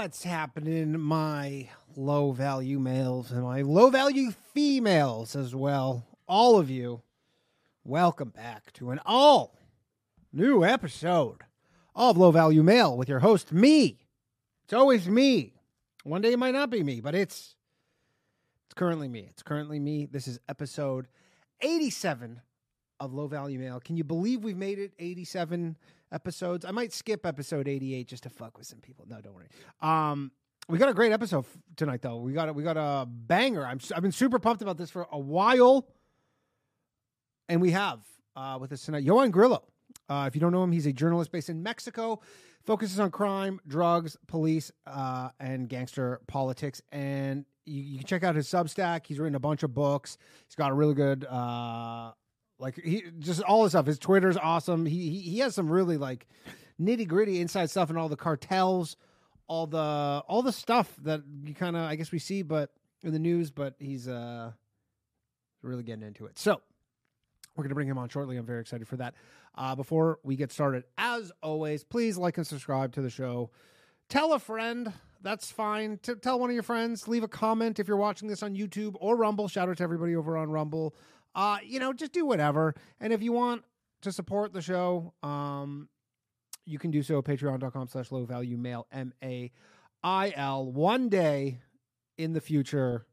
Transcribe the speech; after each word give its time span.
What's 0.00 0.24
happening, 0.24 0.98
my 0.98 1.68
low 1.94 2.32
value 2.32 2.78
males 2.78 3.30
and 3.30 3.42
my 3.42 3.60
low 3.60 3.90
value 3.90 4.30
females 4.54 5.36
as 5.36 5.54
well? 5.54 6.06
All 6.26 6.58
of 6.58 6.70
you, 6.70 7.02
welcome 7.84 8.30
back 8.30 8.72
to 8.72 8.92
an 8.92 9.00
all 9.04 9.58
new 10.32 10.64
episode 10.64 11.42
of 11.94 12.16
Low 12.16 12.30
Value 12.30 12.62
Mail 12.62 12.96
with 12.96 13.10
your 13.10 13.18
host, 13.18 13.52
me. 13.52 14.06
It's 14.64 14.72
always 14.72 15.06
me. 15.06 15.52
One 16.04 16.22
day 16.22 16.32
it 16.32 16.38
might 16.38 16.54
not 16.54 16.70
be 16.70 16.82
me, 16.82 17.02
but 17.02 17.14
it's 17.14 17.54
it's 18.64 18.74
currently 18.74 19.06
me. 19.06 19.26
It's 19.28 19.42
currently 19.42 19.78
me. 19.78 20.06
This 20.06 20.26
is 20.26 20.40
episode 20.48 21.08
87 21.60 22.40
of 23.00 23.12
Low 23.12 23.26
Value 23.26 23.58
Mail. 23.58 23.80
Can 23.80 23.98
you 23.98 24.04
believe 24.04 24.44
we've 24.44 24.56
made 24.56 24.78
it 24.78 24.94
87 24.98 25.76
episodes? 26.12 26.64
I 26.64 26.70
might 26.70 26.92
skip 26.92 27.24
episode 27.26 27.68
88 27.68 28.08
just 28.08 28.22
to 28.24 28.30
fuck 28.30 28.58
with 28.58 28.66
some 28.66 28.80
people. 28.80 29.06
No, 29.08 29.20
don't 29.20 29.34
worry. 29.34 29.48
Um 29.80 30.32
we 30.68 30.78
got 30.78 30.88
a 30.88 30.94
great 30.94 31.12
episode 31.12 31.44
tonight 31.76 32.02
though. 32.02 32.18
We 32.18 32.32
got 32.32 32.48
a, 32.48 32.52
we 32.52 32.62
got 32.62 32.76
a 32.76 33.06
banger. 33.06 33.66
I'm 33.66 33.80
I've 33.94 34.02
been 34.02 34.12
super 34.12 34.38
pumped 34.38 34.62
about 34.62 34.78
this 34.78 34.90
for 34.90 35.06
a 35.10 35.18
while. 35.18 35.88
And 37.48 37.60
we 37.60 37.72
have 37.72 38.00
uh, 38.36 38.58
with 38.60 38.72
us 38.72 38.84
tonight 38.84 39.04
Ioan 39.04 39.32
Grillo. 39.32 39.64
Uh, 40.08 40.24
if 40.28 40.34
you 40.34 40.40
don't 40.40 40.52
know 40.52 40.62
him, 40.62 40.72
he's 40.72 40.86
a 40.86 40.92
journalist 40.92 41.32
based 41.32 41.48
in 41.48 41.62
Mexico, 41.62 42.20
focuses 42.62 42.98
on 43.00 43.10
crime, 43.10 43.60
drugs, 43.66 44.16
police, 44.26 44.70
uh, 44.86 45.30
and 45.38 45.68
gangster 45.68 46.20
politics. 46.26 46.82
And 46.92 47.44
you, 47.66 47.82
you 47.82 47.98
can 47.98 48.06
check 48.06 48.24
out 48.24 48.34
his 48.34 48.48
Substack. 48.48 49.06
He's 49.06 49.18
written 49.18 49.34
a 49.34 49.40
bunch 49.40 49.62
of 49.62 49.74
books. 49.74 50.18
He's 50.46 50.54
got 50.56 50.70
a 50.70 50.74
really 50.74 50.94
good, 50.94 51.24
uh, 51.24 52.12
like 52.60 52.76
he 52.76 53.04
just 53.18 53.42
all 53.42 53.64
his 53.64 53.72
stuff. 53.72 53.86
His 53.86 53.98
Twitter's 53.98 54.36
awesome. 54.36 54.86
He 54.86 55.10
he, 55.10 55.20
he 55.20 55.38
has 55.40 55.54
some 55.54 55.70
really 55.70 55.96
like 55.96 56.26
nitty 56.80 57.08
gritty 57.08 57.40
inside 57.40 57.70
stuff 57.70 57.88
and 57.88 57.98
all 57.98 58.08
the 58.08 58.16
cartels, 58.16 58.96
all 59.48 59.66
the 59.66 60.22
all 60.28 60.42
the 60.42 60.52
stuff 60.52 60.94
that 61.02 61.22
you 61.42 61.54
kind 61.54 61.76
of 61.76 61.82
I 61.82 61.96
guess 61.96 62.12
we 62.12 62.18
see, 62.18 62.42
but 62.42 62.70
in 63.02 63.12
the 63.12 63.18
news. 63.18 63.50
But 63.50 63.74
he's 63.78 64.06
uh 64.06 64.52
really 65.62 65.82
getting 65.82 66.06
into 66.06 66.26
it. 66.26 66.38
So 66.38 66.60
we're 67.56 67.64
going 67.64 67.70
to 67.70 67.74
bring 67.74 67.88
him 67.88 67.98
on 67.98 68.08
shortly. 68.08 68.36
I'm 68.36 68.46
very 68.46 68.60
excited 68.60 68.86
for 68.88 68.96
that. 68.96 69.14
Uh, 69.54 69.74
before 69.74 70.18
we 70.22 70.36
get 70.36 70.52
started, 70.52 70.84
as 70.96 71.32
always, 71.42 71.84
please 71.84 72.16
like 72.16 72.38
and 72.38 72.46
subscribe 72.46 72.92
to 72.92 73.02
the 73.02 73.10
show. 73.10 73.50
Tell 74.08 74.32
a 74.32 74.38
friend. 74.38 74.92
That's 75.22 75.50
fine. 75.50 75.98
T- 76.02 76.14
tell 76.14 76.38
one 76.38 76.50
of 76.50 76.54
your 76.54 76.62
friends. 76.62 77.08
Leave 77.08 77.24
a 77.24 77.28
comment 77.28 77.78
if 77.78 77.86
you're 77.88 77.96
watching 77.96 78.28
this 78.28 78.42
on 78.42 78.54
YouTube 78.56 78.94
or 79.00 79.16
Rumble. 79.16 79.48
Shout 79.48 79.68
out 79.68 79.76
to 79.78 79.82
everybody 79.82 80.16
over 80.16 80.36
on 80.36 80.50
Rumble. 80.50 80.94
Uh, 81.34 81.58
you 81.64 81.78
know, 81.78 81.92
just 81.92 82.12
do 82.12 82.26
whatever. 82.26 82.74
And 83.00 83.12
if 83.12 83.22
you 83.22 83.32
want 83.32 83.64
to 84.02 84.10
support 84.10 84.52
the 84.52 84.62
show, 84.62 85.12
um, 85.22 85.88
you 86.64 86.78
can 86.78 86.90
do 86.90 87.02
so 87.02 87.18
at 87.18 87.24
patreon.com 87.24 87.88
slash 87.88 88.10
low 88.10 88.24
value 88.24 88.56
mail 88.56 88.86
M 88.92 89.12
A 89.22 89.50
I 90.02 90.32
L. 90.36 90.70
One 90.70 91.08
day 91.08 91.60
in 92.16 92.32
the 92.32 92.40
future, 92.40 93.06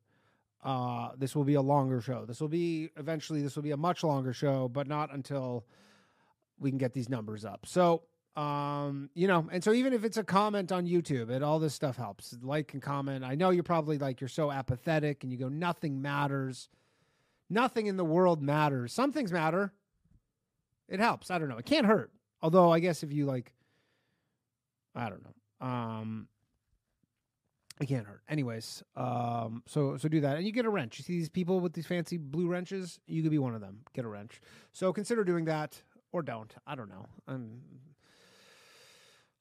uh, 0.64 1.10
this 1.18 1.36
will 1.36 1.44
be 1.44 1.54
a 1.54 1.62
longer 1.62 2.02
show. 2.02 2.26
This 2.26 2.42
will 2.42 2.48
be 2.48 2.90
eventually 2.98 3.42
this 3.42 3.56
will 3.56 3.64
be 3.64 3.72
a 3.72 3.78
much 3.78 4.04
longer 4.04 4.34
show, 4.34 4.68
but 4.68 4.88
not 4.88 5.14
until 5.14 5.66
we 6.60 6.72
can 6.72 6.78
get 6.78 6.94
these 6.94 7.10
numbers 7.10 7.46
up. 7.46 7.66
So, 7.66 8.04
um, 8.36 9.10
you 9.14 9.28
know, 9.28 9.48
and 9.52 9.64
so 9.64 9.74
even 9.74 9.94
if 9.94 10.04
it's 10.04 10.18
a 10.18 10.24
comment 10.24 10.72
on 10.72 10.86
YouTube, 10.86 11.30
it 11.30 11.44
all 11.44 11.60
this 11.60 11.74
stuff 11.74 11.98
helps. 11.98 12.36
Like 12.42 12.74
and 12.74 12.82
comment. 12.82 13.24
I 13.24 13.36
know 13.36 13.52
you're 13.52 13.64
probably 13.64 13.98
like 13.98 14.22
you're 14.22 14.28
so 14.28 14.52
apathetic 14.52 15.24
and 15.24 15.32
you 15.32 15.38
go, 15.38 15.50
nothing 15.50 16.02
matters. 16.02 16.70
Nothing 17.50 17.88
in 17.88 17.98
the 17.98 18.06
world 18.06 18.42
matters. 18.42 18.94
Some 18.94 19.12
things 19.12 19.32
matter. 19.32 19.72
It 20.90 21.00
helps. 21.00 21.32
I 21.32 21.40
don't 21.40 21.50
know. 21.50 21.58
It 21.58 21.66
can't 21.66 21.86
hurt. 21.86 22.12
Although 22.42 22.72
I 22.72 22.80
guess 22.80 23.04
if 23.04 23.12
you 23.12 23.26
like 23.26 23.54
I 24.96 25.10
don't 25.10 25.24
know. 25.24 25.68
Um 25.68 26.28
it 27.80 27.86
can't 27.88 28.08
hurt. 28.08 28.22
Anyways, 28.28 28.84
um, 28.96 29.62
so 29.68 29.98
so 29.98 30.10
do 30.10 30.22
that, 30.22 30.38
and 30.38 30.46
you 30.46 30.52
get 30.52 30.66
a 30.66 30.70
wrench. 30.70 30.98
You 30.98 31.04
see 31.04 31.14
these 31.14 31.30
people 31.30 31.60
with 31.60 31.74
these 31.74 31.86
fancy 31.86 32.18
blue 32.18 32.48
wrenches? 32.48 33.00
You 33.06 33.22
could 33.22 33.32
be 33.32 33.38
one 33.38 33.54
of 33.54 33.62
them. 33.62 33.82
Get 33.94 34.04
a 34.04 34.08
wrench. 34.08 34.42
So 34.74 34.92
consider 34.92 35.24
doing 35.24 35.46
that, 35.46 35.80
or 36.12 36.24
don't. 36.24 36.54
I 36.66 36.74
don't 36.76 36.90
know. 36.90 37.06
I'm. 37.28 37.62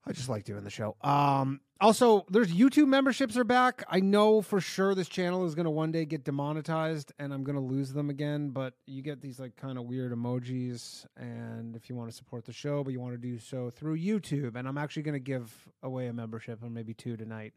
I 0.07 0.13
just 0.13 0.29
like 0.29 0.45
doing 0.45 0.63
the 0.63 0.71
show. 0.71 0.97
Um, 1.03 1.61
also, 1.81 2.25
there's 2.31 2.53
YouTube 2.53 2.87
memberships 2.87 3.37
are 3.37 3.45
back. 3.45 3.85
I 3.89 4.01
know 4.01 4.41
for 4.41 4.61
sure 4.61 4.95
this 4.95 5.09
channel 5.09 5.45
is 5.45 5.55
going 5.55 5.65
to 5.65 5.71
one 5.71 5.91
day 5.91 6.05
get 6.05 6.25
demonetized, 6.25 7.13
and 7.19 7.35
I'm 7.35 7.43
going 7.43 7.57
to 7.57 7.63
lose 7.63 7.93
them 7.93 8.09
again. 8.09 8.51
But 8.51 8.75
you 8.87 9.03
get 9.03 9.21
these 9.21 9.41
like 9.41 9.57
kind 9.57 9.77
of 9.77 9.85
weird 9.85 10.13
emojis, 10.13 11.05
and 11.17 11.75
if 11.75 11.91
you 11.91 11.97
want 11.97 12.09
to 12.09 12.17
support 12.17 12.45
the 12.45 12.53
show, 12.53 12.85
but 12.85 12.93
you 12.93 13.01
want 13.01 13.15
to 13.15 13.19
do 13.19 13.39
so 13.39 13.71
through 13.71 13.99
YouTube, 13.99 14.55
and 14.55 14.69
I'm 14.69 14.79
actually 14.79 15.03
going 15.03 15.15
to 15.15 15.21
give 15.21 15.53
away 15.83 16.07
a 16.07 16.13
membership, 16.13 16.63
or 16.63 16.71
maybe 16.71 16.95
two 16.95 17.17
tonight 17.17 17.53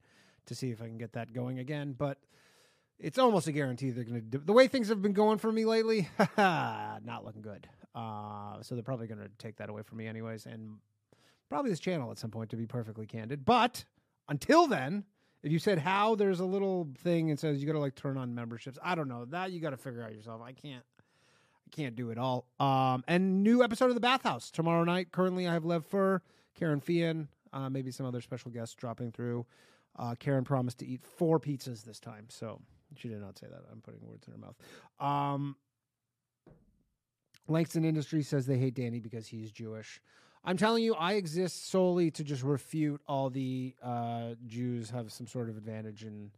to 0.48 0.56
see 0.56 0.72
if 0.72 0.82
I 0.82 0.86
can 0.86 0.98
get 0.98 1.14
that 1.14 1.32
going 1.32 1.60
again. 1.60 1.94
But 1.98 2.18
it's 2.98 3.20
almost 3.20 3.48
a 3.48 3.52
guarantee 3.52 3.92
they're 3.92 4.04
going 4.04 4.20
to 4.20 4.22
do 4.22 4.42
the 4.44 4.54
way 4.54 4.68
things 4.68 4.90
have 4.90 5.02
been 5.02 5.14
going 5.14 5.38
for 5.38 5.52
me 5.52 5.66
lately. 5.66 6.10
not 6.38 7.22
looking 7.24 7.44
good. 7.44 7.70
Uh, 7.96 8.62
so 8.62 8.76
they're 8.76 8.84
probably 8.84 9.08
going 9.08 9.22
to 9.22 9.30
take 9.38 9.58
that 9.58 9.70
away 9.70 9.84
from 9.84 10.00
me, 10.00 10.08
anyways, 10.08 10.46
and 10.46 10.78
probably 11.50 11.72
this 11.72 11.80
channel 11.80 12.12
at 12.12 12.18
some 12.18 12.32
point, 12.32 12.50
to 12.52 12.56
be 12.56 12.66
perfectly 12.66 13.06
candid. 13.06 13.46
But 13.46 13.84
until 14.28 14.68
then, 14.68 15.04
if 15.44 15.52
you 15.52 15.60
said 15.60 15.80
how, 15.80 16.16
there's 16.16 16.40
a 16.40 16.46
little 16.46 16.90
thing 17.00 17.30
and 17.30 17.40
says 17.40 17.60
you 17.60 17.68
got 17.68 17.74
to 17.74 17.80
like 17.80 17.96
turn 17.96 18.18
on 18.18 18.36
memberships. 18.36 18.78
I 18.84 18.96
don't 18.96 19.08
know 19.08 19.26
that 19.26 19.52
you 19.52 19.60
got 19.60 19.72
to 19.72 19.78
figure 19.78 20.04
out 20.04 20.14
yourself. 20.14 20.42
I 20.44 20.52
can't. 20.52 20.84
I 21.68 21.76
can't 21.76 21.96
do 21.96 22.10
it 22.10 22.18
all. 22.18 22.46
Um, 22.60 23.04
and 23.08 23.44
new 23.44 23.64
episode 23.64 23.90
of 23.90 23.94
the 23.94 24.02
Bathhouse 24.02 24.50
tomorrow 24.52 24.84
night. 24.84 25.12
Currently, 25.12 25.48
I 25.48 25.54
have 25.54 25.66
Lev 25.66 25.86
Fur, 25.86 26.22
Karen 26.56 26.80
Fian, 26.80 27.28
uh, 27.54 27.70
maybe 27.70 27.92
some 27.92 28.06
other 28.06 28.22
special 28.22 28.52
guests 28.52 28.76
dropping 28.76 29.12
through. 29.12 29.46
Uh, 29.98 30.16
Karen 30.16 30.44
promised 30.44 30.80
to 30.80 30.88
eat 30.88 31.04
four 31.04 31.40
pizzas 31.40 31.84
this 31.84 32.00
time, 32.00 32.26
so 32.30 32.60
she 32.96 33.08
did 33.08 33.22
not 33.22 33.38
say 33.38 33.48
that. 33.48 33.62
I'm 33.72 33.82
putting 33.82 34.02
words 34.06 34.28
in 34.28 34.34
her 34.34 34.40
mouth. 34.40 34.56
Um, 35.00 35.56
Langston 37.48 37.86
Industry 37.86 38.24
says 38.24 38.46
they 38.46 38.58
hate 38.58 38.76
Danny 38.76 39.00
because 39.00 39.28
he's 39.28 39.52
Jewish. 39.52 40.02
I'm 40.44 40.58
telling 40.58 40.84
you, 40.84 40.96
I 40.96 41.14
exist 41.14 41.70
solely 41.70 42.12
to 42.12 42.24
just 42.24 42.44
refute 42.44 43.02
all 43.08 43.30
the 43.30 43.76
uh, 43.84 44.36
Jews 44.46 44.90
have 44.90 45.12
some 45.12 45.28
sort 45.28 45.50
of 45.50 45.58
advantage 45.58 46.04
in 46.04 46.32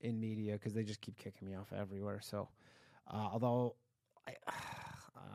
in 0.00 0.20
media 0.20 0.52
because 0.52 0.74
they 0.74 0.82
just 0.82 1.00
keep 1.00 1.16
kicking 1.16 1.48
me 1.48 1.54
off 1.54 1.72
everywhere. 1.72 2.20
So, 2.22 2.48
uh, 3.10 3.28
although 3.32 3.76
I, 4.28 4.32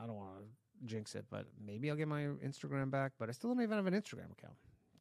I 0.03 0.05
don't 0.05 0.15
want 0.15 0.29
to 0.39 0.85
jinx 0.85 1.15
it, 1.15 1.25
but 1.29 1.45
maybe 1.65 1.89
I'll 1.89 1.95
get 1.95 2.07
my 2.07 2.21
Instagram 2.21 2.91
back. 2.91 3.13
But 3.17 3.29
I 3.29 3.31
still 3.31 3.53
don't 3.53 3.63
even 3.63 3.77
have 3.77 3.87
an 3.87 3.93
Instagram 3.93 4.31
account. 4.31 4.55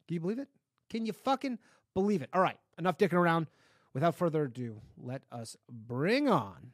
Can 0.07 0.15
you 0.15 0.19
believe 0.19 0.39
it? 0.39 0.47
Can 0.89 1.05
you 1.05 1.13
fucking 1.13 1.59
believe 1.93 2.21
it? 2.21 2.29
All 2.33 2.41
right, 2.41 2.57
enough 2.77 2.97
dicking 2.97 3.13
around. 3.13 3.47
Without 3.93 4.15
further 4.15 4.43
ado, 4.43 4.81
let 4.97 5.23
us 5.31 5.57
bring 5.69 6.29
on 6.29 6.71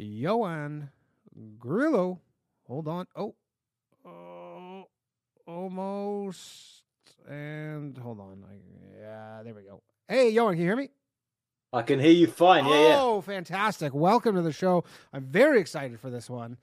Ioan 0.00 0.88
Grillo. 1.58 2.20
Hold 2.66 2.88
on. 2.88 3.06
Oh, 3.14 3.34
almost. 6.28 6.82
And 7.28 7.96
hold 7.96 8.20
on. 8.20 8.44
I, 8.48 8.54
yeah, 9.00 9.42
there 9.42 9.54
we 9.54 9.62
go. 9.62 9.82
Hey, 10.08 10.34
Ioan, 10.34 10.50
can 10.50 10.58
you 10.58 10.64
hear 10.64 10.76
me? 10.76 10.90
I 11.72 11.82
can 11.82 12.00
hear 12.00 12.10
you 12.10 12.26
fine. 12.26 12.64
Yeah, 12.66 12.88
yeah. 12.88 13.00
Oh, 13.00 13.20
fantastic. 13.20 13.94
Welcome 13.94 14.34
to 14.36 14.42
the 14.42 14.52
show. 14.52 14.84
I'm 15.12 15.24
very 15.24 15.60
excited 15.60 16.00
for 16.00 16.10
this 16.10 16.30
one. 16.30 16.56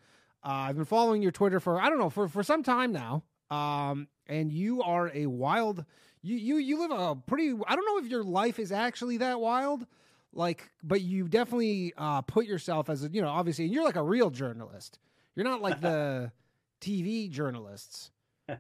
Uh, 0.44 0.70
I've 0.70 0.76
been 0.76 0.86
following 0.86 1.22
your 1.22 1.31
Twitter 1.31 1.59
for, 1.59 1.80
I 1.81 1.90
don't 1.90 2.00
know, 2.00 2.09
for, 2.09 2.28
for 2.28 2.44
some 2.44 2.64
time 2.64 2.92
now. 2.92 3.24
Um, 3.52 4.08
and 4.28 4.52
you 4.52 4.81
are 4.81 5.12
a 5.14 5.28
wild, 5.28 5.86
you, 6.22 6.36
you, 6.36 6.58
you 6.58 6.80
live 6.80 6.92
a 6.92 7.16
pretty, 7.16 7.56
I 7.68 7.76
don't 7.76 7.86
know 7.86 8.03
if 8.03 8.09
your 8.09 8.24
life 8.24 8.58
is 8.58 8.72
actually 8.72 9.18
that 9.18 9.40
wild, 9.40 9.86
like, 10.34 10.70
but 10.84 11.02
you 11.02 11.28
definitely 11.28 11.94
uh, 11.97 12.22
put 12.22 12.46
yourself 12.46 12.90
as 12.90 13.03
a, 13.03 13.09
you 13.09 13.22
know, 13.22 13.30
obviously, 13.30 13.66
and 13.66 13.74
you're 13.74 13.84
like 13.84 13.96
a 13.96 14.03
real 14.03 14.30
journalist. 14.30 15.00
You're 15.36 15.46
not 15.46 15.62
like 15.62 15.82
the 15.82 16.32
TV 16.82 17.30
journalists. 17.30 18.12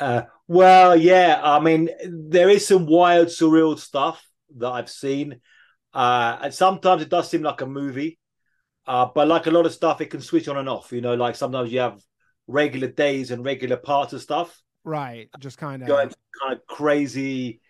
Uh, 0.00 0.22
well, 0.48 0.96
yeah. 0.96 1.40
I 1.42 1.60
mean, 1.60 1.88
there 2.08 2.48
is 2.48 2.66
some 2.66 2.86
wild, 2.86 3.28
surreal 3.28 3.78
stuff 3.78 4.24
that 4.56 4.70
I've 4.70 4.90
seen, 4.90 5.40
uh, 5.94 6.38
and 6.42 6.54
sometimes 6.54 7.02
it 7.02 7.08
does 7.08 7.30
seem 7.30 7.42
like 7.42 7.60
a 7.60 7.66
movie. 7.66 8.18
Uh, 8.86 9.06
but 9.14 9.28
like 9.28 9.46
a 9.46 9.50
lot 9.50 9.66
of 9.66 9.72
stuff, 9.72 10.00
it 10.00 10.06
can 10.06 10.20
switch 10.20 10.48
on 10.48 10.56
and 10.56 10.68
off. 10.68 10.92
You 10.92 11.00
know, 11.00 11.14
like 11.14 11.36
sometimes 11.36 11.72
you 11.72 11.80
have 11.80 12.00
regular 12.46 12.88
days 12.88 13.30
and 13.30 13.44
regular 13.44 13.76
parts 13.76 14.12
of 14.12 14.20
stuff. 14.20 14.60
Right. 14.84 15.28
Just 15.38 15.58
kind 15.58 15.82
of 15.82 15.88
going 15.88 16.12
kind 16.40 16.54
of 16.54 16.66
crazy 16.66 17.60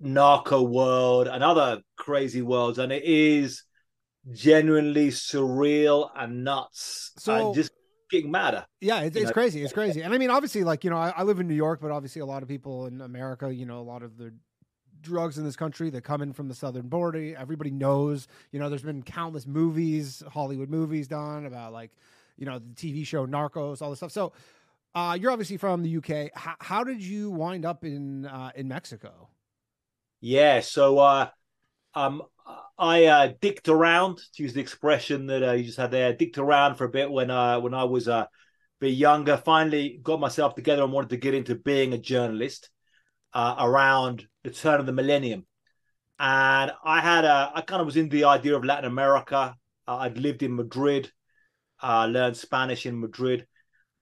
narco 0.00 0.62
world 0.62 1.28
and 1.28 1.42
other 1.42 1.80
crazy 1.96 2.42
worlds, 2.42 2.78
and 2.78 2.92
it 2.92 3.04
is 3.04 3.62
genuinely 4.32 5.08
surreal 5.08 6.10
and 6.16 6.44
nuts. 6.44 7.12
So 7.18 7.34
and 7.34 7.54
just 7.54 7.70
getting 8.10 8.30
madder. 8.30 8.66
Yeah, 8.80 9.00
it's, 9.00 9.16
it's 9.16 9.32
crazy. 9.32 9.62
It's 9.62 9.72
crazy. 9.72 10.02
And 10.02 10.14
I 10.14 10.18
mean, 10.18 10.30
obviously, 10.30 10.64
like, 10.64 10.84
you 10.84 10.90
know, 10.90 10.98
I, 10.98 11.10
I 11.16 11.22
live 11.22 11.40
in 11.40 11.48
New 11.48 11.54
York, 11.54 11.80
but 11.80 11.90
obviously 11.90 12.20
a 12.20 12.26
lot 12.26 12.42
of 12.42 12.48
people 12.48 12.86
in 12.86 13.00
America, 13.00 13.52
you 13.52 13.66
know, 13.66 13.80
a 13.80 13.82
lot 13.82 14.02
of 14.02 14.16
the 14.16 14.32
drugs 15.02 15.38
in 15.38 15.44
this 15.44 15.56
country 15.56 15.90
that 15.90 16.02
come 16.02 16.22
in 16.22 16.32
from 16.32 16.48
the 16.48 16.54
southern 16.54 16.88
border. 16.88 17.36
Everybody 17.36 17.70
knows, 17.70 18.26
you 18.52 18.58
know, 18.58 18.68
there's 18.68 18.82
been 18.82 19.02
countless 19.02 19.46
movies, 19.46 20.22
Hollywood 20.32 20.68
movies 20.68 21.08
done 21.08 21.46
about 21.46 21.72
like, 21.72 21.92
you 22.36 22.46
know, 22.46 22.58
the 22.58 22.74
TV 22.74 23.06
show 23.06 23.26
Narcos, 23.26 23.80
all 23.82 23.90
this 23.90 23.98
stuff. 23.98 24.12
So, 24.12 24.32
uh, 24.94 25.16
you're 25.20 25.30
obviously 25.30 25.58
from 25.58 25.82
the 25.82 25.96
UK. 25.98 26.30
How, 26.34 26.54
how 26.58 26.84
did 26.84 27.02
you 27.02 27.30
wind 27.30 27.66
up 27.66 27.84
in 27.84 28.24
uh, 28.24 28.50
in 28.54 28.66
Mexico? 28.66 29.28
Yeah, 30.22 30.60
so 30.60 30.98
uh, 30.98 31.28
um, 31.94 32.22
I 32.78 33.04
uh, 33.06 33.32
dicked 33.40 33.68
around 33.68 34.18
to 34.34 34.42
use 34.42 34.52
the 34.52 34.60
expression 34.60 35.26
that 35.26 35.42
uh, 35.42 35.52
you 35.52 35.64
just 35.64 35.78
had 35.78 35.90
there. 35.90 36.12
Dicked 36.12 36.38
around 36.38 36.76
for 36.76 36.84
a 36.84 36.90
bit 36.90 37.10
when 37.10 37.30
uh, 37.30 37.60
when 37.60 37.74
I 37.74 37.84
was 37.84 38.06
uh, 38.06 38.26
a 38.26 38.28
bit 38.80 38.94
younger. 38.94 39.36
Finally, 39.36 40.00
got 40.02 40.20
myself 40.20 40.54
together 40.54 40.82
and 40.82 40.92
wanted 40.92 41.10
to 41.10 41.16
get 41.16 41.34
into 41.34 41.54
being 41.54 41.92
a 41.92 41.98
journalist 41.98 42.70
uh, 43.32 43.56
around 43.58 44.26
the 44.44 44.50
turn 44.50 44.80
of 44.80 44.86
the 44.86 44.92
millennium. 44.92 45.46
And 46.18 46.72
I 46.84 47.00
had 47.00 47.24
a, 47.24 47.52
I 47.54 47.60
kind 47.62 47.80
of 47.80 47.86
was 47.86 47.96
in 47.96 48.08
the 48.08 48.24
idea 48.24 48.56
of 48.56 48.64
Latin 48.64 48.90
America. 48.90 49.54
Uh, 49.88 49.96
I'd 49.96 50.18
lived 50.18 50.42
in 50.42 50.54
Madrid, 50.54 51.10
learned 51.82 52.36
Spanish 52.36 52.86
in 52.86 53.00
Madrid, 53.00 53.46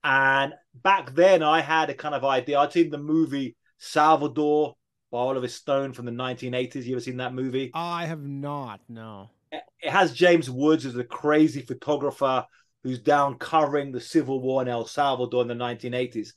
and 0.03 0.53
back 0.73 1.13
then 1.13 1.43
I 1.43 1.61
had 1.61 1.89
a 1.89 1.93
kind 1.93 2.15
of 2.15 2.25
idea. 2.25 2.59
I'd 2.59 2.73
seen 2.73 2.89
the 2.89 2.97
movie 2.97 3.55
Salvador 3.77 4.75
by 5.15 5.21
Oliver 5.21 5.47
Stone 5.47 5.93
from 5.93 6.05
the 6.05 6.11
1980s. 6.11 6.83
You 6.83 6.95
ever 6.95 6.99
seen 6.99 7.17
that 7.17 7.33
movie? 7.33 7.71
I 7.73 8.05
have 8.05 8.25
not. 8.25 8.81
No. 8.89 9.29
It 9.49 9.89
has 9.89 10.11
James 10.11 10.49
Woods 10.49 10.85
as 10.85 10.97
a 10.97 11.05
crazy 11.05 11.61
photographer 11.61 12.45
who's 12.83 12.99
down 12.99 13.37
covering 13.37 13.93
the 13.93 14.01
civil 14.01 14.41
war 14.41 14.61
in 14.61 14.67
El 14.67 14.85
Salvador 14.85 15.41
in 15.41 15.47
the 15.47 15.53
1980s. 15.53 16.33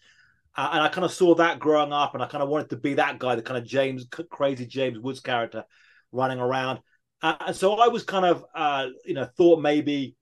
Uh, 0.57 0.71
and 0.75 0.81
I 0.81 0.89
kind 0.91 1.05
of 1.05 1.11
saw 1.11 1.35
that 1.35 1.59
growing 1.59 1.93
up, 1.93 2.15
and 2.15 2.23
I 2.23 2.27
kind 2.27 2.41
of 2.41 2.49
wanted 2.51 2.71
to 2.71 2.77
be 2.77 2.95
that 2.95 3.19
guy, 3.19 3.35
the 3.35 3.43
kind 3.43 3.59
of 3.59 3.65
James, 3.65 4.07
crazy 4.31 4.65
James 4.65 5.01
Woods 5.01 5.19
character 5.19 5.65
running 6.13 6.39
around. 6.39 6.79
Uh, 7.21 7.35
and 7.49 7.57
so 7.57 7.81
I 7.81 7.89
was 7.89 8.05
kind 8.05 8.27
of, 8.27 8.45
uh, 8.55 8.87
you 9.05 9.15
know, 9.15 9.29
thought 9.37 9.61
maybe 9.61 10.15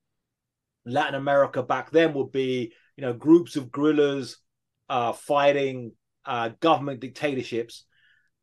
Latin 0.87 1.15
America 1.15 1.63
back 1.63 1.91
then 1.91 2.15
would 2.15 2.33
be, 2.33 2.73
you 2.97 3.03
know, 3.03 3.13
groups 3.13 3.57
of 3.57 3.71
guerrillas 3.71 4.39
uh, 4.89 5.13
fighting 5.13 5.93
uh, 6.25 6.51
government 6.61 7.01
dictatorships. 7.01 7.85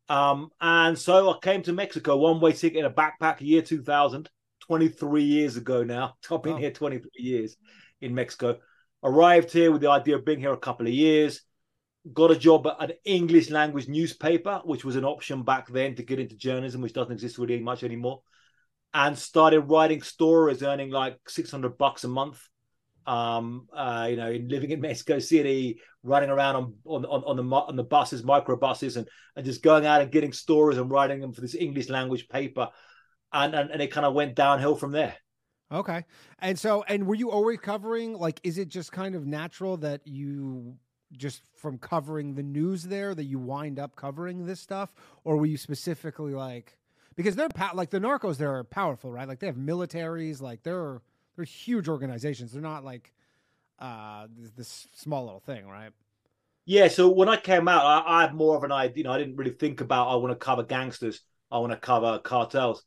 Um, 0.10 0.50
and 0.60 0.98
so 0.98 1.32
I 1.32 1.38
came 1.40 1.64
to 1.64 1.74
Mexico, 1.74 2.18
one 2.18 2.40
way 2.40 2.52
ticket 2.52 2.80
in 2.80 2.86
a 2.86 2.92
backpack, 2.92 3.42
year 3.42 3.62
2000, 3.62 4.30
23 4.62 5.24
years 5.24 5.58
ago 5.58 5.84
now. 5.84 6.16
I've 6.32 6.44
been 6.44 6.58
here 6.58 6.72
23 6.72 7.10
years 7.18 7.56
in 8.02 8.14
Mexico. 8.14 8.58
Arrived 9.04 9.52
here 9.52 9.72
with 9.72 9.82
the 9.82 9.90
idea 9.90 10.16
of 10.16 10.26
being 10.26 10.40
here 10.40 10.54
a 10.54 10.58
couple 10.58 10.88
of 10.88 10.94
years. 10.94 11.42
Got 12.14 12.32
a 12.32 12.36
job 12.36 12.68
at 12.68 12.92
an 12.92 12.98
English 13.06 13.50
language 13.50 13.88
newspaper, 13.88 14.62
which 14.66 14.84
was 14.84 14.96
an 14.96 15.06
option 15.06 15.44
back 15.44 15.68
then 15.70 15.96
to 15.96 16.04
get 16.04 16.20
into 16.20 16.36
journalism, 16.36 16.82
which 16.82 16.94
doesn't 16.94 17.14
exist 17.14 17.38
really 17.38 17.60
much 17.60 17.84
anymore. 17.84 18.22
And 18.94 19.18
started 19.18 19.62
writing 19.62 20.02
stories, 20.02 20.64
earning 20.64 20.92
like 20.92 21.18
600 21.28 21.78
bucks 21.78 22.04
a 22.04 22.08
month 22.08 22.42
um, 23.06 23.68
uh, 23.74 24.08
you 24.10 24.16
know, 24.16 24.32
living 24.48 24.72
in 24.72 24.82
Mexico 24.82 25.20
City, 25.20 25.80
running 26.04 26.30
around 26.30 26.56
on 26.56 26.74
on 26.86 27.06
on 27.06 27.36
the 27.38 27.44
on 27.44 27.76
the 27.76 27.84
buses, 27.84 28.24
micro 28.24 28.56
buses, 28.56 28.98
and 28.98 29.08
and 29.36 29.46
just 29.46 29.64
going 29.64 29.86
out 29.86 30.02
and 30.02 30.12
getting 30.12 30.34
stories 30.34 30.78
and 30.78 30.90
writing 30.90 31.20
them 31.20 31.34
for 31.34 31.42
this 31.42 31.56
English 31.56 31.90
language 31.90 32.28
paper, 32.30 32.70
and 33.32 33.54
and, 33.54 33.72
and 33.72 33.82
it 33.82 33.92
kind 33.92 34.06
of 34.06 34.14
went 34.14 34.36
downhill 34.36 34.76
from 34.76 34.92
there. 34.92 35.16
Okay, 35.72 36.06
and 36.40 36.58
so 36.58 36.84
and 36.88 37.08
were 37.08 37.16
you 37.16 37.32
always 37.32 37.60
covering 37.60 38.14
like? 38.14 38.40
Is 38.44 38.58
it 38.58 38.70
just 38.70 38.92
kind 38.92 39.16
of 39.16 39.26
natural 39.26 39.78
that 39.78 40.02
you 40.06 40.78
just 41.18 41.42
from 41.56 41.78
covering 41.78 42.36
the 42.36 42.44
news 42.44 42.84
there 42.84 43.14
that 43.14 43.26
you 43.26 43.40
wind 43.40 43.80
up 43.80 43.96
covering 43.96 44.46
this 44.46 44.60
stuff, 44.60 44.94
or 45.24 45.38
were 45.38 45.46
you 45.46 45.58
specifically 45.58 46.34
like? 46.34 46.78
Because 47.16 47.36
they're 47.36 47.50
like 47.74 47.92
the 47.92 48.00
narcos, 48.00 48.38
they're 48.38 48.64
powerful, 48.64 49.12
right? 49.12 49.28
Like 49.28 49.40
they 49.40 49.48
have 49.48 49.56
militaries, 49.56 50.42
like 50.42 50.64
they're 50.64 51.02
they're 51.36 51.46
huge 51.46 51.88
organizations. 51.88 52.52
They're 52.52 52.62
not 52.62 52.84
like 52.84 53.14
uh 53.80 54.28
this, 54.38 54.52
this 54.52 54.88
small 54.94 55.26
little 55.26 55.40
thing, 55.40 55.68
right? 55.68 55.92
Yeah. 56.66 56.88
So 56.88 57.10
when 57.10 57.30
I 57.30 57.38
came 57.38 57.68
out, 57.68 57.86
I, 57.86 58.20
I 58.20 58.22
had 58.22 58.34
more 58.34 58.56
of 58.56 58.64
an 58.64 58.72
idea. 58.72 58.98
You 58.98 59.04
know, 59.04 59.12
I 59.12 59.18
didn't 59.18 59.36
really 59.36 59.52
think 59.52 59.82
about 59.82 60.10
I 60.10 60.16
want 60.16 60.32
to 60.32 60.46
cover 60.46 60.64
gangsters. 60.64 61.22
I 61.52 61.60
want 61.60 61.72
to 61.72 61.78
cover 61.78 62.20
cartels. 62.20 62.84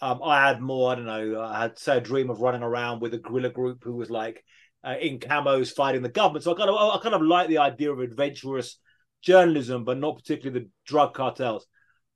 Um, 0.00 0.20
I 0.22 0.48
had 0.48 0.60
more. 0.60 0.92
I 0.92 0.94
don't 0.96 1.06
know. 1.06 1.40
I 1.40 1.62
had 1.62 1.78
say 1.78 1.98
a 1.98 2.00
dream 2.00 2.30
of 2.30 2.40
running 2.40 2.62
around 2.62 3.00
with 3.00 3.14
a 3.14 3.18
guerrilla 3.18 3.50
group 3.50 3.84
who 3.84 3.94
was 3.94 4.10
like 4.10 4.44
uh, 4.84 4.96
in 5.00 5.18
camos 5.20 5.72
fighting 5.72 6.02
the 6.02 6.08
government. 6.08 6.44
So 6.44 6.52
I 6.52 6.56
kind 6.56 6.70
of 6.70 6.76
I 6.76 6.98
kind 7.02 7.14
of 7.14 7.22
like 7.22 7.48
the 7.48 7.58
idea 7.58 7.92
of 7.92 8.00
adventurous 8.00 8.78
journalism, 9.22 9.84
but 9.84 9.98
not 9.98 10.16
particularly 10.16 10.64
the 10.64 10.70
drug 10.84 11.14
cartels. 11.14 11.66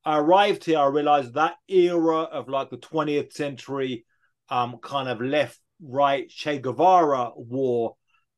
I 0.05 0.19
arrived 0.19 0.65
here. 0.65 0.79
I 0.79 0.87
realized 0.87 1.35
that 1.35 1.57
era 1.69 2.23
of 2.23 2.49
like 2.49 2.71
the 2.71 2.79
20th 2.79 3.33
century, 3.33 4.05
um, 4.49 4.79
kind 4.83 5.09
of 5.09 5.21
left 5.21 5.59
right 5.83 6.29
Che 6.29 6.59
Guevara 6.59 7.31
war 7.35 7.97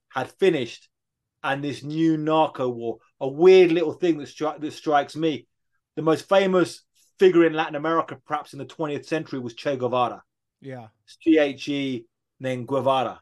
had 0.08 0.30
finished, 0.32 0.88
and 1.42 1.62
this 1.62 1.82
new 1.82 2.16
narco 2.16 2.68
war, 2.68 2.98
a 3.20 3.28
weird 3.28 3.72
little 3.72 3.92
thing 3.92 4.18
that, 4.18 4.28
stri- 4.28 4.60
that 4.60 4.72
strikes 4.72 5.16
me. 5.16 5.46
The 5.96 6.02
most 6.02 6.28
famous 6.28 6.82
figure 7.18 7.44
in 7.44 7.52
Latin 7.52 7.74
America, 7.74 8.18
perhaps 8.26 8.52
in 8.52 8.58
the 8.58 8.64
20th 8.64 9.06
century, 9.06 9.38
was 9.38 9.54
Che 9.54 9.76
Guevara. 9.76 10.22
Yeah. 10.60 10.88
C 11.06 11.38
H 11.38 11.68
E, 11.68 12.06
then 12.40 12.64
Guevara. 12.66 13.20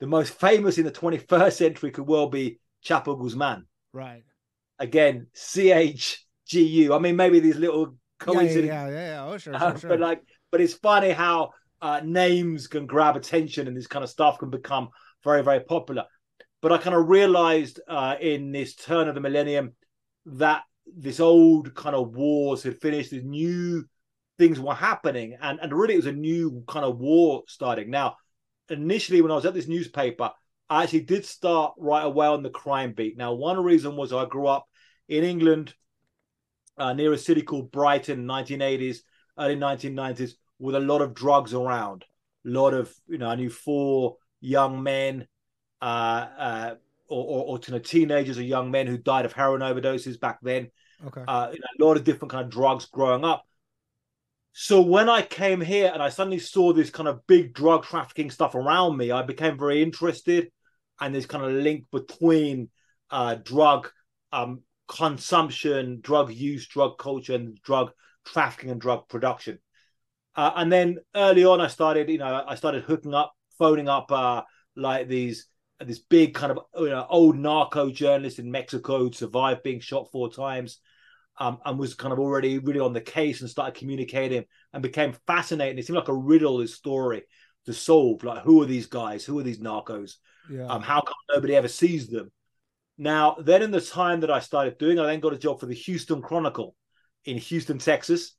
The 0.00 0.06
most 0.06 0.32
famous 0.34 0.78
in 0.78 0.84
the 0.84 0.92
21st 0.92 1.52
century 1.52 1.90
could 1.90 2.06
well 2.06 2.28
be 2.28 2.60
Chapo 2.84 3.20
Guzman. 3.20 3.66
Right. 3.92 4.24
Again, 4.78 5.26
C 5.34 5.72
H 5.72 6.24
G 6.46 6.62
U. 6.62 6.94
I 6.94 6.98
mean, 6.98 7.16
maybe 7.16 7.40
these 7.40 7.56
little 7.56 7.96
coincidences. 8.18 8.66
Yeah, 8.66 8.88
yeah, 8.88 8.92
yeah. 8.92 9.06
yeah. 9.08 9.26
Oh, 9.26 9.38
sure, 9.38 9.54
uh, 9.54 9.58
sure, 9.58 9.78
sure. 9.78 9.90
but 9.90 10.00
like, 10.00 10.22
but 10.50 10.60
it's 10.60 10.74
funny 10.74 11.10
how 11.10 11.50
uh, 11.80 12.00
names 12.04 12.66
can 12.66 12.86
grab 12.86 13.16
attention 13.16 13.68
and 13.68 13.76
this 13.76 13.86
kind 13.86 14.02
of 14.02 14.10
stuff 14.10 14.38
can 14.38 14.50
become 14.50 14.88
very, 15.24 15.42
very 15.42 15.60
popular. 15.60 16.04
But 16.60 16.72
I 16.72 16.78
kind 16.78 16.96
of 16.96 17.08
realized 17.08 17.80
uh, 17.88 18.16
in 18.20 18.50
this 18.52 18.74
turn 18.74 19.08
of 19.08 19.14
the 19.14 19.20
millennium 19.20 19.74
that 20.26 20.62
this 20.86 21.20
old 21.20 21.74
kind 21.74 21.94
of 21.94 22.14
wars 22.14 22.62
had 22.62 22.80
finished, 22.80 23.10
these 23.10 23.24
new 23.24 23.84
things 24.38 24.58
were 24.58 24.74
happening, 24.74 25.36
and, 25.40 25.58
and 25.60 25.72
really 25.72 25.94
it 25.94 25.98
was 25.98 26.06
a 26.06 26.12
new 26.12 26.64
kind 26.66 26.84
of 26.84 26.98
war 26.98 27.42
starting. 27.46 27.90
Now, 27.90 28.16
initially, 28.68 29.20
when 29.20 29.30
I 29.30 29.34
was 29.34 29.46
at 29.46 29.54
this 29.54 29.68
newspaper, 29.68 30.30
I 30.70 30.82
actually 30.82 31.00
did 31.00 31.24
start 31.24 31.74
right 31.78 32.04
away 32.04 32.26
on 32.26 32.42
the 32.42 32.50
crime 32.50 32.92
beat. 32.92 33.16
Now, 33.16 33.34
one 33.34 33.62
reason 33.62 33.96
was 33.96 34.12
I 34.12 34.26
grew 34.26 34.46
up 34.46 34.66
in 35.08 35.24
England 35.24 35.74
uh, 36.76 36.92
near 36.92 37.12
a 37.12 37.18
city 37.18 37.42
called 37.42 37.72
Brighton, 37.72 38.26
1980s, 38.26 38.98
early 39.38 39.56
1990s, 39.56 40.32
with 40.58 40.74
a 40.74 40.80
lot 40.80 41.02
of 41.02 41.14
drugs 41.14 41.54
around. 41.54 42.04
A 42.46 42.50
lot 42.50 42.74
of, 42.74 42.92
you 43.08 43.18
know, 43.18 43.28
I 43.28 43.36
knew 43.36 43.50
four 43.50 44.16
young 44.40 44.82
men, 44.82 45.26
uh, 45.82 45.84
uh, 46.38 46.74
or, 47.08 47.24
or, 47.24 47.44
or 47.44 47.60
you 47.66 47.72
know, 47.74 47.78
teenagers 47.78 48.38
or 48.38 48.42
young 48.42 48.70
men 48.70 48.86
who 48.86 48.98
died 48.98 49.24
of 49.24 49.32
heroin 49.32 49.60
overdoses 49.60 50.18
back 50.18 50.38
then. 50.42 50.70
Okay. 51.06 51.22
Uh, 51.26 51.50
you 51.52 51.58
know, 51.58 51.84
a 51.84 51.88
lot 51.88 51.96
of 51.96 52.04
different 52.04 52.32
kind 52.32 52.44
of 52.44 52.50
drugs 52.50 52.86
growing 52.86 53.24
up. 53.24 53.44
So 54.52 54.80
when 54.80 55.08
I 55.08 55.22
came 55.22 55.60
here 55.60 55.90
and 55.92 56.02
I 56.02 56.08
suddenly 56.08 56.40
saw 56.40 56.72
this 56.72 56.90
kind 56.90 57.08
of 57.08 57.24
big 57.26 57.54
drug 57.54 57.84
trafficking 57.84 58.30
stuff 58.30 58.56
around 58.56 58.96
me, 58.96 59.12
I 59.12 59.22
became 59.22 59.56
very 59.56 59.82
interested, 59.82 60.50
and 61.00 61.14
this 61.14 61.26
kind 61.26 61.44
of 61.44 61.52
link 61.52 61.84
between 61.92 62.70
uh, 63.10 63.36
drug 63.36 63.88
um, 64.32 64.62
consumption, 64.88 66.00
drug 66.00 66.32
use, 66.32 66.66
drug 66.66 66.98
culture, 66.98 67.34
and 67.34 67.60
drug 67.62 67.92
trafficking 68.26 68.70
and 68.70 68.80
drug 68.80 69.08
production. 69.08 69.60
Uh, 70.38 70.52
and 70.54 70.70
then 70.70 70.98
early 71.16 71.44
on, 71.44 71.60
I 71.60 71.66
started, 71.66 72.08
you 72.08 72.18
know, 72.18 72.44
I 72.46 72.54
started 72.54 72.84
hooking 72.84 73.12
up, 73.12 73.32
phoning 73.58 73.88
up 73.88 74.12
uh, 74.12 74.42
like 74.76 75.08
these 75.08 75.46
this 75.84 75.98
big 75.98 76.32
kind 76.32 76.52
of 76.52 76.60
you 76.78 76.90
know, 76.90 77.04
old 77.10 77.36
narco 77.36 77.90
journalist 77.90 78.38
in 78.38 78.48
Mexico 78.48 78.98
who 79.00 79.12
survived 79.12 79.64
being 79.64 79.80
shot 79.80 80.12
four 80.12 80.30
times. 80.30 80.78
Um, 81.40 81.58
and 81.64 81.78
was 81.78 81.94
kind 81.94 82.12
of 82.12 82.20
already 82.20 82.58
really 82.58 82.80
on 82.80 82.92
the 82.92 83.00
case 83.00 83.40
and 83.40 83.50
started 83.50 83.78
communicating 83.78 84.44
and 84.72 84.82
became 84.82 85.14
fascinating. 85.26 85.78
It 85.78 85.86
seemed 85.86 85.96
like 85.96 86.08
a 86.08 86.14
riddle, 86.14 86.58
this 86.58 86.74
story 86.74 87.22
to 87.66 87.72
solve. 87.72 88.22
Like, 88.22 88.42
who 88.42 88.62
are 88.62 88.66
these 88.66 88.86
guys? 88.86 89.24
Who 89.24 89.38
are 89.38 89.44
these 89.44 89.60
narcos? 89.60 90.14
Yeah. 90.50 90.66
Um, 90.66 90.82
how 90.82 91.00
come 91.00 91.14
nobody 91.32 91.54
ever 91.54 91.68
sees 91.68 92.08
them? 92.08 92.30
Now, 92.96 93.36
then 93.40 93.62
in 93.62 93.70
the 93.70 93.80
time 93.80 94.20
that 94.20 94.32
I 94.32 94.40
started 94.40 94.78
doing, 94.78 94.98
I 94.98 95.06
then 95.06 95.20
got 95.20 95.32
a 95.32 95.38
job 95.38 95.60
for 95.60 95.66
the 95.66 95.74
Houston 95.74 96.22
Chronicle 96.22 96.74
in 97.24 97.38
Houston, 97.38 97.78
Texas 97.78 98.34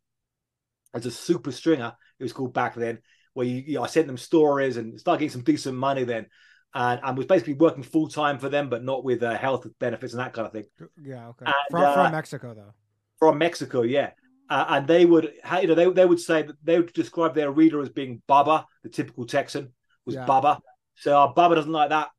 as 0.94 1.06
a 1.06 1.12
super 1.12 1.52
stringer. 1.52 1.94
It 2.20 2.24
was 2.24 2.34
called 2.34 2.54
back 2.54 2.76
then, 2.76 3.00
where 3.34 3.46
you, 3.46 3.64
you 3.66 3.74
know, 3.76 3.84
I 3.84 3.88
sent 3.88 4.08
them 4.08 4.18
stories 4.18 4.78
and 4.78 5.00
started 5.00 5.20
getting 5.20 5.32
some 5.32 5.44
decent 5.44 5.78
money 5.78 6.04
then, 6.04 6.28
and, 6.74 7.00
and 7.04 7.18
was 7.18 7.28
basically 7.28 7.54
working 7.54 7.84
full 7.84 8.10
time 8.10 8.40
for 8.40 8.50
them, 8.50 8.70
but 8.70 8.84
not 8.84 9.04
with 9.04 9.24
uh, 9.24 9.38
health 9.38 9.66
benefits 9.80 10.14
and 10.14 10.20
that 10.20 10.34
kind 10.34 10.48
of 10.48 10.54
thing. 10.54 10.66
Yeah, 11.02 11.30
okay. 11.30 11.46
And, 11.46 11.56
from, 11.72 11.84
uh, 11.84 11.94
from 11.94 12.12
Mexico 12.12 12.54
though. 12.54 12.74
From 13.18 13.38
Mexico, 13.38 13.82
yeah. 13.82 14.12
Uh, 14.50 14.66
and 14.70 14.88
they 14.88 15.06
would, 15.06 15.32
you 15.62 15.68
know, 15.68 15.76
they, 15.76 15.90
they 15.92 16.06
would 16.06 16.20
say 16.20 16.42
that 16.42 16.56
they 16.64 16.80
would 16.80 16.92
describe 16.94 17.36
their 17.36 17.52
reader 17.52 17.82
as 17.82 17.90
being 17.90 18.22
Bubba, 18.28 18.66
the 18.84 18.90
typical 18.90 19.26
Texan 19.26 19.74
was 20.06 20.16
Yeah. 20.16 20.26
Bubba. 20.26 20.60
So 20.96 21.16
oh, 21.16 21.34
Bubba 21.36 21.56
doesn't 21.56 21.72
like 21.72 21.90
that. 21.90 22.10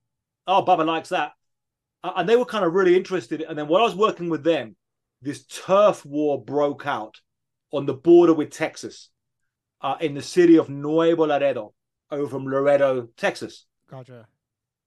Oh, 0.47 0.65
Bubba 0.65 0.87
likes 0.87 1.09
that. 1.09 1.33
And 2.03 2.29
they 2.29 2.37
were 2.37 2.45
kind 2.45 2.65
of 2.65 2.73
really 2.73 2.97
interested. 2.97 3.43
And 3.43 3.59
then 3.59 3.67
while 3.67 3.83
I 3.83 3.85
was 3.85 3.97
working 3.97 4.31
with 4.31 4.45
them, 4.45 4.77
this 5.21 5.45
turf 5.45 6.07
war 6.07 6.43
broke 6.43 6.87
out 6.87 7.21
on 7.73 7.87
the 7.87 7.95
border 7.95 8.35
with 8.35 8.51
Texas, 8.51 9.11
uh, 9.81 9.97
in 10.01 10.15
the 10.15 10.23
city 10.23 10.59
of 10.59 10.69
Nuevo 10.69 11.27
Laredo, 11.27 11.73
over 12.11 12.29
from 12.29 12.47
Laredo, 12.47 13.09
Texas. 13.17 13.67
Gotcha. 13.89 14.27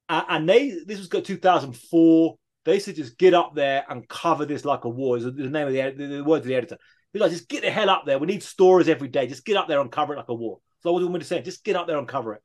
Uh, 0.09 0.23
and 0.29 0.47
they, 0.47 0.69
this 0.85 0.99
was 0.99 1.07
got 1.07 1.25
2004. 1.25 2.35
They 2.65 2.79
said 2.79 2.95
just 2.95 3.17
get 3.17 3.33
up 3.33 3.55
there 3.55 3.83
and 3.89 4.07
cover 4.07 4.45
this 4.45 4.65
like 4.65 4.85
a 4.85 4.89
war. 4.89 5.17
Is 5.17 5.23
the 5.23 5.31
name 5.31 5.67
of 5.67 5.73
the, 5.73 5.93
the, 5.97 6.15
the 6.17 6.23
word 6.23 6.41
of 6.41 6.45
the 6.45 6.55
editor. 6.55 6.77
He's 7.11 7.21
like, 7.21 7.31
just 7.31 7.49
get 7.49 7.61
the 7.61 7.71
hell 7.71 7.89
up 7.89 8.05
there. 8.05 8.17
We 8.17 8.27
need 8.27 8.41
stories 8.41 8.89
every 8.89 9.07
day. 9.07 9.27
Just 9.27 9.45
get 9.45 9.57
up 9.57 9.67
there 9.67 9.79
and 9.79 9.91
cover 9.91 10.13
it 10.13 10.17
like 10.17 10.29
a 10.29 10.33
war. 10.33 10.59
So 10.81 10.91
what 10.91 10.99
do 10.99 11.05
you 11.05 11.09
want 11.09 11.15
me 11.15 11.19
to 11.21 11.25
say? 11.25 11.41
Just 11.41 11.63
get 11.63 11.75
up 11.75 11.87
there 11.87 11.97
and 11.97 12.07
cover 12.07 12.33
it. 12.33 12.41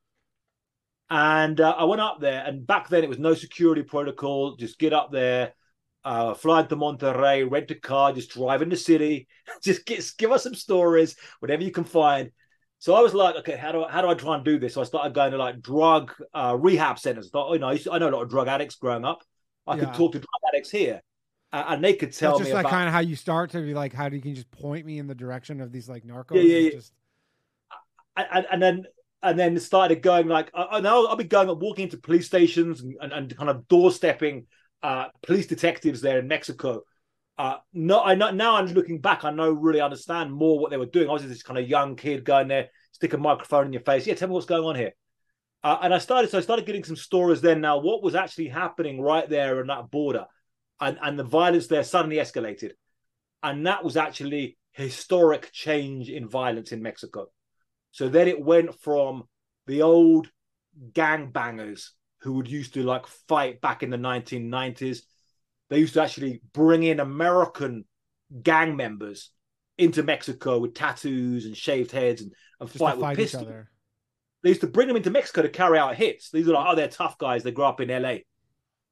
And 1.09 1.59
uh, 1.59 1.75
I 1.75 1.85
went 1.85 2.01
up 2.01 2.19
there, 2.21 2.43
and 2.45 2.67
back 2.67 2.87
then 2.87 3.03
it 3.03 3.09
was 3.09 3.17
no 3.17 3.33
security 3.33 3.81
protocol. 3.81 4.55
Just 4.57 4.77
get 4.77 4.93
up 4.93 5.11
there, 5.11 5.53
uh, 6.03 6.33
fly 6.33 6.63
to 6.63 6.75
Monterrey, 6.75 7.49
rent 7.49 7.71
a 7.71 7.75
car, 7.75 8.13
just 8.13 8.31
drive 8.31 8.61
in 8.61 8.69
the 8.69 8.77
city, 8.77 9.27
just 9.63 9.85
get, 9.85 10.11
give 10.17 10.31
us 10.31 10.43
some 10.43 10.55
stories, 10.55 11.15
whatever 11.39 11.63
you 11.63 11.71
can 11.71 11.83
find. 11.83 12.31
So 12.79 12.95
I 12.95 13.01
was 13.01 13.13
like, 13.13 13.35
okay, 13.37 13.57
how 13.57 13.73
do 13.73 13.83
I, 13.83 13.91
how 13.91 14.01
do 14.01 14.07
I 14.07 14.13
try 14.13 14.35
and 14.35 14.45
do 14.45 14.57
this? 14.57 14.75
So 14.75 14.81
I 14.81 14.85
started 14.85 15.13
going 15.13 15.31
to 15.31 15.37
like 15.37 15.61
drug 15.61 16.13
uh, 16.33 16.55
rehab 16.57 16.97
centers. 16.97 17.27
I 17.27 17.29
thought, 17.31 17.53
you 17.53 17.59
know, 17.59 17.67
I 17.91 17.97
know 17.99 18.09
a 18.09 18.11
lot 18.11 18.21
of 18.21 18.29
drug 18.29 18.47
addicts 18.47 18.75
growing 18.75 19.03
up. 19.03 19.21
I 19.67 19.75
yeah. 19.75 19.85
could 19.85 19.93
talk 19.95 20.13
to 20.13 20.19
drug 20.19 20.41
addicts 20.53 20.71
here, 20.71 21.01
uh, 21.51 21.65
and 21.67 21.83
they 21.83 21.93
could 21.93 22.13
tell 22.13 22.31
That's 22.31 22.39
just 22.39 22.49
me 22.51 22.53
like 22.53 22.63
about... 22.63 22.71
kind 22.71 22.87
of 22.87 22.93
how 22.93 23.01
you 23.01 23.17
start 23.17 23.51
to 23.51 23.61
be 23.61 23.73
like, 23.73 23.93
how 23.93 24.07
do 24.07 24.15
you 24.15 24.21
can 24.21 24.33
just 24.33 24.49
point 24.49 24.85
me 24.85 24.97
in 24.97 25.07
the 25.07 25.15
direction 25.15 25.59
of 25.59 25.73
these 25.73 25.89
like 25.89 26.05
narcos? 26.05 26.35
Yeah, 26.35 26.41
yeah, 26.41 26.57
yeah. 26.57 26.69
Just... 26.71 26.93
And, 28.15 28.47
and 28.51 28.61
then 28.61 28.85
and 29.21 29.37
then 29.37 29.59
started 29.59 30.01
going 30.01 30.27
like, 30.27 30.49
I, 30.53 30.63
I'll, 30.63 31.07
I'll 31.09 31.15
be 31.15 31.25
going 31.25 31.47
walking 31.59 31.83
into 31.83 31.97
police 31.97 32.27
stations 32.27 32.81
and, 32.81 32.95
and, 33.01 33.11
and 33.11 33.37
kind 33.37 33.49
of 33.49 33.67
doorstepping 33.67 34.45
uh, 34.83 35.07
police 35.21 35.47
detectives 35.47 36.01
there 36.01 36.19
in 36.19 36.27
Mexico. 36.27 36.81
Uh, 37.37 37.57
no, 37.73 38.01
I 38.01 38.15
know 38.15 38.31
now. 38.31 38.55
I'm 38.55 38.67
looking 38.67 38.99
back. 38.99 39.23
I 39.23 39.31
know 39.31 39.51
really 39.51 39.81
understand 39.81 40.33
more 40.33 40.59
what 40.59 40.71
they 40.71 40.77
were 40.77 40.85
doing. 40.85 41.09
I 41.09 41.13
was 41.13 41.27
this 41.27 41.43
kind 41.43 41.57
of 41.57 41.69
young 41.69 41.95
kid 41.95 42.25
going 42.25 42.49
there, 42.49 42.69
stick 42.91 43.13
a 43.13 43.17
microphone 43.17 43.67
in 43.67 43.73
your 43.73 43.81
face. 43.81 44.05
Yeah, 44.05 44.15
tell 44.15 44.27
me 44.27 44.33
what's 44.33 44.45
going 44.45 44.63
on 44.63 44.75
here. 44.75 44.91
Uh, 45.63 45.77
and 45.81 45.93
I 45.93 45.97
started, 45.99 46.31
so 46.31 46.37
I 46.37 46.41
started 46.41 46.65
getting 46.65 46.83
some 46.83 46.95
stories 46.95 47.41
then. 47.41 47.61
Now, 47.61 47.79
what 47.79 48.03
was 48.03 48.15
actually 48.15 48.47
happening 48.47 49.01
right 49.01 49.29
there 49.29 49.59
on 49.59 49.67
that 49.67 49.91
border, 49.91 50.25
and 50.79 50.97
and 51.01 51.19
the 51.19 51.23
violence 51.23 51.67
there 51.67 51.83
suddenly 51.83 52.17
escalated, 52.17 52.71
and 53.43 53.65
that 53.67 53.83
was 53.83 53.97
actually 53.97 54.57
historic 54.71 55.51
change 55.51 56.09
in 56.09 56.29
violence 56.29 56.71
in 56.71 56.81
Mexico. 56.81 57.27
So 57.91 58.07
then 58.07 58.27
it 58.27 58.41
went 58.41 58.79
from 58.81 59.23
the 59.67 59.81
old 59.81 60.29
gang 60.93 61.31
bangers 61.31 61.93
who 62.21 62.33
would 62.33 62.49
used 62.49 62.73
to 62.73 62.83
like 62.83 63.07
fight 63.27 63.61
back 63.61 63.83
in 63.83 63.89
the 63.89 63.97
1990s. 63.97 64.99
They 65.69 65.79
used 65.79 65.93
to 65.93 66.01
actually 66.01 66.41
bring 66.53 66.83
in 66.83 66.99
American 66.99 67.85
gang 68.43 68.75
members 68.75 69.31
into 69.77 70.03
Mexico 70.03 70.59
with 70.59 70.73
tattoos 70.73 71.45
and 71.45 71.55
shaved 71.55 71.91
heads 71.91 72.21
and, 72.21 72.33
and 72.59 72.69
fight, 72.69 72.97
with 72.97 73.15
pistols. 73.15 73.47
They 74.43 74.49
used 74.49 74.61
to 74.61 74.67
bring 74.67 74.87
them 74.87 74.97
into 74.97 75.09
Mexico 75.09 75.41
to 75.41 75.49
carry 75.49 75.77
out 75.77 75.95
hits. 75.95 76.31
These 76.31 76.47
are 76.47 76.53
like, 76.53 76.65
oh, 76.67 76.75
they're 76.75 76.87
tough 76.87 77.17
guys. 77.17 77.43
They 77.43 77.51
grew 77.51 77.65
up 77.65 77.81
in 77.81 77.89
LA, 77.89 78.17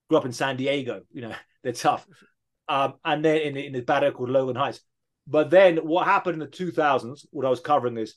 grew 0.09 0.17
up 0.17 0.25
in 0.25 0.33
San 0.33 0.55
Diego. 0.55 1.01
You 1.11 1.21
know, 1.21 1.35
they're 1.63 1.73
tough. 1.73 2.05
Um, 2.69 2.95
and 3.03 3.23
then 3.23 3.37
in, 3.37 3.57
in 3.57 3.73
this 3.73 3.85
bad 3.85 4.03
area 4.03 4.13
called 4.13 4.29
Logan 4.29 4.55
Heights. 4.55 4.81
But 5.25 5.49
then 5.49 5.77
what 5.77 6.05
happened 6.05 6.35
in 6.35 6.39
the 6.39 6.47
2000s, 6.47 7.25
what 7.31 7.45
I 7.45 7.49
was 7.49 7.59
covering 7.59 7.97
is 7.97 8.15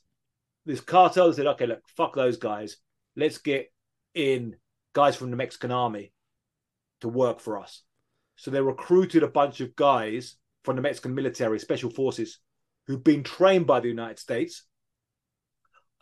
this 0.64 0.80
cartel 0.80 1.32
said, 1.32 1.46
okay, 1.46 1.66
look, 1.66 1.80
fuck 1.96 2.14
those 2.14 2.36
guys. 2.36 2.76
Let's 3.16 3.38
get 3.38 3.72
in 4.14 4.56
guys 4.92 5.16
from 5.16 5.30
the 5.30 5.36
Mexican 5.36 5.70
army 5.70 6.12
to 7.00 7.08
work 7.08 7.40
for 7.40 7.58
us. 7.58 7.82
So 8.36 8.50
they 8.50 8.60
recruited 8.60 9.22
a 9.22 9.28
bunch 9.28 9.60
of 9.60 9.76
guys 9.76 10.36
from 10.64 10.76
the 10.76 10.82
Mexican 10.82 11.14
military, 11.14 11.58
special 11.58 11.90
forces, 11.90 12.38
who've 12.86 13.04
been 13.04 13.22
trained 13.22 13.66
by 13.66 13.80
the 13.80 13.88
United 13.88 14.18
States 14.18 14.64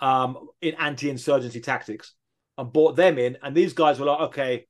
um, 0.00 0.49
in 0.61 0.75
anti-insurgency 0.75 1.61
tactics, 1.61 2.14
and 2.57 2.73
brought 2.73 2.97
them 2.97 3.18
in. 3.18 3.38
And 3.42 3.54
these 3.54 3.73
guys 3.73 3.99
were 3.99 4.07
like, 4.07 4.21
okay, 4.28 4.66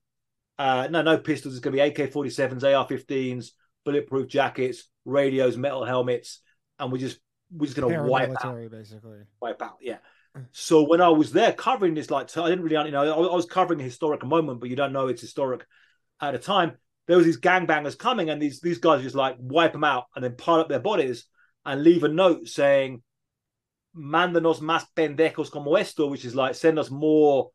uh, 0.59 0.89
no, 0.91 1.03
no 1.03 1.19
pistols. 1.19 1.55
It's 1.55 1.61
going 1.61 1.77
to 1.77 1.83
be 1.83 2.03
AK-47s, 2.03 2.65
AR-15s, 2.65 3.51
bulletproof 3.85 4.29
jackets, 4.29 4.85
radios, 5.05 5.57
metal 5.57 5.85
helmets, 5.85 6.41
and 6.79 6.93
we 6.93 6.99
just 6.99 7.19
we're 7.51 7.67
just 7.67 7.79
going 7.79 7.95
to 7.95 8.03
wipe 8.03 8.31
out, 8.45 8.71
basically. 8.71 9.21
Wipe 9.41 9.63
out, 9.63 9.79
yeah. 9.81 9.99
So 10.53 10.83
when 10.83 11.01
I 11.01 11.09
was 11.09 11.33
there 11.33 11.53
covering 11.53 11.95
this, 11.95 12.11
like 12.11 12.37
I 12.37 12.49
didn't 12.49 12.65
really, 12.65 12.87
you 12.87 12.93
know, 12.93 13.31
I 13.31 13.35
was 13.35 13.47
covering 13.47 13.81
a 13.81 13.85
historic 13.85 14.25
moment, 14.25 14.61
but 14.61 14.69
you 14.69 14.77
don't 14.77 14.93
know 14.93 15.09
it's 15.09 15.21
historic 15.21 15.67
at 16.21 16.35
a 16.35 16.39
time. 16.39 16.73
There 17.07 17.17
was 17.17 17.27
these 17.27 17.41
gangbangers 17.41 17.99
coming, 17.99 18.31
and 18.31 18.41
these 18.41 18.61
these 18.61 18.79
guys 18.79 19.03
just 19.03 19.15
like 19.15 19.37
wipe 19.39 19.73
them 19.73 19.85
out 19.85 20.05
and 20.15 20.23
then 20.23 20.37
pile 20.37 20.61
up 20.61 20.69
their 20.69 20.79
bodies 20.79 21.27
and 21.65 21.83
leave 21.83 22.05
a 22.05 22.09
note 22.09 22.49
saying, 22.49 23.03
"Mándanos 23.97 24.61
más 24.61 24.85
pendejos 24.95 25.51
como 25.51 25.75
esto," 25.75 26.07
which 26.07 26.25
is 26.25 26.35
like 26.35 26.55
send 26.55 26.79
us 26.79 26.91
more 26.91 27.51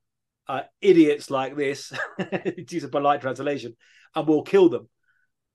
uh, 0.47 0.63
idiots 0.81 1.29
like 1.29 1.55
this. 1.55 1.93
use 2.69 2.83
a 2.83 2.89
polite 2.89 3.21
translation, 3.21 3.75
and 4.15 4.27
we'll 4.27 4.43
kill 4.43 4.69
them. 4.69 4.89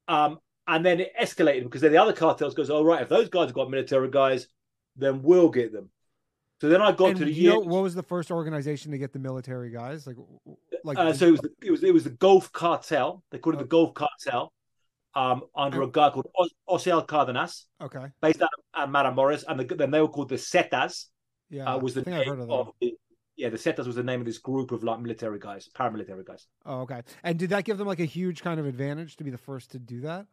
Um, 0.06 0.38
and 0.66 0.84
then 0.86 1.00
it 1.00 1.12
escalated 1.20 1.64
because 1.64 1.80
then 1.80 1.92
the 1.92 1.98
other 1.98 2.12
cartels 2.12 2.54
goes, 2.54 2.70
"All 2.70 2.80
oh, 2.80 2.84
right, 2.84 3.02
if 3.02 3.08
those 3.08 3.28
guys 3.28 3.46
have 3.46 3.54
got 3.54 3.70
military 3.70 4.10
guys, 4.10 4.46
then 4.96 5.22
we'll 5.22 5.50
get 5.50 5.72
them." 5.72 5.90
So 6.60 6.68
then 6.68 6.82
I 6.82 6.92
got 6.92 7.10
and 7.10 7.18
to 7.18 7.24
the 7.24 7.32
year. 7.32 7.52
know, 7.52 7.60
what 7.60 7.82
was 7.82 7.94
the 7.94 8.02
first 8.02 8.30
organization 8.30 8.90
to 8.90 8.98
get 8.98 9.12
the 9.12 9.18
military 9.18 9.70
guys? 9.70 10.06
Like, 10.06 10.16
like 10.82 10.98
uh, 10.98 11.12
so 11.12 11.28
it 11.28 11.30
was 11.30 11.40
the, 11.40 11.50
it 11.62 11.70
was 11.70 11.84
it 11.84 11.94
was 11.94 12.04
the 12.04 12.10
Gulf 12.10 12.50
Cartel. 12.52 13.22
They 13.30 13.38
called 13.38 13.54
it 13.54 13.58
the 13.58 13.64
oh. 13.64 13.68
Gulf 13.68 13.94
Cartel, 13.94 14.52
um, 15.14 15.42
under 15.54 15.82
a 15.82 15.90
guy 15.90 16.10
called 16.10 16.26
Osiel 16.68 17.06
Cardenas. 17.06 17.66
Okay, 17.80 18.06
based 18.20 18.42
out 18.42 18.50
of 18.74 18.88
Matamoros, 18.90 19.44
and 19.46 19.60
the, 19.60 19.74
then 19.74 19.90
they 19.92 20.00
were 20.00 20.08
called 20.08 20.30
the 20.30 20.34
Zetas. 20.34 21.06
Yeah, 21.48 21.74
uh, 21.74 21.78
was 21.78 21.94
the 21.94 22.02
name 22.02 22.28
of, 22.28 22.50
of 22.50 22.70
the, 22.80 22.94
yeah, 23.36 23.50
the 23.50 23.56
Zetas 23.56 23.86
was 23.86 23.94
the 23.94 24.02
name 24.02 24.20
of 24.20 24.26
this 24.26 24.38
group 24.38 24.72
of 24.72 24.82
like 24.82 24.98
military 25.00 25.38
guys, 25.38 25.68
paramilitary 25.72 26.26
guys. 26.26 26.48
Oh, 26.66 26.80
okay. 26.80 27.02
And 27.22 27.38
did 27.38 27.50
that 27.50 27.64
give 27.64 27.78
them 27.78 27.86
like 27.86 28.00
a 28.00 28.04
huge 28.04 28.42
kind 28.42 28.58
of 28.58 28.66
advantage 28.66 29.16
to 29.16 29.24
be 29.24 29.30
the 29.30 29.38
first 29.38 29.70
to 29.72 29.78
do 29.78 30.00
that? 30.00 30.26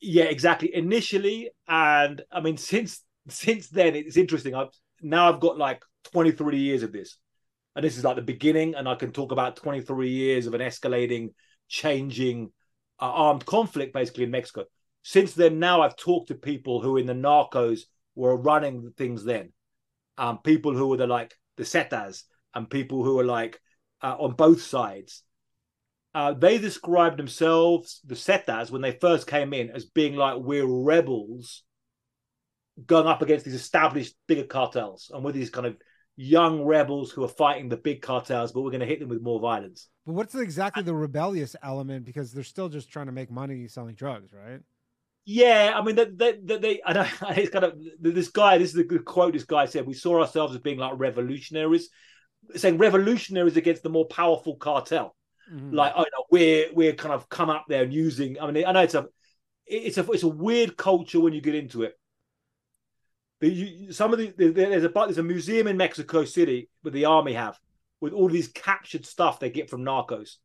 Yeah, 0.00 0.24
exactly. 0.24 0.74
Initially, 0.74 1.50
and 1.68 2.22
I 2.32 2.40
mean, 2.40 2.56
since 2.56 3.02
since 3.28 3.68
then, 3.68 3.94
it's 3.94 4.16
interesting. 4.16 4.54
I've 4.54 4.70
now 5.02 5.32
I've 5.32 5.40
got 5.40 5.58
like 5.58 5.82
23 6.12 6.58
years 6.58 6.82
of 6.82 6.92
this. 6.92 7.16
And 7.76 7.84
this 7.84 7.96
is 7.96 8.04
like 8.04 8.16
the 8.16 8.22
beginning, 8.22 8.74
and 8.74 8.88
I 8.88 8.96
can 8.96 9.12
talk 9.12 9.30
about 9.30 9.56
23 9.56 10.08
years 10.08 10.46
of 10.46 10.54
an 10.54 10.60
escalating, 10.60 11.34
changing 11.68 12.50
uh, 13.00 13.04
armed 13.04 13.46
conflict 13.46 13.94
basically 13.94 14.24
in 14.24 14.30
Mexico. 14.30 14.64
Since 15.02 15.34
then, 15.34 15.58
now 15.58 15.82
I've 15.82 15.96
talked 15.96 16.28
to 16.28 16.34
people 16.34 16.80
who 16.80 16.96
in 16.96 17.06
the 17.06 17.12
narcos 17.12 17.82
were 18.14 18.36
running 18.36 18.92
things 18.96 19.24
then, 19.24 19.52
um, 20.16 20.38
people 20.38 20.74
who 20.74 20.88
were 20.88 20.96
the 20.96 21.06
like 21.06 21.34
the 21.56 21.62
Zetas 21.62 22.24
and 22.54 22.68
people 22.68 23.04
who 23.04 23.14
were 23.14 23.24
like 23.24 23.60
uh, 24.02 24.16
on 24.18 24.34
both 24.34 24.62
sides. 24.62 25.22
Uh, 26.14 26.32
they 26.32 26.58
described 26.58 27.16
themselves, 27.16 28.00
the 28.04 28.16
Zetas, 28.16 28.70
when 28.70 28.82
they 28.82 28.92
first 28.92 29.26
came 29.26 29.52
in, 29.52 29.70
as 29.70 29.84
being 29.84 30.16
like 30.16 30.38
we're 30.38 30.66
rebels 30.66 31.62
going 32.86 33.06
up 33.06 33.22
against 33.22 33.44
these 33.44 33.54
established 33.54 34.14
bigger 34.26 34.44
cartels 34.44 35.10
and 35.12 35.24
with 35.24 35.34
these 35.34 35.50
kind 35.50 35.66
of 35.66 35.76
young 36.16 36.64
rebels 36.64 37.10
who 37.10 37.24
are 37.24 37.28
fighting 37.28 37.68
the 37.68 37.76
big 37.76 38.02
cartels, 38.02 38.52
but 38.52 38.62
we're 38.62 38.70
going 38.70 38.80
to 38.80 38.86
hit 38.86 39.00
them 39.00 39.08
with 39.08 39.22
more 39.22 39.40
violence. 39.40 39.88
But 40.06 40.14
what's 40.14 40.34
exactly 40.34 40.82
the 40.82 40.94
rebellious 40.94 41.54
element? 41.62 42.04
Because 42.04 42.32
they're 42.32 42.42
still 42.42 42.68
just 42.68 42.90
trying 42.90 43.06
to 43.06 43.12
make 43.12 43.30
money 43.30 43.68
selling 43.68 43.94
drugs, 43.94 44.32
right? 44.32 44.60
Yeah, 45.24 45.72
I 45.76 45.82
mean, 45.84 45.94
they, 45.94 46.06
they, 46.06 46.58
they 46.58 46.80
I 46.84 46.92
know 46.92 47.06
it's 47.30 47.50
kind 47.50 47.64
of 47.64 47.78
this 48.00 48.28
guy. 48.28 48.58
This 48.58 48.74
is 48.74 48.74
the 48.74 48.98
quote. 49.00 49.34
This 49.34 49.44
guy 49.44 49.66
said, 49.66 49.86
"We 49.86 49.92
saw 49.92 50.20
ourselves 50.20 50.54
as 50.54 50.60
being 50.60 50.78
like 50.78 50.94
revolutionaries, 50.96 51.90
saying 52.56 52.78
revolutionaries 52.78 53.58
against 53.58 53.82
the 53.82 53.90
more 53.90 54.06
powerful 54.06 54.56
cartel. 54.56 55.14
Mm-hmm. 55.52 55.74
Like, 55.74 55.92
I 55.94 56.00
know 56.00 56.24
we're 56.30 56.72
we're 56.72 56.94
kind 56.94 57.12
of 57.12 57.28
come 57.28 57.50
up 57.50 57.66
there 57.68 57.82
and 57.82 57.92
using. 57.92 58.40
I 58.40 58.50
mean, 58.50 58.64
I 58.64 58.72
know 58.72 58.80
it's 58.80 58.94
a 58.94 59.06
it's 59.66 59.98
a 59.98 60.10
it's 60.12 60.22
a 60.22 60.28
weird 60.28 60.78
culture 60.78 61.20
when 61.20 61.34
you 61.34 61.42
get 61.42 61.54
into 61.54 61.82
it 61.82 61.94
you, 63.40 63.92
some 63.92 64.12
of 64.12 64.18
the 64.18 64.32
there's 64.36 64.84
a 64.84 64.88
there's 64.88 65.18
a 65.18 65.22
museum 65.22 65.66
in 65.66 65.76
Mexico 65.76 66.24
City 66.24 66.68
with 66.82 66.92
the 66.92 67.04
army 67.04 67.34
have 67.34 67.58
with 68.00 68.12
all 68.12 68.28
these 68.28 68.48
captured 68.48 69.06
stuff 69.06 69.40
they 69.40 69.50
get 69.50 69.70
from 69.70 69.84
narcos, 69.84 70.36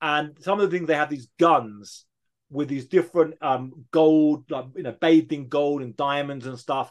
and 0.00 0.36
some 0.40 0.60
of 0.60 0.70
the 0.70 0.76
things 0.76 0.88
they 0.88 0.94
have 0.94 1.10
these 1.10 1.28
guns 1.38 2.06
with 2.50 2.68
these 2.68 2.86
different 2.86 3.34
um 3.42 3.72
gold 3.90 4.50
like 4.50 4.66
you 4.76 4.82
know 4.82 4.96
bathed 5.00 5.32
in 5.32 5.48
gold 5.48 5.82
and 5.82 5.96
diamonds 5.96 6.46
and 6.46 6.58
stuff. 6.58 6.90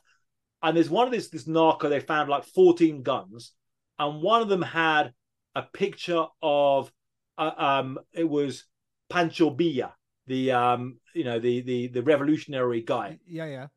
And 0.61 0.77
there's 0.77 0.89
one 0.89 1.07
of 1.07 1.13
this 1.13 1.29
this 1.29 1.47
narco 1.47 1.89
they 1.89 1.99
found 1.99 2.29
like 2.29 2.45
14 2.45 3.01
guns, 3.01 3.53
and 3.97 4.21
one 4.21 4.41
of 4.41 4.49
them 4.49 4.61
had 4.61 5.13
a 5.55 5.63
picture 5.63 6.25
of 6.41 6.91
uh, 7.37 7.51
um 7.57 7.99
it 8.13 8.29
was 8.29 8.65
Pancho 9.09 9.49
Villa, 9.49 9.95
the 10.27 10.51
um 10.51 10.99
you 11.15 11.23
know 11.23 11.39
the 11.39 11.61
the 11.61 11.87
the 11.87 12.03
revolutionary 12.03 12.81
guy. 12.81 13.17
Yeah, 13.25 13.45
yeah 13.45 13.67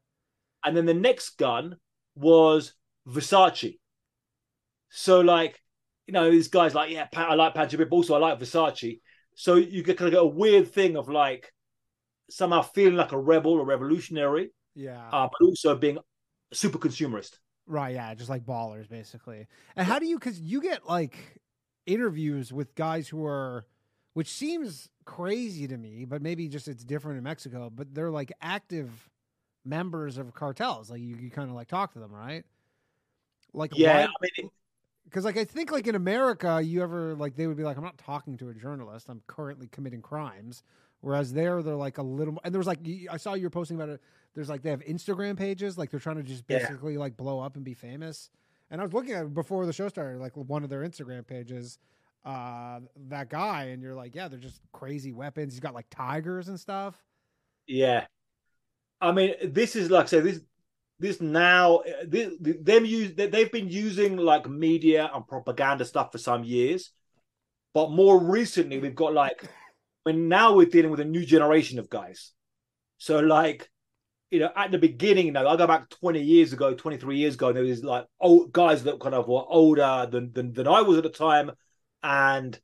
and 0.67 0.77
then 0.77 0.85
the 0.85 0.95
next 0.95 1.39
gun 1.39 1.77
was 2.17 2.75
Versace. 3.09 3.79
So 4.91 5.21
like, 5.21 5.63
you 6.07 6.13
know, 6.13 6.31
these 6.31 6.49
guys 6.49 6.75
like, 6.75 6.91
yeah, 6.91 7.07
I 7.15 7.35
like 7.35 7.55
Pancho, 7.55 7.77
but 7.77 7.89
also 7.91 8.15
I 8.15 8.19
like 8.19 8.41
Versace. 8.41 9.01
So 9.35 9.55
you 9.55 9.83
get 9.83 9.97
kind 9.97 10.09
of 10.09 10.13
get 10.13 10.23
a 10.23 10.27
weird 10.27 10.73
thing 10.73 10.97
of 10.97 11.09
like 11.09 11.53
somehow 12.29 12.63
feeling 12.63 12.97
like 12.97 13.13
a 13.13 13.19
rebel 13.19 13.53
or 13.53 13.65
revolutionary, 13.65 14.51
yeah, 14.75 15.09
uh, 15.13 15.29
but 15.31 15.47
also 15.47 15.77
being 15.77 15.99
super 16.53 16.79
consumerist. 16.79 17.39
Right, 17.67 17.95
yeah, 17.95 18.15
just 18.15 18.31
like 18.31 18.45
ballers 18.45 18.89
basically. 18.89 19.47
And 19.77 19.87
how 19.87 19.99
do 19.99 20.07
you? 20.07 20.19
Because 20.19 20.41
you 20.41 20.61
get 20.61 20.89
like 20.89 21.41
interviews 21.87 22.53
with 22.53 22.75
guys 22.75 23.09
who 23.09 23.25
are 23.25 23.67
which 24.15 24.33
seems 24.33 24.89
crazy 25.05 25.69
to 25.69 25.77
me, 25.77 26.07
but 26.07 26.23
maybe 26.23 26.49
just 26.49 26.69
it's 26.69 26.83
different 26.83 27.19
in 27.19 27.25
Mexico. 27.25 27.69
But 27.69 27.95
they're 27.95 28.11
like 28.11 28.33
active 28.41 28.89
members 29.67 30.19
of 30.19 30.33
cartels. 30.35 30.91
Like 30.91 31.01
you, 31.01 31.17
you 31.17 31.31
kind 31.31 31.49
of 31.51 31.57
like 31.57 31.69
talk 31.69 31.93
to 31.95 31.99
them, 31.99 32.13
right? 32.13 32.45
Like 33.53 33.73
Yeah, 33.77 33.95
why- 33.95 34.03
I 34.05 34.29
mean, 34.39 34.51
because 35.05 35.25
like 35.25 35.37
I 35.37 35.45
think 35.45 35.71
like 35.71 35.87
in 35.87 35.95
America, 35.95 36.61
you 36.63 36.83
ever 36.83 37.15
like 37.15 37.37
they 37.37 37.47
would 37.47 37.57
be 37.57 37.63
like, 37.63 37.77
I'm 37.77 37.85
not 37.85 37.99
talking 37.99 38.37
to 38.39 38.49
a 38.49 38.55
journalist. 38.55 39.09
I'm 39.09 39.23
currently 39.27 39.69
committing 39.69 40.03
crimes. 40.03 40.63
Whereas 41.01 41.33
there, 41.33 41.63
they're 41.63 41.77
like 41.77 41.99
a 41.99 42.03
little. 42.03 42.39
And 42.43 42.53
there 42.53 42.59
was 42.59 42.67
like 42.67 42.81
I 43.11 43.17
saw 43.17 43.35
you 43.35 43.45
were 43.45 43.51
posting 43.51 43.77
about 43.77 43.89
it. 43.91 44.01
There's 44.35 44.49
like 44.49 44.63
they 44.63 44.71
have 44.71 44.81
Instagram 44.81 45.37
pages. 45.37 45.79
Like 45.79 45.91
they're 45.91 46.01
trying 46.01 46.17
to 46.17 46.23
just 46.23 46.45
Yeah. 46.49 46.59
basically 46.59 46.97
like 46.97 47.17
blow 47.17 47.39
up 47.41 47.57
and 47.57 47.65
be 47.65 47.75
famous. 47.75 48.31
And 48.71 48.81
I 48.81 48.85
was 48.85 48.93
looking 48.93 49.13
at 49.15 49.33
before 49.33 49.65
the 49.65 49.73
show 49.73 49.89
started, 49.89 50.19
like 50.21 50.33
one 50.37 50.65
of 50.65 50.71
their 50.71 50.81
Instagram 50.81 51.27
pages. 51.27 51.79
Uh, 52.25 52.81
that 53.09 53.31
guy, 53.31 53.67
and 53.67 53.81
you're 53.81 53.95
like, 53.95 54.13
yeah, 54.17 54.27
they're 54.27 54.41
just 54.41 54.61
crazy 54.73 55.13
weapons. 55.13 55.53
He's 55.53 55.61
got 55.61 55.75
like 55.75 55.87
tigers 55.91 56.49
and 56.49 56.59
stuff. 56.59 57.05
Yeah, 57.69 58.07
I 59.01 59.13
mean, 59.13 59.35
this 59.43 59.77
is 59.77 59.91
like 59.91 60.05
I 60.05 60.09
say 60.09 60.21
this. 60.21 60.41
This 60.99 61.21
now, 61.21 61.83
this, 62.07 62.33
them 62.41 62.87
use 62.87 63.15
they- 63.15 63.27
they've 63.27 63.53
been 63.53 63.69
using 63.69 64.17
like 64.17 64.49
media 64.49 65.11
and 65.13 65.29
propaganda 65.29 65.85
stuff 65.85 66.11
for 66.11 66.17
some 66.17 66.43
years, 66.43 66.91
but 67.75 67.91
more 67.91 68.19
recently 68.19 68.79
we've 68.79 68.95
got 68.95 69.13
like, 69.13 69.47
when 70.05 70.29
now 70.29 70.55
we're 70.55 70.65
dealing 70.65 70.91
with 70.91 71.01
a 71.01 71.05
new 71.05 71.27
generation 71.27 71.79
of 71.79 71.91
guys. 71.91 72.33
So 72.97 73.19
like, 73.19 73.69
you 74.31 74.41
know, 74.41 74.49
at 74.57 74.71
the 74.71 74.79
beginning, 74.79 75.27
you 75.27 75.33
know, 75.33 75.47
I 75.47 75.57
go 75.57 75.67
back 75.67 75.91
twenty 75.91 76.23
years 76.23 76.55
ago, 76.55 76.73
twenty 76.73 76.97
three 76.97 77.19
years 77.19 77.35
ago, 77.35 77.53
there 77.53 77.63
was 77.63 77.85
like 77.85 78.07
old 78.19 78.51
guys 78.53 78.85
that 78.85 78.99
kind 78.99 79.15
of 79.15 79.29
were 79.29 79.45
older 79.47 80.09
than 80.11 80.33
than, 80.33 80.55
than 80.55 80.67
I 80.67 80.81
was 80.81 80.97
at 80.97 81.03
the 81.03 81.11
time, 81.11 81.51
and 82.03 82.59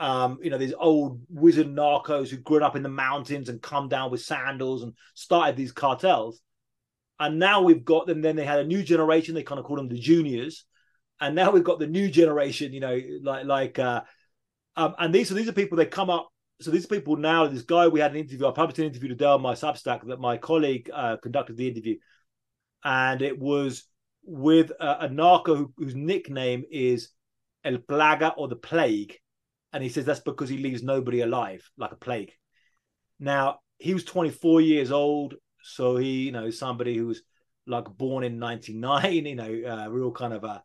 um, 0.00 0.38
you 0.42 0.50
know, 0.50 0.58
these 0.58 0.74
old 0.78 1.20
wizard 1.28 1.68
narcos 1.68 2.28
who 2.28 2.36
grew 2.38 2.62
up 2.64 2.76
in 2.76 2.82
the 2.82 2.88
mountains 2.88 3.48
and 3.48 3.62
come 3.62 3.88
down 3.88 4.10
with 4.10 4.22
sandals 4.22 4.82
and 4.82 4.94
started 5.14 5.56
these 5.56 5.72
cartels. 5.72 6.40
And 7.20 7.38
now 7.38 7.62
we've 7.62 7.84
got 7.84 8.06
them. 8.06 8.20
Then 8.20 8.34
they 8.34 8.44
had 8.44 8.58
a 8.58 8.66
new 8.66 8.82
generation. 8.82 9.34
They 9.34 9.44
kind 9.44 9.60
of 9.60 9.64
call 9.64 9.76
them 9.76 9.88
the 9.88 9.98
juniors, 9.98 10.64
and 11.20 11.36
now 11.36 11.52
we've 11.52 11.62
got 11.62 11.78
the 11.78 11.86
new 11.86 12.10
generation. 12.10 12.72
You 12.72 12.80
know, 12.80 13.00
like 13.22 13.46
like, 13.46 13.78
uh, 13.78 14.02
um, 14.74 14.96
and 14.98 15.14
these 15.14 15.28
so 15.28 15.34
these 15.34 15.48
are 15.48 15.52
people 15.52 15.76
they 15.76 15.86
come 15.86 16.10
up. 16.10 16.28
So 16.60 16.72
these 16.72 16.86
people 16.86 17.16
now. 17.16 17.46
This 17.46 17.62
guy 17.62 17.86
we 17.86 18.00
had 18.00 18.10
an 18.10 18.16
interview. 18.16 18.48
I 18.48 18.50
published 18.50 18.80
an 18.80 18.86
interview 18.86 19.10
today 19.10 19.26
on 19.26 19.42
my 19.42 19.54
Substack 19.54 20.04
that 20.08 20.18
my 20.18 20.38
colleague 20.38 20.90
uh, 20.92 21.18
conducted 21.18 21.56
the 21.56 21.68
interview, 21.68 21.98
and 22.82 23.22
it 23.22 23.38
was 23.38 23.84
with 24.24 24.72
a, 24.80 25.04
a 25.04 25.08
narco 25.08 25.54
who, 25.54 25.72
whose 25.76 25.94
nickname 25.94 26.64
is 26.68 27.10
El 27.64 27.76
Plaga 27.76 28.32
or 28.36 28.48
the 28.48 28.56
Plague 28.56 29.20
and 29.74 29.82
he 29.82 29.90
says 29.90 30.06
that's 30.06 30.20
because 30.20 30.48
he 30.48 30.56
leaves 30.58 30.82
nobody 30.82 31.20
alive 31.20 31.68
like 31.76 31.92
a 31.92 31.96
plague 31.96 32.32
now 33.20 33.58
he 33.78 33.92
was 33.92 34.04
24 34.04 34.62
years 34.62 34.90
old 34.90 35.34
so 35.62 35.96
he 35.96 36.22
you 36.22 36.32
know 36.32 36.48
somebody 36.50 36.96
who 36.96 37.06
was 37.08 37.20
like 37.66 37.84
born 37.84 38.24
in 38.24 38.38
99 38.38 39.12
you 39.26 39.34
know 39.34 39.44
uh, 39.84 39.88
real 39.90 40.10
kind 40.12 40.32
of 40.32 40.44
a 40.44 40.62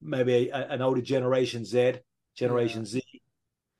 maybe 0.00 0.48
a, 0.48 0.56
an 0.68 0.82
older 0.82 1.00
generation 1.02 1.64
z 1.64 1.94
generation 2.34 2.80
Yeah. 2.80 2.86
z 2.86 3.02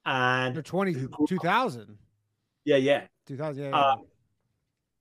and 0.04 0.54
They're 0.54 0.62
20, 0.62 0.92
Who 0.92 1.06
up- 1.06 1.28
2000. 1.28 1.98
yeah 2.64 2.76
yeah 2.76 3.06
2000, 3.26 3.64
yeah. 3.64 3.70
yeah. 3.70 3.76
uh, 3.76 3.96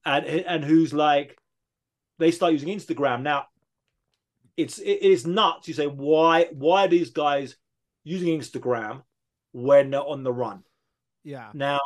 and 0.05 0.25
and 0.25 0.63
who's 0.63 0.93
like 0.93 1.37
they 2.17 2.31
start 2.31 2.53
using 2.53 2.69
Instagram 2.69 3.21
now. 3.21 3.45
It's 4.57 4.79
it 4.79 5.01
is 5.01 5.27
nuts. 5.27 5.67
You 5.67 5.73
say 5.73 5.87
why 5.87 6.47
why 6.53 6.85
are 6.85 6.87
these 6.87 7.09
guys 7.09 7.57
using 8.03 8.39
Instagram 8.39 9.03
when 9.55 9.89
they're 9.91 10.01
on 10.01 10.23
the 10.23 10.33
run? 10.33 10.63
yeah. 11.23 11.49
Now, 11.53 11.79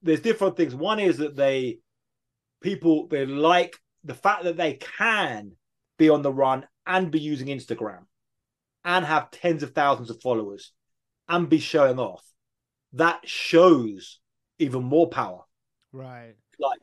there's 0.00 0.20
different 0.20 0.56
things. 0.56 0.74
One 0.74 1.00
is 1.00 1.18
that 1.18 1.34
they 1.34 1.80
people 2.62 3.08
they 3.08 3.26
like 3.26 3.76
the 4.04 4.14
fact 4.14 4.44
that 4.44 4.56
they 4.56 4.74
can 4.74 5.52
be 5.98 6.08
on 6.08 6.22
the 6.22 6.32
run 6.32 6.66
and 6.86 7.10
be 7.10 7.18
using 7.18 7.48
Instagram 7.48 8.04
and 8.84 9.04
have 9.04 9.30
tens 9.32 9.64
of 9.64 9.72
thousands 9.74 10.08
of 10.08 10.22
followers 10.22 10.72
and 11.28 11.48
be 11.48 11.58
showing 11.58 11.98
off. 11.98 12.24
That 12.92 13.28
shows 13.28 14.20
even 14.60 14.84
more 14.84 15.08
power 15.08 15.42
Right. 15.92 16.34
like 16.60 16.78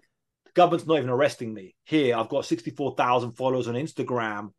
the 0.45 0.51
government's 0.53 0.85
not 0.85 0.97
even 0.97 1.09
arresting 1.09 1.53
me. 1.53 1.75
Here, 1.85 2.17
I've 2.17 2.29
got 2.29 2.45
64,000 2.45 3.31
followers 3.31 3.67
on 3.67 3.75
Instagram 3.75 4.49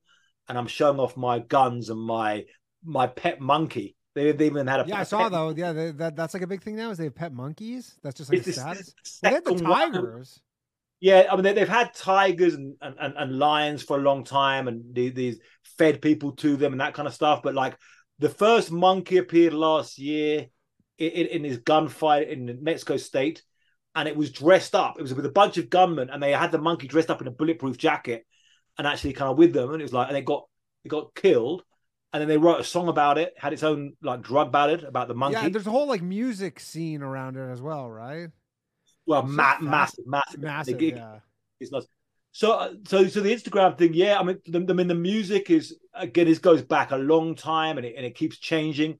and 0.49 0.57
I'm 0.57 0.66
showing 0.66 0.99
off 0.99 1.16
my 1.16 1.40
guns 1.40 1.90
and 1.90 2.01
my 2.01 2.44
my 2.83 3.07
pet 3.07 3.38
monkey. 3.40 3.96
They, 4.16 4.33
they 4.33 4.46
even 4.46 4.66
had 4.66 4.81
a 4.81 4.88
Yeah, 4.88 5.00
I 5.00 5.02
saw 5.02 5.24
pet- 5.24 5.33
though. 5.33 5.50
Yeah, 5.50 5.72
they, 5.74 5.90
that 5.90 6.16
that's 6.16 6.33
like 6.33 6.42
a 6.42 6.46
big 6.46 6.62
thing 6.62 6.74
now. 6.74 6.90
Is 6.90 6.96
they 6.96 7.05
have 7.05 7.14
pet 7.14 7.35
monkeys? 7.35 7.96
That's 8.02 8.16
just 8.16 8.31
like 8.31 8.38
It's 8.38 8.48
a 8.48 8.52
status. 8.55 8.94
Well, 9.22 9.31
they 9.31 9.35
had 9.35 9.44
the 9.44 9.50
second 9.50 9.68
one. 9.68 9.92
tigers. 9.92 10.40
Yeah, 11.00 11.26
I 11.31 11.35
mean 11.35 11.44
they, 11.44 11.52
they've 11.52 11.68
had 11.68 11.92
tigers 11.92 12.55
and, 12.55 12.76
and, 12.81 12.96
and, 12.98 13.38
lions 13.38 13.83
for 13.83 13.98
a 13.98 14.00
long 14.00 14.24
time, 14.24 14.68
and 14.68 14.94
these 14.94 15.38
fed 15.76 16.00
people 16.00 16.33
to 16.37 16.57
them 16.57 16.72
and 16.72 16.81
that 16.81 16.94
kind 16.94 17.07
of 17.07 17.12
stuff. 17.12 17.42
But 17.42 17.55
like 17.55 17.76
the 18.18 18.31
first 18.31 18.72
monkey 18.72 19.18
appeared 19.18 19.52
last 19.52 19.98
year 19.98 20.46
in, 20.96 21.11
in, 21.11 21.26
in 21.26 21.44
his 21.44 21.59
gunfight 21.59 22.31
in 22.31 22.61
Mexico 22.62 22.96
State, 22.96 23.42
and 23.94 24.09
it 24.09 24.16
was 24.16 24.33
dressed 24.33 24.74
up. 24.74 24.98
It 24.98 25.02
was 25.02 25.12
with 25.12 25.26
a 25.26 25.31
bunch 25.31 25.59
of 25.59 25.68
gunmen, 25.68 26.09
and 26.09 26.22
they 26.22 26.33
had 26.33 26.52
the 26.52 26.59
monkey 26.59 26.88
dressed 26.88 27.11
up 27.11 27.20
in 27.20 27.29
a 27.29 27.33
bulletproof 27.33 27.76
jacket, 27.76 28.24
and 28.79 28.87
actually 28.87 29.12
kind 29.12 29.31
of 29.31 29.37
with 29.37 29.52
them. 29.52 29.74
And 29.74 29.83
it 29.83 29.85
was 29.85 29.92
like, 29.92 30.09
and 30.09 30.16
it 30.16 30.24
got 30.24 30.48
it 30.85 30.88
got 30.88 31.14
killed, 31.14 31.64
and 32.12 32.21
then 32.21 32.29
they 32.29 32.38
wrote 32.38 32.61
a 32.61 32.64
song 32.64 32.88
about 32.88 33.19
it, 33.19 33.35
had 33.37 33.53
its 33.53 33.62
own 33.62 33.95
like 34.03 34.23
drug 34.23 34.53
ballad 34.53 34.85
about 34.85 35.09
the 35.09 35.14
monkey. 35.14 35.38
Yeah, 35.40 35.49
there's 35.49 35.66
a 35.66 35.71
whole 35.71 35.87
like 35.87 36.03
music 36.03 36.61
scene 36.61 37.03
around 37.03 37.37
it 37.37 37.51
as 37.51 37.61
well, 37.61 37.90
right? 37.90 38.29
well, 39.07 39.23
so 39.23 39.29
ma- 39.29 39.59
massive, 39.61 40.07
massive, 40.07 40.40
Massive. 40.40 40.83
Yeah. 40.83 41.21
it's 41.61 41.73
not. 41.73 41.85
So, 42.33 42.53
uh, 42.53 42.73
so, 42.87 43.07
so 43.07 43.21
the 43.21 43.35
Instagram 43.35 43.79
thing, 43.79 43.95
yeah. 43.95 44.19
I 44.19 44.23
mean, 44.23 44.38
the, 44.47 44.66
I 44.69 44.73
mean, 44.75 44.88
the 44.88 44.95
music 44.95 45.49
is 45.49 45.79
again, 45.95 46.27
this 46.27 46.38
goes 46.38 46.62
back 46.62 46.90
a 46.90 46.97
long 46.97 47.35
time, 47.35 47.79
and 47.79 47.87
it 47.87 47.95
and 47.97 48.05
it 48.05 48.14
keeps 48.14 48.38
changing. 48.38 48.99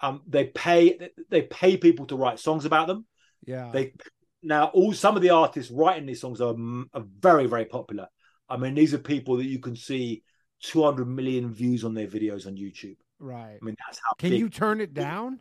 Um, 0.00 0.22
they 0.28 0.44
pay 0.44 1.10
they 1.28 1.42
pay 1.42 1.76
people 1.76 2.06
to 2.06 2.16
write 2.16 2.38
songs 2.38 2.64
about 2.66 2.86
them. 2.86 3.06
Yeah. 3.44 3.70
They 3.72 3.94
now 4.42 4.66
all 4.66 4.92
some 4.92 5.16
of 5.16 5.22
the 5.22 5.30
artists 5.30 5.72
writing 5.72 6.06
these 6.06 6.20
songs 6.20 6.40
are, 6.40 6.54
are 6.94 7.04
very 7.18 7.46
very 7.46 7.64
popular. 7.64 8.06
I 8.48 8.56
mean, 8.58 8.74
these 8.74 8.94
are 8.94 8.98
people 8.98 9.38
that 9.38 9.46
you 9.46 9.58
can 9.58 9.74
see 9.74 10.22
200 10.60 11.06
million 11.06 11.52
views 11.52 11.84
on 11.84 11.94
their 11.94 12.06
videos 12.06 12.46
on 12.46 12.56
YouTube. 12.56 12.96
right. 13.20 13.58
I 13.60 13.64
mean, 13.64 13.76
that's 13.86 13.98
how. 14.04 14.12
Can 14.18 14.30
big- 14.30 14.40
you 14.40 14.48
turn 14.48 14.80
it 14.80 14.94
down? 14.94 15.40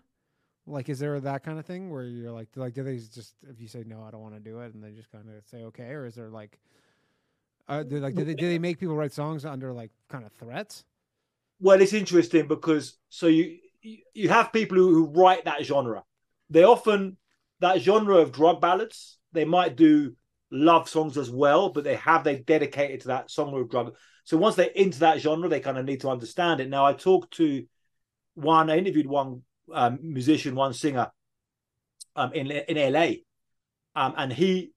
Like, 0.69 0.89
is 0.89 0.99
there 0.99 1.17
that 1.21 1.43
kind 1.43 1.57
of 1.59 1.65
thing 1.65 1.89
where 1.89 2.03
you're 2.03 2.31
like, 2.31 2.49
like, 2.55 2.73
do 2.73 2.83
they 2.83 2.97
just 2.97 3.35
if 3.49 3.61
you 3.61 3.67
say 3.69 3.83
no, 3.87 4.03
I 4.03 4.11
don't 4.11 4.21
want 4.21 4.33
to 4.35 4.39
do 4.41 4.59
it, 4.59 4.73
and 4.73 4.83
they 4.83 4.91
just 4.91 5.09
kind 5.11 5.25
of 5.29 5.43
say 5.49 5.63
okay, 5.63 5.91
or 5.91 6.05
is 6.05 6.15
there 6.15 6.27
like, 6.29 6.59
uh, 7.69 7.83
do, 7.83 7.99
like, 7.99 8.15
do 8.15 8.23
they 8.25 8.33
do 8.35 8.47
they 8.49 8.59
make 8.59 8.77
people 8.79 8.95
write 8.95 9.13
songs 9.13 9.45
under 9.45 9.71
like 9.73 9.91
kind 10.09 10.25
of 10.25 10.31
threats? 10.33 10.83
Well, 11.59 11.81
it's 11.81 11.93
interesting 11.93 12.47
because 12.47 12.97
so 13.09 13.27
you 13.27 13.57
you- 13.81 13.99
you 14.13 14.27
have 14.29 14.51
people 14.51 14.77
who, 14.77 14.93
who 14.93 15.05
write 15.21 15.45
that 15.45 15.63
genre. 15.63 16.03
They 16.49 16.63
often 16.63 17.15
that 17.61 17.79
genre 17.79 18.17
of 18.17 18.31
drug 18.33 18.59
ballads. 18.59 19.17
They 19.31 19.45
might 19.45 19.75
do 19.77 20.15
love 20.51 20.89
songs 20.89 21.17
as 21.17 21.29
well, 21.29 21.69
but 21.69 21.83
they 21.83 21.95
have 21.95 22.23
they 22.23 22.37
dedicated 22.37 23.01
to 23.01 23.07
that 23.07 23.29
song 23.29 23.53
of 23.59 23.69
drug. 23.69 23.95
So 24.23 24.37
once 24.37 24.55
they're 24.55 24.65
into 24.67 24.99
that 24.99 25.19
genre, 25.19 25.49
they 25.49 25.59
kind 25.59 25.77
of 25.77 25.85
need 25.85 26.01
to 26.01 26.09
understand 26.09 26.59
it. 26.59 26.69
Now, 26.69 26.85
I 26.85 26.93
talked 26.93 27.33
to 27.35 27.65
one, 28.35 28.69
I 28.69 28.77
interviewed 28.77 29.07
one 29.07 29.43
um, 29.73 29.99
musician, 30.01 30.55
one 30.55 30.73
singer 30.73 31.11
um, 32.15 32.33
in 32.33 32.51
in 32.51 32.93
LA, 32.93 33.07
um, 33.95 34.13
and 34.17 34.31
he 34.33 34.71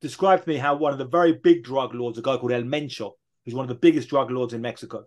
described 0.00 0.44
to 0.44 0.48
me 0.50 0.56
how 0.56 0.74
one 0.74 0.92
of 0.92 0.98
the 0.98 1.06
very 1.06 1.32
big 1.32 1.64
drug 1.64 1.94
lords, 1.94 2.18
a 2.18 2.22
guy 2.22 2.36
called 2.36 2.52
El 2.52 2.62
Mencho, 2.62 3.12
who's 3.44 3.54
one 3.54 3.64
of 3.64 3.68
the 3.68 3.74
biggest 3.74 4.08
drug 4.08 4.30
lords 4.30 4.52
in 4.52 4.60
Mexico, 4.60 5.04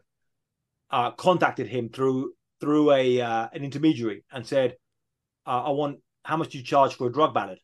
uh, 0.89 1.11
contacted 1.11 1.67
him 1.67 1.89
through 1.89 2.33
through 2.59 2.91
a 2.91 3.21
uh, 3.21 3.47
an 3.53 3.63
intermediary 3.63 4.23
and 4.31 4.45
said, 4.45 4.75
uh, 5.45 5.63
"I 5.65 5.69
want 5.71 5.99
how 6.23 6.37
much 6.37 6.49
do 6.49 6.57
you 6.57 6.63
charge 6.63 6.95
for 6.95 7.07
a 7.07 7.11
drug 7.11 7.33
ballad?" 7.33 7.59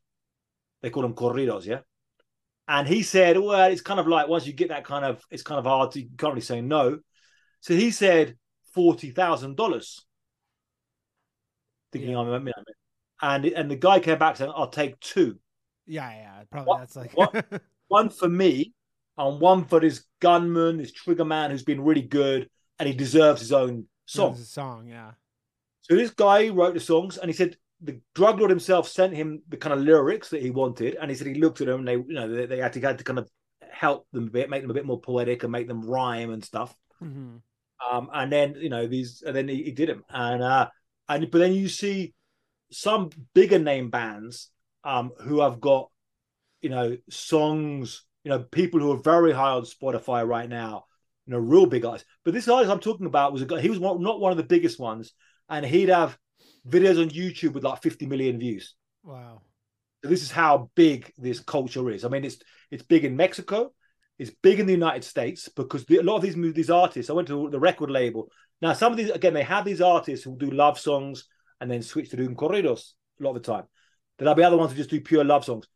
They 0.82 0.89
call 0.89 1.04
them 1.04 1.16
corridos, 1.16 1.66
yeah. 1.66 1.80
And 2.67 2.88
he 2.88 3.04
said, 3.04 3.38
"Well, 3.38 3.69
it's 3.71 3.82
kind 3.82 3.99
of 3.99 4.08
like 4.08 4.28
once 4.28 4.47
you 4.47 4.54
get 4.54 4.69
that 4.69 4.86
kind 4.86 5.04
of, 5.04 5.21
it's 5.30 5.43
kind 5.43 5.60
of 5.60 5.65
hard 5.65 5.91
to 5.91 6.02
you 6.02 6.10
can't 6.17 6.34
really 6.34 6.41
say 6.41 6.62
no." 6.62 6.99
So 7.60 7.73
he 7.73 7.91
said 7.91 8.38
forty 8.73 9.12
thousand 9.12 9.58
dollars, 9.58 10.06
thinking 11.91 12.12
Yeah. 12.12 12.19
I'm, 12.19 12.49
and 13.21 13.45
and 13.45 13.71
the 13.71 13.76
guy 13.76 13.99
came 13.99 14.17
back 14.17 14.38
saying, 14.38 14.52
"I'll 14.56 14.69
take 14.69 14.99
two, 14.99 15.39
Yeah, 15.86 16.10
yeah. 16.10 16.43
Probably 16.49 16.67
What- 16.69 16.80
that's 16.80 16.95
like 16.95 17.12
what- 17.17 17.45
one 17.88 18.10
for 18.10 18.30
me, 18.30 18.73
and 19.17 19.39
one 19.41 19.65
for 19.65 19.80
this 19.80 20.06
gunman, 20.21 20.78
this 20.78 20.91
trigger 20.93 21.26
man 21.26 21.52
who's 21.52 21.63
been 21.63 21.82
really 21.82 22.02
good, 22.02 22.49
and 22.80 22.88
he 22.88 22.95
deserves 22.95 23.41
his 23.41 23.52
own 23.52 23.88
song." 24.06 24.34
A 24.34 24.38
song. 24.38 24.88
Yeah. 24.88 25.12
So 25.82 25.95
this 25.95 26.12
guy 26.12 26.47
wrote 26.49 26.73
the 26.73 26.80
songs, 26.80 27.17
and 27.17 27.30
he 27.30 27.34
said 27.36 27.58
the 27.84 28.00
drug 28.15 28.39
lord 28.39 28.50
himself 28.50 28.88
sent 28.88 29.13
him 29.13 29.41
the 29.50 29.58
kind 29.58 29.74
of 29.74 29.80
lyrics 29.80 30.30
that 30.30 30.41
he 30.41 30.50
wanted, 30.50 30.96
and 30.96 31.12
he 31.12 31.15
said 31.15 31.28
he 31.28 31.36
looked 31.36 31.62
at 31.62 31.67
them, 31.67 31.80
and 31.80 31.88
they, 31.88 31.96
you 31.96 32.13
know, 32.13 32.34
they, 32.34 32.46
they 32.46 32.58
had 32.58 32.74
to 32.74 32.82
had 32.82 32.98
to 32.98 33.04
kind 33.04 33.19
of 33.19 33.30
help 33.72 34.08
them 34.13 34.28
a 34.28 34.32
bit, 34.32 34.50
make 34.50 34.62
them 34.62 34.72
a 34.72 34.76
bit 34.76 34.86
more 34.86 35.00
poetic, 35.00 35.43
and 35.43 35.52
make 35.52 35.67
them 35.67 35.82
rhyme 35.82 36.32
and 36.32 36.43
stuff. 36.43 36.74
hmm 37.02 37.38
Um, 37.91 38.10
and 38.13 38.32
then 38.32 38.56
you 38.58 38.69
know 38.69 38.88
these, 38.88 39.24
and 39.26 39.36
then 39.36 39.48
he, 39.48 39.63
he 39.63 39.72
did 39.72 39.89
them, 39.89 40.04
and 40.10 40.41
uh, 40.41 40.69
and 41.10 41.30
but 41.30 41.39
then 41.39 41.54
you 41.54 41.67
see 41.67 42.13
some 42.72 43.10
bigger 43.36 43.60
name 43.60 43.89
bands 43.89 44.50
um, 44.84 45.12
who 45.22 45.41
have 45.41 45.60
got 45.60 45.89
you 46.62 46.69
know 46.69 46.98
songs, 47.10 48.06
you 48.24 48.30
know 48.30 48.39
people 48.39 48.80
who 48.80 48.91
are 48.93 48.98
very 48.98 49.34
high 49.34 49.52
on 49.52 49.63
Spotify 49.63 50.26
right 50.26 50.50
now, 50.50 50.86
you 51.26 51.34
know 51.34 51.39
real 51.39 51.65
big 51.65 51.86
artists. 51.86 52.08
But 52.24 52.34
this 52.34 52.48
artist 52.48 52.72
I'm 52.72 52.80
talking 52.80 53.06
about 53.06 53.34
was 53.34 53.41
a 53.41 53.46
guy. 53.46 53.60
He 53.60 53.69
was 53.69 53.80
one, 53.80 54.02
not 54.02 54.22
one 54.22 54.32
of 54.32 54.38
the 54.38 54.43
biggest 54.43 54.80
ones, 54.80 55.13
and 55.50 55.65
he'd 55.65 55.89
have 55.89 56.17
videos 56.67 57.02
on 57.02 57.10
YouTube 57.10 57.54
with 57.54 57.63
like 57.63 57.82
50 57.82 58.06
million 58.06 58.39
views. 58.39 58.76
Wow. 59.04 59.41
So 60.04 60.10
this 60.10 60.23
is 60.23 60.32
how 60.32 60.69
big 60.76 61.12
this 61.17 61.39
culture 61.39 61.89
is. 61.89 62.04
I 62.04 62.10
mean, 62.10 62.26
it's 62.26 62.38
it's 62.71 62.84
big 62.84 63.06
in 63.06 63.15
Mexico, 63.15 63.73
it's 64.19 64.32
big 64.41 64.60
in 64.60 64.65
the 64.65 64.73
United 64.73 65.04
States 65.04 65.49
because 65.49 65.86
the, 65.86 65.97
a 65.97 66.04
lot 66.04 66.17
of 66.17 66.21
these 66.21 66.36
these 66.54 66.69
artists. 66.69 67.10
I 67.10 67.13
went 67.13 67.28
to 67.30 67.49
the 67.49 67.60
record 67.60 67.89
label. 67.89 68.30
Now, 68.62 68.73
some 68.73 68.91
of 68.91 68.97
these 68.97 69.10
again, 69.10 69.34
they 69.34 69.43
have 69.43 69.65
these 69.65 69.82
artists 69.82 70.23
who 70.23 70.38
do 70.38 70.52
love 70.52 70.80
songs 70.80 71.26
and 71.60 71.69
then 71.71 71.82
switch 71.82 72.10
to 72.10 72.17
doing 72.17 72.36
corridos 72.36 72.91
a 73.19 73.23
lot 73.23 73.36
of 73.36 73.43
the 73.43 73.52
time. 73.52 73.63
There'll 74.17 74.36
be 74.36 74.43
other 74.43 74.58
ones 74.58 74.71
who 74.71 74.78
just 74.78 74.89
do 74.89 75.02
pure 75.02 75.23
love 75.23 75.45
songs, 75.45 75.67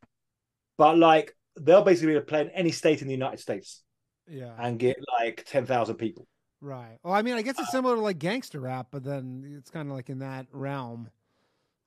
but 0.78 0.98
like 0.98 1.36
they'll 1.60 1.84
basically 1.84 2.20
play 2.22 2.42
in 2.42 2.50
any 2.50 2.72
state 2.72 3.02
in 3.02 3.08
the 3.08 3.14
United 3.14 3.40
States, 3.40 3.84
yeah, 4.28 4.54
and 4.60 4.78
get 4.78 4.98
like 5.20 5.46
ten 5.48 5.66
thousand 5.66 5.96
people. 5.96 6.28
Right. 6.62 6.98
Well, 7.04 7.14
I 7.14 7.22
mean, 7.22 7.36
I 7.36 7.42
guess 7.42 7.60
it's 7.60 7.72
similar 7.72 7.96
to 7.96 8.02
like 8.02 8.20
gangster 8.20 8.60
rap, 8.60 8.88
but 8.92 9.04
then 9.04 9.56
it's 9.58 9.70
kind 9.70 9.90
of 9.90 9.96
like 9.96 10.10
in 10.10 10.20
that 10.20 10.48
realm. 10.52 11.10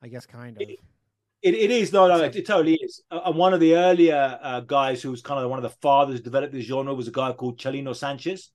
I 0.02 0.09
guess 0.09 0.26
kind 0.26 0.56
of. 0.56 0.62
It, 0.62 0.78
it, 1.42 1.54
it 1.54 1.70
is 1.70 1.92
no, 1.92 2.06
no, 2.06 2.22
it, 2.22 2.37
it 2.37 2.46
totally 2.46 2.74
is. 2.74 3.02
Uh, 3.11 3.20
and 3.26 3.37
one 3.37 3.52
of 3.52 3.61
the 3.61 3.76
earlier 3.76 4.38
uh, 4.42 4.61
guys 4.61 5.02
who 5.02 5.11
was 5.11 5.22
kind 5.22 5.42
of 5.42 5.50
one 5.50 5.59
of 5.59 5.62
the 5.62 5.76
fathers 5.80 6.18
who 6.18 6.22
developed 6.22 6.52
this 6.52 6.66
genre 6.66 6.94
was 6.94 7.09
a 7.09 7.12
guy 7.12 7.33
called 7.33 7.59
Chalino 7.59 7.94
Sanchez, 7.94 8.50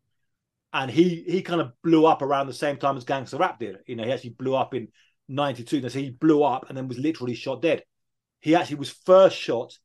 and 0.74 0.90
he 0.90 1.24
he 1.28 1.42
kind 1.42 1.62
of 1.62 1.72
blew 1.84 2.06
up 2.06 2.22
around 2.22 2.48
the 2.48 2.54
same 2.54 2.78
time 2.78 2.98
as 2.98 3.04
gangster 3.04 3.38
rap 3.38 3.60
did. 3.60 3.78
You 3.88 3.96
know, 3.96 4.04
he 4.04 4.12
actually 4.12 4.32
blew 4.32 4.56
up 4.56 4.74
in 4.74 4.88
'92. 5.28 5.90
So 5.90 6.00
he 6.00 6.12
blew 6.12 6.44
up 6.44 6.68
and 6.70 6.78
then 6.78 6.88
was 6.88 7.00
literally 7.00 7.36
shot 7.36 7.62
dead. 7.62 7.84
He 8.40 8.56
actually 8.56 8.78
was 8.78 8.90
first 8.90 9.38
shot 9.38 9.78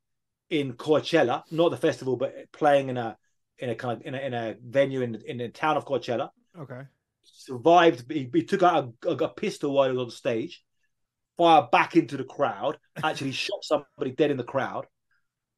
in 0.51 0.75
Coachella, 0.75 1.43
not 1.51 1.71
the 1.71 1.77
festival, 1.77 2.17
but 2.17 2.35
playing 2.53 2.89
in 2.91 2.97
a 2.97 3.17
in 3.61 3.71
a 3.71 3.75
kind 3.75 4.01
of 4.01 4.07
in 4.07 4.15
a, 4.15 4.19
in 4.19 4.35
a 4.35 4.57
venue 4.65 5.03
in 5.03 5.17
in 5.27 5.39
the 5.39 5.49
town 5.49 5.77
of 5.77 5.85
Coachella. 5.85 6.31
Okay. 6.59 6.83
Survived. 7.23 8.11
He, 8.11 8.29
he 8.33 8.43
took 8.45 8.63
out 8.63 8.93
a, 9.05 9.11
a, 9.11 9.29
pistol 9.29 9.73
while 9.73 9.91
he 9.91 9.97
was 9.97 10.05
on 10.05 10.11
stage 10.11 10.65
fired 11.41 11.71
back 11.71 11.97
into 11.97 12.19
the 12.19 12.25
crowd, 12.25 12.77
actually 13.03 13.33
shot 13.47 13.65
somebody 13.65 14.11
dead 14.15 14.31
in 14.31 14.37
the 14.37 14.45
crowd. 14.45 14.87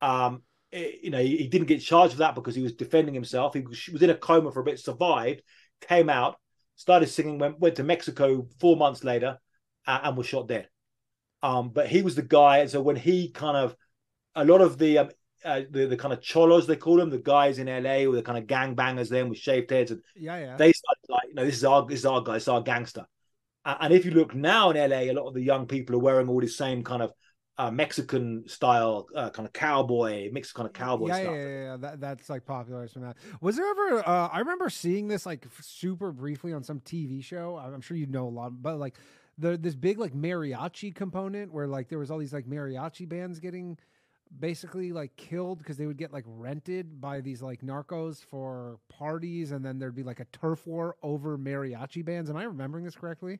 Um, 0.00 0.42
it, 0.70 1.00
you 1.02 1.10
know, 1.10 1.18
he, 1.18 1.38
he, 1.38 1.48
didn't 1.48 1.66
get 1.66 1.80
charged 1.80 2.12
for 2.12 2.20
that 2.20 2.36
because 2.36 2.54
he 2.54 2.62
was 2.62 2.74
defending 2.74 3.14
himself. 3.14 3.54
He 3.54 3.60
was, 3.62 3.88
was 3.88 4.00
in 4.00 4.10
a 4.10 4.14
coma 4.14 4.52
for 4.52 4.60
a 4.60 4.64
bit, 4.64 4.78
survived, 4.78 5.42
came 5.80 6.08
out, 6.08 6.36
started 6.76 7.08
singing, 7.08 7.38
went, 7.38 7.58
went 7.58 7.76
to 7.76 7.82
Mexico 7.82 8.46
four 8.60 8.76
months 8.76 9.02
later, 9.02 9.38
uh, 9.84 10.00
and 10.04 10.16
was 10.16 10.28
shot 10.28 10.46
dead. 10.46 10.68
Um, 11.42 11.70
but 11.70 11.88
he 11.88 12.02
was 12.02 12.14
the 12.14 12.22
guy. 12.22 12.64
So 12.66 12.80
when 12.80 12.96
he 12.96 13.30
kind 13.30 13.56
of, 13.56 13.74
a 14.36 14.44
lot 14.44 14.60
of 14.60 14.78
the 14.78 14.98
um, 14.98 15.10
uh, 15.44 15.62
the, 15.70 15.86
the 15.86 15.96
kind 15.96 16.12
of 16.12 16.20
cholos 16.20 16.66
they 16.66 16.76
call 16.76 16.96
them, 16.96 17.10
the 17.10 17.18
guys 17.18 17.58
in 17.58 17.66
LA 17.66 18.08
or 18.08 18.14
the 18.14 18.22
kind 18.22 18.38
of 18.38 18.46
gang 18.46 18.74
bangers 18.74 19.08
then 19.08 19.28
with 19.28 19.38
shaved 19.38 19.70
heads, 19.70 19.90
and 19.90 20.02
yeah, 20.16 20.38
yeah, 20.38 20.56
they 20.56 20.72
started 20.72 21.08
like, 21.08 21.28
you 21.28 21.34
know, 21.34 21.44
this 21.44 21.56
is 21.56 21.64
our 21.64 21.86
this 21.86 22.00
is 22.00 22.06
our 22.06 22.22
guy, 22.22 22.34
this 22.34 22.44
is 22.44 22.48
our 22.48 22.62
gangster. 22.62 23.06
And 23.64 23.92
if 23.92 24.04
you 24.04 24.10
look 24.10 24.34
now 24.34 24.70
in 24.70 24.90
LA, 24.90 25.02
a 25.02 25.12
lot 25.12 25.28
of 25.28 25.34
the 25.34 25.40
young 25.40 25.66
people 25.66 25.94
are 25.94 26.00
wearing 26.00 26.28
all 26.28 26.40
the 26.40 26.48
same 26.48 26.82
kind 26.82 27.00
of 27.00 27.12
uh, 27.58 27.70
Mexican 27.70 28.48
style, 28.48 29.06
uh, 29.14 29.30
kind 29.30 29.46
of 29.46 29.52
cowboy, 29.52 30.30
mixed 30.32 30.54
kind 30.54 30.66
of 30.66 30.72
cowboy 30.72 31.08
yeah, 31.08 31.14
stuff. 31.14 31.34
Yeah, 31.34 31.46
yeah, 31.46 31.62
yeah. 31.64 31.76
That, 31.76 32.00
that's 32.00 32.28
like 32.28 32.44
popular 32.44 32.88
from 32.88 33.02
that. 33.02 33.16
Was 33.40 33.56
there 33.56 33.70
ever? 33.70 34.08
Uh, 34.08 34.28
I 34.32 34.38
remember 34.40 34.68
seeing 34.70 35.06
this 35.06 35.26
like 35.26 35.46
super 35.60 36.12
briefly 36.12 36.52
on 36.52 36.64
some 36.64 36.80
TV 36.80 37.22
show. 37.22 37.56
I'm 37.56 37.80
sure 37.80 37.96
you 37.96 38.06
know 38.06 38.26
a 38.26 38.30
lot, 38.30 38.62
but 38.62 38.78
like 38.78 38.96
the 39.38 39.56
this 39.56 39.74
big 39.74 39.98
like 39.98 40.12
mariachi 40.12 40.94
component 40.94 41.52
where 41.52 41.66
like 41.66 41.88
there 41.88 41.98
was 41.98 42.10
all 42.10 42.18
these 42.18 42.32
like 42.32 42.46
mariachi 42.46 43.08
bands 43.08 43.38
getting 43.38 43.78
basically 44.38 44.92
like 44.92 45.14
killed 45.16 45.58
because 45.58 45.76
they 45.76 45.86
would 45.86 45.98
get 45.98 46.12
like 46.12 46.24
rented 46.26 47.00
by 47.00 47.20
these 47.20 47.42
like 47.42 47.60
narcos 47.60 48.24
for 48.24 48.78
parties 48.88 49.52
and 49.52 49.64
then 49.64 49.78
there'd 49.78 49.94
be 49.94 50.02
like 50.02 50.20
a 50.20 50.24
turf 50.26 50.66
war 50.66 50.96
over 51.02 51.36
mariachi 51.36 52.04
bands 52.04 52.30
am 52.30 52.36
i 52.36 52.44
remembering 52.44 52.84
this 52.84 52.94
correctly 52.94 53.38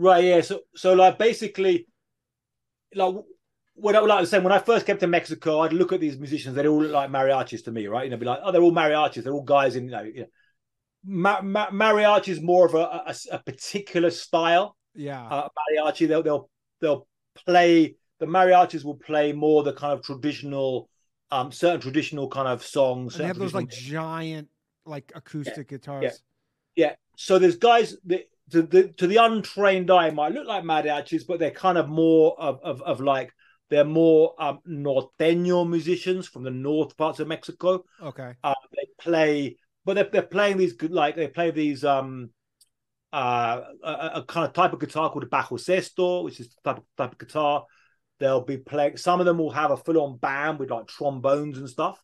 Right. 0.00 0.24
Yeah. 0.24 0.40
So 0.40 0.60
so 0.74 0.94
like 0.94 1.18
basically, 1.18 1.86
like 2.94 3.14
what 3.74 3.94
I 3.94 4.00
like 4.00 4.20
to 4.20 4.26
say 4.26 4.38
when 4.38 4.50
I 4.50 4.58
first 4.58 4.86
came 4.86 4.96
to 4.96 5.06
Mexico, 5.06 5.60
I'd 5.60 5.74
look 5.74 5.92
at 5.92 6.00
these 6.00 6.18
musicians. 6.18 6.56
They 6.56 6.66
all 6.66 6.82
look 6.82 6.90
like 6.90 7.10
mariachis 7.10 7.64
to 7.64 7.70
me, 7.70 7.86
right? 7.86 8.04
You 8.04 8.10
know, 8.10 8.16
be 8.16 8.24
like, 8.24 8.40
oh, 8.42 8.50
they're 8.50 8.62
all 8.62 8.72
mariachis. 8.72 9.22
They're 9.22 9.34
all 9.34 9.42
guys 9.42 9.76
in 9.76 9.84
you 9.84 9.90
know. 9.90 10.02
You 10.02 10.20
know 10.20 10.26
ma- 11.04 11.42
ma- 11.42 11.68
mariachi 11.68 12.28
is 12.28 12.40
more 12.40 12.64
of 12.64 12.74
a, 12.74 12.78
a, 12.78 13.14
a 13.32 13.38
particular 13.40 14.10
style. 14.10 14.74
Yeah. 14.94 15.22
Uh, 15.22 15.48
mariachi, 15.48 16.08
they'll 16.08 16.22
they'll 16.22 16.50
they'll 16.80 17.06
play. 17.44 17.96
The 18.20 18.26
mariachis 18.26 18.84
will 18.84 18.96
play 18.96 19.32
more 19.32 19.62
the 19.62 19.72
kind 19.72 19.92
of 19.92 20.04
traditional, 20.04 20.88
um, 21.30 21.50
certain 21.50 21.80
traditional 21.80 22.28
kind 22.28 22.48
of 22.48 22.64
songs. 22.64 23.14
And 23.14 23.22
they 23.22 23.26
have 23.26 23.38
those 23.38 23.54
like 23.54 23.70
giant, 23.70 24.48
like 24.84 25.12
acoustic 25.14 25.70
yeah. 25.70 25.76
guitars. 25.76 26.20
Yeah. 26.76 26.86
yeah. 26.86 26.94
So 27.16 27.38
there's 27.38 27.56
guys 27.56 27.96
that 28.06 28.28
to 28.50 28.62
the 28.62 28.88
to 28.88 29.06
the 29.06 29.16
untrained 29.16 29.90
eye 29.90 30.10
might 30.10 30.32
look 30.32 30.46
like 30.46 30.64
mariachis, 30.64 31.26
but 31.26 31.38
they're 31.38 31.50
kind 31.50 31.78
of 31.78 31.88
more 31.88 32.38
of 32.40 32.60
of, 32.62 32.82
of 32.82 33.00
like 33.00 33.32
they're 33.70 33.84
more 33.84 34.34
um, 34.38 34.58
norteño 34.68 35.68
musicians 35.68 36.26
from 36.26 36.42
the 36.42 36.50
north 36.50 36.96
parts 36.96 37.20
of 37.20 37.28
Mexico. 37.28 37.84
Okay, 38.02 38.34
uh, 38.42 38.54
they 38.72 38.88
play, 39.00 39.56
but 39.84 39.94
they're, 39.94 40.08
they're 40.10 40.22
playing 40.22 40.56
these 40.56 40.72
good 40.74 40.90
like 40.90 41.16
they 41.16 41.28
play 41.28 41.50
these 41.50 41.84
um 41.84 42.30
uh 43.12 43.62
a, 43.82 44.10
a, 44.16 44.24
kind 44.24 44.46
of 44.46 44.52
type 44.52 44.72
of 44.72 44.78
guitar 44.78 45.10
called 45.10 45.24
a 45.24 45.28
bajo 45.28 45.58
sexto, 45.58 46.22
which 46.22 46.40
is 46.40 46.48
the 46.48 46.56
type 46.64 46.78
of, 46.78 46.84
type 46.96 47.12
of 47.12 47.18
guitar. 47.18 47.64
They'll 48.20 48.44
be 48.44 48.58
playing. 48.58 48.98
Some 48.98 49.18
of 49.18 49.26
them 49.26 49.38
will 49.38 49.50
have 49.50 49.70
a 49.70 49.76
full 49.76 50.00
on 50.00 50.18
band 50.18 50.58
with 50.58 50.70
like 50.70 50.86
trombones 50.86 51.58
and 51.58 51.68
stuff, 51.68 52.00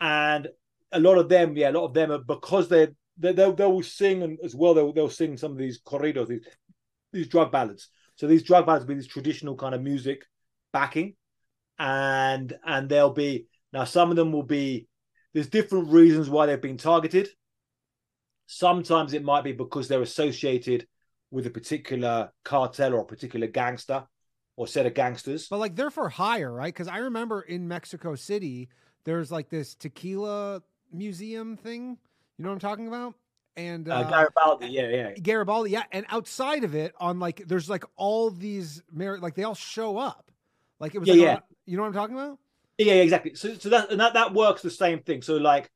and 0.00 0.48
a 0.90 1.00
lot 1.00 1.16
of 1.16 1.28
them, 1.28 1.56
yeah, 1.56 1.70
a 1.70 1.72
lot 1.72 1.86
of 1.86 1.94
them 1.94 2.10
are 2.10 2.18
because 2.18 2.68
they're 2.68 2.92
they, 3.16 3.32
they'll, 3.32 3.54
they'll 3.54 3.82
sing 3.82 4.22
and 4.22 4.38
as 4.44 4.54
well 4.54 4.74
they'll, 4.74 4.92
they'll 4.92 5.08
sing 5.08 5.36
some 5.36 5.52
of 5.52 5.58
these 5.58 5.80
corridos 5.80 6.28
these, 6.28 6.46
these 7.12 7.28
drug 7.28 7.52
ballads. 7.52 7.88
So 8.16 8.26
these 8.26 8.42
drug 8.42 8.66
ballads 8.66 8.84
will 8.84 8.94
be 8.94 9.00
this 9.00 9.06
traditional 9.06 9.56
kind 9.56 9.74
of 9.74 9.82
music 9.82 10.22
backing. 10.72 11.14
And 11.78 12.52
and 12.64 12.88
they'll 12.88 13.12
be 13.12 13.46
now 13.72 13.84
some 13.84 14.10
of 14.10 14.16
them 14.16 14.32
will 14.32 14.42
be 14.42 14.88
there's 15.34 15.48
different 15.48 15.88
reasons 15.88 16.28
why 16.28 16.46
they've 16.46 16.60
been 16.60 16.76
targeted. 16.76 17.28
Sometimes 18.46 19.14
it 19.14 19.24
might 19.24 19.44
be 19.44 19.52
because 19.52 19.88
they're 19.88 20.02
associated 20.02 20.86
with 21.30 21.46
a 21.46 21.50
particular 21.50 22.30
cartel 22.44 22.94
or 22.94 23.00
a 23.00 23.06
particular 23.06 23.46
gangster 23.46 24.04
or 24.56 24.66
set 24.66 24.86
of 24.86 24.94
gangsters 24.94 25.48
but 25.48 25.58
like 25.58 25.74
they're 25.74 25.90
for 25.90 26.08
hire 26.08 26.52
right 26.52 26.74
because 26.74 26.88
i 26.88 26.98
remember 26.98 27.40
in 27.42 27.66
mexico 27.66 28.14
city 28.14 28.68
there's 29.04 29.32
like 29.32 29.48
this 29.48 29.74
tequila 29.74 30.62
museum 30.92 31.56
thing 31.56 31.96
you 32.42 32.44
know 32.44 32.50
what 32.50 32.64
I'm 32.64 32.70
talking 32.70 32.88
about? 32.88 33.14
And 33.56 33.88
uh, 33.88 33.94
uh, 33.94 34.10
Garibaldi, 34.10 34.66
yeah, 34.66 34.88
yeah, 34.88 35.14
Garibaldi, 35.14 35.70
yeah. 35.70 35.84
And 35.92 36.06
outside 36.08 36.64
of 36.64 36.74
it, 36.74 36.94
on 36.98 37.20
like, 37.20 37.46
there's 37.46 37.68
like 37.68 37.84
all 37.96 38.30
these, 38.30 38.82
like 38.92 39.34
they 39.34 39.44
all 39.44 39.54
show 39.54 39.98
up. 39.98 40.30
Like 40.80 40.94
it 40.94 40.98
was, 40.98 41.08
yeah, 41.08 41.14
like 41.14 41.22
yeah. 41.22 41.38
You 41.66 41.76
know 41.76 41.82
what 41.82 41.90
I'm 41.90 41.94
talking 41.94 42.16
about? 42.16 42.38
Yeah, 42.78 42.94
yeah, 42.94 43.02
exactly. 43.02 43.34
So, 43.34 43.54
so 43.54 43.68
that 43.68 43.92
and 43.92 44.00
that 44.00 44.14
that 44.14 44.32
works 44.34 44.62
the 44.62 44.70
same 44.70 45.00
thing. 45.00 45.22
So 45.22 45.36
like, 45.36 45.70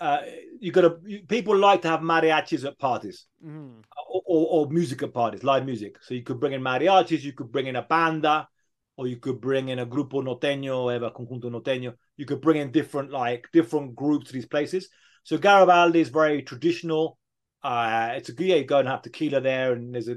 uh, 0.00 0.18
you 0.60 0.72
got 0.72 0.82
to 0.82 1.20
people 1.28 1.56
like 1.56 1.82
to 1.82 1.88
have 1.88 2.00
mariachis 2.00 2.64
at 2.64 2.78
parties 2.78 3.26
mm-hmm. 3.44 3.80
or, 4.10 4.22
or, 4.26 4.66
or, 4.66 4.70
music 4.70 5.02
at 5.02 5.14
parties, 5.14 5.42
live 5.42 5.64
music. 5.64 5.96
So 6.02 6.14
you 6.14 6.22
could 6.22 6.38
bring 6.38 6.52
in 6.52 6.60
mariachis, 6.60 7.22
you 7.22 7.32
could 7.32 7.50
bring 7.50 7.66
in 7.66 7.76
a 7.76 7.82
banda, 7.82 8.48
or 8.96 9.06
you 9.06 9.16
could 9.16 9.40
bring 9.40 9.68
in 9.68 9.78
a 9.78 9.86
grupo 9.86 10.22
norteño, 10.22 10.84
or 10.84 10.94
a 10.94 11.10
conjunto 11.10 11.50
norteño. 11.50 11.94
You 12.16 12.26
could 12.26 12.40
bring 12.40 12.60
in 12.60 12.72
different 12.72 13.10
like 13.10 13.48
different 13.52 13.94
groups 13.94 14.28
to 14.28 14.32
these 14.32 14.46
places. 14.46 14.88
So 15.24 15.38
Garibaldi 15.38 16.00
is 16.00 16.08
very 16.08 16.42
traditional. 16.42 17.18
Uh, 17.62 18.12
it's 18.16 18.28
a 18.28 18.32
good 18.32 18.46
yeah, 18.46 18.56
you 18.56 18.64
go 18.64 18.78
and 18.78 18.88
have 18.88 19.02
tequila 19.02 19.40
there, 19.40 19.72
and 19.72 19.94
there's 19.94 20.08
a 20.08 20.16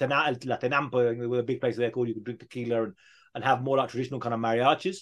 La 0.00 0.58
Tenampa 0.58 1.28
with 1.28 1.40
a 1.40 1.42
big 1.42 1.60
place 1.60 1.76
there 1.76 1.90
called 1.90 2.08
you 2.08 2.14
can 2.14 2.22
drink 2.22 2.40
tequila 2.40 2.84
and, 2.84 2.94
and 3.34 3.44
have 3.44 3.62
more 3.62 3.76
like 3.76 3.88
traditional 3.88 4.20
kind 4.20 4.34
of 4.34 4.40
mariachis. 4.40 4.98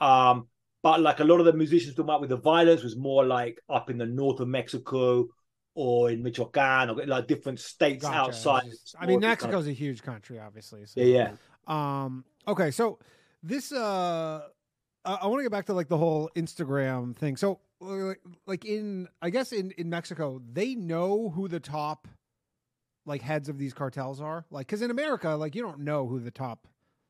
Um, 0.00 0.48
but 0.82 1.00
like 1.00 1.20
a 1.20 1.24
lot 1.24 1.38
of 1.38 1.46
the 1.46 1.52
musicians 1.52 1.94
talking 1.94 2.06
about 2.06 2.20
with 2.20 2.30
the 2.30 2.36
violence 2.36 2.82
was 2.82 2.96
more 2.96 3.24
like 3.24 3.60
up 3.68 3.88
in 3.88 3.98
the 3.98 4.06
north 4.06 4.40
of 4.40 4.48
Mexico 4.48 5.28
or 5.74 6.10
in 6.10 6.22
Michoacan 6.22 6.90
or 6.90 7.06
like 7.06 7.26
different 7.26 7.60
states 7.60 8.02
gotcha. 8.02 8.18
outside. 8.18 8.64
Just, 8.64 8.96
I 8.98 9.06
mean, 9.06 9.20
Mexico's 9.20 9.52
kind 9.52 9.62
of... 9.62 9.68
a 9.68 9.72
huge 9.72 10.02
country, 10.02 10.38
obviously. 10.38 10.84
So. 10.86 11.00
Yeah, 11.00 11.34
yeah. 11.66 12.04
Um, 12.04 12.24
okay, 12.46 12.70
so 12.70 12.98
this 13.42 13.72
uh 13.72 14.42
I 15.04 15.26
want 15.26 15.40
to 15.40 15.42
get 15.42 15.52
back 15.52 15.66
to 15.66 15.74
like 15.74 15.88
the 15.88 15.96
whole 15.96 16.30
Instagram 16.36 17.16
thing. 17.16 17.36
So 17.36 17.60
like 18.46 18.64
in 18.64 19.08
I 19.20 19.30
guess 19.30 19.52
in 19.52 19.70
in 19.72 19.88
Mexico, 19.88 20.42
they 20.52 20.74
know 20.74 21.30
who 21.30 21.48
the 21.48 21.60
top 21.60 22.08
like 23.06 23.22
heads 23.22 23.48
of 23.48 23.58
these 23.58 23.72
cartels 23.72 24.20
are. 24.20 24.44
Like 24.50 24.68
cuz 24.68 24.82
in 24.82 24.90
America, 24.90 25.30
like 25.30 25.54
you 25.54 25.62
don't 25.62 25.80
know 25.80 26.06
who 26.06 26.18
the 26.18 26.30
top 26.30 26.66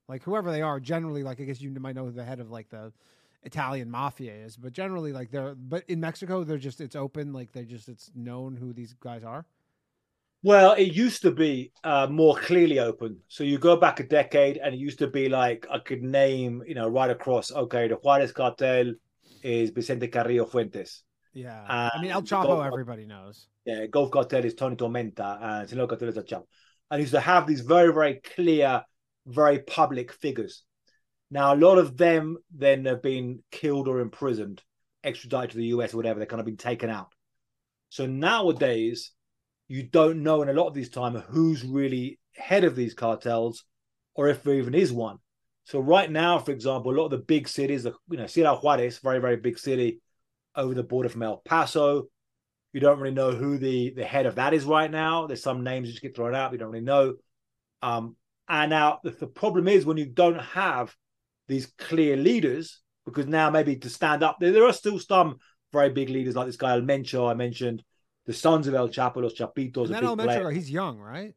like 0.08 0.22
whoever 0.22 0.50
they 0.50 0.62
are 0.62 0.80
generally 0.80 1.22
like 1.22 1.40
I 1.40 1.44
guess 1.44 1.60
you 1.60 1.70
might 1.70 1.94
know 1.94 2.04
who 2.04 2.12
the 2.12 2.24
head 2.24 2.40
of 2.40 2.50
like 2.50 2.68
the 2.70 2.92
Italian 3.44 3.90
mafia 3.90 4.32
is, 4.34 4.56
but 4.56 4.72
generally 4.72 5.12
like 5.12 5.30
they're 5.30 5.54
but 5.54 5.84
in 5.88 6.00
Mexico 6.00 6.44
they're 6.44 6.58
just 6.58 6.80
it's 6.80 6.96
open 6.96 7.32
like 7.32 7.52
they're 7.52 7.64
just 7.64 7.88
it's 7.88 8.10
known 8.14 8.56
who 8.56 8.72
these 8.72 8.94
guys 9.00 9.24
are. 9.24 9.44
Well, 10.44 10.72
it 10.72 10.92
used 10.92 11.22
to 11.22 11.30
be 11.30 11.72
uh, 11.84 12.08
more 12.10 12.34
clearly 12.36 12.80
open. 12.80 13.20
So 13.28 13.44
you 13.44 13.58
go 13.58 13.76
back 13.76 14.00
a 14.00 14.02
decade, 14.04 14.56
and 14.56 14.74
it 14.74 14.78
used 14.78 14.98
to 14.98 15.06
be 15.06 15.28
like 15.28 15.66
I 15.70 15.78
could 15.78 16.02
name, 16.02 16.62
you 16.66 16.74
know, 16.74 16.88
right 16.88 17.10
across. 17.10 17.52
Okay, 17.52 17.86
the 17.86 17.94
Juarez 17.94 18.32
cartel 18.32 18.94
is 19.42 19.70
Vicente 19.70 20.08
Carrillo 20.08 20.46
Fuentes. 20.46 21.04
Yeah, 21.32 21.62
Uh, 21.68 21.90
I 21.94 22.02
mean 22.02 22.10
El 22.10 22.22
Chapo, 22.22 22.46
Gulf- 22.46 22.66
everybody 22.66 23.06
knows. 23.06 23.46
Yeah, 23.64 23.86
Gulf 23.86 24.10
cartel 24.10 24.44
is 24.44 24.54
Tony 24.54 24.76
Tormenta, 24.76 25.38
and 25.40 25.68
Sinaloa 25.68 25.88
cartel 25.88 26.08
is 26.08 26.16
El 26.16 26.24
Chapo. 26.24 26.46
And 26.90 27.00
used 27.00 27.12
to 27.12 27.20
have 27.20 27.46
these 27.46 27.60
very, 27.60 27.92
very 27.92 28.20
clear, 28.34 28.84
very 29.26 29.60
public 29.60 30.12
figures. 30.12 30.64
Now, 31.32 31.54
a 31.54 31.56
lot 31.56 31.78
of 31.78 31.96
them 31.96 32.36
then 32.54 32.84
have 32.84 33.00
been 33.00 33.42
killed 33.50 33.88
or 33.88 34.00
imprisoned, 34.00 34.62
extradited 35.02 35.52
to 35.52 35.56
the 35.56 35.66
US 35.68 35.94
or 35.94 35.96
whatever. 35.96 36.18
They're 36.18 36.26
kind 36.26 36.40
of 36.40 36.44
been 36.44 36.58
taken 36.58 36.90
out. 36.90 37.08
So 37.88 38.04
nowadays, 38.04 39.12
you 39.66 39.82
don't 39.82 40.24
know 40.24 40.42
in 40.42 40.50
a 40.50 40.52
lot 40.52 40.66
of 40.66 40.74
these 40.74 40.90
time 40.90 41.14
who's 41.14 41.64
really 41.64 42.18
head 42.36 42.64
of 42.64 42.76
these 42.76 42.92
cartels 42.92 43.64
or 44.14 44.28
if 44.28 44.42
there 44.42 44.56
even 44.56 44.74
is 44.74 44.92
one. 44.92 45.20
So 45.64 45.80
right 45.80 46.10
now, 46.10 46.38
for 46.38 46.50
example, 46.50 46.92
a 46.92 46.96
lot 46.98 47.06
of 47.06 47.12
the 47.12 47.16
big 47.16 47.48
cities, 47.48 47.84
the 47.84 47.94
you 48.10 48.18
know, 48.18 48.26
Ciudad 48.26 48.58
Juarez, 48.62 48.98
very, 48.98 49.18
very 49.18 49.36
big 49.36 49.58
city 49.58 50.02
over 50.54 50.74
the 50.74 50.82
border 50.82 51.08
from 51.08 51.22
El 51.22 51.38
Paso. 51.38 52.08
You 52.74 52.80
don't 52.80 53.00
really 53.00 53.14
know 53.14 53.30
who 53.30 53.56
the, 53.56 53.94
the 53.96 54.04
head 54.04 54.26
of 54.26 54.34
that 54.34 54.52
is 54.52 54.66
right 54.66 54.90
now. 54.90 55.26
There's 55.28 55.42
some 55.42 55.64
names 55.64 55.88
that 55.88 55.92
just 55.92 56.02
get 56.02 56.14
thrown 56.14 56.34
out. 56.34 56.52
You 56.52 56.58
don't 56.58 56.72
really 56.72 56.84
know. 56.84 57.14
Um, 57.80 58.16
and 58.50 58.68
now 58.68 59.00
the, 59.02 59.12
the 59.12 59.26
problem 59.26 59.66
is 59.66 59.86
when 59.86 59.96
you 59.96 60.04
don't 60.04 60.38
have 60.38 60.94
these 61.48 61.66
clear 61.78 62.16
leaders, 62.16 62.80
because 63.04 63.26
now 63.26 63.50
maybe 63.50 63.76
to 63.76 63.88
stand 63.88 64.22
up, 64.22 64.38
there, 64.40 64.52
there 64.52 64.66
are 64.66 64.72
still 64.72 64.98
some 64.98 65.38
very 65.72 65.90
big 65.90 66.08
leaders 66.10 66.36
like 66.36 66.46
this 66.46 66.56
guy 66.56 66.72
El 66.72 66.82
Mencho 66.82 67.30
I 67.30 67.34
mentioned, 67.34 67.82
the 68.26 68.32
sons 68.32 68.66
of 68.66 68.74
El 68.74 68.88
Chapo, 68.88 69.16
Los 69.16 69.34
Chapitos. 69.34 69.86
And 69.86 69.90
a 69.90 69.92
that 69.92 70.00
big 70.00 70.04
elementary, 70.04 70.40
player. 70.42 70.50
he's 70.50 70.70
young, 70.70 70.98
right? 70.98 71.34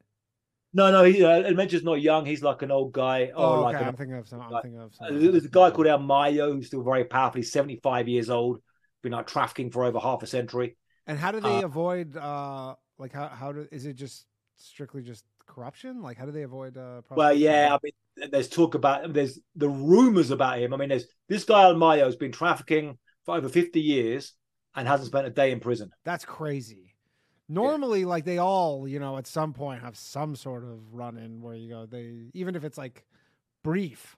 No, 0.73 0.91
no, 0.91 1.03
he, 1.05 1.23
uh, 1.23 1.29
El 1.29 1.53
Mencho's 1.53 1.83
not 1.83 2.01
young. 2.01 2.25
He's 2.25 2.43
like 2.43 2.61
an 2.61 2.69
old 2.69 2.91
guy. 2.91 3.31
Oh, 3.33 3.61
like 3.61 3.77
okay. 3.77 3.85
I'm 3.85 3.95
thinking 3.95 4.17
of 4.17 4.27
some. 4.27 4.41
I'm 4.41 4.51
like- 4.51 4.63
thinking 4.63 4.81
of 4.81 4.91
uh. 4.99 5.07
There's 5.09 5.45
a 5.45 5.49
guy 5.49 5.71
called 5.71 5.87
El 5.87 5.99
Mayo 5.99 6.53
who's 6.53 6.67
still 6.67 6.83
very 6.83 7.05
powerful. 7.05 7.39
He's 7.39 7.51
75 7.51 8.09
years 8.09 8.29
old, 8.29 8.61
been 9.01 9.13
like 9.13 9.25
trafficking 9.25 9.71
for 9.71 9.85
over 9.85 9.99
half 9.99 10.21
a 10.21 10.27
century. 10.27 10.75
And 11.07 11.17
how 11.17 11.31
do 11.31 11.39
they 11.39 11.63
uh, 11.63 11.65
avoid? 11.65 12.17
uh 12.17 12.75
Like 12.97 13.13
how 13.13 13.27
how 13.27 13.53
do 13.53 13.67
is 13.71 13.85
it 13.85 13.93
just 13.93 14.25
strictly 14.57 15.01
just 15.01 15.23
corruption? 15.45 16.01
Like 16.01 16.17
how 16.17 16.25
do 16.25 16.31
they 16.31 16.43
avoid? 16.43 16.77
uh 16.77 17.01
Well, 17.11 17.33
yeah, 17.33 17.75
I 17.75 17.79
mean, 17.83 18.31
there's 18.31 18.49
talk 18.49 18.75
about 18.75 19.13
there's 19.13 19.39
the 19.55 19.69
rumors 19.69 20.31
about 20.31 20.59
him. 20.59 20.73
I 20.73 20.77
mean, 20.77 20.89
there's 20.89 21.07
this 21.29 21.43
guy 21.43 21.63
El 21.63 21.75
Mayo 21.75 22.05
has 22.05 22.15
been 22.15 22.31
trafficking 22.31 22.97
for 23.25 23.35
over 23.35 23.49
50 23.49 23.81
years 23.81 24.33
and 24.75 24.87
hasn't 24.87 25.07
spent 25.07 25.27
a 25.27 25.31
day 25.31 25.51
in 25.51 25.59
prison. 25.59 25.91
That's 26.03 26.25
crazy. 26.25 26.95
Normally, 27.47 28.05
like 28.05 28.25
they 28.25 28.39
all, 28.39 28.87
you 28.87 28.99
know, 28.99 29.17
at 29.17 29.27
some 29.27 29.53
point 29.53 29.81
have 29.81 29.97
some 29.97 30.35
sort 30.35 30.63
of 30.63 30.93
run 30.93 31.17
in 31.17 31.41
where 31.41 31.55
you 31.55 31.69
go, 31.69 31.85
they 31.85 32.31
even 32.33 32.55
if 32.55 32.63
it's 32.63 32.77
like 32.77 33.05
brief. 33.63 34.17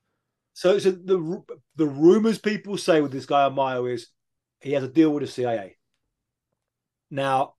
So, 0.53 0.79
so 0.79 0.91
the 0.91 1.43
the 1.75 1.85
rumors 1.85 2.39
people 2.39 2.77
say 2.77 3.01
with 3.01 3.11
this 3.11 3.25
guy 3.25 3.43
El 3.43 3.51
Mayo 3.51 3.85
is 3.85 4.07
he 4.61 4.71
has 4.73 4.83
a 4.83 4.87
deal 4.87 5.11
with 5.11 5.21
the 5.21 5.27
CIA. 5.27 5.77
Now, 7.11 7.53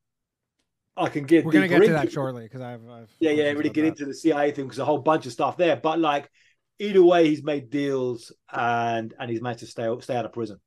I 0.98 1.08
can 1.08 1.24
get 1.24 1.44
We're 1.44 1.52
gonna 1.52 1.68
get 1.68 1.78
to 1.78 1.82
into 1.84 1.94
that 1.94 2.12
shortly 2.12 2.44
because 2.44 2.60
I've, 2.60 2.80
I've 2.88 3.10
Yeah, 3.20 3.30
yeah, 3.32 3.50
really 3.50 3.70
get 3.70 3.82
that. 3.82 3.88
into 3.88 4.04
the 4.06 4.14
CIA 4.14 4.52
thing 4.52 4.64
because 4.66 4.78
a 4.78 4.84
whole 4.84 4.98
bunch 4.98 5.26
of 5.26 5.32
stuff 5.32 5.56
there. 5.56 5.76
But 5.76 5.98
like, 6.00 6.30
either 6.78 7.02
way, 7.02 7.28
he's 7.28 7.42
made 7.42 7.70
deals 7.70 8.32
and 8.52 9.14
and 9.18 9.30
he's 9.30 9.40
managed 9.40 9.60
to 9.60 9.66
stay 9.66 9.88
stay 10.00 10.16
out 10.16 10.24
of 10.24 10.32
prison. 10.32 10.58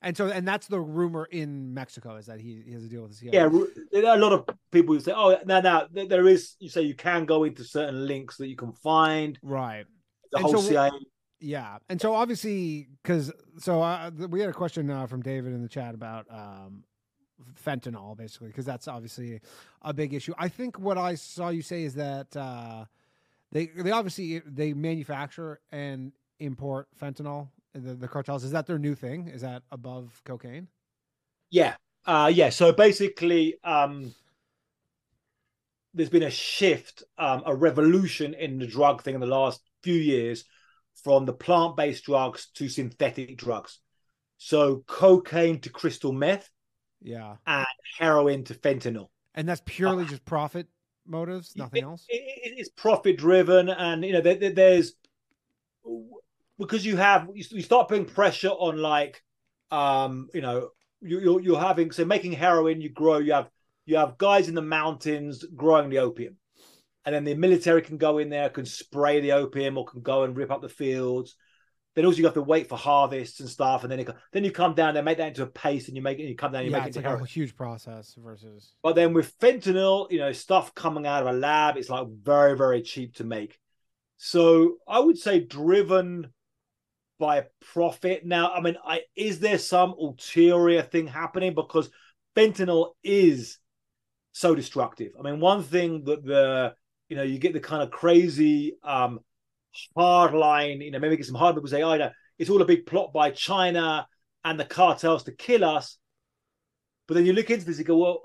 And 0.00 0.16
so, 0.16 0.28
and 0.28 0.46
that's 0.46 0.68
the 0.68 0.78
rumor 0.80 1.24
in 1.24 1.74
Mexico 1.74 2.14
is 2.16 2.26
that 2.26 2.40
he, 2.40 2.62
he 2.64 2.72
has 2.72 2.84
a 2.84 2.88
deal 2.88 3.02
with 3.02 3.10
the 3.10 3.16
CIA. 3.16 3.30
Yeah, 3.32 3.48
there 3.90 4.06
are 4.06 4.16
a 4.16 4.20
lot 4.20 4.32
of 4.32 4.44
people 4.70 4.94
who 4.94 5.00
say, 5.00 5.12
"Oh, 5.14 5.36
no, 5.44 5.60
no." 5.60 5.88
there- 5.90 6.06
There 6.06 6.28
is 6.28 6.54
you 6.60 6.68
say 6.68 6.82
you 6.82 6.94
can 6.94 7.24
go 7.24 7.42
into 7.42 7.64
certain 7.64 8.06
links 8.06 8.36
that 8.36 8.46
you 8.46 8.54
can 8.54 8.72
find 8.72 9.36
right. 9.42 9.86
the 10.30 10.36
And 10.38 10.44
whole 10.46 10.58
so- 10.62 10.68
CIA. 10.68 10.90
Yeah, 11.40 11.78
and 11.88 12.00
so 12.00 12.14
obviously, 12.14 12.88
because 13.02 13.32
so 13.58 13.80
uh, 13.82 14.10
we 14.28 14.40
had 14.40 14.50
a 14.50 14.52
question 14.52 14.90
uh, 14.90 15.06
from 15.06 15.22
David 15.22 15.52
in 15.52 15.62
the 15.62 15.68
chat 15.68 15.94
about 15.94 16.26
um, 16.30 16.82
fentanyl, 17.64 18.16
basically, 18.16 18.48
because 18.48 18.64
that's 18.64 18.88
obviously 18.88 19.40
a 19.82 19.92
big 19.92 20.14
issue. 20.14 20.34
I 20.38 20.48
think 20.48 20.78
what 20.78 20.98
I 20.98 21.14
saw 21.14 21.48
you 21.50 21.62
say 21.62 21.84
is 21.84 21.94
that 21.94 22.36
uh, 22.36 22.84
they 23.52 23.66
they 23.66 23.90
obviously 23.90 24.40
they 24.40 24.72
manufacture 24.72 25.60
and 25.72 26.12
import 26.38 26.88
fentanyl. 27.00 27.48
The, 27.74 27.94
the 27.94 28.08
cartels 28.08 28.44
is 28.44 28.52
that 28.52 28.66
their 28.66 28.78
new 28.78 28.94
thing? 28.94 29.28
Is 29.28 29.42
that 29.42 29.62
above 29.70 30.20
cocaine? 30.24 30.68
Yeah, 31.50 31.76
uh, 32.06 32.30
yeah. 32.34 32.50
So 32.50 32.72
basically, 32.72 33.58
um, 33.62 34.14
there's 35.94 36.10
been 36.10 36.22
a 36.22 36.30
shift, 36.30 37.04
um, 37.18 37.42
a 37.46 37.54
revolution 37.54 38.34
in 38.34 38.58
the 38.58 38.66
drug 38.66 39.02
thing 39.02 39.14
in 39.14 39.20
the 39.20 39.26
last 39.26 39.60
few 39.82 39.94
years 39.94 40.44
from 41.04 41.24
the 41.24 41.32
plant-based 41.32 42.04
drugs 42.04 42.48
to 42.54 42.68
synthetic 42.68 43.36
drugs. 43.36 43.78
So 44.36 44.84
cocaine 44.86 45.60
to 45.60 45.70
crystal 45.70 46.12
meth, 46.12 46.50
Yeah, 47.00 47.36
And 47.46 47.66
heroin 47.98 48.44
to 48.44 48.54
fentanyl. 48.54 49.08
and 49.34 49.48
that's 49.48 49.62
purely 49.64 50.04
just 50.06 50.24
profit 50.24 50.66
motives, 51.06 51.54
nothing 51.56 51.82
It- 51.82 51.84
else. 51.84 52.06
it- 52.08 52.14
it- 52.44 52.58
it's 52.58 52.68
profit 52.70 53.16
driven, 53.16 53.68
and 53.68 54.04
you 54.04 54.12
know 54.12 54.20
there, 54.20 54.34
there- 54.34 54.52
there's 54.52 54.94
because 56.58 56.84
you 56.84 56.96
have 56.96 57.28
you 57.34 57.44
you 57.50 57.62
start 57.62 57.88
putting 57.88 58.04
pressure 58.04 58.48
on 58.50 58.76
like 58.78 59.22
um 59.70 60.28
you 60.34 60.40
know 60.40 60.70
you, 61.00 61.20
you're 61.20 61.40
you're 61.40 61.60
having 61.60 61.90
so 61.92 62.04
making 62.04 62.32
heroin 62.32 62.80
you 62.80 62.88
grow 62.90 63.18
you 63.18 63.32
have 63.32 63.48
you 63.86 63.96
have 63.96 64.18
guys 64.18 64.48
in 64.48 64.54
the 64.54 64.62
mountains 64.62 65.44
growing 65.54 65.88
the 65.88 65.98
opium 65.98 66.36
and 67.04 67.14
then 67.14 67.24
the 67.24 67.34
military 67.34 67.80
can 67.80 67.96
go 67.96 68.18
in 68.18 68.28
there 68.28 68.50
can 68.50 68.66
spray 68.66 69.20
the 69.20 69.32
opium 69.32 69.78
or 69.78 69.86
can 69.86 70.02
go 70.02 70.24
and 70.24 70.36
rip 70.36 70.50
up 70.50 70.60
the 70.60 70.68
fields 70.68 71.36
then 71.98 72.06
also 72.06 72.18
you 72.18 72.24
have 72.24 72.34
to 72.34 72.42
wait 72.42 72.68
for 72.68 72.78
harvests 72.78 73.40
and 73.40 73.48
stuff 73.48 73.82
and 73.82 73.90
then 73.90 73.98
it, 73.98 74.08
then 74.32 74.44
you 74.44 74.52
come 74.52 74.72
down 74.72 74.94
there 74.94 75.02
make 75.02 75.18
that 75.18 75.28
into 75.28 75.42
a 75.42 75.46
paste 75.46 75.88
and 75.88 75.96
you 75.96 76.02
make 76.02 76.18
it 76.18 76.22
you 76.22 76.36
come 76.36 76.52
down 76.52 76.64
you 76.64 76.70
Yeah, 76.70 76.78
make 76.78 76.86
it 76.86 76.88
it's 76.88 76.96
into 76.96 77.10
like 77.10 77.20
a 77.20 77.26
huge 77.26 77.56
process 77.56 78.14
versus. 78.16 78.72
but 78.82 78.94
then 78.94 79.12
with 79.12 79.36
fentanyl, 79.40 80.10
you 80.10 80.18
know, 80.18 80.32
stuff 80.32 80.74
coming 80.74 81.06
out 81.06 81.26
of 81.26 81.34
a 81.34 81.36
lab, 81.36 81.76
it's 81.76 81.90
like 81.90 82.06
very, 82.08 82.56
very 82.56 82.82
cheap 82.82 83.16
to 83.16 83.24
make. 83.24 83.58
So 84.16 84.76
I 84.86 85.00
would 85.00 85.18
say 85.18 85.40
driven 85.40 86.32
by 87.18 87.46
profit. 87.72 88.24
Now, 88.24 88.52
I 88.52 88.60
mean, 88.60 88.76
I, 88.84 89.02
is 89.16 89.40
there 89.40 89.58
some 89.58 89.90
ulterior 89.90 90.82
thing 90.82 91.08
happening? 91.08 91.54
Because 91.54 91.90
fentanyl 92.36 92.92
is 93.02 93.58
so 94.32 94.54
destructive. 94.54 95.12
I 95.18 95.22
mean, 95.22 95.40
one 95.40 95.62
thing 95.62 96.04
that 96.04 96.24
the, 96.24 96.74
you 97.08 97.16
know, 97.16 97.24
you 97.24 97.38
get 97.38 97.52
the 97.54 97.60
kind 97.60 97.82
of 97.82 97.90
crazy 97.90 98.76
um 98.84 99.20
hard 99.96 100.34
line, 100.34 100.80
you 100.80 100.90
know, 100.90 100.98
maybe 100.98 101.16
get 101.16 101.26
some 101.26 101.34
hard 101.34 101.54
people 101.54 101.68
say, 101.68 101.82
oh, 101.82 101.96
no, 101.96 102.10
it's 102.38 102.50
all 102.50 102.62
a 102.62 102.66
big 102.66 102.86
plot 102.86 103.12
by 103.12 103.30
China 103.30 104.06
and 104.44 104.58
the 104.58 104.64
cartels 104.64 105.24
to 105.24 105.32
kill 105.32 105.64
us. 105.64 105.98
But 107.06 107.14
then 107.14 107.26
you 107.26 107.32
look 107.32 107.50
into 107.50 107.64
this, 107.64 107.78
you 107.78 107.84
go, 107.84 107.96
well, 107.96 108.22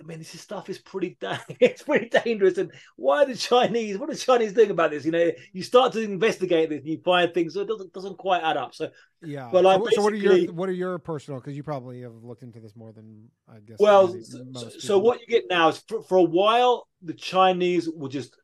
I 0.00 0.06
mean, 0.06 0.18
this 0.18 0.40
stuff 0.40 0.70
is 0.70 0.78
pretty, 0.78 1.16
da- 1.20 1.38
it's 1.60 1.82
pretty 1.82 2.08
dangerous. 2.08 2.56
And 2.58 2.72
why 2.96 3.22
are 3.22 3.26
the 3.26 3.34
Chinese? 3.34 3.98
What 3.98 4.08
are 4.08 4.14
the 4.14 4.18
Chinese 4.18 4.52
doing 4.52 4.70
about 4.70 4.90
this? 4.90 5.04
You 5.04 5.12
know, 5.12 5.30
you 5.52 5.62
start 5.62 5.92
to 5.92 6.00
investigate 6.00 6.70
this, 6.70 6.80
and 6.80 6.88
you 6.88 7.00
find 7.04 7.32
things 7.34 7.54
that 7.54 7.68
doesn't 7.68 7.92
doesn't 7.92 8.16
quite 8.16 8.42
add 8.42 8.56
up. 8.56 8.74
So, 8.74 8.90
Yeah. 9.22 9.50
But, 9.52 9.64
like, 9.64 9.80
so, 9.80 9.96
so 9.96 10.02
what 10.02 10.12
are 10.14 10.16
your 10.16 10.52
what 10.52 10.68
are 10.68 10.72
your 10.72 10.98
personal? 10.98 11.40
Because 11.40 11.54
you 11.54 11.62
probably 11.62 12.00
have 12.02 12.14
looked 12.22 12.42
into 12.42 12.60
this 12.60 12.74
more 12.74 12.92
than 12.92 13.28
I 13.48 13.60
guess. 13.60 13.76
well, 13.78 14.08
so, 14.54 14.70
so 14.70 14.98
what 14.98 15.20
you 15.20 15.26
get 15.26 15.44
now 15.50 15.68
is 15.68 15.82
for, 15.86 16.02
for 16.02 16.16
a 16.16 16.22
while 16.22 16.88
the 17.02 17.14
Chinese 17.14 17.88
were 17.94 18.08
just 18.08 18.36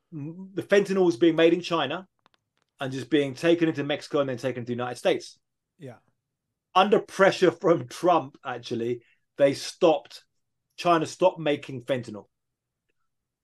the 0.54 0.62
fentanyl 0.62 1.04
was 1.04 1.16
being 1.18 1.36
made 1.36 1.52
in 1.52 1.60
China 1.60 2.06
and 2.80 2.92
just 2.92 3.10
being 3.10 3.34
taken 3.34 3.68
into 3.68 3.84
Mexico 3.84 4.20
and 4.20 4.28
then 4.28 4.38
taken 4.38 4.62
to 4.62 4.66
the 4.66 4.72
United 4.72 4.96
States. 4.96 5.38
Yeah. 5.78 5.96
under 6.74 7.00
pressure 7.00 7.50
from 7.50 7.86
Trump, 7.88 8.36
actually, 8.44 9.02
they 9.38 9.54
stopped. 9.54 10.24
China 10.76 11.06
stopped 11.06 11.38
making 11.38 11.82
fentanyl, 11.82 12.26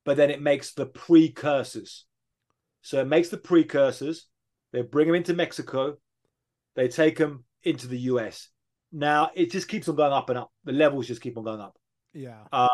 but 0.05 0.17
then 0.17 0.31
it 0.31 0.41
makes 0.41 0.73
the 0.75 0.87
precursors. 0.87 2.07
So 2.83 3.01
it 3.01 3.07
makes 3.07 3.29
the 3.29 3.39
precursors. 3.39 4.27
They 4.73 4.83
bring 4.83 5.07
them 5.09 5.17
into 5.17 5.35
Mexico. 5.35 5.97
They 6.75 6.89
take 6.89 7.19
them 7.19 7.45
into 7.63 7.87
the 7.87 7.99
US. 8.13 8.49
Now 8.93 9.31
it 9.35 9.51
just 9.51 9.69
keeps 9.69 9.89
on 9.89 9.97
going 9.97 10.13
up 10.13 10.29
and 10.31 10.39
up. 10.39 10.51
The 10.65 10.73
levels 10.73 11.07
just 11.07 11.23
keep 11.23 11.37
on 11.39 11.45
going 11.45 11.61
up. 11.61 11.77
Yeah. 12.15 12.45
Uh, 12.51 12.69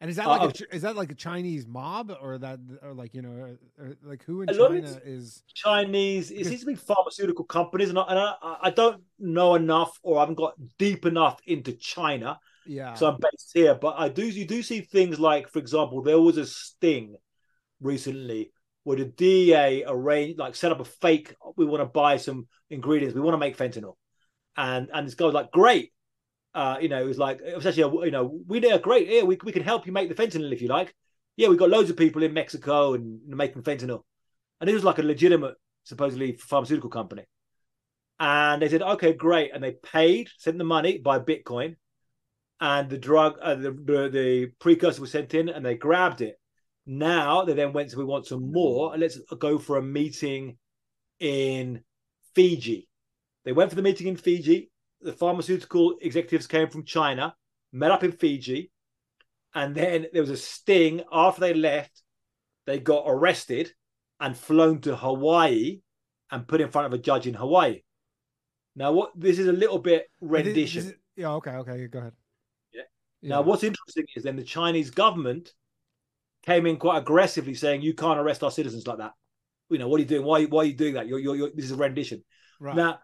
And 0.00 0.10
is 0.10 0.16
that 0.16 0.26
uh, 0.26 0.30
like 0.30 0.40
uh, 0.42 0.48
a, 0.48 0.52
Ch- 0.52 0.72
is 0.72 0.82
that 0.82 0.94
like 0.94 1.10
a 1.10 1.14
Chinese 1.14 1.66
mob 1.66 2.14
or 2.20 2.36
that 2.38 2.58
or 2.82 2.92
like 2.92 3.14
you 3.14 3.22
know 3.22 3.56
or, 3.78 3.96
like 4.02 4.22
who 4.24 4.42
in 4.42 4.50
A 4.50 4.52
lot 4.52 4.74
of 4.74 4.84
China 4.84 5.00
is 5.04 5.42
Chinese, 5.54 6.30
it 6.30 6.44
seems 6.46 6.60
to 6.60 6.66
be 6.66 6.74
pharmaceutical 6.74 7.44
companies, 7.44 7.88
and 7.88 7.98
I, 7.98 8.02
and 8.02 8.18
I, 8.18 8.56
I 8.64 8.70
don't 8.70 9.02
know 9.18 9.54
enough, 9.54 9.98
or 10.02 10.18
I 10.18 10.20
haven't 10.20 10.34
got 10.34 10.54
deep 10.78 11.06
enough 11.06 11.40
into 11.46 11.72
China 11.72 12.38
yeah 12.66 12.94
so 12.94 13.08
I'm 13.08 13.18
based 13.20 13.52
here. 13.54 13.74
But 13.74 13.94
I 13.98 14.08
do 14.08 14.26
you 14.26 14.46
do 14.46 14.62
see 14.62 14.80
things 14.80 15.18
like, 15.18 15.48
for 15.48 15.58
example, 15.58 16.02
there 16.02 16.20
was 16.20 16.36
a 16.36 16.46
sting 16.46 17.16
recently 17.80 18.52
where 18.84 18.96
the 18.96 19.04
DEA 19.04 19.84
arranged 19.86 20.38
like 20.38 20.54
set 20.54 20.72
up 20.72 20.80
a 20.80 20.84
fake. 20.84 21.34
We 21.56 21.64
want 21.64 21.80
to 21.80 21.86
buy 21.86 22.16
some 22.16 22.48
ingredients. 22.70 23.14
We 23.14 23.20
want 23.20 23.34
to 23.34 23.38
make 23.38 23.56
fentanyl, 23.56 23.94
and 24.56 24.88
and 24.92 25.06
this 25.06 25.14
guy 25.14 25.26
was 25.26 25.34
like, 25.34 25.50
great. 25.50 25.92
Uh, 26.56 26.78
you 26.80 26.88
know, 26.88 27.00
it 27.00 27.06
was 27.06 27.18
like 27.18 27.40
was 27.54 27.66
actually 27.66 27.82
a, 27.82 28.06
you 28.06 28.10
know 28.10 28.40
we 28.46 28.60
did 28.60 28.80
great. 28.80 29.08
Yeah, 29.08 29.24
we 29.24 29.38
we 29.44 29.52
can 29.52 29.62
help 29.62 29.86
you 29.86 29.92
make 29.92 30.08
the 30.08 30.14
fentanyl 30.20 30.52
if 30.52 30.62
you 30.62 30.68
like. 30.68 30.94
yeah, 31.36 31.48
we've 31.48 31.58
got 31.58 31.68
loads 31.70 31.90
of 31.90 31.96
people 31.96 32.22
in 32.22 32.32
Mexico 32.32 32.94
and 32.94 33.20
making 33.26 33.62
fentanyl, 33.62 34.04
and 34.60 34.70
it 34.70 34.72
was 34.72 34.84
like 34.84 34.98
a 34.98 35.02
legitimate, 35.02 35.54
supposedly 35.84 36.32
pharmaceutical 36.32 36.90
company. 36.90 37.24
And 38.18 38.62
they 38.62 38.70
said, 38.70 38.80
okay, 38.82 39.12
great, 39.12 39.50
and 39.52 39.62
they 39.62 39.72
paid, 39.72 40.30
sent 40.38 40.56
the 40.56 40.64
money 40.64 40.96
by 40.98 41.18
Bitcoin, 41.18 41.76
and 42.58 42.88
the 42.88 42.96
drug, 42.96 43.34
uh, 43.42 43.54
the, 43.54 43.72
the 43.72 44.08
the 44.10 44.46
precursor 44.58 45.02
was 45.02 45.10
sent 45.10 45.34
in, 45.34 45.50
and 45.50 45.64
they 45.64 45.76
grabbed 45.76 46.22
it. 46.22 46.40
Now 46.86 47.44
they 47.44 47.52
then 47.52 47.74
went, 47.74 47.90
so 47.90 47.98
we 47.98 48.04
want 48.04 48.26
some 48.26 48.50
more, 48.50 48.92
and 48.92 49.02
let's 49.02 49.18
go 49.38 49.58
for 49.58 49.76
a 49.76 49.82
meeting 49.82 50.56
in 51.20 51.82
Fiji. 52.34 52.88
They 53.44 53.52
went 53.52 53.70
for 53.70 53.76
the 53.76 53.82
meeting 53.82 54.06
in 54.06 54.16
Fiji. 54.16 54.70
The 55.00 55.12
pharmaceutical 55.12 55.96
executives 56.00 56.46
came 56.46 56.68
from 56.68 56.84
China, 56.84 57.34
met 57.72 57.90
up 57.90 58.04
in 58.04 58.12
Fiji, 58.12 58.70
and 59.54 59.74
then 59.74 60.06
there 60.12 60.22
was 60.22 60.30
a 60.30 60.36
sting. 60.36 61.02
After 61.12 61.40
they 61.40 61.54
left, 61.54 62.02
they 62.66 62.78
got 62.78 63.04
arrested 63.06 63.72
and 64.20 64.36
flown 64.36 64.80
to 64.82 64.96
Hawaii 64.96 65.80
and 66.30 66.48
put 66.48 66.60
in 66.60 66.70
front 66.70 66.86
of 66.86 66.92
a 66.92 66.98
judge 66.98 67.26
in 67.26 67.34
Hawaii. 67.34 67.82
Now, 68.74 68.92
what 68.92 69.12
this 69.14 69.38
is 69.38 69.46
a 69.46 69.52
little 69.52 69.78
bit 69.78 70.08
rendition. 70.20 70.86
Is 70.86 70.94
yeah. 71.16 71.32
Okay. 71.32 71.52
Okay. 71.52 71.86
Go 71.86 72.00
ahead. 72.00 72.12
Yeah. 72.74 72.82
Now, 73.22 73.42
what's 73.42 73.64
interesting 73.64 74.04
is 74.14 74.22
then 74.22 74.36
the 74.36 74.42
Chinese 74.42 74.90
government 74.90 75.52
came 76.44 76.66
in 76.66 76.76
quite 76.76 76.98
aggressively, 76.98 77.54
saying 77.54 77.82
you 77.82 77.94
can't 77.94 78.18
arrest 78.18 78.42
our 78.42 78.50
citizens 78.50 78.86
like 78.86 78.98
that. 78.98 79.12
You 79.70 79.78
know 79.78 79.88
what 79.88 79.96
are 79.96 80.02
you 80.02 80.08
doing? 80.08 80.24
Why, 80.24 80.44
why 80.44 80.62
are 80.62 80.66
you 80.66 80.74
doing 80.74 80.94
that? 80.94 81.08
You're, 81.08 81.18
you're, 81.18 81.36
you're, 81.36 81.50
this 81.54 81.64
is 81.64 81.72
a 81.72 81.76
rendition. 81.76 82.22
right. 82.60 82.76
Now, 82.76 83.00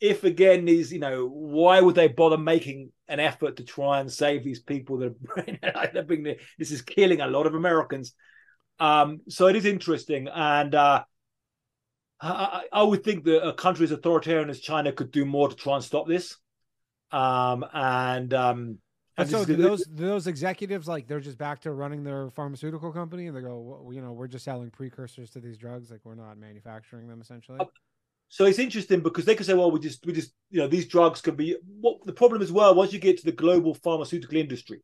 if 0.00 0.24
again 0.24 0.64
these, 0.64 0.92
you 0.92 0.98
know, 0.98 1.26
why 1.26 1.80
would 1.80 1.94
they 1.94 2.08
bother 2.08 2.38
making 2.38 2.92
an 3.08 3.20
effort 3.20 3.56
to 3.56 3.64
try 3.64 4.00
and 4.00 4.10
save 4.10 4.44
these 4.44 4.60
people 4.60 4.98
that 4.98 5.14
are 5.74 5.90
they're 5.92 6.02
being, 6.02 6.36
this 6.58 6.70
is 6.70 6.82
killing 6.82 7.20
a 7.20 7.26
lot 7.26 7.46
of 7.46 7.54
Americans. 7.54 8.14
Um, 8.78 9.20
so 9.28 9.48
it 9.48 9.56
is 9.56 9.64
interesting, 9.64 10.28
and 10.28 10.74
uh, 10.74 11.02
I, 12.20 12.64
I 12.72 12.82
would 12.82 13.02
think 13.02 13.24
that 13.24 13.46
a 13.46 13.52
country 13.52 13.84
as 13.84 13.90
authoritarian 13.90 14.50
as 14.50 14.60
China 14.60 14.92
could 14.92 15.10
do 15.10 15.24
more 15.24 15.48
to 15.48 15.56
try 15.56 15.74
and 15.74 15.84
stop 15.84 16.06
this. 16.06 16.36
Um, 17.10 17.64
and 17.72 18.34
um, 18.34 18.78
and 19.16 19.28
so 19.28 19.44
those 19.44 19.84
do 19.84 20.06
those 20.06 20.26
executives 20.28 20.86
like 20.86 21.08
they're 21.08 21.20
just 21.20 21.38
back 21.38 21.60
to 21.62 21.72
running 21.72 22.04
their 22.04 22.30
pharmaceutical 22.30 22.92
company 22.92 23.26
and 23.26 23.36
they 23.36 23.40
go, 23.40 23.58
well, 23.58 23.92
you 23.92 24.00
know, 24.00 24.12
we're 24.12 24.28
just 24.28 24.44
selling 24.44 24.70
precursors 24.70 25.30
to 25.30 25.40
these 25.40 25.58
drugs, 25.58 25.90
like 25.90 26.00
we're 26.04 26.14
not 26.14 26.38
manufacturing 26.38 27.08
them 27.08 27.20
essentially. 27.20 27.58
So 28.28 28.44
it's 28.44 28.58
interesting 28.58 29.00
because 29.00 29.24
they 29.24 29.34
can 29.34 29.44
say, 29.44 29.54
well, 29.54 29.70
we 29.70 29.80
just, 29.80 30.04
we 30.04 30.12
just, 30.12 30.32
you 30.50 30.58
know, 30.58 30.68
these 30.68 30.86
drugs 30.86 31.20
can 31.20 31.34
be. 31.34 31.56
What 31.80 32.04
the 32.04 32.12
problem 32.12 32.42
as 32.42 32.52
well, 32.52 32.74
once 32.74 32.92
you 32.92 32.98
get 32.98 33.18
to 33.18 33.24
the 33.24 33.32
global 33.32 33.74
pharmaceutical 33.74 34.36
industry, 34.36 34.82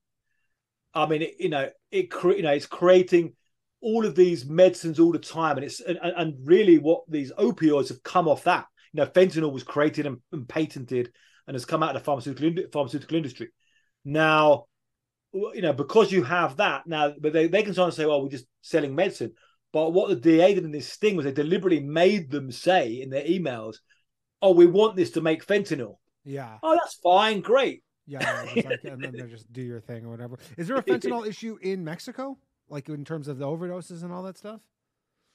I 0.95 1.07
mean, 1.07 1.23
it, 1.23 1.35
you 1.39 1.51
know, 1.51 1.69
it, 1.91 2.09
you 2.25 2.43
know, 2.43 2.53
it's 2.53 2.67
creating 2.67 3.35
all 3.83 4.07
of 4.07 4.15
these 4.15 4.47
medicines 4.47 4.99
all 4.99 5.13
the 5.13 5.19
time, 5.19 5.57
and 5.57 5.65
it's 5.65 5.81
and, 5.81 5.99
and 6.03 6.35
really 6.45 6.79
what 6.79 7.03
these 7.09 7.33
opioids 7.33 7.91
have 7.91 8.03
come 8.03 8.29
off 8.29 8.45
that. 8.45 8.67
You 8.93 9.01
know, 9.03 9.07
fentanyl 9.07 9.53
was 9.53 9.63
created 9.63 10.07
and, 10.07 10.19
and 10.33 10.49
patented 10.49 11.13
and 11.47 11.55
has 11.55 11.67
come 11.67 11.83
out 11.83 11.95
of 11.95 12.01
the 12.01 12.05
pharmaceutical 12.05 12.65
pharmaceutical 12.73 13.17
industry. 13.17 13.49
Now, 14.05 14.65
you 15.33 15.63
know, 15.63 15.73
because 15.73 16.13
you 16.13 16.23
have 16.23 16.57
that 16.57 16.87
now, 16.87 17.13
but 17.21 17.33
they, 17.33 17.49
they 17.49 17.63
can 17.63 17.75
try 17.75 17.85
and 17.85 17.93
say, 17.93 18.07
well, 18.07 18.23
we're 18.23 18.29
just 18.31 18.47
selling 18.63 18.95
medicine. 18.95 19.33
But 19.75 19.93
what 19.93 20.09
the 20.09 20.15
DA 20.15 20.55
did 20.55 20.63
in 20.63 20.71
this 20.71 20.89
sting 20.89 21.17
was 21.17 21.25
they 21.25 21.33
deliberately 21.33 21.81
made 21.81 22.31
them 22.31 22.53
say 22.53 23.03
in 23.03 23.11
their 23.11 23.25
emails, 23.25 23.79
"Oh, 24.41 24.53
we 24.53 24.67
want 24.67 24.95
this 24.95 25.11
to 25.11 25.21
make 25.21 25.45
fentanyl." 25.45 25.97
yeah, 26.25 26.59
Oh, 26.63 26.77
that's 26.81 26.95
fine, 27.03 27.41
great. 27.41 27.83
yeah, 28.07 28.21
yeah, 28.55 28.69
like- 28.69 28.85
and 28.85 29.03
then 29.03 29.11
they 29.13 29.27
just 29.29 29.53
do 29.53 29.63
your 29.63 29.81
thing 29.81 30.05
or 30.07 30.11
whatever. 30.11 30.39
Is 30.57 30.69
there 30.69 30.77
a 30.77 30.83
fentanyl 30.91 31.27
issue 31.27 31.59
in 31.61 31.83
Mexico, 31.83 32.39
like 32.69 32.89
in 32.89 33.05
terms 33.05 33.27
of 33.27 33.39
the 33.39 33.47
overdoses 33.47 34.05
and 34.05 34.13
all 34.13 34.23
that 34.23 34.39
stuff? 34.39 34.61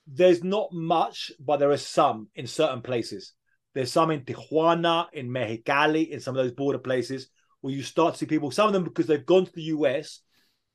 There's 0.08 0.42
not 0.42 0.72
much, 0.72 1.34
but 1.38 1.58
there 1.58 1.72
are 1.72 1.78
some 1.78 2.30
in 2.34 2.48
certain 2.48 2.82
places. 2.82 3.34
There's 3.74 3.92
some 3.92 4.10
in 4.10 4.22
Tijuana, 4.22 5.08
in 5.12 5.28
Mexicali, 5.30 6.08
in 6.10 6.22
some 6.22 6.38
of 6.38 6.42
those 6.46 6.54
border 6.54 6.80
places 6.80 7.28
where 7.60 7.74
you 7.74 7.84
start 7.84 8.14
to 8.14 8.20
see 8.20 8.26
people. 8.26 8.52
Some 8.52 8.68
of 8.68 8.74
them 8.74 8.86
because 8.86 9.06
they've 9.06 9.26
gone 9.26 9.46
to 9.48 9.52
the 9.52 9.64
US, 9.76 10.22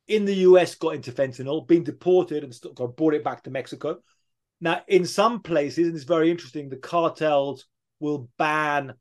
in 0.06 0.24
the 0.24 0.34
US 0.34 0.74
got 0.74 0.94
into 0.94 1.12
fentanyl, 1.12 1.66
been 1.66 1.84
deported 1.84 2.44
and 2.44 2.96
brought 2.96 3.14
it 3.14 3.24
back 3.24 3.44
to 3.44 3.50
Mexico. 3.50 3.98
Now, 4.60 4.82
in 4.86 5.06
some 5.06 5.40
places, 5.40 5.88
and 5.88 5.96
it's 5.96 6.04
very 6.04 6.30
interesting, 6.30 6.68
the 6.68 6.76
cartels 6.76 7.66
will 8.00 8.28
ban 8.38 8.94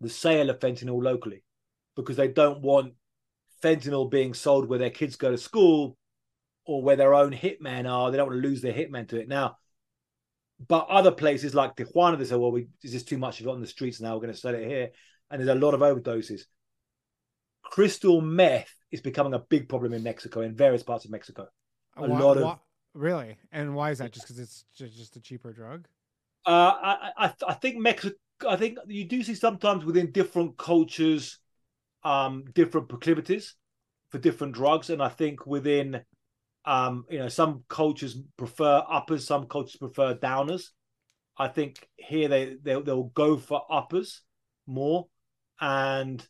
the 0.00 0.08
sale 0.08 0.50
of 0.50 0.60
fentanyl 0.60 1.02
locally 1.02 1.42
because 1.96 2.16
they 2.16 2.28
don't 2.28 2.60
want 2.60 2.94
fentanyl 3.62 4.10
being 4.10 4.34
sold 4.34 4.68
where 4.68 4.78
their 4.78 4.90
kids 4.90 5.16
go 5.16 5.30
to 5.30 5.38
school 5.38 5.96
or 6.64 6.82
where 6.82 6.96
their 6.96 7.14
own 7.14 7.32
hitmen 7.32 7.90
are. 7.90 8.10
They 8.10 8.16
don't 8.16 8.28
want 8.28 8.42
to 8.42 8.48
lose 8.48 8.62
their 8.62 8.72
hitmen 8.72 9.08
to 9.08 9.20
it. 9.20 9.28
Now, 9.28 9.56
but 10.66 10.88
other 10.88 11.12
places 11.12 11.54
like 11.54 11.76
Tijuana, 11.76 12.18
they 12.18 12.24
say, 12.24 12.36
well, 12.36 12.52
we, 12.52 12.68
is 12.82 13.04
too 13.04 13.18
much 13.18 13.40
of 13.40 13.46
it 13.46 13.50
on 13.50 13.60
the 13.60 13.66
streets 13.66 14.00
now? 14.00 14.14
We're 14.14 14.22
going 14.22 14.32
to 14.32 14.38
sell 14.38 14.54
it 14.54 14.66
here. 14.66 14.90
And 15.30 15.40
there's 15.40 15.56
a 15.56 15.60
lot 15.60 15.74
of 15.74 15.80
overdoses. 15.80 16.42
Crystal 17.70 18.20
meth 18.20 18.72
is 18.90 19.00
becoming 19.00 19.34
a 19.34 19.38
big 19.38 19.68
problem 19.68 19.92
in 19.92 20.02
Mexico, 20.02 20.40
in 20.40 20.54
various 20.54 20.82
parts 20.82 21.04
of 21.04 21.10
Mexico. 21.10 21.48
A 21.96 22.08
Why- 22.08 22.18
lot 22.18 22.36
of- 22.36 22.42
why- 22.44 22.58
really, 22.94 23.36
and 23.52 23.74
why 23.74 23.90
is 23.90 23.98
that? 23.98 24.12
Just 24.12 24.26
because 24.26 24.38
it's 24.38 24.64
just 24.74 25.16
a 25.16 25.20
cheaper 25.20 25.52
drug? 25.52 25.86
Uh, 26.46 26.50
I, 26.50 27.12
I, 27.16 27.34
I 27.48 27.54
think 27.54 27.76
Mexico. 27.76 28.16
I 28.48 28.56
think 28.56 28.78
you 28.86 29.04
do 29.04 29.22
see 29.22 29.34
sometimes 29.34 29.84
within 29.84 30.12
different 30.12 30.56
cultures, 30.56 31.38
um, 32.04 32.44
different 32.54 32.88
proclivities 32.88 33.54
for 34.10 34.18
different 34.18 34.54
drugs, 34.54 34.90
and 34.90 35.02
I 35.02 35.08
think 35.08 35.44
within, 35.44 36.00
um, 36.64 37.04
you 37.10 37.18
know, 37.18 37.28
some 37.28 37.64
cultures 37.68 38.16
prefer 38.36 38.82
uppers, 38.88 39.26
some 39.26 39.46
cultures 39.46 39.76
prefer 39.76 40.14
downers. 40.14 40.70
I 41.36 41.48
think 41.48 41.86
here 41.96 42.28
they 42.28 42.56
they'll, 42.62 42.82
they'll 42.82 43.04
go 43.04 43.36
for 43.36 43.62
uppers 43.70 44.22
more, 44.66 45.08
and 45.60 46.26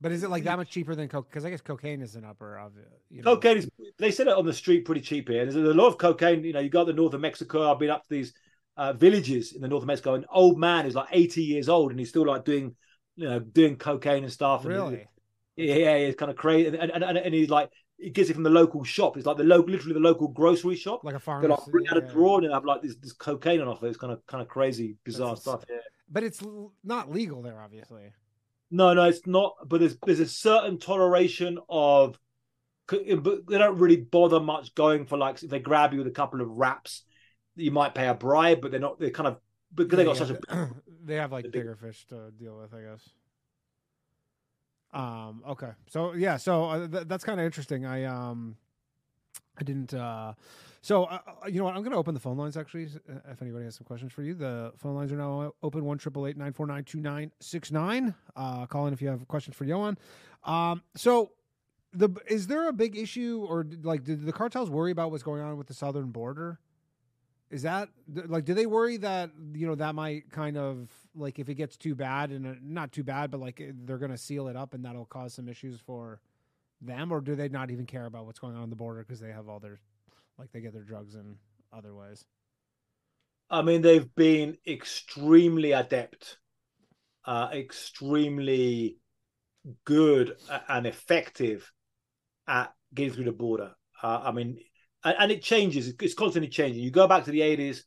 But 0.00 0.12
is 0.12 0.22
it 0.22 0.30
like 0.30 0.44
that 0.44 0.58
much 0.58 0.70
cheaper 0.70 0.94
than 0.94 1.08
coke? 1.08 1.28
Because 1.28 1.44
I 1.44 1.50
guess 1.50 1.62
cocaine 1.62 2.02
is 2.02 2.16
an 2.16 2.24
upper 2.24 2.58
of 2.58 2.76
it. 2.76 2.88
You 3.10 3.22
know? 3.22 3.34
cocaine 3.34 3.58
is. 3.58 3.70
They 3.98 4.10
sell 4.10 4.28
it 4.28 4.36
on 4.36 4.44
the 4.44 4.52
street 4.52 4.84
pretty 4.84 5.00
cheap 5.00 5.28
here. 5.28 5.44
There's 5.44 5.56
a 5.56 5.74
lot 5.74 5.88
of 5.88 5.98
cocaine. 5.98 6.44
You 6.44 6.52
know, 6.52 6.60
you 6.60 6.68
go 6.68 6.84
to 6.84 6.92
the 6.92 6.96
north 6.96 7.14
of 7.14 7.20
Mexico. 7.20 7.70
I've 7.70 7.78
been 7.78 7.90
up 7.90 8.02
to 8.02 8.10
these 8.10 8.34
uh, 8.76 8.92
villages 8.92 9.52
in 9.52 9.62
the 9.62 9.68
north 9.68 9.82
of 9.82 9.86
Mexico. 9.86 10.14
An 10.14 10.26
old 10.30 10.58
man 10.58 10.86
is 10.86 10.94
like 10.94 11.08
80 11.10 11.42
years 11.42 11.68
old, 11.68 11.92
and 11.92 11.98
he's 11.98 12.10
still 12.10 12.26
like 12.26 12.44
doing, 12.44 12.74
you 13.16 13.28
know, 13.28 13.38
doing 13.38 13.76
cocaine 13.76 14.24
and 14.24 14.32
stuff. 14.32 14.64
And 14.64 14.74
Really? 14.74 15.08
Yeah, 15.56 15.94
it's 15.94 16.18
kind 16.18 16.30
of 16.30 16.36
crazy. 16.36 16.68
And, 16.68 16.76
and, 16.76 17.02
and, 17.02 17.16
and 17.16 17.34
he's 17.34 17.48
like, 17.48 17.70
he 17.96 18.10
gets 18.10 18.28
it 18.28 18.34
from 18.34 18.42
the 18.42 18.50
local 18.50 18.84
shop. 18.84 19.16
It's 19.16 19.24
like 19.24 19.38
the 19.38 19.44
local, 19.44 19.72
literally 19.72 19.94
the 19.94 20.00
local 20.00 20.28
grocery 20.28 20.76
shop. 20.76 21.00
Like 21.02 21.14
a 21.14 21.18
pharmacy? 21.18 21.48
like 21.48 21.66
bring 21.68 21.88
out 21.88 21.96
a 21.96 22.02
drawer 22.02 22.42
and 22.42 22.52
have 22.52 22.66
like 22.66 22.82
this, 22.82 22.96
this 22.96 23.14
cocaine 23.14 23.62
on 23.62 23.68
offer. 23.68 23.86
It's 23.86 23.96
kind 23.96 24.12
of 24.12 24.24
kind 24.26 24.42
of 24.42 24.48
crazy, 24.48 24.96
bizarre 25.04 25.30
That's 25.30 25.40
stuff. 25.40 25.64
Yeah. 25.70 25.76
But 26.10 26.22
it's 26.22 26.44
not 26.84 27.10
legal 27.10 27.40
there, 27.40 27.58
obviously. 27.58 28.12
No, 28.70 28.94
no, 28.94 29.04
it's 29.04 29.26
not. 29.26 29.56
But 29.66 29.80
there's 29.80 29.96
there's 30.04 30.20
a 30.20 30.26
certain 30.26 30.78
toleration 30.78 31.58
of, 31.68 32.18
but 32.88 33.04
they 33.06 33.58
don't 33.58 33.78
really 33.78 33.96
bother 33.96 34.40
much 34.40 34.74
going 34.74 35.06
for 35.06 35.16
like 35.18 35.42
if 35.42 35.50
they 35.50 35.58
grab 35.60 35.92
you 35.92 35.98
with 35.98 36.08
a 36.08 36.12
couple 36.12 36.40
of 36.40 36.48
wraps, 36.48 37.04
you 37.54 37.70
might 37.70 37.94
pay 37.94 38.08
a 38.08 38.14
bribe, 38.14 38.60
but 38.60 38.70
they're 38.70 38.80
not. 38.80 38.98
They're 38.98 39.10
kind 39.10 39.28
of 39.28 39.38
because 39.74 39.96
they 39.96 40.04
got 40.04 40.16
Yeah, 40.16 40.24
such 40.26 40.30
a 40.30 40.68
they 41.04 41.16
have 41.16 41.32
like 41.32 41.44
big- 41.44 41.52
bigger 41.52 41.76
fish 41.76 42.06
to 42.08 42.30
deal 42.32 42.58
with, 42.58 42.74
I 42.74 42.82
guess. 42.82 43.08
Um. 44.92 45.42
Okay. 45.48 45.70
So 45.88 46.14
yeah. 46.14 46.36
So 46.36 46.64
uh, 46.64 46.88
th- 46.88 47.08
that's 47.08 47.24
kind 47.24 47.40
of 47.40 47.46
interesting. 47.46 47.84
I 47.84 48.04
um, 48.04 48.56
I 49.58 49.62
didn't. 49.64 49.94
uh 49.94 50.32
So 50.86 51.02
uh, 51.06 51.18
uh, 51.26 51.48
you 51.48 51.58
know 51.58 51.64
what? 51.64 51.74
I'm 51.74 51.82
going 51.82 51.90
to 51.90 51.98
open 51.98 52.14
the 52.14 52.20
phone 52.20 52.36
lines 52.36 52.56
actually. 52.56 52.86
uh, 53.10 53.14
If 53.32 53.42
anybody 53.42 53.64
has 53.64 53.74
some 53.74 53.84
questions 53.84 54.12
for 54.12 54.22
you, 54.22 54.34
the 54.34 54.72
phone 54.76 54.94
lines 54.94 55.10
are 55.10 55.16
now 55.16 55.52
open. 55.60 55.84
One 55.84 55.98
triple 55.98 56.28
eight 56.28 56.36
nine 56.36 56.52
four 56.52 56.64
nine 56.64 56.84
two 56.84 57.00
nine 57.00 57.32
six 57.40 57.72
nine. 57.72 58.14
Uh, 58.36 58.66
call 58.66 58.86
in 58.86 58.92
if 58.92 59.02
you 59.02 59.08
have 59.08 59.26
questions 59.26 59.56
for 59.56 59.64
Ioan. 59.64 59.96
Um. 60.44 60.82
So. 60.94 61.32
The, 61.92 62.10
is 62.28 62.46
there 62.46 62.68
a 62.68 62.74
big 62.74 62.94
issue 62.94 63.46
or 63.48 63.64
like 63.82 64.04
did 64.04 64.26
the 64.26 64.32
cartels 64.32 64.68
worry 64.68 64.90
about 64.90 65.10
what's 65.10 65.22
going 65.22 65.40
on 65.40 65.56
with 65.56 65.66
the 65.66 65.72
southern 65.72 66.10
border 66.10 66.58
is 67.50 67.62
that 67.62 67.88
like 68.26 68.44
do 68.44 68.52
they 68.52 68.66
worry 68.66 68.98
that 68.98 69.30
you 69.54 69.66
know 69.66 69.76
that 69.76 69.94
might 69.94 70.30
kind 70.30 70.58
of 70.58 70.90
like 71.14 71.38
if 71.38 71.48
it 71.48 71.54
gets 71.54 71.78
too 71.78 71.94
bad 71.94 72.32
and 72.32 72.46
uh, 72.46 72.50
not 72.60 72.92
too 72.92 73.02
bad 73.02 73.30
but 73.30 73.40
like 73.40 73.62
they're 73.86 73.96
going 73.96 74.10
to 74.10 74.18
seal 74.18 74.48
it 74.48 74.56
up 74.56 74.74
and 74.74 74.84
that'll 74.84 75.06
cause 75.06 75.32
some 75.32 75.48
issues 75.48 75.80
for 75.80 76.20
them 76.82 77.10
or 77.10 77.22
do 77.22 77.34
they 77.34 77.48
not 77.48 77.70
even 77.70 77.86
care 77.86 78.04
about 78.04 78.26
what's 78.26 78.40
going 78.40 78.54
on 78.54 78.62
on 78.64 78.68
the 78.68 78.76
border 78.76 79.00
because 79.00 79.20
they 79.20 79.32
have 79.32 79.48
all 79.48 79.60
their 79.60 79.78
like 80.38 80.50
they 80.52 80.60
get 80.60 80.72
their 80.72 80.82
drugs 80.82 81.14
in 81.14 81.36
other 81.72 81.94
ways 81.94 82.24
I 83.48 83.62
mean, 83.62 83.82
they've 83.82 84.12
been 84.14 84.58
extremely 84.66 85.72
adept, 85.72 86.38
uh, 87.24 87.48
extremely 87.52 88.98
good 89.84 90.36
and 90.68 90.86
effective 90.86 91.70
at 92.48 92.72
getting 92.92 93.12
through 93.12 93.24
the 93.24 93.32
border. 93.32 93.72
Uh, 94.02 94.20
I 94.24 94.32
mean, 94.32 94.58
and, 95.04 95.16
and 95.18 95.32
it 95.32 95.42
changes. 95.42 95.92
It's 96.00 96.14
constantly 96.14 96.48
changing. 96.48 96.82
You 96.82 96.90
go 96.90 97.06
back 97.06 97.24
to 97.24 97.30
the 97.30 97.40
80s. 97.40 97.82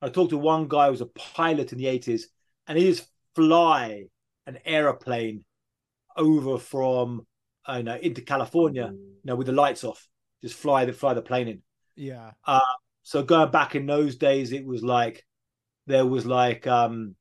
I 0.00 0.08
talked 0.08 0.30
to 0.30 0.38
one 0.38 0.68
guy 0.68 0.86
who 0.86 0.92
was 0.92 1.00
a 1.00 1.06
pilot 1.06 1.72
in 1.72 1.78
the 1.78 1.86
80s, 1.86 2.22
and 2.66 2.78
he 2.78 2.84
just 2.84 3.08
fly 3.34 4.04
an 4.46 4.58
aeroplane 4.64 5.44
over 6.16 6.58
from 6.58 7.26
uh, 7.68 7.74
you 7.76 7.82
know, 7.84 7.96
into 7.96 8.22
California, 8.22 8.90
you 8.92 9.20
know, 9.24 9.36
with 9.36 9.46
the 9.46 9.52
lights 9.52 9.84
off. 9.84 10.08
just 10.42 10.54
fly 10.54 10.84
the 10.84 10.92
fly 10.92 11.14
the 11.14 11.22
plane 11.22 11.48
in. 11.48 11.62
Yeah. 11.96 12.32
Uh, 12.46 12.60
so 13.02 13.22
going 13.22 13.50
back 13.50 13.74
in 13.74 13.86
those 13.86 14.16
days, 14.16 14.52
it 14.52 14.64
was 14.64 14.82
like 14.82 15.24
there 15.86 16.06
was 16.06 16.24
like 16.26 16.66
um, 16.66 17.14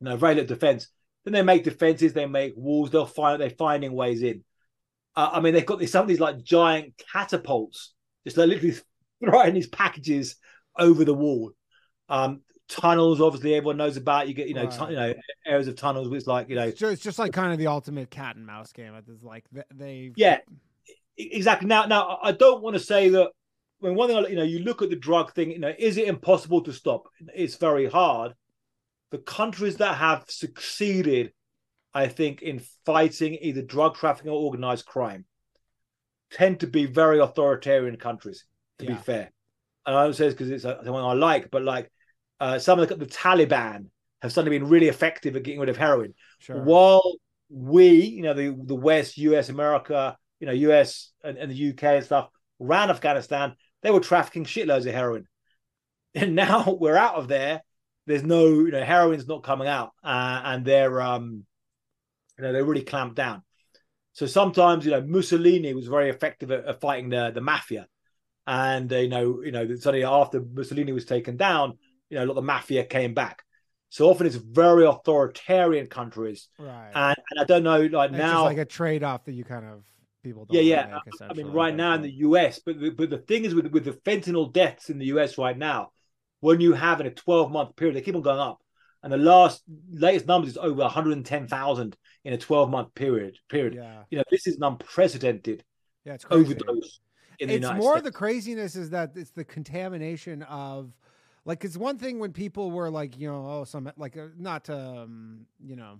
you 0.00 0.08
know 0.08 0.16
very 0.16 0.34
little 0.34 0.54
defense. 0.54 0.88
Then 1.24 1.34
they 1.34 1.42
make 1.42 1.64
defenses, 1.64 2.12
they 2.12 2.26
make 2.26 2.54
walls, 2.56 2.90
they'll 2.90 3.06
find 3.06 3.40
they're 3.40 3.50
finding 3.50 3.92
ways 3.92 4.22
in. 4.22 4.42
Uh, 5.14 5.30
I 5.34 5.40
mean, 5.40 5.54
they've 5.54 5.66
got 5.66 5.78
these, 5.78 5.92
some 5.92 6.02
of 6.02 6.08
these 6.08 6.20
like 6.20 6.42
giant 6.42 6.94
catapults, 7.12 7.92
just 8.24 8.36
like 8.36 8.48
literally 8.48 8.76
throwing 9.24 9.54
these 9.54 9.68
packages 9.68 10.36
over 10.78 11.04
the 11.04 11.14
wall. 11.14 11.52
Um, 12.08 12.40
tunnels, 12.68 13.20
obviously, 13.20 13.54
everyone 13.54 13.76
knows 13.76 13.96
about. 13.96 14.28
You 14.28 14.34
get 14.34 14.48
you 14.48 14.54
know 14.54 14.64
Right. 14.64 14.78
tu- 14.78 14.90
you 14.90 14.96
know 14.96 15.14
areas 15.46 15.68
of 15.68 15.76
tunnels, 15.76 16.08
which 16.08 16.26
like 16.26 16.48
you 16.48 16.56
know 16.56 16.64
It's 16.66 16.78
just, 16.80 16.92
it's 16.92 17.02
just 17.02 17.18
like 17.18 17.32
kind 17.32 17.52
of 17.52 17.58
the 17.58 17.66
ultimate 17.66 18.10
cat 18.10 18.36
and 18.36 18.46
mouse 18.46 18.72
game. 18.72 18.94
It's 18.94 19.22
like 19.22 19.44
they. 19.74 20.12
Yeah. 20.16 20.38
Exactly. 21.18 21.68
Now, 21.68 21.84
now 21.84 22.18
I 22.22 22.32
don't 22.32 22.62
want 22.62 22.74
to 22.74 22.80
say 22.80 23.10
that. 23.10 23.30
When 23.82 23.96
one 23.96 24.08
thing, 24.08 24.24
you 24.30 24.36
know, 24.36 24.44
you 24.44 24.60
look 24.60 24.80
at 24.80 24.90
the 24.90 24.96
drug 24.96 25.34
thing. 25.34 25.50
You 25.50 25.58
know, 25.58 25.72
is 25.76 25.96
it 25.96 26.06
impossible 26.06 26.60
to 26.62 26.72
stop? 26.72 27.08
It's 27.34 27.56
very 27.56 27.86
hard. 27.86 28.32
The 29.10 29.18
countries 29.18 29.78
that 29.78 29.96
have 29.96 30.24
succeeded, 30.28 31.32
I 31.92 32.06
think, 32.06 32.42
in 32.42 32.62
fighting 32.86 33.36
either 33.40 33.60
drug 33.60 33.96
trafficking 33.96 34.30
or 34.30 34.40
organized 34.40 34.86
crime, 34.86 35.24
tend 36.30 36.60
to 36.60 36.68
be 36.68 36.86
very 36.86 37.18
authoritarian 37.18 37.96
countries. 37.96 38.44
To 38.78 38.84
Yeah. 38.84 38.94
be 38.94 39.02
fair, 39.02 39.32
and 39.84 39.96
I 39.96 40.04
don't 40.04 40.14
say 40.14 40.26
this 40.26 40.34
because 40.34 40.50
it's 40.52 40.64
uh, 40.64 40.76
something 40.76 40.94
I 40.94 41.14
like, 41.14 41.50
but 41.50 41.62
like 41.64 41.90
uh, 42.38 42.60
some 42.60 42.78
of 42.78 42.88
the, 42.88 42.94
the 42.94 43.06
Taliban 43.06 43.86
have 44.22 44.32
suddenly 44.32 44.56
been 44.56 44.68
really 44.68 44.88
effective 44.88 45.34
at 45.34 45.42
getting 45.42 45.58
rid 45.58 45.68
of 45.70 45.76
heroin 45.76 46.14
Sure. 46.38 46.62
while 46.62 47.14
we, 47.50 47.94
you 47.94 48.22
know, 48.22 48.34
the 48.34 48.56
the 48.64 48.76
West, 48.76 49.18
US, 49.18 49.48
America, 49.48 50.16
you 50.38 50.46
know, 50.46 50.52
US 50.52 51.10
and, 51.24 51.36
and 51.36 51.50
the 51.50 51.56
UK 51.56 51.82
and 51.96 52.04
stuff, 52.04 52.28
ran 52.60 52.88
Afghanistan, 52.90 53.56
they 53.82 53.90
were 53.90 54.00
trafficking 54.00 54.44
shitloads 54.44 54.86
of 54.86 54.94
heroin. 54.94 55.26
And 56.14 56.34
now 56.34 56.76
we're 56.78 56.96
out 56.96 57.14
of 57.14 57.28
there. 57.28 57.62
There's 58.06 58.22
no, 58.22 58.46
you 58.46 58.70
know, 58.70 58.84
heroin's 58.84 59.26
not 59.26 59.42
coming 59.42 59.66
out, 59.66 59.92
uh, 60.04 60.42
and 60.44 60.62
they're, 60.62 61.00
um, 61.00 61.46
you 62.36 62.44
know, 62.44 62.52
they're 62.52 62.66
really 62.66 62.82
clamped 62.82 63.16
down. 63.16 63.42
So 64.12 64.26
sometimes, 64.26 64.84
you 64.84 64.90
know, 64.90 65.00
Mussolini 65.00 65.72
was 65.72 65.86
very 65.86 66.10
effective 66.10 66.50
at, 66.50 66.66
at 66.66 66.80
fighting 66.82 67.08
the 67.08 67.30
the 67.30 67.40
mafia, 67.40 67.86
and 68.46 68.92
uh, 68.92 68.96
you 68.96 69.08
know, 69.08 69.42
you 69.42 69.52
know, 69.52 69.74
suddenly 69.76 70.04
after 70.04 70.42
Mussolini 70.42 70.92
was 70.92 71.06
taken 71.06 71.38
down, 71.38 71.78
you 72.10 72.18
know, 72.18 72.24
a 72.24 72.26
lot 72.26 72.32
of 72.32 72.36
the 72.36 72.42
mafia 72.42 72.84
came 72.84 73.14
back. 73.14 73.42
So 73.88 74.10
often 74.10 74.26
it's 74.26 74.36
very 74.36 74.84
authoritarian 74.86 75.86
countries 75.86 76.48
right. 76.58 76.90
and, 76.94 77.16
and 77.30 77.40
I 77.40 77.44
don't 77.44 77.62
know, 77.62 77.80
like 77.80 78.10
it's 78.10 78.18
now, 78.18 78.32
just 78.32 78.44
like 78.44 78.58
a 78.58 78.64
trade 78.64 79.02
off 79.02 79.24
that 79.24 79.32
you 79.32 79.44
kind 79.44 79.66
of 79.66 79.84
people. 80.22 80.44
Don't 80.46 80.56
yeah, 80.62 80.86
yeah. 80.86 80.98
make, 81.04 81.30
I- 81.30 81.34
mean, 81.34 81.48
right 81.48 81.74
now 81.74 81.94
in 81.94 82.02
the 82.02 82.12
US, 82.12 82.60
but 82.64 82.78
the, 82.78 82.90
but 82.90 83.10
the 83.10 83.18
thing 83.18 83.44
is 83.44 83.54
with 83.54 83.66
with 83.68 83.84
the 83.84 83.92
fentanyl 83.92 84.52
deaths 84.52 84.90
in 84.90 84.98
the 84.98 85.06
US 85.06 85.38
right 85.38 85.56
now, 85.56 85.90
when 86.40 86.60
you 86.60 86.72
have 86.72 87.00
in 87.00 87.06
a 87.06 87.10
12 87.10 87.50
month 87.50 87.76
period, 87.76 87.96
they 87.96 88.00
keep 88.00 88.14
on 88.14 88.22
going 88.22 88.38
up, 88.40 88.60
and 89.02 89.12
the 89.12 89.16
last 89.16 89.62
latest 89.92 90.26
numbers 90.26 90.50
is 90.50 90.56
over 90.56 90.82
110,000 90.82 91.96
in 92.24 92.32
a 92.32 92.38
12 92.38 92.70
month 92.70 92.94
period. 92.94 93.38
Period. 93.48 93.74
Yeah. 93.74 94.02
You 94.10 94.18
know, 94.18 94.24
this 94.30 94.46
is 94.46 94.56
an 94.56 94.64
unprecedented 94.64 95.64
Yeah. 96.04 96.14
It's 96.14 96.24
crazy. 96.24 96.54
overdose. 96.54 97.00
In 97.38 97.48
the 97.48 97.54
it's 97.54 97.62
United 97.62 97.80
more 97.80 97.94
States. 97.94 98.04
the 98.04 98.12
craziness 98.12 98.76
is 98.76 98.90
that 98.90 99.12
it's 99.16 99.30
the 99.30 99.44
contamination 99.44 100.42
of 100.44 100.92
like 101.44 101.64
it's 101.64 101.76
one 101.76 101.98
thing 101.98 102.18
when 102.20 102.32
people 102.32 102.70
were 102.70 102.90
like 102.90 103.18
you 103.18 103.26
know 103.28 103.46
oh 103.48 103.64
some 103.64 103.90
like 103.96 104.16
uh, 104.16 104.28
not 104.38 104.68
um, 104.70 105.46
you 105.64 105.74
know 105.74 105.98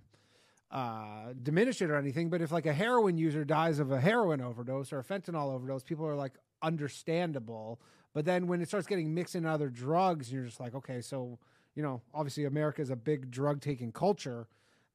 uh 0.73 1.33
diminish 1.43 1.83
it 1.83 1.91
or 1.91 1.97
anything 1.97 2.31
but 2.31 2.41
if 2.41 2.51
like 2.51 2.67
a 2.67 2.73
heroin 2.73 3.19
user 3.19 3.45
dies 3.45 3.79
of 3.79 3.93
a 3.93 4.01
heroin 4.01 4.41
overdose 4.41 4.93
or 4.93 4.99
a 4.99 5.05
fentanyl 5.05 5.53
overdose 5.53 5.83
people 5.83 6.07
are 6.07 6.17
like 6.17 6.33
understandable 6.63 7.81
but 8.15 8.25
then 8.25 8.47
when 8.47 8.61
it 8.61 8.69
starts 8.69 8.87
getting 8.87 9.13
mixed 9.15 9.35
in 9.35 9.45
other 9.45 9.69
drugs 9.69 10.33
you're 10.33 10.45
just 10.45 10.61
like 10.61 10.75
okay 10.75 11.01
so 11.01 11.39
you 11.75 11.83
know 11.83 12.01
obviously 12.15 12.45
america 12.45 12.81
is 12.81 12.91
a 12.91 12.97
big 12.97 13.31
drug 13.31 13.61
taking 13.61 13.93
culture 13.93 14.49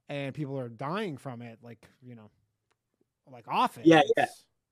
and 0.09 0.33
people 0.33 0.57
are 0.57 0.69
dying 0.69 1.15
from 1.15 1.41
it 1.41 1.59
like 1.61 1.87
you 2.01 2.15
know 2.15 2.31
like 3.31 3.45
often 3.47 3.83
Yeah, 3.85 4.01
yeah. 4.15 4.25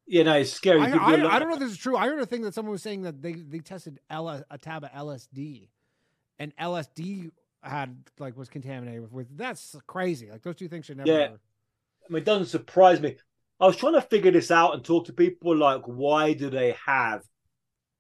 You 0.08 0.24
know, 0.24 0.36
it's 0.36 0.52
scary. 0.52 0.82
I, 0.82 0.92
I, 0.92 1.14
I 1.14 1.40
don't 1.40 1.50
know 1.50 1.56
if 1.56 1.60
this 1.60 1.72
is 1.72 1.78
true. 1.78 1.98
I 1.98 2.06
heard 2.06 2.20
a 2.20 2.28
thing 2.28 2.44
that 2.44 2.54
someone 2.54 2.72
was 2.72 2.84
saying 2.84 3.02
that 3.04 3.24
they, 3.24 3.34
they 3.34 3.58
tested 3.58 4.00
L, 4.10 4.30
a 4.30 4.58
tab 4.60 4.84
of 4.84 4.92
LSD, 4.92 5.70
and 6.38 6.56
LSD 6.58 7.32
had 7.66 7.98
like 8.20 8.38
was 8.38 8.50
contaminated 8.50 9.02
with. 9.02 9.12
with 9.12 9.38
that's 9.38 9.76
crazy. 9.88 10.30
Like 10.32 10.44
those 10.44 10.56
two 10.56 10.68
things 10.68 10.86
should 10.86 10.98
never. 10.98 11.12
Yeah. 11.12 11.28
I 11.28 12.14
mean, 12.14 12.22
it 12.22 12.26
doesn't 12.26 12.48
surprise 12.48 13.02
me. 13.02 13.18
I 13.60 13.66
was 13.66 13.76
trying 13.78 13.94
to 13.94 14.02
figure 14.02 14.32
this 14.32 14.52
out 14.52 14.74
and 14.76 14.84
talk 14.84 15.06
to 15.06 15.14
people 15.14 15.56
like, 15.56 15.82
why 15.86 16.34
do 16.34 16.50
they 16.50 16.76
have, 16.86 17.24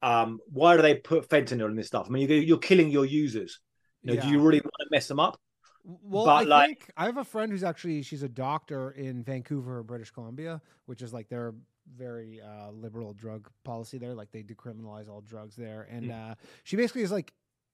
um, 0.01 0.39
why 0.47 0.76
do 0.76 0.82
they 0.82 0.95
put 0.95 1.28
fentanyl 1.30 1.70
in 1.70 1.76
this 1.76 1.88
stuff? 1.88 2.05
I 2.07 2.11
mean, 2.11 2.28
you're, 2.30 2.38
you're 2.39 2.57
killing 2.57 2.89
your 2.91 3.05
users. 3.05 3.59
You 4.03 4.09
know, 4.09 4.13
Yeah. 4.16 4.22
do 4.22 4.28
you 4.30 4.39
really 4.41 4.59
want 4.59 4.74
to 4.82 4.88
mess 4.91 5.07
them 5.07 5.20
up? 5.20 5.39
Well, 5.84 6.26
But, 6.26 6.32
I 6.36 6.41
like- 6.43 6.68
think 6.68 6.91
I 6.97 7.05
have 7.05 7.18
a 7.18 7.24
friend 7.24 7.51
who's 7.51 7.63
actually 7.63 8.01
she's 8.03 8.24
a 8.24 8.30
doctor 8.30 8.91
in 8.91 9.24
Vancouver, 9.24 9.82
British 9.84 10.11
Columbia, 10.11 10.61
which 10.88 11.01
is 11.01 11.13
like 11.13 11.30
their 11.30 11.53
very 11.95 12.41
uh, 12.41 12.72
liberal 12.72 13.13
drug 13.13 13.49
policy 13.63 13.97
there. 13.97 14.13
Like 14.13 14.32
they 14.32 14.43
decriminalize 14.43 15.07
all 15.09 15.22
drugs 15.22 15.55
there, 15.55 15.88
and 15.89 16.05
Hmm. 16.05 16.11
uh, 16.11 16.36
she 16.63 16.76
basically 16.76 17.03
is 17.03 17.11
like 17.11 17.34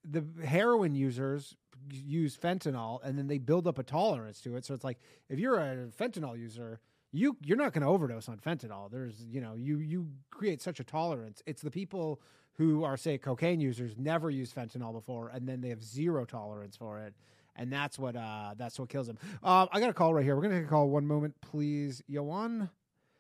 the 0.10 0.24
heroin 0.46 0.96
users 0.96 1.56
use 1.92 2.38
fentanyl, 2.38 3.00
and 3.04 3.18
then 3.18 3.28
they 3.28 3.38
build 3.38 3.68
up 3.68 3.80
a 3.80 3.84
tolerance 3.84 4.42
to 4.42 4.56
it. 4.56 4.66
So 4.66 4.74
it's 4.74 4.84
like 4.84 5.00
if 5.30 5.40
you're 5.40 5.60
a 5.60 5.88
fentanyl 5.88 6.38
user. 6.38 6.80
You 7.14 7.36
you're 7.44 7.58
not 7.58 7.74
going 7.74 7.82
to 7.82 7.90
overdose 7.90 8.30
on 8.30 8.38
fentanyl. 8.38 8.90
There's 8.90 9.26
you 9.30 9.42
know 9.42 9.54
you 9.54 9.80
you 9.80 10.08
create 10.30 10.62
such 10.62 10.80
a 10.80 10.84
tolerance. 10.86 11.44
It's 11.46 11.62
the 11.62 11.70
people 11.70 12.22
who 12.54 12.86
are 12.86 12.96
say 12.96 13.18
cocaine 13.18 13.60
users 13.60 13.98
never 13.98 14.30
used 14.30 14.56
fentanyl 14.56 14.94
before, 14.94 15.28
and 15.28 15.46
then 15.46 15.60
they 15.60 15.68
have 15.68 15.84
zero 15.84 16.24
tolerance 16.24 16.78
for 16.78 17.00
it 17.00 17.14
and 17.56 17.72
that's 17.72 18.00
what 18.00 18.16
uh 18.16 18.54
that's 18.58 18.80
what 18.80 18.90
kills 18.90 19.08
them. 19.08 19.18
Um, 19.44 19.70
I 19.72 19.80
got 19.80 19.90
a 19.90 19.94
call 19.94 20.14
right 20.14 20.24
here. 20.24 20.36
We're 20.36 20.44
gonna 20.44 20.60
take 20.60 20.68
a 20.68 20.70
call. 20.70 20.90
One 20.90 21.06
moment, 21.06 21.36
please, 21.42 22.02
Ioan. 22.10 22.70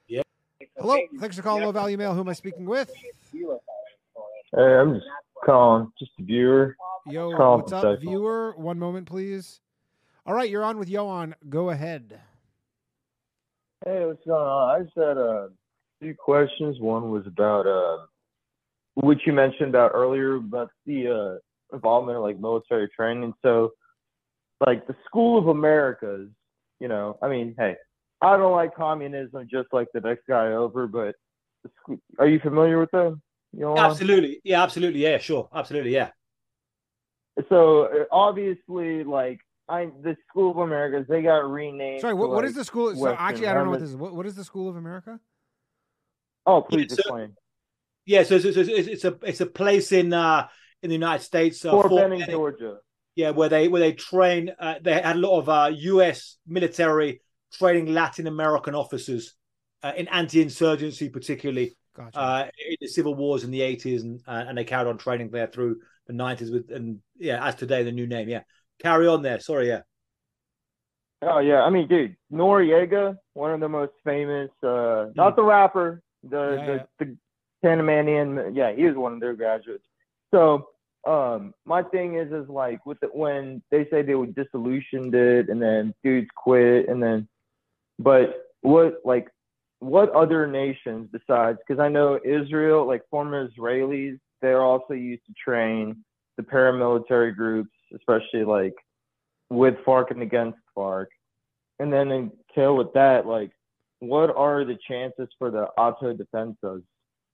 Yep. 0.07 0.25
Hello. 0.77 0.97
Thanks 1.19 1.35
for 1.35 1.41
calling 1.41 1.63
Low 1.63 1.71
Value 1.71 1.97
Mail. 1.97 2.13
Who 2.13 2.21
am 2.21 2.29
I 2.29 2.33
speaking 2.33 2.65
with? 2.65 2.91
Hey, 4.55 4.61
I'm 4.61 4.95
just 4.95 5.05
calling, 5.45 5.91
just 5.99 6.11
a 6.19 6.23
viewer. 6.23 6.75
Yo, 7.07 7.29
what's 7.29 7.71
up, 7.71 7.99
viewer? 7.99 8.53
One 8.57 8.79
moment, 8.79 9.07
please. 9.07 9.59
All 10.25 10.33
right, 10.33 10.49
you're 10.49 10.63
on 10.63 10.77
with 10.77 10.89
Ioan. 10.89 11.33
Go 11.49 11.71
ahead. 11.71 12.19
Hey, 13.85 14.05
what's 14.05 14.23
going 14.25 14.39
on? 14.39 14.79
I 14.79 14.83
just 14.83 14.95
had 14.95 15.17
a 15.17 15.49
few 15.99 16.13
questions. 16.13 16.79
One 16.79 17.09
was 17.09 17.25
about 17.25 17.65
uh, 17.65 18.05
what 18.95 19.17
you 19.25 19.33
mentioned 19.33 19.69
about 19.69 19.91
earlier 19.93 20.35
about 20.35 20.69
the 20.85 21.39
uh, 21.41 21.75
involvement 21.75 22.17
of 22.17 22.23
like 22.23 22.39
military 22.39 22.87
training. 22.95 23.33
So, 23.41 23.71
like 24.65 24.85
the 24.85 24.95
School 25.05 25.39
of 25.39 25.47
Americas, 25.47 26.29
you 26.79 26.87
know, 26.87 27.17
I 27.23 27.29
mean, 27.29 27.55
hey, 27.57 27.75
I 28.21 28.37
don't 28.37 28.51
like 28.51 28.75
communism 28.75 29.47
just 29.49 29.69
like 29.71 29.87
the 29.93 30.01
next 30.01 30.27
guy 30.27 30.51
over, 30.51 30.85
but 30.85 31.15
are 32.19 32.27
you 32.27 32.39
familiar 32.39 32.79
with 32.79 32.91
them? 32.91 33.21
You 33.53 33.61
know, 33.61 33.77
Absolutely. 33.77 34.39
Yeah, 34.43 34.63
absolutely. 34.63 35.01
Yeah, 35.01 35.17
sure. 35.17 35.49
Absolutely. 35.53 35.93
Yeah. 35.93 36.09
so 37.49 37.83
uh, 37.83 38.03
obviously, 38.11 39.03
like 39.03 39.39
I, 39.67 39.85
the 40.01 40.15
School 40.29 40.51
of 40.51 40.57
Americas, 40.57 41.05
they 41.07 41.21
got 41.21 41.49
renamed. 41.49 42.01
Sorry, 42.01 42.13
to, 42.13 42.15
what, 42.15 42.29
what 42.29 42.45
is 42.45 42.51
like- 42.51 42.57
the 42.57 42.65
school? 42.65 42.95
So 42.95 43.13
actually, 43.13 43.47
I 43.47 43.53
don't 43.53 43.65
know 43.65 43.71
what 43.71 43.79
this 43.81 43.89
is. 43.89 43.95
What, 43.95 44.13
what 44.15 44.25
is 44.25 44.35
the 44.35 44.43
School 44.43 44.69
of 44.69 44.75
America? 44.75 45.19
Oh, 46.45 46.61
please 46.61 46.87
Yeah, 46.89 46.95
so- 46.95 46.99
explain. 46.99 47.35
Yeah. 48.05 48.23
So, 48.23 48.39
so, 48.39 48.51
so 48.51 48.61
it's, 48.61 48.87
it's 48.87 49.05
a 49.05 49.17
it's 49.23 49.41
a 49.41 49.45
place 49.45 49.91
in 49.91 50.11
uh 50.13 50.47
in 50.81 50.89
the 50.89 50.95
United 50.95 51.23
States. 51.23 51.63
Uh, 51.63 51.71
Fort 51.71 51.89
Fort 51.89 52.01
Benning, 52.01 52.19
Benning, 52.19 52.35
Georgia. 52.35 52.77
yeah, 53.15 53.29
where 53.31 53.49
they 53.49 53.67
where 53.67 53.81
they 53.81 53.93
train. 53.93 54.51
Uh, 54.59 54.75
they 54.81 54.93
had 54.93 55.15
a 55.17 55.19
lot 55.19 55.39
of 55.39 55.49
uh, 55.49 55.69
U.S. 55.73 56.37
military 56.47 57.21
training 57.53 57.93
Latin 57.93 58.27
American 58.27 58.75
officers 58.75 59.35
uh, 59.83 59.91
in 59.95 60.07
anti-insurgency, 60.07 61.09
particularly 61.09 61.75
Gotcha. 61.95 62.17
uh, 62.17 62.47
in 62.69 62.77
the 62.79 62.87
civil 62.87 63.15
wars 63.15 63.43
in 63.43 63.51
the 63.51 63.61
80s, 63.61 64.01
and 64.01 64.21
uh, 64.27 64.45
and 64.47 64.57
they 64.57 64.63
carried 64.63 64.87
on 64.87 64.97
training 64.97 65.29
there 65.29 65.47
through 65.47 65.77
the 66.07 66.13
90s 66.13 66.51
with 66.51 66.71
and 66.71 66.99
yeah, 67.17 67.45
as 67.45 67.55
today 67.55 67.83
the 67.83 67.91
new 67.91 68.07
name. 68.07 68.29
Yeah, 68.29 68.41
carry 68.81 69.07
on 69.07 69.21
there. 69.21 69.39
Sorry, 69.39 69.67
yeah. 69.67 69.81
Oh 71.21 71.39
yeah, 71.39 71.61
I 71.61 71.69
mean, 71.69 71.87
dude, 71.87 72.15
Noriega, 72.31 73.17
one 73.33 73.51
of 73.51 73.59
the 73.59 73.69
most 73.69 73.93
famous, 74.03 74.49
uh, 74.63 75.07
not 75.15 75.35
the 75.35 75.43
rapper, 75.43 76.01
the 76.23 76.57
Yeah, 76.57 76.65
the, 76.65 76.73
yeah. 76.73 76.83
the 76.99 77.17
Panamanian, 77.61 78.55
yeah, 78.55 78.73
he 78.73 78.85
was 78.85 78.95
one 78.95 79.13
of 79.13 79.19
their 79.19 79.35
graduates. 79.35 79.85
So, 80.33 80.69
um, 81.05 81.53
my 81.65 81.83
thing 81.83 82.15
is, 82.15 82.31
is 82.31 82.49
like 82.49 82.85
with 82.85 82.99
the, 83.01 83.07
when 83.07 83.61
they 83.69 83.87
say 83.91 84.01
they 84.01 84.15
would 84.15 84.33
dissolutioned 84.33 85.13
it, 85.13 85.49
and 85.49 85.61
then 85.61 85.93
dudes 86.03 86.29
quit, 86.35 86.89
and 86.89 87.03
then, 87.03 87.27
but 87.99 88.45
what 88.61 89.01
like 89.05 89.27
what 89.81 90.09
other 90.11 90.47
nations 90.47 91.09
besides? 91.11 91.57
Because 91.67 91.81
I 91.81 91.89
know 91.89 92.19
Israel, 92.23 92.87
like 92.87 93.01
former 93.09 93.47
Israelis, 93.47 94.17
they're 94.41 94.61
also 94.61 94.93
used 94.93 95.25
to 95.25 95.33
train 95.43 96.03
the 96.37 96.43
paramilitary 96.43 97.35
groups, 97.35 97.71
especially 97.95 98.45
like 98.45 98.73
with 99.49 99.75
FARC 99.85 100.11
and 100.11 100.21
against 100.21 100.59
FARC. 100.77 101.07
And 101.79 101.91
then 101.91 102.11
in 102.11 102.31
kill 102.53 102.77
with 102.77 102.93
that, 102.93 103.25
like, 103.25 103.51
what 103.99 104.35
are 104.35 104.63
the 104.63 104.77
chances 104.87 105.27
for 105.37 105.51
the 105.51 105.63
auto 105.77 106.13
defensas? 106.13 106.83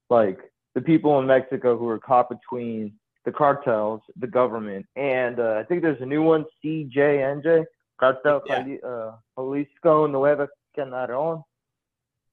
like 0.10 0.40
the 0.74 0.82
people 0.82 1.20
in 1.20 1.28
Mexico 1.28 1.78
who 1.78 1.88
are 1.90 2.00
caught 2.00 2.30
between 2.30 2.94
the 3.26 3.32
cartels, 3.32 4.00
the 4.18 4.28
government, 4.28 4.86
and 4.96 5.40
uh, 5.40 5.56
I 5.60 5.64
think 5.64 5.82
there's 5.82 6.02
a 6.02 6.06
new 6.06 6.24
one, 6.24 6.46
CJNG, 6.64 7.66
Cartel 8.00 8.42
Yeah. 8.48 8.76
uh, 8.88 9.16
Jalisco 9.38 10.08
Nueva 10.08 10.48
Generacion. 10.78 11.44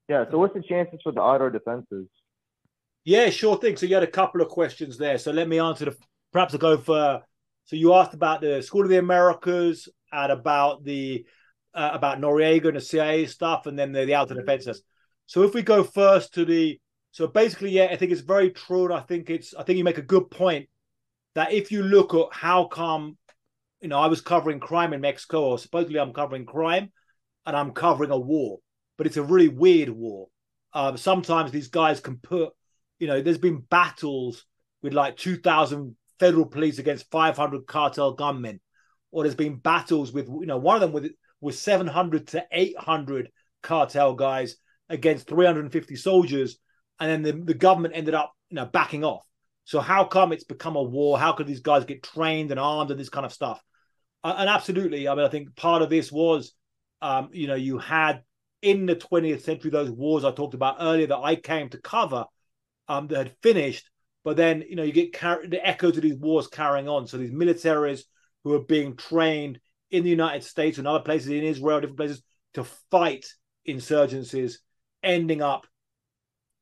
Yeah. 0.08 0.24
So 0.30 0.38
what's 0.38 0.54
the 0.54 0.62
chances 0.62 1.00
for 1.02 1.12
the 1.12 1.20
auto 1.20 1.50
defenses? 1.50 2.08
Yeah, 3.04 3.30
sure 3.30 3.56
thing. 3.58 3.76
So 3.76 3.86
you 3.86 3.94
had 3.94 4.02
a 4.02 4.08
couple 4.08 4.40
of 4.40 4.48
questions 4.48 4.96
there. 4.96 5.18
So 5.18 5.30
let 5.30 5.48
me 5.48 5.58
answer 5.58 5.86
the. 5.86 5.96
Perhaps 6.32 6.54
I'll 6.54 6.60
go 6.60 6.78
for. 6.78 7.22
So 7.66 7.76
you 7.76 7.94
asked 7.94 8.14
about 8.14 8.40
the 8.40 8.62
School 8.62 8.82
of 8.82 8.88
the 8.88 8.98
Americas 8.98 9.88
and 10.12 10.32
about 10.32 10.84
the 10.84 11.24
uh, 11.74 11.90
about 11.92 12.20
Noriega 12.20 12.68
and 12.68 12.76
the 12.76 12.80
CIA 12.80 13.26
stuff, 13.26 13.66
and 13.66 13.78
then 13.78 13.92
the, 13.92 14.04
the 14.04 14.16
auto 14.16 14.34
defenses. 14.34 14.82
So 15.26 15.42
if 15.42 15.54
we 15.54 15.62
go 15.62 15.84
first 15.84 16.34
to 16.34 16.44
the. 16.44 16.80
So 17.12 17.28
basically, 17.28 17.70
yeah, 17.70 17.88
I 17.92 17.96
think 17.96 18.10
it's 18.10 18.22
very 18.22 18.50
true, 18.50 18.86
and 18.86 18.94
I 18.94 19.00
think 19.00 19.30
it's. 19.30 19.54
I 19.54 19.62
think 19.62 19.78
you 19.78 19.84
make 19.84 19.98
a 19.98 20.02
good 20.02 20.30
point 20.30 20.68
that 21.34 21.52
if 21.52 21.70
you 21.70 21.82
look 21.82 22.14
at 22.14 22.26
how 22.32 22.64
come, 22.64 23.16
you 23.80 23.88
know, 23.88 23.98
I 23.98 24.06
was 24.06 24.20
covering 24.20 24.60
crime 24.60 24.92
in 24.92 25.00
Mexico, 25.00 25.44
or 25.44 25.58
supposedly 25.58 26.00
I'm 26.00 26.12
covering 26.12 26.46
crime, 26.46 26.90
and 27.46 27.56
I'm 27.56 27.72
covering 27.72 28.10
a 28.10 28.18
war, 28.18 28.58
but 28.96 29.06
it's 29.06 29.16
a 29.16 29.22
really 29.22 29.48
weird 29.48 29.88
war. 29.88 30.28
Um, 30.72 30.96
sometimes 30.96 31.50
these 31.50 31.68
guys 31.68 32.00
can 32.00 32.16
put 32.16 32.52
you 32.98 33.06
know, 33.06 33.20
there's 33.20 33.38
been 33.38 33.60
battles 33.60 34.44
with 34.82 34.92
like 34.92 35.16
2,000 35.16 35.96
federal 36.18 36.46
police 36.46 36.78
against 36.78 37.10
500 37.10 37.66
cartel 37.66 38.12
gunmen, 38.12 38.60
or 39.10 39.22
there's 39.22 39.34
been 39.34 39.56
battles 39.56 40.12
with, 40.12 40.28
you 40.28 40.46
know, 40.46 40.58
one 40.58 40.76
of 40.76 40.80
them 40.80 40.92
with 40.92 41.12
was 41.40 41.58
700 41.58 42.28
to 42.28 42.44
800 42.50 43.30
cartel 43.62 44.14
guys 44.14 44.56
against 44.88 45.28
350 45.28 45.96
soldiers, 45.96 46.58
and 47.00 47.10
then 47.10 47.22
the, 47.22 47.44
the 47.44 47.54
government 47.54 47.94
ended 47.96 48.14
up, 48.14 48.32
you 48.50 48.56
know, 48.56 48.66
backing 48.66 49.04
off. 49.04 49.26
So 49.64 49.80
how 49.80 50.04
come 50.04 50.32
it's 50.32 50.44
become 50.44 50.76
a 50.76 50.82
war? 50.82 51.18
How 51.18 51.32
could 51.32 51.46
these 51.46 51.60
guys 51.60 51.84
get 51.84 52.02
trained 52.02 52.50
and 52.50 52.60
armed 52.60 52.90
and 52.90 53.00
this 53.00 53.08
kind 53.08 53.26
of 53.26 53.32
stuff? 53.32 53.62
And 54.22 54.48
absolutely, 54.48 55.08
I 55.08 55.14
mean, 55.14 55.26
I 55.26 55.28
think 55.28 55.54
part 55.56 55.82
of 55.82 55.90
this 55.90 56.10
was, 56.10 56.54
um, 57.02 57.28
you 57.32 57.46
know, 57.46 57.54
you 57.54 57.78
had 57.78 58.22
in 58.64 58.86
the 58.86 58.96
20th 58.96 59.42
century 59.42 59.70
those 59.70 59.90
wars 59.90 60.24
I 60.24 60.32
talked 60.32 60.54
about 60.54 60.78
earlier 60.80 61.06
that 61.08 61.18
I 61.18 61.36
came 61.36 61.68
to 61.68 61.78
cover 61.78 62.24
um, 62.88 63.06
that 63.08 63.18
had 63.18 63.36
finished. 63.42 63.88
But 64.24 64.38
then, 64.38 64.64
you 64.66 64.74
know, 64.74 64.82
you 64.82 64.92
get 64.92 65.12
car- 65.12 65.46
the 65.46 65.64
echoes 65.64 65.96
of 65.96 66.02
these 66.02 66.16
wars 66.16 66.46
carrying 66.46 66.88
on. 66.88 67.06
So 67.06 67.18
these 67.18 67.30
militaries 67.30 68.04
who 68.42 68.54
are 68.54 68.64
being 68.64 68.96
trained 68.96 69.60
in 69.90 70.02
the 70.02 70.10
United 70.10 70.44
States 70.44 70.78
and 70.78 70.88
other 70.88 71.04
places 71.04 71.28
in 71.28 71.44
Israel, 71.44 71.80
different 71.80 71.98
places, 71.98 72.22
to 72.54 72.64
fight 72.90 73.26
insurgencies, 73.68 74.54
ending 75.02 75.42
up 75.42 75.66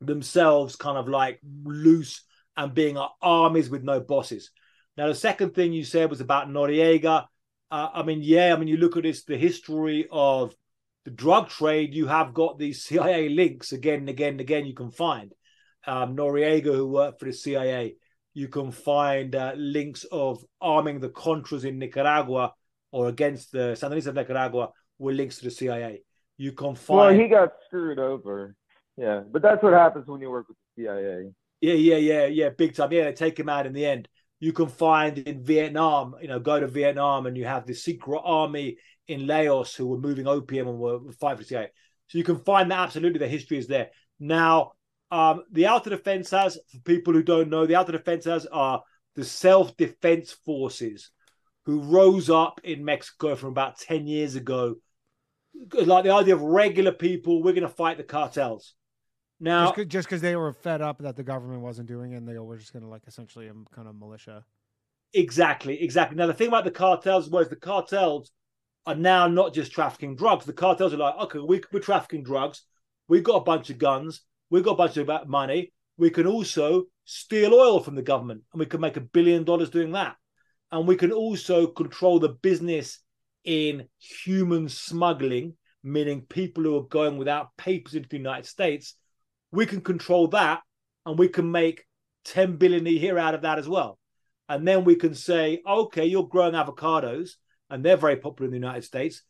themselves 0.00 0.74
kind 0.74 0.98
of 0.98 1.08
like 1.08 1.38
loose 1.64 2.24
and 2.56 2.74
being 2.74 2.98
armies 3.20 3.70
with 3.70 3.84
no 3.84 4.00
bosses. 4.00 4.50
Now, 4.96 5.06
the 5.06 5.14
second 5.14 5.54
thing 5.54 5.72
you 5.72 5.84
said 5.84 6.10
was 6.10 6.20
about 6.20 6.48
Noriega. 6.48 7.26
Uh, 7.70 7.88
I 7.94 8.02
mean, 8.02 8.20
yeah, 8.22 8.52
I 8.52 8.58
mean, 8.58 8.68
you 8.68 8.76
look 8.76 8.96
at 8.96 9.04
this, 9.04 9.24
the 9.24 9.38
history 9.38 10.06
of 10.10 10.54
the 11.04 11.10
drug 11.10 11.48
trade, 11.48 11.94
you 11.94 12.06
have 12.06 12.34
got 12.34 12.58
these 12.58 12.84
CIA 12.84 13.28
links 13.28 13.72
again 13.72 14.00
and 14.00 14.08
again 14.08 14.32
and 14.32 14.40
again 14.40 14.66
you 14.66 14.74
can 14.74 14.90
find 14.90 15.32
um, 15.86 16.16
Noriega, 16.16 16.74
who 16.74 16.88
worked 16.88 17.18
for 17.18 17.26
the 17.26 17.32
CIA. 17.32 17.96
You 18.34 18.48
can 18.48 18.70
find 18.70 19.34
uh, 19.34 19.52
links 19.56 20.04
of 20.10 20.44
arming 20.60 21.00
the 21.00 21.10
Contras 21.10 21.64
in 21.64 21.78
Nicaragua 21.78 22.54
or 22.90 23.08
against 23.08 23.52
the 23.52 23.76
Sandinistas 23.78 24.08
of 24.08 24.14
Nicaragua 24.14 24.70
were 24.98 25.12
links 25.12 25.38
to 25.38 25.44
the 25.44 25.50
CIA. 25.50 26.02
You 26.38 26.52
can 26.52 26.74
find. 26.74 26.98
Well, 26.98 27.12
he 27.12 27.28
got 27.28 27.52
screwed 27.66 27.98
over. 27.98 28.54
Yeah, 28.96 29.22
but 29.30 29.42
that's 29.42 29.62
what 29.62 29.72
happens 29.72 30.06
when 30.06 30.20
you 30.20 30.30
work 30.30 30.48
with 30.48 30.56
the 30.76 30.84
CIA. 30.84 31.30
Yeah, 31.60 31.74
yeah, 31.74 31.96
yeah, 31.96 32.26
yeah, 32.26 32.48
big 32.50 32.74
time. 32.74 32.92
Yeah, 32.92 33.04
they 33.04 33.12
take 33.12 33.38
him 33.38 33.48
out 33.48 33.66
in 33.66 33.72
the 33.72 33.86
end. 33.86 34.08
You 34.40 34.52
can 34.52 34.66
find 34.66 35.18
in 35.18 35.42
Vietnam, 35.42 36.16
you 36.20 36.28
know, 36.28 36.40
go 36.40 36.58
to 36.58 36.66
Vietnam 36.66 37.26
and 37.26 37.36
you 37.36 37.44
have 37.44 37.64
the 37.64 37.74
secret 37.74 38.22
army 38.24 38.76
in 39.12 39.26
Laos 39.26 39.74
who 39.74 39.86
were 39.86 39.98
moving 39.98 40.26
opium 40.26 40.68
and 40.68 40.78
were 40.78 41.00
fighting 41.20 41.38
for 41.38 41.42
the 41.42 41.48
CIA. 41.48 41.68
So 42.08 42.18
you 42.18 42.24
can 42.24 42.38
find 42.38 42.70
that 42.70 42.80
absolutely 42.80 43.18
the 43.18 43.28
history 43.28 43.58
is 43.58 43.66
there. 43.66 43.90
Now, 44.18 44.72
um, 45.10 45.44
the 45.50 45.68
auto 45.68 45.90
defensas, 45.90 46.56
for 46.70 46.78
people 46.84 47.12
who 47.12 47.22
don't 47.22 47.50
know, 47.50 47.66
the 47.66 47.76
auto 47.76 47.92
defensas 47.92 48.46
are 48.50 48.82
the 49.14 49.24
self 49.24 49.76
defense 49.76 50.32
forces 50.32 51.10
who 51.64 51.80
rose 51.80 52.28
up 52.30 52.60
in 52.64 52.84
Mexico 52.84 53.36
from 53.36 53.50
about 53.50 53.78
10 53.78 54.06
years 54.06 54.34
ago. 54.34 54.76
Like 55.74 56.04
the 56.04 56.10
idea 56.10 56.34
of 56.34 56.42
regular 56.42 56.92
people, 56.92 57.42
we're 57.42 57.52
going 57.52 57.62
to 57.62 57.68
fight 57.68 57.98
the 57.98 58.04
cartels. 58.04 58.74
Now, 59.38 59.72
just 59.72 60.08
because 60.08 60.20
they 60.20 60.36
were 60.36 60.52
fed 60.52 60.80
up 60.80 60.98
that 60.98 61.16
the 61.16 61.24
government 61.24 61.62
wasn't 61.62 61.88
doing 61.88 62.12
it, 62.12 62.16
and 62.16 62.28
they 62.28 62.38
were 62.38 62.56
just 62.56 62.72
going 62.72 62.84
to 62.84 62.88
like 62.88 63.02
essentially 63.06 63.48
um, 63.48 63.66
kind 63.74 63.88
of 63.88 63.96
militia. 63.96 64.44
Exactly, 65.14 65.82
exactly. 65.82 66.16
Now 66.16 66.26
the 66.26 66.34
thing 66.34 66.48
about 66.48 66.64
the 66.64 66.70
cartels 66.70 67.28
was 67.28 67.48
the 67.48 67.56
cartels 67.56 68.30
are 68.86 68.94
now 68.94 69.28
not 69.28 69.54
just 69.54 69.72
trafficking 69.72 70.16
drugs. 70.16 70.44
The 70.44 70.52
cartels 70.52 70.92
are 70.92 70.98
like, 70.98 71.14
okay, 71.22 71.38
we, 71.38 71.62
we're 71.72 71.80
trafficking 71.80 72.22
drugs. 72.22 72.62
We've 73.08 73.22
got 73.22 73.36
a 73.36 73.44
bunch 73.44 73.70
of 73.70 73.78
guns. 73.78 74.22
We've 74.50 74.64
got 74.64 74.72
a 74.72 74.76
bunch 74.76 74.96
of 74.96 75.28
money. 75.28 75.72
We 75.96 76.10
can 76.10 76.26
also 76.26 76.84
steal 77.04 77.54
oil 77.54 77.80
from 77.80 77.94
the 77.94 78.02
government, 78.02 78.42
and 78.52 78.60
we 78.60 78.66
can 78.66 78.80
make 78.80 78.96
a 78.96 79.02
billion 79.02 79.44
dollars 79.44 79.70
doing 79.70 79.92
that. 79.92 80.16
And 80.70 80.86
we 80.88 80.96
can 80.96 81.12
also 81.12 81.66
control 81.66 82.18
the 82.18 82.30
business 82.30 82.98
in 83.44 83.88
human 83.98 84.68
smuggling, 84.68 85.56
meaning 85.82 86.22
people 86.22 86.64
who 86.64 86.76
are 86.76 86.84
going 86.84 87.18
without 87.18 87.56
papers 87.56 87.94
into 87.94 88.08
the 88.08 88.16
United 88.16 88.46
States. 88.46 88.94
We 89.50 89.66
can 89.66 89.80
control 89.80 90.28
that, 90.28 90.60
and 91.04 91.18
we 91.18 91.28
can 91.28 91.50
make 91.50 91.84
10 92.24 92.56
billion 92.56 92.86
a 92.86 92.90
year 92.90 93.18
out 93.18 93.34
of 93.34 93.42
that 93.42 93.58
as 93.58 93.68
well. 93.68 93.98
And 94.48 94.66
then 94.66 94.84
we 94.84 94.96
can 94.96 95.14
say, 95.14 95.60
okay, 95.66 96.06
you're 96.06 96.28
growing 96.28 96.54
avocados, 96.54 97.32
and 97.72 97.84
they're 97.84 97.96
very 97.96 98.16
popular 98.16 98.46
in 98.46 98.52
the 98.52 98.64
United 98.64 98.84
States. 98.84 99.22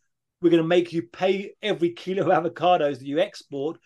We're 0.42 0.50
going 0.50 0.62
to 0.62 0.68
make 0.68 0.92
you 0.92 1.02
pay 1.02 1.52
every 1.62 1.90
kilo 1.90 2.28
of 2.28 2.44
avocados 2.44 2.98
that 2.98 3.06
you 3.06 3.20
export. 3.20 3.78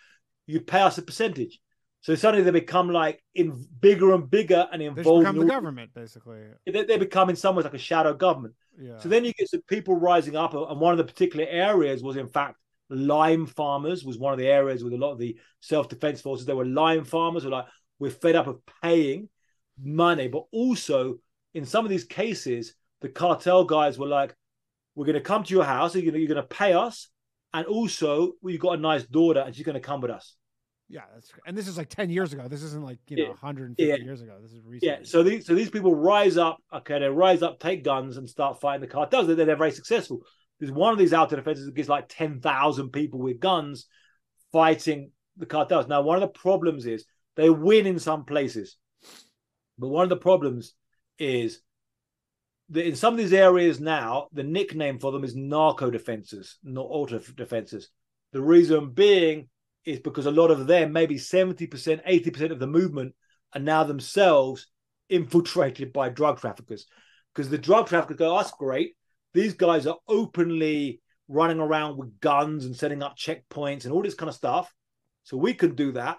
You 0.47 0.61
pay 0.61 0.81
us 0.81 0.99
a 0.99 1.03
percentage. 1.03 1.61
So 2.01 2.15
suddenly 2.15 2.45
they 2.45 2.51
become 2.51 2.89
like 2.89 3.23
in 3.35 3.67
bigger 3.81 4.15
and 4.15 4.31
bigger 4.31 4.67
and 4.73 4.81
They 4.81 4.87
involved. 4.87 5.25
become 5.25 5.37
in 5.37 5.47
the 5.47 5.53
government, 5.53 5.91
basically. 5.95 6.39
They, 6.65 6.85
they 6.85 6.99
become 6.99 7.31
in 7.31 7.37
some 7.37 7.57
ways 7.57 7.65
like 7.65 7.75
a 7.75 7.79
shadow 7.79 8.15
government. 8.15 8.55
Yeah. 8.81 8.99
So 8.99 9.09
then 9.09 9.25
you 9.25 9.33
get 9.33 9.51
some 9.51 9.63
people 9.69 9.97
rising 9.97 10.37
up, 10.37 10.55
and 10.55 10.81
one 10.81 10.93
of 10.93 10.99
the 10.99 11.05
particular 11.05 11.47
areas 11.49 12.03
was, 12.03 12.17
in 12.17 12.29
fact, 12.29 12.57
lime 12.89 13.47
farmers 13.47 14.05
was 14.05 14.19
one 14.19 14.33
of 14.33 14.39
the 14.39 14.47
areas 14.47 14.85
with 14.85 14.93
a 14.93 14.99
lot 14.99 15.13
of 15.13 15.19
the 15.19 15.37
self-defense 15.61 16.21
forces. 16.21 16.47
There 16.47 16.57
were 16.57 16.65
lime 16.65 17.05
farmers 17.05 17.43
who 17.43 17.51
were 17.51 17.57
like, 17.57 17.67
we're 17.99 18.11
fed 18.11 18.37
up 18.37 18.47
of 18.47 18.61
paying 18.83 19.29
money, 19.83 20.29
but 20.29 20.45
also 20.53 21.17
in 21.55 21.65
some 21.67 21.85
of 21.85 21.91
these 21.91 22.05
cases, 22.05 22.75
the 23.01 23.09
cartel 23.09 23.65
guys 23.65 23.99
were 23.99 24.07
like, 24.07 24.35
we're 24.97 25.07
going 25.07 25.14
to 25.14 25.20
come 25.20 25.44
to 25.44 25.55
your 25.55 25.62
house, 25.64 25.94
you're 25.94 26.03
going 26.03 26.14
to, 26.14 26.18
you're 26.18 26.26
going 26.34 26.42
to 26.42 26.49
pay 26.49 26.72
us, 26.72 27.09
and 27.55 27.64
also 27.66 28.32
you've 28.42 28.61
got 28.61 28.78
a 28.78 28.80
nice 28.80 29.05
daughter, 29.05 29.40
and 29.40 29.55
she's 29.55 29.64
going 29.64 29.74
to 29.74 29.80
come 29.80 30.01
with 30.01 30.11
us. 30.11 30.34
yeah, 30.88 31.03
that's 31.14 31.30
and 31.47 31.57
this 31.57 31.68
is 31.68 31.76
like 31.78 31.88
ten 31.90 32.11
years 32.11 32.32
ago. 32.32 32.49
This 32.49 32.62
isn't 32.64 32.82
like 32.84 32.99
you 33.09 33.16
know 33.18 33.22
Yeah. 33.24 33.28
150 33.30 33.82
Yeah. 33.84 33.97
years 34.05 34.22
ago. 34.22 34.38
This 34.42 34.53
is 34.53 34.62
recent. 34.64 34.82
Yeah. 34.90 34.99
So 35.05 35.22
these 35.22 35.47
so 35.47 35.55
these 35.55 35.70
people 35.70 35.94
rise 35.94 36.36
up. 36.36 36.57
Okay, 36.74 36.99
they 36.99 37.09
rise 37.09 37.42
up, 37.42 37.61
take 37.61 37.84
guns, 37.84 38.16
and 38.16 38.28
start 38.28 38.61
fighting 38.61 38.80
the 38.80 38.86
cartels. 38.97 39.26
They're, 39.28 39.36
they're 39.36 39.57
very 39.57 39.70
successful. 39.72 40.20
There's 40.59 40.72
one 40.72 40.92
of 40.92 40.99
these 40.99 41.12
auto 41.12 41.36
defenses 41.36 41.66
that 41.66 41.74
gets 41.74 41.88
like 41.88 42.07
ten 42.09 42.40
thousand 42.40 42.90
people 42.90 43.18
with 43.20 43.38
guns 43.40 43.86
fighting 44.53 45.11
the 45.36 45.47
cartels. 45.47 45.86
Now, 45.88 46.01
one 46.03 46.16
of 46.16 46.22
the 46.22 46.38
problems 46.38 46.86
is 46.86 47.05
they 47.36 47.51
win 47.51 47.86
in 47.86 47.99
some 47.99 48.24
places, 48.24 48.76
but 49.78 49.88
one 49.88 50.05
of 50.05 50.09
the 50.09 50.16
problems 50.16 50.72
is 51.18 51.61
that 52.71 52.87
in 52.87 52.97
some 52.97 53.14
of 53.14 53.19
these 53.19 53.33
areas 53.33 53.81
now, 53.81 54.29
the 54.33 54.43
nickname 54.43 54.99
for 54.99 55.12
them 55.12 55.25
is 55.25 55.37
narco 55.37 55.91
defenses, 55.91 56.59
not 56.64 56.87
auto 56.89 57.19
defenses. 57.19 57.91
The 58.33 58.43
reason 58.43 58.91
being 58.91 59.49
is 59.85 60.01
because 60.01 60.27
a 60.27 60.31
lot 60.31 60.51
of 60.51 60.67
them, 60.67 60.93
maybe 60.93 61.17
70%, 61.17 61.69
80% 61.69 62.51
of 62.51 62.59
the 62.59 62.67
movement 62.67 63.14
are 63.55 63.61
now 63.61 63.85
themselves 63.85 64.67
infiltrated 65.09 65.93
by 65.93 66.09
drug 66.09 66.41
traffickers. 66.41 66.87
Because 67.33 67.49
the 67.49 67.59
drug 67.59 67.87
traffickers 67.87 68.17
go, 68.17 68.37
that's 68.37 68.51
great. 68.53 68.97
These 69.33 69.55
guys 69.55 69.87
are 69.87 69.99
openly 70.09 71.01
running 71.29 71.61
around 71.61 71.97
with 71.97 72.19
guns 72.21 72.64
and 72.64 72.75
setting 72.75 73.03
up 73.03 73.17
checkpoints 73.17 73.85
and 73.85 73.93
all 73.93 74.03
this 74.03 74.14
kind 74.14 74.29
of 74.29 74.35
stuff. 74.35 74.73
So 75.23 75.37
we 75.37 75.55
can 75.55 75.75
do 75.75 75.93
that. 75.93 76.19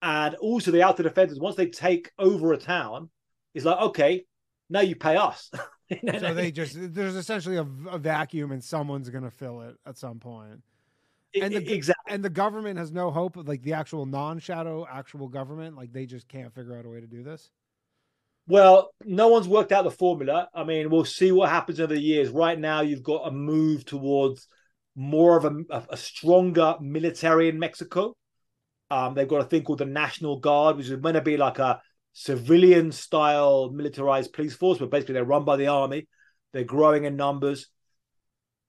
And 0.00 0.34
also 0.36 0.70
the 0.70 0.82
outer 0.82 1.02
defenders, 1.02 1.40
once 1.40 1.56
they 1.56 1.66
take 1.66 2.10
over 2.18 2.52
a 2.52 2.58
town, 2.58 3.10
it's 3.54 3.64
like, 3.64 3.80
okay, 3.80 4.24
now 4.70 4.80
you 4.80 4.96
pay 4.96 5.16
us. 5.16 5.50
So 6.20 6.34
they 6.34 6.50
just 6.52 6.76
there's 6.76 7.16
essentially 7.16 7.56
a, 7.56 7.66
a 7.90 7.96
vacuum, 7.96 8.52
and 8.52 8.62
someone's 8.62 9.08
gonna 9.08 9.30
fill 9.30 9.62
it 9.62 9.76
at 9.86 9.96
some 9.96 10.18
point. 10.18 10.60
and 11.34 11.50
the- 11.54 11.72
exactly. 11.72 12.12
And 12.14 12.22
the 12.22 12.28
government 12.28 12.78
has 12.78 12.92
no 12.92 13.10
hope. 13.10 13.36
Of 13.38 13.48
like 13.48 13.62
the 13.62 13.72
actual 13.72 14.04
non-shadow, 14.04 14.86
actual 14.86 15.28
government, 15.28 15.76
like 15.76 15.94
they 15.94 16.04
just 16.04 16.28
can't 16.28 16.54
figure 16.54 16.76
out 16.76 16.84
a 16.84 16.90
way 16.90 17.00
to 17.00 17.06
do 17.06 17.22
this. 17.22 17.50
Well, 18.46 18.90
no 19.04 19.28
one's 19.28 19.48
worked 19.48 19.72
out 19.72 19.84
the 19.84 19.90
formula. 19.90 20.48
I 20.54 20.64
mean, 20.64 20.90
we'll 20.90 21.06
see 21.06 21.32
what 21.32 21.48
happens 21.48 21.80
over 21.80 21.94
the 21.94 22.00
years. 22.00 22.28
Right 22.28 22.58
now, 22.58 22.82
you've 22.82 23.02
got 23.02 23.26
a 23.26 23.30
move 23.30 23.86
towards 23.86 24.46
more 24.94 25.38
of 25.38 25.46
a, 25.46 25.56
a, 25.70 25.82
a 25.90 25.96
stronger 25.96 26.76
military 26.82 27.48
in 27.48 27.58
Mexico. 27.58 28.14
Um, 28.90 29.14
they've 29.14 29.28
got 29.28 29.40
a 29.40 29.44
thing 29.44 29.62
called 29.64 29.78
the 29.78 29.86
National 29.86 30.38
Guard, 30.38 30.76
which 30.76 30.88
is 30.90 31.00
meant 31.02 31.14
to 31.16 31.22
be 31.22 31.36
like 31.38 31.58
a 31.58 31.80
civilian 32.18 32.90
style 32.90 33.70
militarized 33.70 34.32
police 34.32 34.54
force, 34.54 34.78
but 34.78 34.90
basically 34.90 35.12
they're 35.14 35.24
run 35.24 35.44
by 35.44 35.56
the 35.56 35.68
army. 35.68 36.08
They're 36.52 36.64
growing 36.64 37.04
in 37.04 37.14
numbers. 37.14 37.68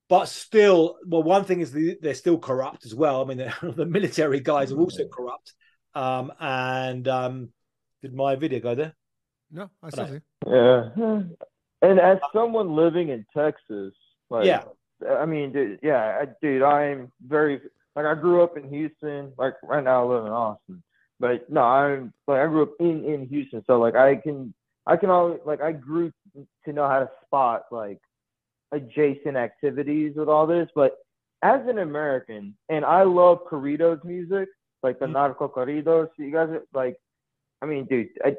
But 0.08 0.26
still, 0.26 0.98
well, 1.06 1.24
one 1.24 1.46
thing 1.46 1.62
is 1.62 1.72
they're 1.72 2.14
still 2.14 2.38
corrupt 2.38 2.86
as 2.86 2.94
well. 2.94 3.22
I 3.24 3.26
mean, 3.26 3.38
the 3.62 3.88
military 3.88 4.40
guys 4.40 4.72
are 4.72 4.78
also 4.78 5.08
corrupt. 5.08 5.54
Um, 5.96 6.32
and 6.40 7.08
um, 7.08 7.50
did 8.04 8.14
my 8.14 8.36
video 8.36 8.60
go 8.60 8.76
there? 8.76 8.94
No, 9.52 9.72
I 9.82 9.90
still 9.90 10.08
see. 10.08 10.20
Yeah. 10.46 10.90
And 11.82 12.00
as 12.00 12.20
someone 12.34 12.76
living 12.76 13.10
in 13.10 13.26
Texas, 13.36 13.94
like, 14.30 14.46
Yeah. 14.46 14.64
I 15.10 15.26
mean, 15.26 15.54
dude, 15.54 15.80
yeah, 15.82 16.20
I, 16.22 16.28
dude, 16.42 16.62
I'm 16.62 17.12
very 17.26 17.62
like 17.96 18.06
I 18.06 18.16
grew 18.16 18.44
up 18.44 18.58
in 18.58 18.70
Houston. 18.70 19.32
Like 19.38 19.54
right 19.64 19.84
now, 19.84 20.04
I 20.04 20.14
live 20.14 20.26
in 20.26 20.32
Austin, 20.34 20.84
but 21.20 21.50
no, 21.50 21.62
I'm 21.62 22.14
like 22.28 22.40
I 22.40 22.46
grew 22.48 22.64
up 22.64 22.74
in 22.80 23.04
in 23.06 23.28
Houston, 23.28 23.64
so 23.68 23.80
like 23.80 23.96
I 23.96 24.16
can 24.16 24.54
I 24.86 24.96
can 24.98 25.10
always 25.10 25.40
like 25.46 25.62
I 25.62 25.72
grew 25.72 26.12
to 26.66 26.74
know 26.74 26.88
how 26.88 27.00
to 27.00 27.10
spot 27.26 27.64
like 27.72 28.00
adjacent 28.72 29.36
activities 29.36 30.14
with 30.16 30.30
all 30.30 30.46
this. 30.48 30.70
But 30.76 30.98
as 31.42 31.62
an 31.68 31.80
American, 31.80 32.56
and 32.70 32.86
I 32.86 33.04
love 33.04 33.40
corridos 33.50 34.04
music, 34.04 34.50
like 34.84 35.00
the 35.00 35.06
Mhm. 35.06 35.14
narco 35.14 35.48
corridos. 35.48 36.10
You 36.18 36.32
guys 36.32 36.50
are 36.50 36.64
like, 36.74 36.98
I 37.62 37.66
mean, 37.66 37.86
dude, 37.86 38.10
I, 38.24 38.38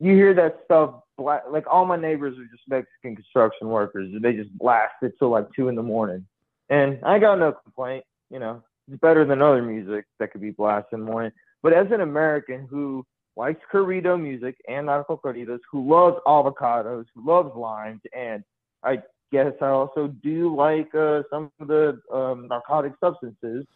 you 0.00 0.14
hear 0.14 0.34
that 0.34 0.60
stuff. 0.64 1.02
Bla- 1.16 1.42
like 1.48 1.66
all 1.66 1.86
my 1.86 1.96
neighbors 1.96 2.38
are 2.38 2.44
just 2.44 2.68
Mexican 2.68 3.16
construction 3.16 3.68
workers. 3.68 4.12
They 4.20 4.34
just 4.34 4.56
blast 4.58 4.94
it 5.02 5.14
till 5.18 5.30
like 5.30 5.46
two 5.54 5.68
in 5.68 5.74
the 5.74 5.82
morning, 5.82 6.26
and 6.68 6.98
I 7.02 7.18
got 7.18 7.38
no 7.38 7.52
complaint. 7.52 8.04
You 8.30 8.38
know, 8.40 8.62
it's 8.88 9.00
better 9.00 9.24
than 9.24 9.40
other 9.40 9.62
music 9.62 10.04
that 10.18 10.30
could 10.32 10.40
be 10.42 10.50
blasted 10.50 10.98
in 10.98 11.04
the 11.04 11.10
morning. 11.10 11.32
But 11.66 11.72
as 11.72 11.88
an 11.90 12.00
American 12.00 12.68
who 12.70 13.04
likes 13.36 13.60
corrido 13.72 14.16
music 14.22 14.54
and 14.68 14.86
narco 14.86 15.16
corridos, 15.16 15.58
who 15.68 15.90
loves 15.90 16.16
avocados, 16.24 17.06
who 17.12 17.26
loves 17.26 17.56
limes, 17.56 18.02
and 18.16 18.44
I 18.84 19.02
guess 19.32 19.52
I 19.60 19.70
also 19.70 20.06
do 20.22 20.54
like 20.54 20.94
uh, 20.94 21.22
some 21.28 21.50
of 21.58 21.66
the 21.66 22.00
um, 22.14 22.46
narcotic 22.46 22.92
substances 23.00 23.66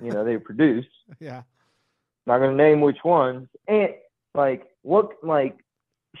you 0.00 0.12
know 0.12 0.24
they 0.24 0.36
produce. 0.50 0.86
yeah. 1.18 1.42
Not 2.28 2.38
gonna 2.38 2.54
name 2.54 2.80
which 2.80 2.98
ones. 3.04 3.48
And 3.66 3.88
like, 4.36 4.68
what 4.82 5.10
like 5.24 5.56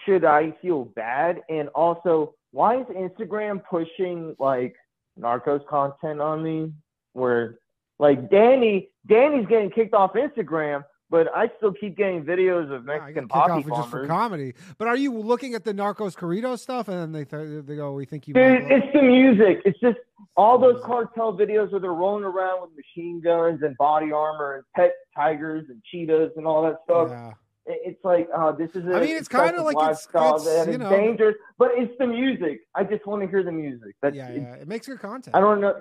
should 0.04 0.24
I 0.24 0.52
feel 0.60 0.86
bad? 0.86 1.40
And 1.48 1.68
also, 1.68 2.34
why 2.50 2.80
is 2.80 2.86
Instagram 2.88 3.62
pushing 3.70 4.34
like 4.40 4.74
narcos 5.16 5.64
content 5.68 6.20
on 6.20 6.42
me? 6.42 6.72
Where 7.12 7.60
like 8.00 8.28
Danny, 8.28 8.88
Danny's 9.06 9.46
getting 9.46 9.70
kicked 9.70 9.94
off 9.94 10.14
Instagram, 10.14 10.82
but 11.12 11.28
I 11.36 11.50
still 11.58 11.74
keep 11.74 11.94
getting 11.96 12.24
videos 12.24 12.74
of 12.74 12.86
Mexican 12.86 13.24
kicked 13.24 13.28
poppy 13.28 13.70
off 13.70 13.80
just 13.80 13.90
for 13.90 14.06
comedy. 14.06 14.54
But 14.78 14.88
are 14.88 14.96
you 14.96 15.12
looking 15.16 15.54
at 15.54 15.62
the 15.62 15.74
Narcos 15.74 16.16
Corrido 16.16 16.58
stuff 16.58 16.88
and 16.88 16.98
then 16.98 17.12
they 17.12 17.24
th- 17.26 17.66
they 17.66 17.76
go, 17.76 17.92
we 17.92 18.06
think 18.06 18.26
you 18.26 18.32
Dude, 18.34 18.62
it's 18.72 18.86
the 18.94 19.02
music. 19.02 19.60
It's 19.66 19.78
just 19.78 19.98
all 20.38 20.58
those 20.58 20.82
cartel 20.82 21.34
videos 21.36 21.70
where 21.70 21.80
they're 21.82 21.92
rolling 21.92 22.24
around 22.24 22.62
with 22.62 22.70
machine 22.74 23.20
guns 23.20 23.60
and 23.62 23.76
body 23.76 24.10
armor 24.10 24.54
and 24.56 24.64
pet 24.74 24.94
tigers 25.14 25.66
and 25.68 25.82
cheetahs 25.84 26.30
and 26.36 26.46
all 26.46 26.62
that 26.62 26.78
stuff. 26.84 27.08
yeah. 27.10 27.32
It's 27.66 28.02
like, 28.04 28.28
uh, 28.34 28.50
this 28.52 28.70
is 28.74 28.84
a 28.86 28.96
I 28.96 29.00
mean, 29.02 29.16
it's 29.16 29.28
kinda 29.28 29.62
like 29.62 29.76
it's- 29.76 30.08
it's, 30.14 30.66
you 30.66 30.78
know- 30.78 30.88
dangerous, 30.90 31.36
but 31.58 31.70
it's 31.76 31.92
the 31.98 32.06
music. 32.06 32.62
I 32.74 32.82
just 32.84 33.06
want 33.06 33.22
to 33.22 33.28
hear 33.28 33.42
the 33.44 33.52
music. 33.52 33.94
That's 34.00 34.16
yeah, 34.16 34.28
it- 34.30 34.40
yeah. 34.42 34.54
It 34.54 34.66
makes 34.66 34.86
good 34.86 34.98
content. 34.98 35.36
I 35.36 35.40
don't 35.40 35.60
know. 35.60 35.76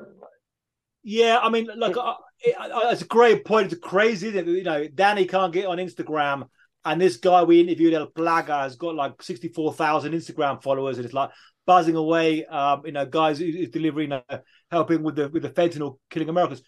Yeah, 1.04 1.40
I 1.42 1.50
mean, 1.50 1.68
look, 1.76 1.98
uh, 1.98 2.16
it, 2.40 2.56
uh, 2.58 2.90
it's 2.92 3.02
a 3.02 3.06
great 3.06 3.46
point. 3.46 3.72
It's 3.72 3.82
crazy 3.82 4.30
that 4.32 4.46
you 4.46 4.64
know 4.64 4.88
Danny 4.88 5.26
can't 5.26 5.54
get 5.54 5.66
on 5.66 5.78
Instagram, 5.78 6.48
and 6.86 7.02
this 7.02 7.18
guy 7.18 7.44
we 7.44 7.60
interviewed, 7.60 7.94
El 7.94 8.08
Plaga, 8.08 8.64
has 8.64 8.76
got 8.76 8.96
like 8.96 9.22
sixty-four 9.22 9.74
thousand 9.74 10.14
Instagram 10.14 10.62
followers, 10.62 10.98
and 10.98 11.06
it's 11.06 11.14
like 11.14 11.32
buzzing 11.66 11.96
away. 11.96 12.46
Um, 12.46 12.84
you 12.86 12.92
know, 12.92 13.06
guys 13.06 13.42
is 13.42 13.70
delivering, 13.70 14.12
uh, 14.12 14.22
helping 14.70 15.02
with 15.02 15.16
the 15.16 15.30
with 15.30 15.44
the 15.44 15.50
fentanyl 15.50 15.98
killing 16.10 16.30
Americans. 16.30 16.62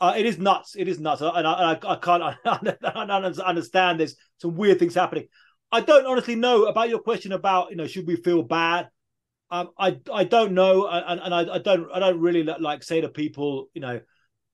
Uh, 0.00 0.14
it 0.16 0.26
is 0.26 0.38
nuts. 0.38 0.76
It 0.76 0.86
is 0.86 1.00
nuts, 1.00 1.22
and 1.22 1.46
I, 1.46 1.72
I, 1.72 1.92
I 1.92 1.96
can't 1.96 2.22
I 2.44 3.06
don't 3.06 3.40
understand. 3.40 4.00
There's 4.00 4.16
some 4.38 4.54
weird 4.54 4.78
things 4.78 4.94
happening. 4.94 5.28
I 5.72 5.80
don't 5.80 6.06
honestly 6.06 6.34
know 6.34 6.64
about 6.64 6.88
your 6.88 7.00
question 7.00 7.32
about 7.32 7.70
you 7.70 7.76
know 7.76 7.86
should 7.86 8.06
we 8.06 8.16
feel 8.16 8.42
bad. 8.42 8.88
Um, 9.50 9.70
I 9.78 9.98
I 10.12 10.24
don't 10.24 10.52
know, 10.52 10.86
and, 10.86 11.20
and 11.20 11.34
I, 11.34 11.54
I 11.54 11.58
don't 11.58 11.88
I 11.92 11.98
don't 11.98 12.20
really 12.20 12.42
like 12.42 12.82
say 12.82 13.00
to 13.00 13.08
people, 13.08 13.68
you 13.72 13.80
know, 13.80 14.00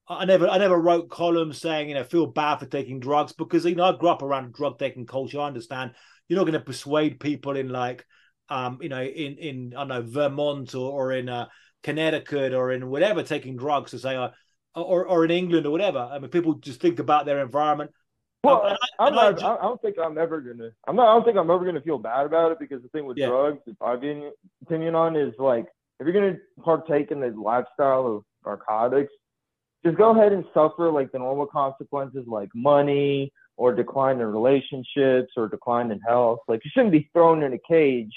I 0.07 0.25
never 0.25 0.47
I 0.47 0.57
never 0.57 0.79
wrote 0.79 1.09
columns 1.09 1.59
saying 1.59 1.89
you 1.89 1.95
know 1.95 2.03
feel 2.03 2.27
bad 2.27 2.57
for 2.57 2.65
taking 2.67 2.99
drugs 2.99 3.33
because 3.33 3.65
you 3.65 3.75
know 3.75 3.85
I 3.85 3.97
grew 3.97 4.09
up 4.09 4.21
around 4.21 4.53
drug 4.53 4.77
taking 4.77 5.05
culture. 5.05 5.39
I 5.39 5.47
understand 5.47 5.91
you're 6.27 6.37
not 6.37 6.43
going 6.43 6.53
to 6.53 6.59
persuade 6.59 7.19
people 7.19 7.55
in 7.57 7.69
like 7.69 8.05
um 8.49 8.77
you 8.81 8.89
know 8.89 9.01
in 9.01 9.37
in 9.37 9.73
I 9.75 9.79
don't 9.79 9.87
know 9.87 10.01
Vermont 10.03 10.75
or 10.75 10.91
or 10.91 11.11
in 11.11 11.27
uh, 11.27 11.47
Connecticut 11.81 12.53
or 12.53 12.71
in 12.71 12.89
whatever 12.89 13.23
taking 13.23 13.57
drugs 13.57 13.91
to 13.91 13.99
say 13.99 14.15
uh, 14.15 14.29
or 14.75 15.07
or 15.07 15.25
in 15.25 15.31
England 15.31 15.65
or 15.65 15.71
whatever. 15.71 15.99
I 15.99 16.19
mean 16.19 16.29
people 16.29 16.53
just 16.55 16.81
think 16.81 16.99
about 16.99 17.25
their 17.25 17.41
environment. 17.41 17.91
Well, 18.45 18.63
I- 18.65 18.77
I'm 19.07 19.13
I 19.13 19.15
not. 19.15 19.39
ju- 19.39 19.45
I, 19.45 19.55
I 19.57 19.61
don't 19.63 19.81
think 19.81 19.97
I'm 19.99 20.17
ever 20.17 20.39
gonna. 20.41 20.69
I'm 20.87 20.95
not. 20.95 21.07
I 21.09 21.13
don't 21.15 21.23
think 21.25 21.37
I'm 21.37 21.49
ever 21.49 21.65
gonna 21.65 21.81
feel 21.81 21.97
bad 21.97 22.25
about 22.25 22.51
it 22.51 22.59
because 22.59 22.81
the 22.81 22.89
thing 22.89 23.05
with 23.05 23.17
Yeah. 23.17 23.27
drugs, 23.27 23.59
my 23.81 23.93
opinion, 23.93 24.31
opinion 24.61 24.95
on 24.95 25.15
is 25.15 25.33
like 25.39 25.65
if 25.99 26.05
you're 26.07 26.13
gonna 26.13 26.37
partake 26.63 27.11
in 27.11 27.19
the 27.19 27.29
lifestyle 27.31 28.05
of 28.07 28.23
narcotics, 28.45 29.11
just 29.85 29.97
go 29.97 30.11
ahead 30.11 30.31
and 30.33 30.45
suffer 30.53 30.91
like 30.91 31.11
the 31.11 31.19
normal 31.19 31.45
consequences, 31.47 32.25
like 32.27 32.49
money 32.55 33.31
or 33.57 33.73
decline 33.73 34.19
in 34.19 34.27
relationships 34.27 35.33
or 35.37 35.47
decline 35.47 35.91
in 35.91 35.99
health. 36.01 36.39
Like 36.47 36.61
you 36.65 36.71
shouldn't 36.73 36.91
be 36.91 37.09
thrown 37.13 37.43
in 37.43 37.53
a 37.53 37.59
cage 37.67 38.13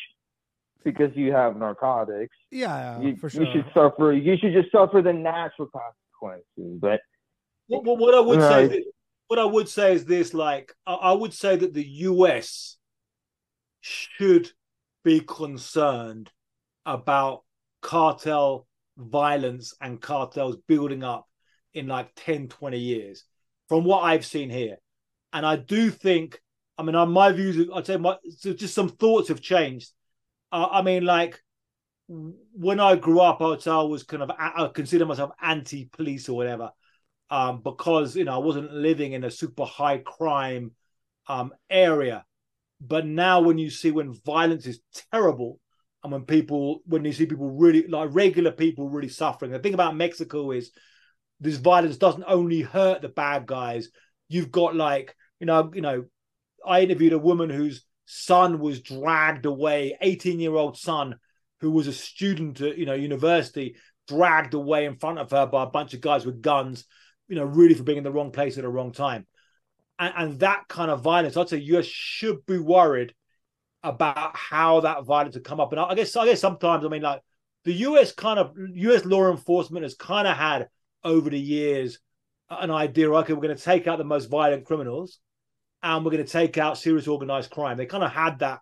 because 0.85 1.15
you 1.17 1.33
have 1.33 1.57
narcotics. 1.57 2.35
yeah, 2.51 3.01
you, 3.01 3.17
for 3.17 3.29
sure. 3.31 3.45
you 3.45 3.53
should 3.53 3.67
suffer. 3.75 4.13
You 4.13 4.37
should 4.37 4.53
just 4.53 4.71
suffer 4.73 5.03
the 5.03 5.13
natural 5.13 5.69
consequences. 5.69 6.79
But 6.81 7.01
What, 7.69 7.85
what, 7.85 7.99
what 7.99 8.15
I 8.15 8.21
would 8.21 8.41
say 8.41 8.65
is 8.65 8.71
Right. 8.71 8.71
this, 8.71 8.85
what 9.29 9.39
I 9.39 9.45
would 9.45 9.69
say 9.69 9.93
is 9.93 10.05
this: 10.05 10.35
like 10.35 10.75
I, 10.87 11.13
would 11.13 11.33
say 11.33 11.55
that 11.55 11.73
the 11.73 11.87
US 11.87 12.77
should 13.81 14.51
be 15.05 15.21
concerned 15.21 16.31
about 16.85 17.45
cartel 17.81 18.67
violence 18.97 19.75
and 19.81 20.01
cartels 20.01 20.57
building 20.67 21.05
up 21.05 21.27
in 21.75 21.87
like 21.87 22.11
10, 22.17 22.49
20 22.49 22.79
years, 22.79 23.25
from 23.69 23.85
what 23.85 24.03
I've 24.03 24.27
seen 24.27 24.51
here. 24.51 24.79
And 25.33 25.47
I 25.47 25.57
do 25.57 25.91
think, 25.91 26.41
I 26.79 26.83
mean, 26.83 26.95
on 26.95 27.13
my 27.13 27.31
views, 27.31 27.69
I'd 27.73 27.87
say 27.87 27.99
my 27.99 28.17
so 28.39 28.55
just 28.55 28.75
some 28.75 28.89
thoughts 28.89 29.29
have 29.29 29.43
changed. 29.43 29.93
Uh, 30.51 30.69
I 30.71 30.81
mean, 30.81 31.05
like 31.05 31.39
when 32.09 32.81
I 32.81 32.97
grew 32.97 33.21
up, 33.21 33.43
I 33.43 33.49
would 33.49 33.61
say 33.61 33.71
I 33.71 33.83
was 33.83 34.05
kind 34.05 34.23
of 34.23 34.31
I 34.31 34.71
consider 34.75 35.05
myself 35.05 35.33
anti-police 35.43 36.31
or 36.31 36.37
whatever 36.37 36.73
um, 37.31 37.63
because 37.63 38.17
you 38.17 38.25
know 38.25 38.35
I 38.35 38.39
wasn't 38.39 38.73
living 38.73 39.13
in 39.13 39.25
a 39.25 39.31
super 39.31 39.65
high 39.65 39.99
crime 39.99 40.73
um, 41.27 41.53
area. 41.71 42.25
But 42.81 43.07
now, 43.07 43.41
when 43.41 43.59
you 43.59 43.71
see 43.71 43.91
when 43.91 44.15
violence 44.25 44.67
is 44.67 44.81
terrible, 45.13 45.61
and 46.03 46.13
when 46.13 46.23
people, 46.23 46.81
when 46.87 47.05
you 47.05 47.13
see 47.13 47.27
people 47.27 47.51
really 47.51 47.87
like 47.87 48.11
regular 48.13 48.53
people 48.53 48.89
really 48.89 49.09
suffering, 49.09 49.51
the 49.51 49.59
thing 49.59 49.75
about 49.75 49.97
Mexico 49.97 50.53
is 50.53 50.71
this 51.41 51.57
violence 51.57 51.97
doesn't 51.97 52.25
only 52.27 52.63
hurt 52.63 53.03
the 53.03 53.09
bad 53.09 53.47
guys. 53.47 53.89
You've 54.29 54.53
got 54.53 54.77
like 54.77 55.15
you 55.41 55.47
know, 55.47 55.71
you 55.75 55.81
know, 55.81 56.05
I 56.67 56.81
interviewed 56.81 57.13
a 57.13 57.19
woman 57.19 57.51
whose 57.51 57.85
son 58.07 58.59
was 58.59 58.81
dragged 58.81 59.45
away, 59.45 59.97
eighteen 60.01 60.41
year 60.41 60.55
old 60.55 60.79
son 60.79 61.17
who 61.61 61.73
was 61.73 61.89
a 61.89 61.93
student 61.93 62.61
at 62.61 62.79
you 62.79 62.87
know 62.87 62.95
university, 62.95 63.77
dragged 64.07 64.55
away 64.55 64.85
in 64.87 64.97
front 64.97 65.19
of 65.19 65.31
her 65.31 65.47
by 65.47 65.65
a 65.65 65.67
bunch 65.67 65.95
of 65.95 66.01
guys 66.01 66.25
with 66.25 66.41
guns 66.41 66.85
you 67.29 67.37
know, 67.37 67.45
really 67.45 67.75
for 67.75 67.83
being 67.83 67.99
in 67.99 68.05
the 68.05 68.13
wrong 68.13 68.33
place 68.33 68.57
at 68.57 68.63
the 68.63 68.69
wrong 68.69 68.93
time. 68.93 69.27
And, 69.99 70.15
and 70.17 70.41
that 70.41 70.65
kind 70.69 70.91
of 70.91 71.03
violence, 71.03 71.37
I'd 71.37 71.49
say 71.49 71.59
US 71.59 71.87
should 71.87 72.45
be 72.47 72.59
worried 72.59 73.15
about 73.83 74.37
how 74.37 74.81
that 74.81 75.05
violence 75.05 75.35
would 75.35 75.45
come 75.45 75.61
up. 75.61 75.73
And 75.73 75.81
I, 75.81 75.91
I 75.91 75.95
guess 75.95 76.17
I 76.17 76.27
guess 76.27 76.41
sometimes, 76.41 76.85
I 76.85 76.89
mean, 76.89 77.03
like 77.03 77.23
the 77.65 77.73
US 77.73 78.13
kind 78.13 78.39
of 78.39 78.53
US 78.57 79.05
law 79.05 79.31
enforcement 79.31 79.85
has 79.85 79.95
kind 79.95 80.27
of 80.27 80.37
had 80.37 80.69
over 81.05 81.31
the 81.31 81.39
years 81.39 81.99
an 82.51 82.71
idea, 82.71 83.13
okay, 83.13 83.33
we're 83.33 83.43
going 83.43 83.57
to 83.57 83.63
take 83.63 83.87
out 83.87 83.99
the 83.99 84.05
most 84.05 84.31
violent 84.31 84.65
criminals 84.65 85.19
and 85.83 86.05
we're 86.05 86.11
going 86.11 86.25
to 86.25 86.31
take 86.31 86.59
out 86.59 86.79
serious 86.79 87.07
organized 87.07 87.51
crime. 87.51 87.77
They 87.77 87.87
kind 87.87 88.05
of 88.05 88.11
had 88.11 88.41
that 88.41 88.61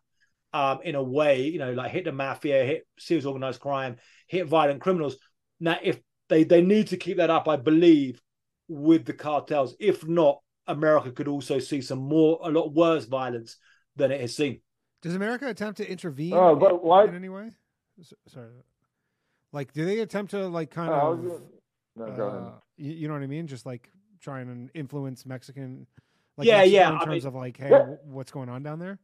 um, 0.53 0.81
in 0.85 0.95
a 0.95 1.03
way, 1.03 1.43
you 1.43 1.59
know, 1.59 1.73
like 1.73 1.93
hit 1.93 2.05
the 2.05 2.13
mafia, 2.13 2.65
hit 2.65 2.87
serious 2.99 3.25
organized 3.25 3.61
crime, 3.61 3.97
hit 4.27 4.47
violent 4.47 4.81
criminals. 4.81 5.17
Now, 5.61 5.79
if 5.83 6.01
they, 6.29 6.45
they 6.45 6.63
need 6.63 6.89
to 6.89 6.97
keep 6.97 7.19
that 7.19 7.31
up, 7.31 7.49
I 7.49 7.57
believe, 7.57 8.21
with 8.69 9.05
the 9.05 9.13
cartels. 9.13 9.75
If 9.79 10.07
not, 10.07 10.41
America 10.67 11.11
could 11.13 11.29
also 11.29 11.59
see 11.59 11.81
some 11.81 12.01
more, 12.01 12.41
a 12.43 12.51
lot 12.51 12.73
worse 12.75 13.05
violence 13.05 13.57
than 13.95 14.11
it 14.11 14.21
has 14.21 14.35
seen. 14.37 14.61
Does 15.03 15.15
America 15.15 15.49
attempt 15.49 15.77
to 15.79 15.89
intervene 15.91 16.33
Oh, 16.35 16.53
in- 16.55 16.59
but 16.59 16.83
why- 16.85 17.05
in 17.05 17.15
any 17.15 17.29
way? 17.29 17.51
Sorry. 18.29 18.51
Like, 19.53 19.73
do 19.73 19.85
they 19.85 20.01
attempt 20.01 20.33
to 20.33 20.49
like 20.49 20.71
kind 20.71 20.91
uh, 20.91 20.95
of, 21.11 21.23
gonna- 21.23 21.39
no, 21.97 22.17
go 22.17 22.29
uh, 22.29 22.53
you, 22.77 22.93
you 22.93 23.09
know 23.09 23.15
what 23.15 23.23
I 23.23 23.27
mean? 23.27 23.47
Just 23.47 23.65
like 23.65 23.91
trying 24.21 24.49
and 24.51 24.71
influence 24.75 25.25
Mexican 25.25 25.87
Like 26.37 26.47
Yeah, 26.49 26.59
Mexico 26.59 26.75
yeah, 26.77 26.89
In 26.91 26.95
I 26.97 27.05
terms 27.05 27.23
mean- 27.25 27.29
of 27.29 27.35
like, 27.35 27.57
hey, 27.57 27.71
Yeah. 27.71 27.85
what's 28.05 28.31
going 28.33 28.49
on 28.49 28.63
down 28.63 28.79
there? 28.79 28.99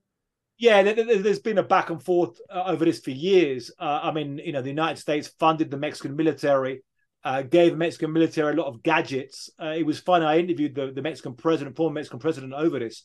Yeah, 0.58 0.82
there- 0.82 0.94
there- 0.94 1.18
there's 1.22 1.38
been 1.38 1.58
a 1.58 1.62
back 1.62 1.88
and 1.90 2.02
forth 2.02 2.38
uh, 2.50 2.64
over 2.66 2.84
this 2.84 3.00
for 3.00 3.10
years. 3.12 3.70
Uh, 3.78 4.00
I 4.02 4.12
mean, 4.12 4.38
you 4.38 4.52
know, 4.52 4.60
the 4.60 4.68
United 4.68 4.98
States 5.00 5.28
funded 5.38 5.70
the 5.70 5.78
Mexican 5.78 6.14
military, 6.16 6.82
uh, 7.24 7.42
gave 7.42 7.72
the 7.72 7.76
Mexican 7.76 8.12
military 8.12 8.52
a 8.52 8.56
lot 8.56 8.66
of 8.66 8.82
gadgets. 8.82 9.50
Uh, 9.60 9.74
it 9.76 9.86
was 9.86 10.00
funny. 10.00 10.24
I 10.24 10.38
interviewed 10.38 10.74
the, 10.74 10.90
the 10.90 11.02
Mexican 11.02 11.34
president, 11.34 11.76
former 11.76 11.94
Mexican 11.94 12.18
president, 12.18 12.52
over 12.52 12.78
this, 12.78 13.04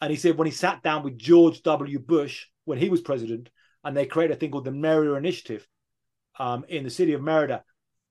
and 0.00 0.10
he 0.10 0.16
said 0.16 0.38
when 0.38 0.46
he 0.46 0.52
sat 0.52 0.82
down 0.82 1.02
with 1.02 1.18
George 1.18 1.62
W. 1.62 1.98
Bush 1.98 2.46
when 2.64 2.78
he 2.78 2.88
was 2.88 3.00
president, 3.00 3.50
and 3.84 3.96
they 3.96 4.06
created 4.06 4.36
a 4.36 4.40
thing 4.40 4.50
called 4.50 4.64
the 4.64 4.72
Merida 4.72 5.14
Initiative 5.14 5.66
um, 6.38 6.64
in 6.68 6.84
the 6.84 6.90
city 6.90 7.12
of 7.12 7.20
Merida, 7.20 7.62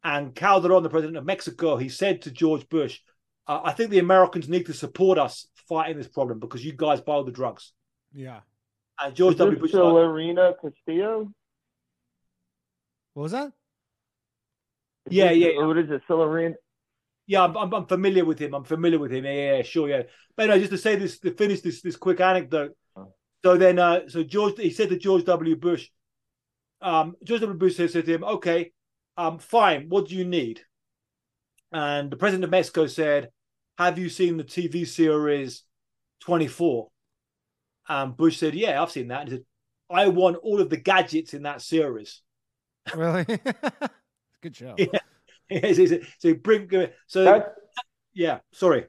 and 0.04 0.36
Calderon, 0.36 0.84
the 0.84 0.89
president 0.89 1.18
of 1.18 1.26
Mexico, 1.26 1.78
he 1.78 1.89
said 1.89 2.22
to 2.24 2.32
George 2.32 2.68
Bush, 2.70 3.00
uh, 3.48 3.62
"I 3.64 3.74
think 3.74 3.89
the 3.89 4.00
Americans 4.00 4.48
need 4.48 4.68
to 4.68 4.74
support 4.74 5.18
us 5.18 5.48
fighting 5.68 5.98
this 5.98 6.08
problem 6.08 6.39
because 6.39 6.64
you 6.64 6.74
guys 6.74 7.02
buy 7.02 7.14
all 7.14 7.24
the 7.24 7.32
drugs." 7.32 7.74
Yeah. 8.14 8.42
And 9.00 9.16
George 9.16 9.34
Is 9.34 9.39
W. 9.39 9.58
Bush. 9.58 9.72
still 9.72 9.94
Lorena 9.94 10.54
Castillo? 10.62 11.32
What 13.14 13.24
was 13.24 13.32
that? 13.32 13.52
Is 15.08 15.14
Yeah, 15.14 15.30
this- 15.30 15.38
yeah, 15.38 15.49
yeah. 15.49 15.66
What 15.66 15.78
is 15.78 15.89
it? 15.91 16.02
Lorena? 16.10 16.56
Yeah, 17.28 17.43
I'm, 17.43 17.56
I'm, 17.56 17.74
I'm 17.74 17.86
familiar 17.86 18.26
with 18.26 18.39
him. 18.39 18.54
I'm 18.54 18.64
familiar 18.64 18.99
with 18.99 19.12
him. 19.12 19.26
Yeah, 19.26 19.32
yeah, 19.34 19.56
yeah, 19.58 19.62
sure, 19.64 19.88
yeah. 19.89 20.04
But 20.36 20.43
anyway, 20.49 20.60
just 20.60 20.72
to 20.72 20.78
say 20.78 20.95
this, 20.95 21.20
to 21.20 21.32
finish 21.34 21.62
this 21.62 21.82
this 21.82 21.95
quick 21.95 22.20
anecdote. 22.20 22.76
Oh. 22.95 23.14
So 23.45 23.58
then, 23.58 23.80
uh, 23.80 24.10
so 24.10 24.24
George, 24.24 24.58
he 24.58 24.70
said 24.72 24.89
to 24.89 24.97
George 24.97 25.24
W. 25.26 25.56
Bush, 25.56 25.89
um, 26.82 27.16
George 27.24 27.41
W. 27.41 27.58
Bush 27.58 27.78
said, 27.78 27.91
said 27.91 28.06
to 28.06 28.14
him, 28.14 28.24
"Okay, 28.24 28.72
um, 29.18 29.39
fine. 29.39 29.88
What 29.88 30.08
do 30.10 30.16
you 30.16 30.26
need?" 30.26 30.62
And 31.72 32.12
the 32.12 32.18
president 32.18 32.43
of 32.43 32.49
Mexico 32.49 32.88
said, 32.88 33.30
"Have 33.78 33.97
you 33.97 34.10
seen 34.10 34.38
the 34.38 34.43
TV 34.43 34.84
series 34.86 35.64
24?" 36.22 36.89
And 37.88 38.18
Bush 38.18 38.38
said, 38.38 38.56
"Yeah, 38.56 38.82
I've 38.82 38.91
seen 38.91 39.08
that." 39.10 39.22
And 39.22 39.30
he 39.30 39.36
said, 39.38 39.45
"I 39.89 40.08
want 40.10 40.38
all 40.38 40.60
of 40.60 40.70
the 40.70 40.78
gadgets 40.78 41.34
in 41.34 41.43
that 41.43 41.62
series." 41.62 42.22
Really? 42.95 43.26
Good 44.42 44.56
show. 44.56 44.76
Yeah. 44.78 45.74
so, 45.74 45.86
so 46.20 46.34
bring, 46.36 46.70
so 47.08 47.24
That 47.24 47.56
yeah. 48.14 48.39
Sorry. 48.52 48.86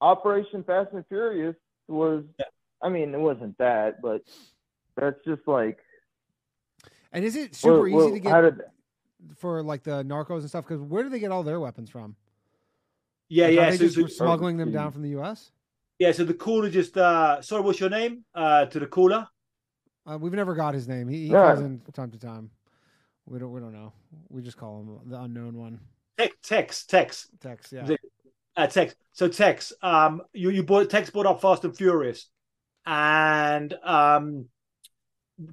Operation 0.00 0.64
Fast 0.64 0.90
and 0.92 1.04
Furious 1.08 1.56
was. 1.88 2.24
Yeah. 2.38 2.46
I 2.82 2.88
mean, 2.88 3.14
it 3.14 3.20
wasn't 3.20 3.56
that, 3.58 4.02
but 4.02 4.22
that's 4.96 5.16
just 5.24 5.42
like 5.46 5.78
And 7.12 7.24
is 7.24 7.36
it 7.36 7.54
super 7.54 7.80
well, 7.80 7.86
easy 7.88 7.96
well, 7.96 8.10
to 8.12 8.18
get 8.20 8.32
How 8.32 8.40
did 8.42 8.60
for 9.38 9.62
like 9.62 9.82
the 9.82 10.04
narcos 10.04 10.40
and 10.40 10.48
stuff? 10.48 10.66
Because 10.66 10.82
where 10.82 11.02
do 11.02 11.08
they 11.08 11.18
get 11.18 11.30
all 11.30 11.42
their 11.42 11.58
weapons 11.60 11.88
from? 11.90 12.16
Yeah, 13.28 13.46
Like, 13.46 13.54
yeah. 13.54 13.68
Are 13.68 13.70
they 13.70 13.76
So, 13.88 14.02
just 14.02 14.16
so, 14.18 14.24
smuggling 14.24 14.56
them 14.56 14.72
down 14.72 14.92
from 14.92 15.02
the 15.02 15.10
U.S.? 15.10 15.52
Yeah, 15.98 16.12
so 16.12 16.24
the 16.24 16.34
caller 16.34 16.68
just 16.68 16.96
uh 16.98 17.40
sorry, 17.40 17.62
what's 17.62 17.80
your 17.80 17.90
name? 17.90 18.24
Uh 18.34 18.66
to 18.66 18.78
the 18.78 18.86
caller. 18.86 19.26
Uh, 20.08 20.16
we've 20.18 20.34
never 20.34 20.54
got 20.54 20.72
his 20.74 20.86
name. 20.86 21.08
He, 21.08 21.22
he 21.22 21.26
Yeah. 21.32 21.46
calls 21.46 21.60
in 21.60 21.80
from 21.80 21.92
time 21.92 22.10
to 22.12 22.18
time. 22.18 22.50
We 23.26 23.38
don't. 23.38 23.52
We 23.52 23.60
don't 23.60 23.72
know. 23.72 23.92
We 24.28 24.42
just 24.42 24.56
call 24.56 24.80
him 24.80 25.10
the 25.10 25.20
unknown 25.20 25.56
one. 25.56 25.80
Tex 26.18 26.34
Tex 26.42 26.84
Tex. 26.86 27.28
Tex. 27.40 27.72
Yeah. 27.72 27.84
The- 27.84 27.98
Uh 28.56 28.66
Tex. 28.66 28.94
So 29.12 29.28
Tex, 29.28 29.72
um 29.82 30.22
you 30.32 30.50
you 30.50 30.62
bought 30.62 30.88
Tex 30.88 31.10
bought 31.10 31.26
up 31.26 31.40
Fast 31.40 31.64
and 31.64 31.76
Furious. 31.76 32.28
And 32.86 33.74
um 33.82 34.46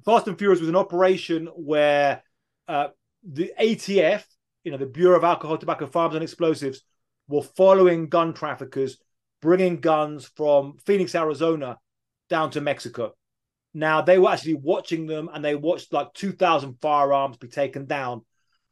Fast 0.04 0.28
and 0.28 0.38
Furious 0.38 0.60
was 0.60 0.68
an 0.68 0.76
operation 0.76 1.48
where 1.54 2.22
uh 2.68 2.88
the 3.22 3.52
ATF, 3.60 4.24
you 4.62 4.70
know, 4.70 4.78
the 4.78 4.86
Bureau 4.86 5.16
of 5.16 5.24
Alcohol, 5.24 5.58
Tobacco, 5.58 5.86
Firearms 5.86 6.14
and 6.14 6.22
Explosives, 6.22 6.82
were 7.28 7.42
following 7.42 8.08
gun 8.08 8.32
traffickers, 8.34 8.98
bringing 9.42 9.80
guns 9.80 10.30
from 10.36 10.76
Phoenix, 10.86 11.14
Arizona, 11.14 11.78
down 12.30 12.50
to 12.52 12.60
Mexico. 12.60 13.14
Now 13.74 14.02
they 14.02 14.18
were 14.18 14.30
actually 14.30 14.54
watching 14.54 15.06
them, 15.06 15.28
and 15.32 15.44
they 15.44 15.56
watched 15.56 15.92
like 15.92 16.14
two 16.14 16.32
thousand 16.32 16.76
firearms 16.80 17.36
be 17.36 17.48
taken 17.48 17.86
down, 17.86 18.22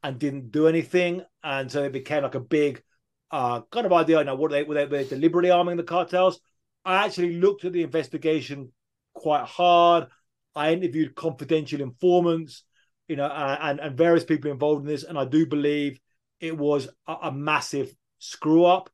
and 0.02 0.18
didn't 0.18 0.50
do 0.50 0.68
anything, 0.68 1.22
and 1.42 1.70
so 1.70 1.82
it 1.84 1.92
became 1.92 2.22
like 2.22 2.34
a 2.34 2.40
big 2.40 2.82
uh, 3.30 3.62
kind 3.70 3.86
of 3.86 3.92
idea. 3.92 4.22
Now, 4.24 4.36
what 4.36 4.50
they 4.50 4.62
were 4.62 4.74
they, 4.74 4.84
were 4.84 4.98
they 4.98 5.08
deliberately 5.08 5.50
arming 5.50 5.76
the 5.76 5.82
cartels? 5.82 6.40
I 6.84 7.04
actually 7.04 7.34
looked 7.34 7.64
at 7.64 7.72
the 7.72 7.82
investigation 7.82 8.72
quite 9.14 9.44
hard. 9.44 10.06
I 10.54 10.72
interviewed 10.72 11.14
confidential 11.14 11.80
informants, 11.80 12.64
you 13.08 13.16
know, 13.16 13.26
uh, 13.26 13.58
and 13.60 13.80
and 13.80 13.96
various 13.96 14.24
people 14.24 14.50
involved 14.50 14.82
in 14.82 14.88
this, 14.88 15.04
and 15.04 15.18
I 15.18 15.24
do 15.24 15.46
believe 15.46 15.98
it 16.40 16.56
was 16.56 16.88
a, 17.06 17.14
a 17.24 17.32
massive 17.32 17.94
screw 18.18 18.64
up 18.64 18.90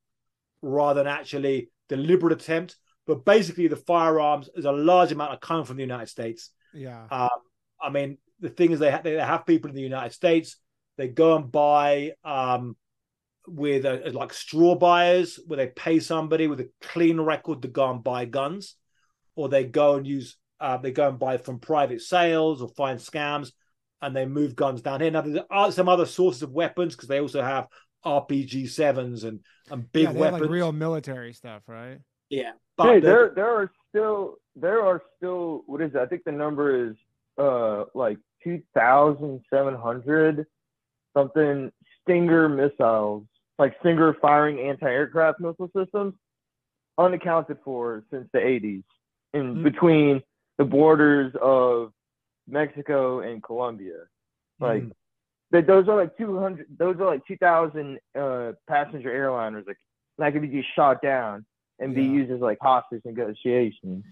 rather 0.63 1.03
than 1.03 1.13
actually 1.13 1.71
deliberate 1.89 2.33
attempt. 2.33 2.77
But 3.09 3.25
basically, 3.25 3.69
the 3.69 3.77
firearms 3.77 4.51
is 4.55 4.67
a 4.67 4.71
large 4.71 5.13
amount 5.13 5.33
of 5.33 5.41
coming 5.41 5.65
from 5.65 5.77
the 5.77 5.83
United 5.83 6.11
States. 6.11 6.51
Yeah. 6.75 7.07
Um, 7.11 7.31
I 7.81 7.89
mean, 7.89 8.19
the 8.39 8.51
thing 8.51 8.71
is, 8.71 8.81
they 8.81 8.91
ha- 8.91 9.01
they 9.03 9.15
have 9.15 9.47
people 9.47 9.71
in 9.71 9.75
the 9.75 9.83
United 9.83 10.13
States. 10.13 10.59
They 10.99 11.09
go 11.09 11.35
and 11.35 11.51
buy 11.51 12.13
um, 12.23 12.77
with 13.47 13.87
a, 13.87 14.11
like 14.13 14.35
straw 14.35 14.75
buyers, 14.75 15.41
where 15.47 15.57
they 15.57 15.69
pay 15.69 16.01
somebody 16.01 16.49
with 16.49 16.61
a 16.61 16.69
clean 16.83 17.19
record 17.19 17.63
to 17.63 17.69
go 17.69 17.91
and 17.91 18.05
buy 18.05 18.27
guns, 18.27 18.77
or 19.37 19.49
they 19.49 19.65
go 19.65 19.95
and 19.95 20.07
use 20.07 20.37
uh, 20.61 20.77
they 20.77 20.93
go 20.93 21.09
and 21.09 21.19
buy 21.19 21.39
from 21.39 21.61
private 21.61 22.03
sales 22.03 22.61
or 22.61 22.69
find 22.69 22.99
scams, 22.99 23.53
and 24.03 24.15
they 24.15 24.27
move 24.27 24.55
guns 24.55 24.83
down 24.83 25.01
here. 25.01 25.11
Now, 25.11 25.23
there 25.23 25.45
are 25.51 25.73
some 25.73 25.89
other 25.89 26.05
sources 26.05 26.43
of 26.43 26.51
weapons 26.51 26.95
because 26.95 27.09
they 27.09 27.21
also 27.21 27.41
have 27.41 27.69
RPG 28.05 28.69
sevens 28.69 29.25
and 29.25 29.41
and 29.71 29.91
big 29.91 30.05
yeah, 30.05 30.13
weapons. 30.13 30.43
like 30.43 30.51
real 30.51 30.73
military 30.73 31.33
stuff, 31.33 31.63
right? 31.67 32.01
Yeah, 32.31 32.53
hey, 32.81 33.01
there 33.01 33.31
there 33.35 33.49
are 33.49 33.71
still 33.89 34.37
there 34.57 34.83
are 34.85 35.03
still 35.17 35.63
what 35.67 35.81
is 35.81 35.95
it? 35.95 35.99
I 35.99 36.07
think 36.07 36.25
the 36.25 36.33
number 36.33 36.89
is 36.91 36.97
uh 37.39 37.85
like 37.95 38.19
two 38.43 38.63
thousand 38.75 39.41
seven 39.53 39.75
hundred 39.75 40.47
something 41.17 41.73
Stinger 42.03 42.49
missiles, 42.49 43.25
like 43.59 43.77
Stinger 43.81 44.15
firing 44.21 44.61
anti-aircraft 44.61 45.41
missile 45.41 45.71
systems, 45.77 46.15
unaccounted 46.97 47.59
for 47.65 48.03
since 48.11 48.29
the 48.33 48.41
eighties, 48.41 48.83
in 49.35 49.57
Hmm. 49.57 49.63
between 49.63 50.23
the 50.57 50.65
borders 50.65 51.35
of 51.41 51.93
Mexico 52.47 53.21
and 53.21 53.43
Colombia. 53.43 54.07
Like 54.61 54.83
Mm. 54.83 54.93
that 55.51 55.67
those 55.67 55.89
are 55.89 55.97
like 55.97 56.17
200 56.17 56.67
those 56.79 56.97
are 57.01 57.07
like 57.07 57.25
2000 57.27 57.99
uh 58.15 58.53
passenger 58.67 59.11
airliners 59.11 59.67
like 59.67 59.79
that 60.19 60.33
could 60.33 60.43
be 60.43 60.49
just 60.49 60.69
shot 60.75 61.01
down 61.01 61.45
and 61.79 61.95
be 61.95 62.03
Yeah. 62.03 62.11
used 62.11 62.33
as 62.33 62.41
like 62.41 62.59
hostage 62.61 63.03
negotiations 63.05 64.05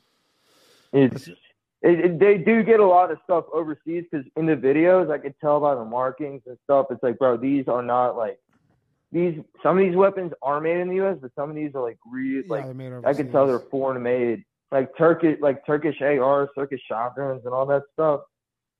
it's 0.93 1.29
it, 1.83 2.01
it, 2.01 2.19
they 2.19 2.39
do 2.39 2.63
get 2.63 2.81
a 2.81 2.87
lot 2.87 3.11
of 3.11 3.19
stuff 3.25 3.45
overseas 3.53 4.05
because 4.11 4.27
in 4.37 4.47
the 4.47 4.55
videos 4.57 5.11
i 5.11 5.19
could 5.19 5.35
tell 5.41 5.61
by 5.61 5.75
the 5.75 5.85
markings 5.85 6.43
and 6.47 6.57
stuff 6.65 6.87
it's 6.91 7.03
like 7.03 7.19
bro 7.19 7.37
these 7.37 7.67
are 7.69 7.83
not 7.83 8.17
like 8.17 8.39
these 9.13 9.41
some 9.63 9.79
of 9.79 9.85
these 9.85 9.97
weapons 9.97 10.33
are 10.43 10.61
made 10.61 10.79
in 10.79 10.89
the 10.89 10.97
us 10.97 11.19
but 11.21 11.31
some 11.35 11.51
of 11.51 11.57
these 11.57 11.73
are 11.75 11.83
like 11.83 11.99
real 12.11 12.43
yeah, 12.47 12.51
like 12.51 12.65
i 13.05 13.13
can 13.15 13.31
tell 13.31 13.47
they're 13.47 13.61
foreign 13.71 14.03
made 14.03 14.45
like 14.73 14.97
turkish 14.97 15.39
like 15.41 15.65
turkish 15.67 16.01
ars 16.01 16.49
turkish 16.55 16.81
shotguns 16.89 17.43
and 17.45 17.53
all 17.55 17.67
that 17.67 17.83
stuff 17.93 18.21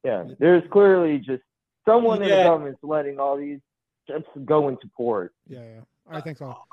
yeah 0.05 0.25
there's 0.39 0.63
clearly 0.71 1.19
just 1.19 1.43
someone 1.85 2.23
in 2.23 2.29
the 2.29 2.37
Yeah. 2.37 2.45
government's 2.45 2.81
letting 2.83 3.19
all 3.21 3.37
these 3.37 3.61
just 4.09 4.25
go 4.45 4.69
into 4.69 4.89
port 4.97 5.33
Yeah, 5.49 5.61
yeah. 5.61 5.81
All 6.07 6.15
right, 6.15 6.25
thanks 6.25 6.41
all. 6.41 6.67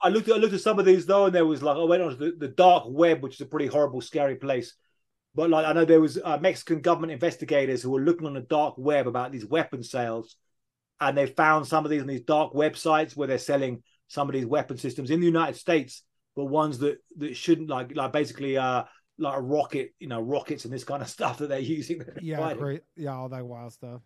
I 0.00 0.08
looked 0.10 0.28
at 0.28 0.36
I 0.36 0.38
looked 0.38 0.54
at 0.54 0.60
some 0.60 0.78
of 0.78 0.84
these 0.84 1.06
though, 1.06 1.26
and 1.26 1.34
there 1.34 1.46
was 1.46 1.62
like 1.62 1.76
I 1.76 1.82
went 1.84 2.02
on 2.02 2.10
to 2.10 2.16
the, 2.16 2.32
the 2.38 2.48
dark 2.48 2.84
web, 2.86 3.22
which 3.22 3.34
is 3.34 3.40
a 3.40 3.46
pretty 3.46 3.66
horrible, 3.66 4.00
scary 4.00 4.36
place. 4.36 4.74
But 5.34 5.50
like 5.50 5.66
I 5.66 5.72
know 5.72 5.84
there 5.84 6.00
was 6.00 6.18
uh, 6.22 6.38
Mexican 6.38 6.80
government 6.80 7.12
investigators 7.12 7.82
who 7.82 7.90
were 7.90 8.00
looking 8.00 8.26
on 8.26 8.34
the 8.34 8.40
dark 8.40 8.74
web 8.78 9.06
about 9.06 9.32
these 9.32 9.46
weapon 9.46 9.82
sales, 9.82 10.36
and 11.00 11.16
they 11.16 11.26
found 11.26 11.66
some 11.66 11.84
of 11.84 11.90
these 11.90 12.02
on 12.02 12.08
these 12.08 12.22
dark 12.22 12.52
websites 12.52 13.16
where 13.16 13.28
they're 13.28 13.38
selling 13.38 13.82
some 14.08 14.28
of 14.28 14.34
these 14.34 14.46
weapon 14.46 14.78
systems 14.78 15.10
in 15.10 15.20
the 15.20 15.26
United 15.26 15.56
States, 15.56 16.02
but 16.34 16.46
ones 16.46 16.78
that 16.78 16.98
that 17.18 17.36
shouldn't 17.36 17.68
like 17.68 17.94
like 17.94 18.12
basically 18.12 18.56
uh 18.56 18.84
like 19.18 19.36
a 19.36 19.42
rocket, 19.42 19.92
you 19.98 20.06
know, 20.06 20.20
rockets 20.20 20.64
and 20.64 20.72
this 20.72 20.84
kind 20.84 21.02
of 21.02 21.08
stuff 21.18 21.38
that 21.38 21.48
they're 21.48 21.58
using. 21.58 21.98
that 21.98 22.14
they're 22.14 22.22
Yeah, 22.22 22.36
fighting. 22.38 22.58
great. 22.58 22.82
Yeah, 22.96 23.14
all 23.16 23.28
that 23.30 23.44
wild 23.44 23.72
stuff. 23.72 24.00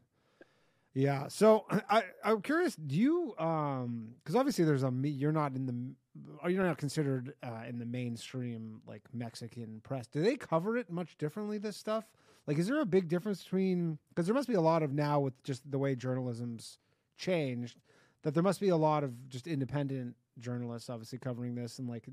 Yeah. 0.95 1.29
So 1.29 1.67
I 1.91 2.05
I'm 2.25 2.43
curious. 2.43 2.75
Do 2.77 2.97
you 2.97 3.35
um 3.39 4.15
because 4.23 4.37
obviously 4.37 4.65
there's 4.65 4.85
a 4.85 4.93
you're 5.03 5.33
not 5.33 5.55
in 5.55 5.67
the 5.67 5.95
are 6.43 6.51
you 6.51 6.63
not 6.63 6.77
considered 6.77 7.33
uh, 7.43 7.63
in 7.67 7.79
the 7.79 7.87
mainstream 7.87 8.83
like 8.87 9.03
Mexican 9.13 9.81
press? 9.83 10.07
Do 10.07 10.23
they 10.23 10.37
cover 10.37 10.77
it 10.77 10.91
much 10.91 11.17
differently? 11.17 11.59
This 11.59 11.77
stuff 11.77 12.05
like 12.47 12.59
is 12.59 12.67
there 12.67 12.81
a 12.81 12.87
big 12.87 13.09
difference 13.09 13.43
between 13.43 13.99
because 14.11 14.27
there 14.27 14.35
must 14.35 14.49
be 14.49 14.55
a 14.55 14.61
lot 14.61 14.83
of 14.83 14.93
now 14.93 15.21
with 15.21 15.43
just 15.43 15.69
the 15.71 15.79
way 15.79 15.95
journalism's 15.95 16.79
changed 17.17 17.81
that 18.23 18.35
there 18.35 18.43
must 18.43 18.61
be 18.61 18.71
a 18.71 18.77
lot 18.77 19.05
of 19.05 19.29
just 19.29 19.47
independent 19.47 20.15
journalists 20.39 20.91
obviously 20.91 21.19
covering 21.19 21.55
this 21.55 21.79
and 21.79 21.89
like 21.89 22.09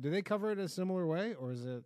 do 0.00 0.10
they 0.10 0.22
cover 0.22 0.50
it 0.50 0.58
a 0.58 0.68
similar 0.68 1.06
way 1.06 1.34
or 1.34 1.52
is 1.52 1.64
it 1.64 1.82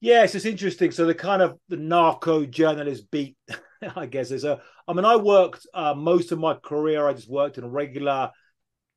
Yes, 0.00 0.34
it's 0.34 0.44
interesting. 0.44 0.90
So 0.90 1.06
the 1.06 1.14
kind 1.14 1.40
of 1.40 1.58
the 1.68 1.76
narco 1.76 2.44
journalist 2.44 3.10
beat, 3.10 3.36
I 3.96 4.06
guess, 4.06 4.30
is 4.30 4.44
a. 4.44 4.60
I 4.88 4.92
mean, 4.92 5.04
I 5.04 5.16
worked 5.16 5.66
uh, 5.74 5.94
most 5.94 6.32
of 6.32 6.38
my 6.38 6.54
career. 6.54 7.06
I 7.06 7.12
just 7.12 7.28
worked 7.28 7.58
in 7.58 7.70
regular 7.70 8.30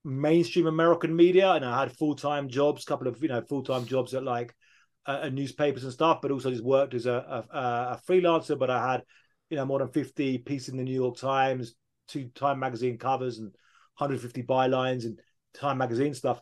mainstream 0.04 0.68
American 0.68 1.16
media, 1.16 1.52
and 1.52 1.66
I 1.66 1.80
had 1.80 1.96
full 1.98 2.16
time 2.16 2.50
jobs, 2.50 2.84
a 2.84 2.86
couple 2.86 3.08
of 3.08 3.22
you 3.22 3.30
know 3.30 3.42
full 3.42 3.64
time 3.64 3.86
jobs 3.86 4.14
at 4.14 4.24
like 4.24 4.56
uh, 5.06 5.30
newspapers 5.30 5.84
and 5.84 5.94
stuff, 5.94 6.20
but 6.22 6.32
also 6.32 6.52
just 6.52 6.64
worked 6.64 6.94
as 6.94 7.06
a, 7.06 7.46
a, 7.52 7.58
a 7.60 8.02
freelancer. 8.08 8.58
But 8.58 8.70
I 8.70 8.92
had 8.92 9.04
you 9.50 9.58
know 9.58 9.66
more 9.66 9.80
than 9.80 9.90
fifty 9.90 10.38
pieces 10.38 10.70
in 10.70 10.78
the 10.78 10.84
New 10.84 10.94
York 10.94 11.18
Times, 11.18 11.76
two 12.08 12.30
Time 12.36 12.60
magazine 12.60 12.98
covers, 12.98 13.40
and 13.40 13.48
150 13.48 14.44
bylines 14.44 15.06
and 15.06 15.20
Time 15.54 15.80
magazine 15.80 16.14
stuff. 16.14 16.42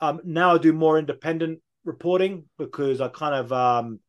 Um, 0.00 0.20
now 0.24 0.54
I 0.54 0.58
do 0.58 0.72
more 0.72 0.98
independent 0.98 1.60
reporting 1.84 2.44
because 2.58 3.00
I 3.00 3.08
kind 3.08 3.34
of 3.34 3.52
um 3.52 4.00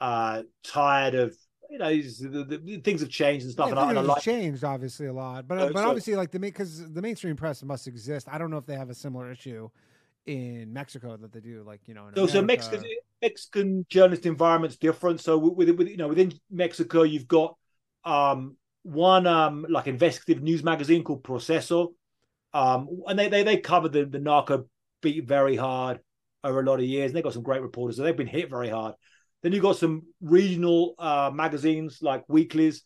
uh 0.00 0.42
tired 0.62 1.14
of 1.14 1.36
you 1.68 1.78
know 1.78 1.90
the, 1.90 2.58
the, 2.58 2.76
things 2.78 3.00
have 3.00 3.10
changed 3.10 3.44
and 3.44 3.52
stuff. 3.52 3.66
Yeah, 3.66 3.72
and 3.72 3.80
I, 3.80 3.90
and 3.90 3.98
I 3.98 4.02
things 4.02 4.08
like, 4.08 4.16
have 4.16 4.24
changed 4.24 4.64
obviously 4.64 5.06
a 5.06 5.12
lot, 5.12 5.46
but 5.46 5.72
but 5.72 5.82
so- 5.82 5.88
obviously 5.88 6.16
like 6.16 6.30
the 6.30 6.38
because 6.38 6.90
the 6.92 7.02
mainstream 7.02 7.36
press 7.36 7.62
must 7.62 7.86
exist. 7.86 8.28
I 8.30 8.38
don't 8.38 8.50
know 8.50 8.58
if 8.58 8.66
they 8.66 8.76
have 8.76 8.90
a 8.90 8.94
similar 8.94 9.30
issue 9.30 9.68
in 10.26 10.72
Mexico 10.72 11.16
that 11.16 11.32
they 11.32 11.40
do, 11.40 11.62
like 11.66 11.80
you 11.86 11.94
know. 11.94 12.08
In 12.08 12.14
so, 12.14 12.26
so 12.26 12.42
Mexican 12.42 12.84
Mexican 13.22 13.86
journalist 13.88 14.26
environment's 14.26 14.76
different. 14.76 15.20
So 15.20 15.38
with, 15.38 15.70
with 15.70 15.88
you 15.88 15.96
know 15.96 16.08
within 16.08 16.32
Mexico, 16.50 17.02
you've 17.02 17.28
got 17.28 17.56
um 18.04 18.56
one 18.82 19.26
um 19.26 19.66
like 19.68 19.86
investigative 19.86 20.42
news 20.42 20.62
magazine 20.62 21.02
called 21.02 21.24
Proceso, 21.24 21.94
um 22.52 22.88
and 23.06 23.18
they 23.18 23.28
they 23.28 23.42
they 23.42 23.56
covered 23.58 23.92
the 23.92 24.04
the 24.04 24.18
narco 24.18 24.66
beat 25.00 25.26
very 25.26 25.56
hard 25.56 26.00
over 26.44 26.60
a 26.60 26.64
lot 26.64 26.78
of 26.78 26.86
years. 26.86 27.10
And 27.10 27.16
they 27.16 27.22
got 27.22 27.32
some 27.32 27.42
great 27.42 27.62
reporters, 27.62 27.96
so 27.96 28.02
they've 28.02 28.16
been 28.16 28.26
hit 28.26 28.50
very 28.50 28.68
hard. 28.68 28.94
Then 29.42 29.52
you've 29.52 29.62
got 29.62 29.76
some 29.76 30.02
regional 30.20 30.94
uh, 30.98 31.30
magazines 31.32 31.98
like 32.02 32.24
weeklies, 32.28 32.82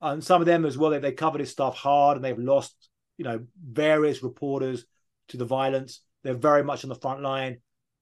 and 0.00 0.22
some 0.22 0.40
of 0.40 0.46
them 0.46 0.64
as 0.64 0.78
well. 0.78 0.90
They 0.90 0.98
they 0.98 1.12
cover 1.12 1.38
this 1.38 1.50
stuff 1.50 1.76
hard, 1.76 2.16
and 2.16 2.24
they've 2.24 2.38
lost 2.38 2.88
you 3.18 3.24
know 3.24 3.44
various 3.62 4.22
reporters 4.22 4.84
to 5.28 5.36
the 5.36 5.44
violence. 5.44 6.02
They're 6.22 6.34
very 6.34 6.62
much 6.62 6.84
on 6.84 6.88
the 6.88 6.94
front 6.94 7.22
line. 7.22 7.58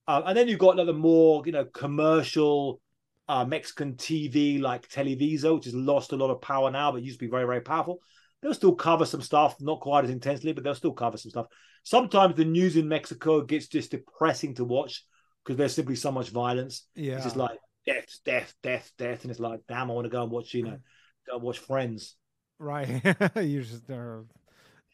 Uh, 0.06 0.22
and 0.26 0.36
then 0.36 0.48
you've 0.48 0.58
got 0.58 0.76
like 0.76 0.86
the 0.86 0.92
more 0.92 1.42
you 1.46 1.52
know 1.52 1.64
commercial 1.64 2.80
uh, 3.28 3.44
Mexican 3.44 3.94
TV 3.94 4.60
like 4.60 4.88
Televisa, 4.88 5.54
which 5.54 5.64
has 5.64 5.74
lost 5.74 6.12
a 6.12 6.16
lot 6.16 6.30
of 6.30 6.42
power 6.42 6.70
now, 6.70 6.92
but 6.92 7.02
used 7.02 7.18
to 7.18 7.24
be 7.24 7.30
very 7.30 7.46
very 7.46 7.62
powerful. 7.62 8.00
They'll 8.42 8.52
still 8.52 8.74
cover 8.74 9.06
some 9.06 9.22
stuff, 9.22 9.56
not 9.60 9.80
quite 9.80 10.04
as 10.04 10.10
intensely, 10.10 10.52
but 10.52 10.62
they'll 10.62 10.74
still 10.74 10.92
cover 10.92 11.16
some 11.16 11.30
stuff. 11.30 11.46
Sometimes 11.82 12.34
the 12.34 12.44
news 12.44 12.76
in 12.76 12.86
Mexico 12.88 13.40
gets 13.42 13.68
just 13.68 13.92
depressing 13.92 14.54
to 14.56 14.64
watch 14.64 15.04
because 15.42 15.56
there's 15.56 15.74
simply 15.74 15.96
so 15.96 16.12
much 16.12 16.28
violence. 16.28 16.86
yeah, 16.94 17.14
It's 17.14 17.24
just 17.24 17.36
like 17.36 17.58
death, 17.86 18.18
death, 18.24 18.54
death, 18.62 18.92
death, 18.98 19.22
and 19.22 19.30
it's 19.30 19.40
like, 19.40 19.60
damn, 19.68 19.90
I 19.90 19.94
want 19.94 20.04
to 20.06 20.10
go 20.10 20.22
and 20.22 20.32
watch, 20.32 20.54
you 20.54 20.64
know, 20.64 20.78
go 21.26 21.38
watch 21.38 21.58
Friends. 21.58 22.16
right. 22.58 22.88
you 23.36 23.62
just 23.62 23.90
uh, 23.90 24.18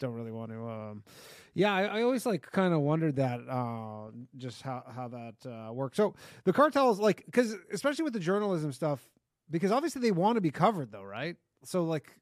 don't 0.01 0.14
really 0.14 0.32
want 0.32 0.51
to. 0.53 0.68
Um, 0.68 1.05
yeah, 1.55 1.74
I, 1.74 1.82
I 1.82 2.03
always 2.03 2.26
like 2.26 2.51
kind 2.51 2.72
of 2.74 2.80
wondered 2.80 3.16
that, 3.16 3.41
uh, 3.49 4.11
just 4.36 4.62
how 4.62 4.84
how 4.95 5.09
that 5.09 5.34
uh, 5.47 5.72
works. 5.72 5.97
So 5.97 6.14
the 6.45 6.53
cartels, 6.53 7.01
like, 7.01 7.24
because 7.26 7.57
especially 7.72 8.05
with 8.05 8.12
the 8.12 8.20
journalism 8.20 8.72
stuff, 8.72 9.09
because 9.51 9.72
obviously 9.72 10.03
they 10.03 10.12
want 10.12 10.36
to 10.36 10.41
be 10.41 10.51
covered, 10.51 10.93
though, 10.93 11.05
right? 11.05 11.36
So 11.64 11.84
like. 11.84 12.14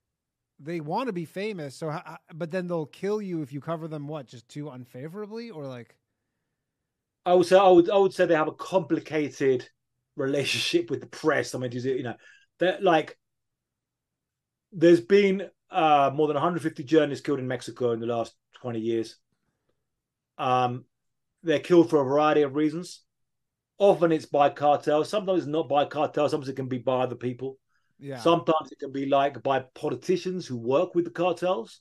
They 0.60 0.80
want 0.80 1.06
to 1.06 1.12
be 1.12 1.24
famous, 1.24 1.76
so 1.76 1.96
but 2.34 2.50
then 2.50 2.66
they'll 2.66 2.86
kill 2.86 3.22
you 3.22 3.42
if 3.42 3.52
you 3.52 3.60
cover 3.60 3.86
them. 3.86 4.08
What, 4.08 4.26
just 4.26 4.48
too 4.48 4.70
unfavorably, 4.70 5.50
or 5.50 5.66
like? 5.66 5.94
I 7.24 7.34
would 7.34 7.46
say 7.46 7.56
I 7.56 7.68
would 7.68 7.88
I 7.90 7.96
would 7.96 8.12
say 8.12 8.26
they 8.26 8.34
have 8.34 8.48
a 8.48 8.52
complicated 8.52 9.68
relationship 10.18 10.90
with 10.90 11.00
the 11.00 11.06
press. 11.06 11.54
I 11.54 11.58
mean, 11.58 11.72
is 11.72 11.86
it 11.86 11.96
you 11.96 12.02
know 12.02 12.16
that 12.58 12.82
like 12.82 13.18
there's 14.72 15.00
been 15.00 15.48
uh, 15.70 16.10
more 16.14 16.26
than 16.26 16.34
150 16.34 16.84
journalists 16.84 17.24
killed 17.24 17.38
in 17.38 17.48
Mexico 17.48 17.92
in 17.92 18.00
the 18.00 18.06
last 18.06 18.34
20 18.60 18.80
years. 18.80 19.16
Um, 20.36 20.84
they're 21.42 21.60
killed 21.60 21.90
for 21.90 22.00
a 22.00 22.04
variety 22.04 22.42
of 22.42 22.54
reasons. 22.54 23.02
Often 23.78 24.12
it's 24.12 24.26
by 24.26 24.50
cartels. 24.50 25.08
Sometimes 25.08 25.40
it's 25.40 25.48
not 25.48 25.68
by 25.68 25.84
cartels. 25.84 26.32
Sometimes 26.32 26.48
it 26.48 26.56
can 26.56 26.68
be 26.68 26.78
by 26.78 27.02
other 27.02 27.14
people. 27.14 27.58
Yeah, 27.98 28.18
Sometimes 28.18 28.70
it 28.70 28.78
can 28.78 28.92
be 28.92 29.06
like 29.06 29.42
by 29.42 29.60
politicians 29.74 30.46
who 30.46 30.56
work 30.56 30.94
with 30.94 31.04
the 31.04 31.10
cartels, 31.10 31.80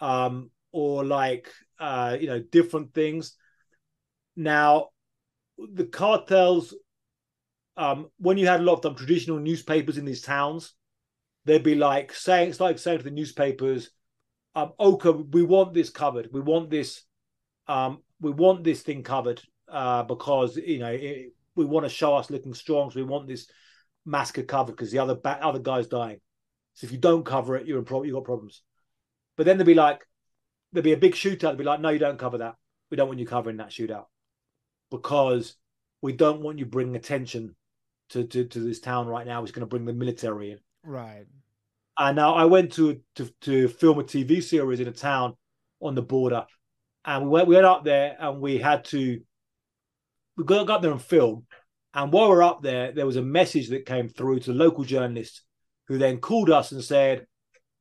um, 0.00 0.50
or 0.70 1.04
like 1.04 1.50
uh, 1.78 2.16
you 2.18 2.26
know 2.26 2.40
different 2.40 2.94
things. 2.94 3.36
Now, 4.36 4.88
the 5.58 5.84
cartels, 5.84 6.74
um, 7.76 8.08
when 8.18 8.38
you 8.38 8.46
had 8.46 8.60
a 8.60 8.64
lot 8.64 8.84
of 8.84 8.96
traditional 8.96 9.38
newspapers 9.38 9.98
in 9.98 10.04
these 10.04 10.22
towns, 10.22 10.74
they'd 11.44 11.62
be 11.62 11.74
like 11.74 12.12
saying 12.12 12.50
it's 12.50 12.60
like 12.60 12.78
saying 12.78 12.98
to 12.98 13.04
the 13.04 13.10
newspapers, 13.10 13.90
um, 14.54 14.72
"Okay, 14.78 15.10
we 15.10 15.42
want 15.42 15.74
this 15.74 15.90
covered. 15.90 16.28
We 16.32 16.40
want 16.40 16.70
this, 16.70 17.02
um, 17.66 18.02
we 18.20 18.30
want 18.30 18.64
this 18.64 18.82
thing 18.82 19.02
covered 19.02 19.42
uh, 19.68 20.02
because 20.04 20.56
you 20.56 20.78
know 20.78 20.92
it, 20.92 21.32
we 21.54 21.64
want 21.64 21.84
to 21.84 21.90
show 21.90 22.14
us 22.16 22.30
looking 22.30 22.54
strong. 22.54 22.90
So 22.90 22.96
we 22.96 23.04
want 23.04 23.28
this." 23.28 23.48
massacre 24.04 24.42
covered 24.42 24.72
because 24.72 24.90
the 24.90 24.98
other 24.98 25.14
ba- 25.14 25.38
other 25.42 25.58
guy's 25.58 25.86
dying. 25.86 26.20
So 26.74 26.86
if 26.86 26.92
you 26.92 26.98
don't 26.98 27.24
cover 27.24 27.56
it, 27.56 27.66
you're 27.66 27.78
in 27.78 27.84
pro- 27.84 28.02
you 28.02 28.14
got 28.14 28.24
problems. 28.24 28.62
But 29.36 29.46
then 29.46 29.58
they'd 29.58 29.64
be 29.64 29.74
like, 29.74 30.00
there'd 30.72 30.84
be 30.84 30.92
a 30.92 30.98
big 30.98 31.14
shootout. 31.14 31.52
They'd 31.52 31.58
be 31.58 31.64
like, 31.64 31.80
no, 31.80 31.90
you 31.90 31.98
don't 31.98 32.18
cover 32.18 32.38
that. 32.38 32.56
We 32.90 32.96
don't 32.96 33.08
want 33.08 33.20
you 33.20 33.26
covering 33.26 33.58
that 33.58 33.70
shootout 33.70 34.06
because 34.90 35.54
we 36.00 36.12
don't 36.12 36.42
want 36.42 36.58
you 36.58 36.66
bringing 36.66 36.96
attention 36.96 37.54
to 38.12 38.24
to, 38.24 38.44
to 38.44 38.60
this 38.60 38.80
town 38.80 39.06
right 39.06 39.26
now. 39.26 39.42
It's 39.42 39.52
going 39.52 39.60
to 39.60 39.66
bring 39.66 39.84
the 39.84 39.92
military 39.92 40.52
in. 40.52 40.58
right. 40.84 41.26
And 41.98 42.16
now 42.16 42.34
I 42.34 42.46
went 42.46 42.72
to, 42.74 43.00
to 43.16 43.30
to 43.42 43.68
film 43.68 43.98
a 43.98 44.02
TV 44.02 44.42
series 44.42 44.80
in 44.80 44.88
a 44.88 44.92
town 44.92 45.34
on 45.80 45.94
the 45.94 46.02
border, 46.02 46.46
and 47.04 47.24
we 47.24 47.28
went 47.30 47.48
we 47.48 47.54
went 47.56 47.66
up 47.66 47.84
there 47.84 48.16
and 48.18 48.40
we 48.40 48.56
had 48.58 48.84
to 48.86 49.20
we 50.36 50.44
got, 50.44 50.66
got 50.66 50.80
there 50.82 50.92
and 50.92 51.02
film. 51.02 51.46
And 51.94 52.10
while 52.10 52.30
we 52.30 52.36
we're 52.36 52.42
up 52.42 52.62
there, 52.62 52.92
there 52.92 53.04
was 53.04 53.16
a 53.16 53.22
message 53.22 53.68
that 53.68 53.84
came 53.84 54.08
through 54.08 54.40
to 54.40 54.52
the 54.52 54.58
local 54.58 54.84
journalist, 54.84 55.42
who 55.88 55.98
then 55.98 56.18
called 56.18 56.48
us 56.48 56.72
and 56.72 56.82
said, 56.82 57.26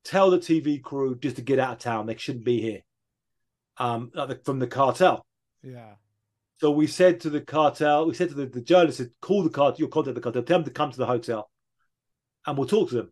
"Tell 0.04 0.30
the 0.30 0.38
TV 0.40 0.82
crew 0.84 1.18
just 1.18 1.38
to 1.38 1.42
get 1.42 1.60
out 1.60 1.74
of 1.74 1.80
town. 1.80 2.06
They 2.06 2.18
shouldn't 2.18 2.44
be 2.44 2.60
here." 2.60 2.82
Um, 3.78 4.12
like 4.14 4.28
the- 4.28 4.42
from 4.44 4.60
the 4.60 4.68
cartel. 4.68 5.26
Yeah. 5.64 5.94
So 6.62 6.70
we 6.70 6.86
said 6.86 7.22
to 7.22 7.32
the 7.32 7.42
cartel, 7.42 8.06
we 8.06 8.14
said 8.14 8.30
to 8.30 8.36
the, 8.36 8.46
the 8.46 8.62
journalist, 8.62 9.02
call 9.20 9.42
the 9.42 9.50
cartel, 9.50 9.80
you'll 9.80 9.90
contact 9.90 10.14
the 10.14 10.22
cartel, 10.22 10.44
tell 10.44 10.60
them 10.60 10.66
to 10.66 10.70
come 10.70 10.92
to 10.92 10.98
the 10.98 11.08
hotel 11.08 11.50
and 12.46 12.56
we'll 12.56 12.68
talk 12.68 12.90
to 12.90 12.96
them. 12.96 13.12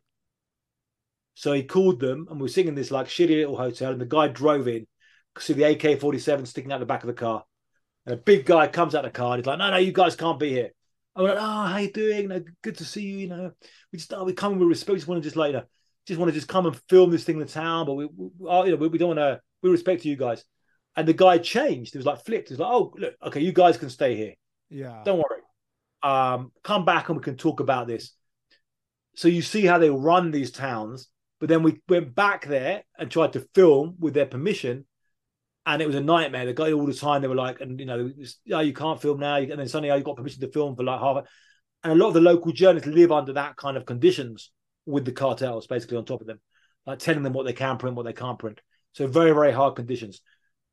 So 1.33 1.53
he 1.53 1.63
called 1.63 1.99
them 1.99 2.27
and 2.29 2.39
we 2.39 2.43
were 2.43 2.49
sitting 2.49 2.67
in 2.67 2.75
this 2.75 2.91
like 2.91 3.07
shitty 3.07 3.29
little 3.29 3.57
hotel 3.57 3.91
and 3.91 3.99
the 3.99 4.05
guy 4.05 4.27
drove 4.27 4.67
in, 4.67 4.85
see 5.39 5.53
the 5.53 5.63
AK 5.63 5.99
47 5.99 6.45
sticking 6.45 6.71
out 6.71 6.79
the 6.79 6.85
back 6.85 7.01
of 7.01 7.07
the 7.07 7.13
car. 7.13 7.43
And 8.05 8.13
a 8.13 8.17
big 8.17 8.45
guy 8.45 8.67
comes 8.67 8.93
out 8.93 9.03
of 9.03 9.11
the 9.13 9.17
car 9.17 9.33
and 9.33 9.39
he's 9.39 9.47
like, 9.47 9.57
no, 9.57 9.71
no, 9.71 9.77
you 9.77 9.93
guys 9.93 10.15
can't 10.15 10.37
be 10.37 10.49
here. 10.49 10.69
I'm 11.15 11.23
like, 11.23 11.37
oh, 11.39 11.65
how 11.65 11.77
you 11.77 11.91
doing? 11.91 12.45
Good 12.61 12.77
to 12.77 12.85
see 12.85 13.01
you. 13.01 13.17
You 13.17 13.27
know, 13.29 13.51
we 13.91 13.97
just, 13.97 14.13
oh, 14.13 14.25
we 14.25 14.33
come 14.33 14.59
with 14.59 14.67
respect. 14.67 14.91
We 14.91 14.97
just 14.97 15.07
want 15.07 15.23
to 15.23 15.27
just 15.27 15.35
like, 15.35 15.53
you 15.53 15.57
know, 15.57 15.65
just 16.05 16.19
want 16.19 16.29
to 16.29 16.35
just 16.35 16.47
come 16.47 16.67
and 16.67 16.79
film 16.87 17.09
this 17.09 17.23
thing 17.23 17.41
in 17.41 17.47
the 17.47 17.51
town, 17.51 17.87
but 17.87 17.95
we, 17.95 18.05
we 18.05 18.29
you 18.65 18.71
know, 18.71 18.75
we, 18.75 18.89
we 18.89 18.99
don't 18.99 19.17
want 19.17 19.19
to, 19.19 19.41
we 19.63 19.71
respect 19.71 20.05
you 20.05 20.15
guys. 20.15 20.45
And 20.99 21.07
the 21.07 21.13
guy 21.13 21.37
changed. 21.37 21.95
It 21.95 21.99
was 21.99 22.05
like 22.05 22.25
flipped. 22.25 22.49
He 22.49 22.55
was 22.55 22.59
like, 22.59 22.69
oh, 22.69 22.93
look, 22.97 23.13
okay, 23.27 23.39
you 23.39 23.53
guys 23.53 23.77
can 23.77 23.89
stay 23.89 24.17
here. 24.17 24.33
Yeah. 24.69 25.01
Don't 25.05 25.19
worry. 25.19 25.39
Um, 26.03 26.51
come 26.61 26.83
back 26.83 27.07
and 27.07 27.17
we 27.17 27.23
can 27.23 27.37
talk 27.37 27.61
about 27.61 27.87
this. 27.87 28.11
So 29.15 29.29
you 29.29 29.41
see 29.41 29.65
how 29.65 29.77
they 29.77 29.89
run 29.89 30.31
these 30.31 30.51
towns. 30.51 31.07
But 31.39 31.47
then 31.47 31.63
we 31.63 31.79
went 31.87 32.13
back 32.13 32.45
there 32.47 32.83
and 32.97 33.09
tried 33.09 33.31
to 33.31 33.47
film 33.55 33.95
with 33.97 34.13
their 34.13 34.25
permission, 34.25 34.85
and 35.65 35.81
it 35.81 35.87
was 35.87 35.95
a 35.95 36.01
nightmare. 36.01 36.45
The 36.45 36.53
guy 36.53 36.73
all 36.73 36.85
the 36.85 36.93
time 36.93 37.21
they 37.21 37.29
were 37.29 37.35
like, 37.35 37.61
and 37.61 37.79
you 37.79 37.85
know, 37.85 38.11
oh, 38.51 38.59
you 38.59 38.73
can't 38.73 39.01
film 39.01 39.21
now. 39.21 39.37
And 39.37 39.51
then 39.51 39.69
suddenly, 39.69 39.91
oh, 39.91 39.95
you 39.95 40.03
got 40.03 40.17
permission 40.17 40.41
to 40.41 40.51
film 40.51 40.75
for 40.75 40.83
like 40.83 40.99
half. 40.99 41.25
And 41.85 41.93
a 41.93 41.95
lot 41.95 42.09
of 42.09 42.13
the 42.15 42.19
local 42.19 42.51
journalists 42.51 42.89
live 42.89 43.13
under 43.13 43.31
that 43.33 43.55
kind 43.55 43.77
of 43.77 43.85
conditions 43.85 44.51
with 44.85 45.05
the 45.05 45.13
cartels, 45.13 45.65
basically 45.65 45.95
on 45.95 46.03
top 46.03 46.19
of 46.19 46.27
them, 46.27 46.41
like 46.85 46.99
telling 46.99 47.23
them 47.23 47.31
what 47.31 47.45
they 47.45 47.53
can 47.53 47.77
print, 47.77 47.95
what 47.95 48.03
they 48.03 48.11
can't 48.11 48.37
print. 48.37 48.59
So 48.91 49.07
very, 49.07 49.31
very 49.31 49.53
hard 49.53 49.77
conditions. 49.77 50.19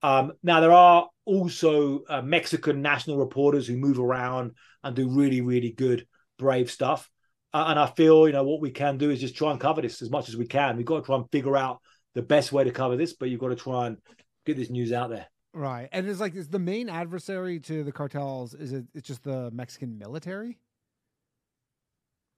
Um, 0.07 0.32
now 0.44 0.61
there 0.61 0.72
are 0.72 1.09
also 1.24 2.04
uh, 2.09 2.22
Mexican 2.22 2.80
national 2.80 3.16
reporters 3.18 3.66
who 3.66 3.76
move 3.76 3.98
around 3.98 4.52
and 4.84 4.94
do 4.94 5.09
really, 5.09 5.40
really 5.40 5.72
good, 5.72 6.07
brave 6.38 6.70
stuff. 6.70 7.11
Uh, 7.52 7.64
and 7.68 7.78
I 7.78 7.86
feel, 7.86 8.28
you 8.28 8.32
know, 8.32 8.44
what 8.44 8.61
we 8.61 8.70
can 8.70 8.98
do 8.98 9.11
is 9.11 9.20
just 9.20 9.34
try 9.34 9.50
and 9.50 9.61
cover 9.61 9.82
this 9.82 10.02
as 10.02 10.11
much 10.11 10.28
as 10.28 10.36
we 10.36 10.46
can. 10.46 10.76
We've 10.76 10.86
got 10.86 10.98
to 11.00 11.02
try 11.02 11.16
and 11.16 11.30
figure 11.32 11.57
out 11.57 11.80
the 12.14 12.22
best 12.22 12.52
way 12.52 12.62
to 12.62 12.70
cover 12.70 12.96
this, 12.96 13.14
but 13.14 13.30
you've 13.30 13.40
got 13.40 13.48
to 13.48 13.57
try 13.57 13.88
and 13.88 13.96
get 14.44 14.57
this 14.57 14.70
news 14.70 14.92
out 14.92 15.11
there. 15.11 15.26
Right. 15.52 15.88
And 15.90 16.07
it's 16.07 16.20
like 16.20 16.36
is 16.36 16.48
the 16.48 16.61
main 16.61 16.88
adversary 16.88 17.59
to 17.61 17.82
the 17.82 17.90
cartels 17.90 18.54
is 18.54 18.72
it 18.72 18.84
it's 18.94 19.09
just 19.09 19.24
the 19.24 19.50
Mexican 19.50 19.98
military? 19.98 20.61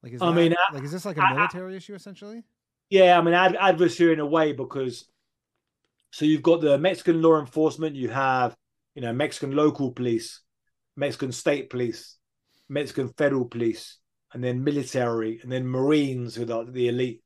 Like 0.02 0.12
is 0.14 0.22
I 0.22 0.26
that- 0.26 0.32
mean, 0.34 0.54
like 0.72 0.84
is 0.84 0.92
this 0.92 1.04
like 1.04 1.18
a 1.18 1.34
military 1.34 1.76
issue 1.76 1.94
essentially? 1.94 2.44
Yeah, 2.88 3.18
I 3.18 3.22
mean, 3.22 3.34
ad- 3.34 3.56
adversary 3.60 4.14
in 4.14 4.20
a 4.20 4.26
way 4.26 4.52
because 4.52 5.06
so 6.10 6.24
you've 6.24 6.42
got 6.42 6.60
the 6.60 6.78
Mexican 6.78 7.22
law 7.22 7.38
enforcement, 7.40 7.96
you 7.96 8.08
have 8.08 8.56
you 8.94 9.02
know 9.02 9.12
Mexican 9.12 9.54
local 9.54 9.92
police, 9.92 10.40
Mexican 10.96 11.32
state 11.32 11.70
police, 11.70 12.16
Mexican 12.68 13.08
federal 13.16 13.44
police, 13.44 13.98
and 14.32 14.42
then 14.42 14.64
military, 14.64 15.40
and 15.42 15.50
then 15.50 15.66
Marines 15.66 16.34
who 16.34 16.50
are 16.52 16.64
the 16.64 16.88
elite. 16.88 17.22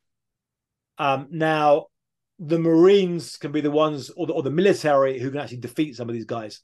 Um, 0.98 1.28
now, 1.30 1.86
the 2.38 2.58
Marines 2.58 3.36
can 3.36 3.52
be 3.52 3.60
the 3.60 3.70
ones 3.70 4.10
or 4.10 4.26
the, 4.26 4.32
or 4.32 4.42
the 4.42 4.50
military 4.50 5.18
who 5.18 5.30
can 5.30 5.40
actually 5.40 5.58
defeat 5.58 5.96
some 5.96 6.08
of 6.08 6.14
these 6.14 6.24
guys. 6.24 6.60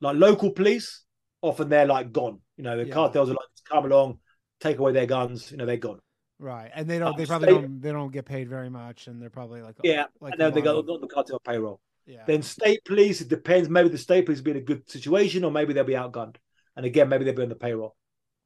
Like 0.00 0.16
local 0.16 0.50
police, 0.50 1.02
often 1.42 1.68
they're 1.68 1.86
like 1.86 2.12
gone. 2.12 2.40
You 2.56 2.64
know, 2.64 2.76
the 2.76 2.86
Yeah. 2.86 2.94
cartels 2.94 3.30
are 3.30 3.34
like 3.34 3.48
come 3.68 3.86
along, 3.86 4.18
take 4.60 4.78
away 4.78 4.92
their 4.92 5.06
guns. 5.06 5.50
You 5.50 5.56
know, 5.56 5.66
they're 5.66 5.76
gone. 5.76 6.00
Right, 6.38 6.70
and 6.74 6.88
they 6.88 6.98
don't. 6.98 7.16
They 7.16 7.22
Um, 7.22 7.28
probably 7.28 7.48
state- 7.48 7.60
don't. 7.60 7.80
They 7.80 7.92
don't 7.92 8.12
get 8.12 8.24
paid 8.24 8.48
very 8.48 8.68
much, 8.68 9.06
and 9.06 9.20
they're 9.22 9.30
probably 9.30 9.62
like 9.62 9.76
Yeah, 9.84 10.06
like 10.20 10.32
and 10.32 10.40
then 10.40 10.52
they 10.52 10.62
got 10.62 10.84
got 10.86 11.00
the 11.00 11.06
cartel 11.06 11.38
payroll. 11.40 11.80
yeah. 12.06 12.24
Then 12.26 12.42
state 12.42 12.84
police, 12.84 13.20
it 13.20 13.28
depends. 13.28 13.68
Maybe 13.68 13.88
the 13.88 13.98
state 13.98 14.26
police 14.26 14.38
will 14.40 14.44
be 14.46 14.50
in 14.52 14.56
a 14.58 14.60
good 14.60 14.88
situation, 14.90 15.44
or 15.44 15.50
maybe 15.52 15.72
they'll 15.72 15.84
be 15.84 15.92
outgunned. 15.94 16.36
And 16.76 16.84
again, 16.84 17.08
maybe 17.08 17.24
they'll 17.24 17.34
be 17.36 17.42
on 17.44 17.48
the 17.50 17.54
payroll. 17.54 17.96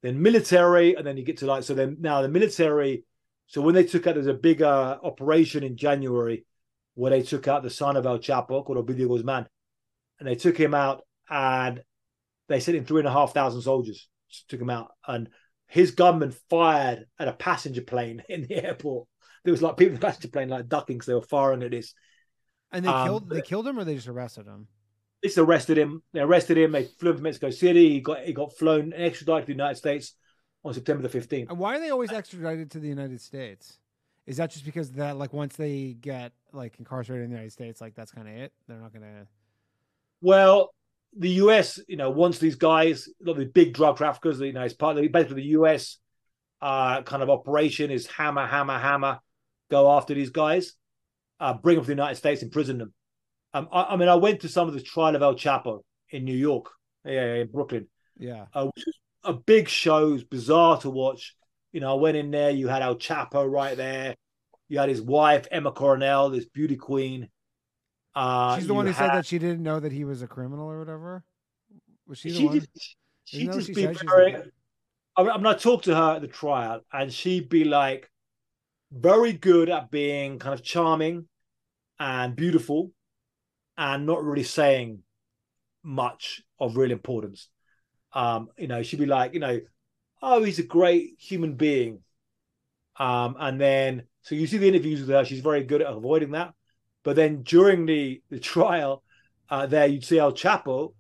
Then 0.03 0.21
military, 0.23 0.95
and 0.95 1.07
then 1.07 1.17
you 1.17 1.25
get 1.25 1.39
to 1.39 1.47
like 1.47 1.65
so. 1.65 1.75
Then 1.75 1.97
now 2.01 2.21
the 2.23 2.29
military. 2.29 3.05
So 3.47 3.63
when 3.63 3.75
they 3.75 3.85
took 3.85 4.07
out, 4.07 4.15
there's 4.15 4.27
a 4.27 4.35
bigger 4.35 4.67
operation 5.03 5.65
in 5.65 5.77
January 5.79 6.45
where 6.95 7.11
they 7.11 7.23
took 7.23 7.49
out 7.49 7.63
the 7.63 7.71
son 7.71 7.97
of 7.97 8.05
El 8.05 8.19
Chapo 8.19 8.63
called 8.65 8.77
Ovidio 8.87 9.09
Guzman, 9.09 9.47
and 10.19 10.29
they 10.29 10.35
took 10.35 10.59
him 10.59 10.75
out, 10.75 11.03
and 11.31 11.83
they 12.49 12.61
sent 12.61 12.77
in 12.77 12.85
three 12.85 13.01
and 13.01 13.09
a 13.09 13.13
half 13.13 13.33
thousand 13.33 13.63
soldiers. 13.63 14.09
Took 14.49 14.61
him 14.61 14.69
out, 14.71 14.91
and 15.07 15.31
his 15.69 15.93
gunmen 15.93 16.33
fired 16.51 17.07
at 17.19 17.29
a 17.29 17.33
passenger 17.33 17.83
plane 17.83 18.23
in 18.29 18.43
the 18.43 18.65
airport. 18.65 19.07
There 19.45 19.53
was 19.53 19.63
like 19.63 19.77
people 19.77 19.95
in 19.95 20.01
the 20.01 20.07
passenger 20.07 20.29
plane 20.29 20.49
like 20.49 20.69
ducking, 20.69 21.01
so 21.01 21.13
they 21.13 21.15
were 21.15 21.23
firing 21.23 21.63
at 21.63 21.71
this. 21.71 21.95
and 22.73 22.85
they 22.85 22.89
um, 22.89 23.07
killed. 23.07 23.31
They 23.31 23.43
killed 23.43 23.69
him, 23.69 23.79
or 23.79 23.85
they 23.85 23.95
just 23.95 24.09
arrested 24.09 24.47
him. 24.47 24.67
They 25.23 25.29
just 25.29 25.39
arrested 25.39 25.79
him. 25.79 26.03
They 26.13 26.21
arrested 26.21 26.59
him. 26.59 26.73
They 26.73 26.85
flew 26.85 27.11
him 27.11 27.17
to 27.19 27.23
Mexico 27.23 27.51
City. 27.51 27.91
He 27.91 28.01
got 28.01 28.25
he 28.25 28.33
got 28.33 28.57
flown 28.57 28.93
and 28.93 29.05
extradited 29.05 29.47
to 29.47 29.47
the 29.47 29.53
United 29.53 29.77
States 29.77 30.15
on 30.65 30.75
September 30.75 31.03
the 31.03 31.09
fifteenth. 31.09 31.51
And 31.51 31.59
why 31.59 31.77
are 31.77 31.81
they 31.81 31.91
always 31.91 32.13
extradited 32.13 32.73
to 32.73 32.81
the 32.81 32.89
United 32.89 33.21
States? 33.21 33.79
Is 34.27 34.37
that 34.37 34.51
just 34.51 34.65
because 34.65 34.93
that 34.93 35.17
like 35.17 35.33
once 35.33 35.57
they 35.57 35.97
get 36.01 36.33
like 36.53 36.79
incarcerated 36.79 37.25
in 37.25 37.31
the 37.31 37.37
United 37.37 37.53
States, 37.53 37.81
like 37.81 37.95
that's 37.95 38.13
kind 38.13 38.29
of 38.29 38.35
it? 38.35 38.53
They're 38.67 38.79
not 38.79 38.93
gonna. 38.93 39.27
Well, 40.21 40.75
the 41.17 41.31
US, 41.31 41.81
you 41.89 41.97
know, 41.97 42.11
wants 42.11 42.39
these 42.39 42.57
guys, 42.57 43.09
a 43.09 43.27
lot 43.27 43.33
of 43.33 43.39
the 43.39 43.47
big 43.47 43.75
drug 43.75 43.97
traffickers, 43.97 44.41
you 44.41 44.53
know, 44.53 44.63
it's 44.63 44.75
part 44.75 44.97
of 44.97 45.03
the, 45.03 45.09
basically 45.09 45.43
the 45.43 45.49
US 45.49 45.99
uh, 46.61 47.03
kind 47.03 47.23
of 47.23 47.31
operation 47.31 47.91
is 47.91 48.07
hammer, 48.07 48.47
hammer, 48.47 48.79
hammer, 48.79 49.21
go 49.71 49.91
after 49.97 50.15
these 50.15 50.31
guys, 50.31 50.75
uh, 51.41 51.55
bring 51.55 51.77
them 51.77 51.85
to 51.85 51.89
the 51.89 51.93
United 51.93 52.17
States, 52.17 52.43
imprison 52.43 52.79
them. 52.79 52.93
Um, 53.55 53.69
I, 53.73 53.85
I 53.85 53.97
mean, 53.97 54.09
I 54.09 54.17
went 54.17 54.41
to 54.41 54.49
some 54.49 54.69
of 54.69 54.75
the 54.75 54.83
trial 54.83 55.17
of 55.17 55.23
El 55.23 55.35
Chapo 55.35 55.81
in 56.11 56.25
New 56.25 56.37
York, 56.37 56.71
yeah, 57.05 57.35
in 57.35 57.49
Brooklyn, 57.49 57.89
Yeah, 58.19 58.47
uh, 58.53 58.67
which 58.67 58.85
was 58.87 58.99
a 59.25 59.33
big 59.33 59.69
show. 59.69 60.09
It 60.09 60.13
was 60.13 60.25
bizarre 60.25 60.79
to 60.81 60.91
watch. 60.91 61.35
You 61.73 61.81
know, 61.81 61.93
I 61.93 62.01
went 62.01 62.17
in 62.17 62.31
there. 62.31 62.51
You 62.51 62.69
had 62.69 62.83
El 62.83 62.97
Chapo 62.97 63.51
right 63.51 63.77
there. 63.77 64.15
You 64.69 64.79
had 64.79 64.89
his 64.89 65.01
wife 65.01 65.47
Emma 65.51 65.73
Coronel, 65.73 66.31
this 66.31 66.45
beauty 66.45 66.77
queen. 66.77 67.29
Uh, 68.19 68.57
she's 68.57 68.67
the 68.67 68.75
one 68.75 68.85
who 68.85 68.93
said 68.93 69.11
that 69.11 69.27
she 69.27 69.39
didn't 69.39 69.63
know 69.63 69.79
that 69.79 69.93
he 69.93 70.05
was 70.05 70.23
a 70.23 70.27
criminal 70.27 70.67
or 70.67 70.81
whatever. 70.81 71.23
Was 72.09 72.19
she 72.19 72.31
the 72.31 72.37
she 72.37 72.47
one? 72.47 72.59
did. 72.59 72.69
She 73.25 73.47
just 73.47 73.67
she 73.69 73.75
be? 73.75 73.87
Very. 73.87 74.33
like- 74.33 74.45
I 75.17 75.37
mean, 75.37 75.47
I 75.47 75.55
talked 75.55 75.85
to 75.85 75.95
her 75.95 76.17
at 76.17 76.23
the 76.23 76.29
trial, 76.29 76.81
and 76.93 77.13
she'd 77.13 77.49
be 77.49 77.65
like, 77.65 78.11
very 78.93 79.33
good 79.33 79.69
at 79.69 79.91
being 79.91 80.39
kind 80.39 80.55
of 80.55 80.65
charming 80.65 81.27
and 82.01 82.35
beautiful, 82.35 82.93
and 83.77 84.05
not 84.05 84.25
really 84.25 84.43
saying 84.43 85.01
much 85.85 86.43
of 86.59 86.77
real 86.77 86.91
importance. 86.91 87.49
Um, 88.13 88.49
you 88.57 88.67
know, 88.67 88.83
she'd 88.83 88.99
be 89.01 89.07
like, 89.07 89.35
you 89.35 89.41
know, 89.41 89.61
oh, 90.23 90.43
he's 90.43 90.59
a 90.59 90.65
great 90.65 91.15
human 91.19 91.55
being. 91.55 92.01
Um, 92.99 93.37
and 93.39 93.61
then 93.61 94.03
so 94.23 94.35
you 94.35 94.49
see 94.49 94.59
the 94.59 94.69
interviews 94.69 95.01
with 95.01 95.11
her, 95.11 95.25
she's 95.25 95.41
very 95.41 95.63
good 95.63 95.83
at 95.83 95.93
avoiding 95.93 96.33
that. 96.33 96.55
But 97.09 97.17
then 97.17 97.43
during 97.43 97.87
the 97.87 98.21
the 98.29 98.39
trial, 98.39 99.03
uh, 99.49 99.65
there 99.65 99.87
you'd 99.87 100.05
see 100.05 100.19
El 100.19 100.33
Chapo, 100.33 100.93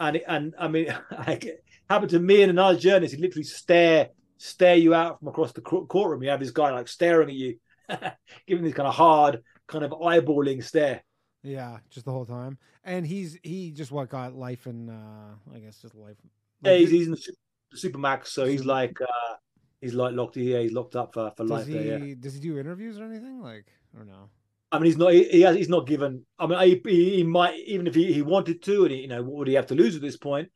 and 0.00 0.16
and 0.26 0.54
I 0.58 0.66
mean, 0.68 0.86
it 1.28 1.62
happened 1.90 2.12
to 2.12 2.20
me 2.20 2.40
and 2.40 2.48
another 2.48 2.78
journalist. 2.78 3.14
He'd 3.14 3.20
literally 3.20 3.44
stare 3.44 4.08
stare 4.38 4.76
you 4.76 4.94
out 4.94 5.18
from 5.18 5.28
across 5.28 5.52
the 5.52 5.60
courtroom. 5.60 6.22
You 6.22 6.30
have 6.30 6.40
this 6.40 6.52
guy 6.52 6.70
like 6.70 6.88
staring 6.88 7.28
at 7.28 7.34
you, 7.34 7.58
giving 8.46 8.64
this 8.64 8.72
kind 8.72 8.88
of 8.88 8.94
hard, 8.94 9.42
kind 9.66 9.84
of 9.84 9.90
eyeballing 9.90 10.64
stare. 10.64 11.04
Yeah, 11.42 11.80
just 11.90 12.06
the 12.06 12.12
whole 12.12 12.24
time. 12.24 12.56
And 12.82 13.06
he's 13.06 13.38
he 13.42 13.72
just 13.72 13.92
what 13.92 14.08
got 14.08 14.34
life 14.34 14.64
and 14.64 14.88
uh 14.88 15.54
I 15.54 15.58
guess 15.58 15.82
just 15.82 15.94
life. 15.94 16.16
Yeah, 16.62 16.76
he's, 16.76 16.90
he's 16.90 17.06
in 17.08 17.10
the, 17.10 17.18
su- 17.18 17.90
supermax, 17.90 18.28
so 18.28 18.46
he's 18.46 18.64
like 18.64 18.98
uh, 19.02 19.34
he's 19.82 19.92
like 19.92 20.14
locked. 20.14 20.38
Yeah, 20.38 20.60
he's 20.60 20.72
locked 20.72 20.96
up 20.96 21.12
for, 21.12 21.30
for 21.36 21.42
does 21.42 21.50
life. 21.50 21.66
he 21.66 21.74
There, 21.74 21.98
yeah. 21.98 22.14
does 22.18 22.32
he 22.32 22.40
do 22.40 22.56
interviews 22.58 22.98
or 22.98 23.04
anything 23.04 23.42
like 23.42 23.66
or 23.94 24.06
no? 24.06 24.30
I 24.72 24.78
mean, 24.78 24.86
he's 24.86 24.96
not. 24.96 25.12
He, 25.12 25.24
he 25.24 25.40
has, 25.42 25.54
he's 25.54 25.68
not 25.68 25.86
given. 25.86 26.24
I 26.38 26.46
mean, 26.46 26.80
he, 26.84 27.16
he, 27.16 27.22
might 27.22 27.60
even 27.66 27.86
if 27.86 27.94
he, 27.94 28.12
he 28.12 28.22
wanted 28.22 28.62
to, 28.62 28.84
and 28.84 28.90
he, 28.90 29.02
you 29.02 29.08
know, 29.08 29.22
what 29.22 29.36
would 29.36 29.48
he 29.48 29.54
have 29.54 29.66
to 29.66 29.74
lose 29.74 29.94
at 29.94 30.02
this 30.02 30.16
point? 30.16 30.48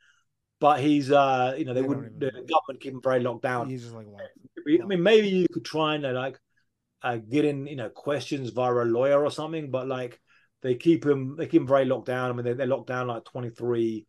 But 0.58 0.80
he's, 0.80 1.12
uh, 1.12 1.54
you 1.58 1.66
know, 1.66 1.74
they, 1.74 1.82
They 1.82 1.86
wouldn't. 1.86 2.18
The 2.18 2.30
government 2.30 2.80
keep 2.80 2.94
him 2.94 3.02
very 3.02 3.20
locked 3.20 3.42
down. 3.42 3.68
He's 3.68 3.82
just 3.82 3.94
like. 3.94 4.06
I 4.68 4.86
mean, 4.86 5.02
maybe 5.02 5.28
you 5.28 5.46
could 5.52 5.64
try 5.64 5.94
and 5.94 6.04
uh, 6.04 6.12
like 6.12 6.40
uh, 7.02 7.18
get 7.18 7.44
in, 7.44 7.66
you 7.66 7.76
know, 7.76 7.90
questions 7.90 8.50
via 8.50 8.72
a 8.72 8.84
lawyer 8.84 9.22
or 9.22 9.30
something. 9.30 9.70
But 9.70 9.86
like, 9.86 10.18
they 10.62 10.74
keep 10.74 11.04
him. 11.04 11.36
They 11.36 11.46
keep 11.46 11.60
him 11.60 11.68
very 11.68 11.84
locked 11.84 12.06
down. 12.06 12.30
I 12.30 12.32
mean, 12.32 12.44
they, 12.44 12.54
they're 12.54 12.66
locked 12.66 12.88
down 12.88 13.06
like 13.06 13.24
twenty 13.24 13.50
three 13.50 14.06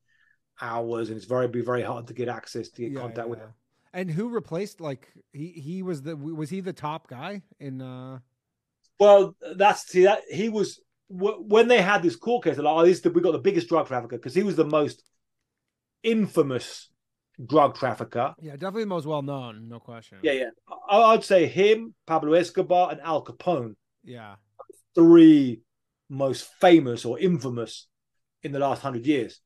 hours, 0.61 1.09
and 1.09 1.17
it's 1.17 1.25
very 1.25 1.47
be 1.47 1.61
very 1.61 1.83
hard 1.83 2.07
to 2.07 2.13
get 2.13 2.29
access 2.29 2.69
to 2.69 2.81
get 2.81 2.93
Yeah, 2.93 3.01
contact 3.01 3.27
with 3.27 3.39
yeah. 3.39 3.45
him. 3.45 3.53
And 3.93 4.11
who 4.11 4.29
replaced 4.29 4.79
like 4.79 5.11
he 5.33 5.49
he 5.49 5.83
was 5.83 6.01
the 6.01 6.15
was 6.15 6.49
he 6.49 6.61
the 6.61 6.73
top 6.73 7.07
guy 7.07 7.41
in 7.59 7.81
uh 7.81 8.19
Well, 8.99 9.35
that's 9.55 9.87
see 9.87 10.03
that 10.03 10.21
he 10.29 10.49
was 10.49 10.79
when 11.09 11.67
they 11.67 11.81
had 11.81 12.01
this 12.03 12.15
court 12.15 12.43
case. 12.43 12.55
They're 12.55 12.65
like, 12.65 12.75
oh, 12.75 12.85
this 12.85 12.97
is 12.97 13.01
the, 13.03 13.11
we 13.11 13.21
got 13.21 13.31
the 13.31 13.39
biggest 13.39 13.69
drug 13.69 13.87
trafficker 13.87 14.17
because 14.17 14.33
he 14.35 14.43
was 14.43 14.55
the 14.55 14.65
most 14.65 15.03
infamous 16.03 16.89
drug 17.45 17.75
trafficker. 17.75 18.33
yeah, 18.41 18.53
definitely 18.53 18.83
the 18.83 18.87
most 18.87 19.05
well 19.05 19.21
known, 19.21 19.67
no 19.69 19.79
question. 19.79 20.17
Yeah, 20.23 20.31
yeah. 20.33 20.49
I, 20.89 20.97
I'd 21.13 21.23
say 21.23 21.45
him, 21.45 21.93
Pablo 22.07 22.33
Escobar, 22.33 22.91
and 22.91 23.01
Al 23.01 23.23
Capone, 23.23 23.75
Yeah. 24.03 24.35
three 24.95 25.61
most 26.09 26.49
famous 26.59 27.05
or 27.05 27.19
infamous 27.19 27.87
in 28.43 28.51
the 28.51 28.59
last 28.59 28.81
hundred 28.81 29.05
years. 29.05 29.39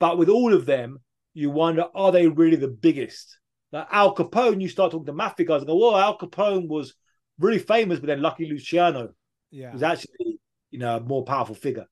But 0.00 0.16
with 0.18 0.28
all 0.28 0.54
of 0.54 0.64
them, 0.66 0.98
you 1.34 1.50
wonder, 1.50 1.86
are 1.94 2.12
they 2.12 2.28
really 2.28 2.56
the 2.56 2.68
biggest? 2.68 3.38
Like 3.72 3.88
Al 3.90 4.14
Capone, 4.14 4.60
you 4.60 4.68
start 4.68 4.92
talking 4.92 5.06
to 5.06 5.12
mafia 5.12 5.46
guys 5.46 5.58
and 5.62 5.66
go, 5.66 5.76
well, 5.76 5.96
Al 5.96 6.16
Capone 6.16 6.68
was 6.68 6.94
really 7.38 7.58
famous, 7.58 8.00
but 8.00 8.06
then 8.06 8.22
Lucky 8.22 8.46
Luciano 8.46 9.14
Yeah. 9.50 9.72
was 9.72 9.82
actually, 9.82 10.40
you 10.70 10.78
know, 10.78 10.96
a 10.96 11.00
more 11.00 11.24
powerful 11.24 11.54
figure. 11.54 11.86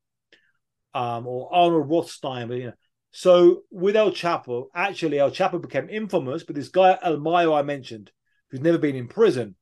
Um, 0.95 1.27
or 1.27 1.53
Arnold 1.55 1.89
Rothstein, 1.89 2.49
but 2.49 2.59
you 2.59 2.67
know. 2.67 2.73
So 3.13 3.63
with 3.71 3.97
El 3.97 4.11
Chapo, 4.11 4.69
actually 4.75 5.19
El 5.19 5.31
Chapo 5.31 5.61
became 5.61 5.89
infamous, 5.89 6.45
but 6.45 6.55
this 6.55 6.69
guy 6.69 6.99
El 7.03 7.19
Mayo 7.19 7.55
I 7.55 7.63
mentioned, 7.63 8.11
who's 8.51 8.61
never 8.61 8.79
been 8.79 8.97
in 8.97 9.09
prison, 9.09 9.55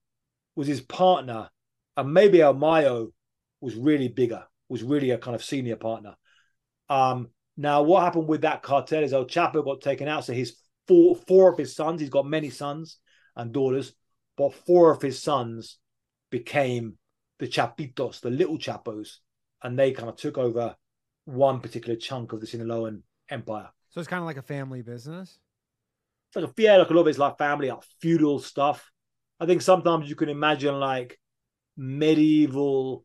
was 0.57 0.67
his 0.67 0.81
partner, 0.81 1.51
and 1.97 2.13
maybe 2.13 2.41
El 2.41 2.55
Mayo 2.55 3.13
was 3.61 3.75
really 3.75 4.09
bigger, 4.09 4.45
was 4.69 4.83
really 4.83 5.11
a 5.11 5.19
kind 5.19 5.35
of 5.35 5.45
senior 5.45 5.77
partner. 5.77 6.17
Um, 6.89 7.31
now 7.57 7.83
what 7.83 8.03
happened 8.03 8.29
with 8.29 8.43
that 8.43 8.63
cartel 8.63 9.03
is 9.05 9.13
El 9.13 9.27
Chapo 9.27 9.65
got 9.65 9.81
taken 9.81 10.09
out, 10.09 10.25
so 10.25 10.33
his 10.33 10.57
four 10.89 11.15
four 11.15 11.53
of 11.53 11.59
his 11.59 11.75
sons, 11.77 12.01
he's 12.01 12.11
got 12.11 12.27
many 12.27 12.51
sons 12.51 12.99
and 13.37 13.53
daughters, 13.53 13.93
but 14.41 14.55
four 14.55 14.91
of 14.91 15.03
his 15.03 15.23
sons 15.23 15.77
became 16.31 16.97
the 17.41 17.47
Chapitos, 17.47 18.23
the 18.23 18.31
little 18.31 18.57
Chapos, 18.57 19.21
and 19.63 19.79
they 19.79 19.93
kind 19.93 20.09
of 20.09 20.17
took 20.17 20.39
over 20.39 20.77
one 21.27 21.61
particular 21.61 21.95
chunk 21.95 22.33
of 22.33 22.41
the 22.41 22.47
Sinaloan 22.47 23.03
empire. 23.29 23.69
So 23.91 24.01
it's 24.01 24.09
kind 24.09 24.21
of 24.23 24.25
like 24.25 24.39
a 24.39 24.43
family 24.43 24.81
business. 24.81 25.39
It's 26.29 26.37
like 26.37 26.47
a 26.47 26.63
yeah, 26.63 26.79
like 26.79 26.89
a 26.89 26.95
lot 26.95 27.03
of 27.03 27.09
it's 27.09 27.19
like 27.19 27.37
family, 27.37 27.69
like 27.69 27.83
feudal 28.01 28.39
stuff. 28.39 28.91
I 29.39 29.45
think 29.45 29.61
sometimes 29.61 30.09
you 30.09 30.17
can 30.17 30.31
imagine 30.31 30.81
like 30.81 31.21
medieval 31.77 33.05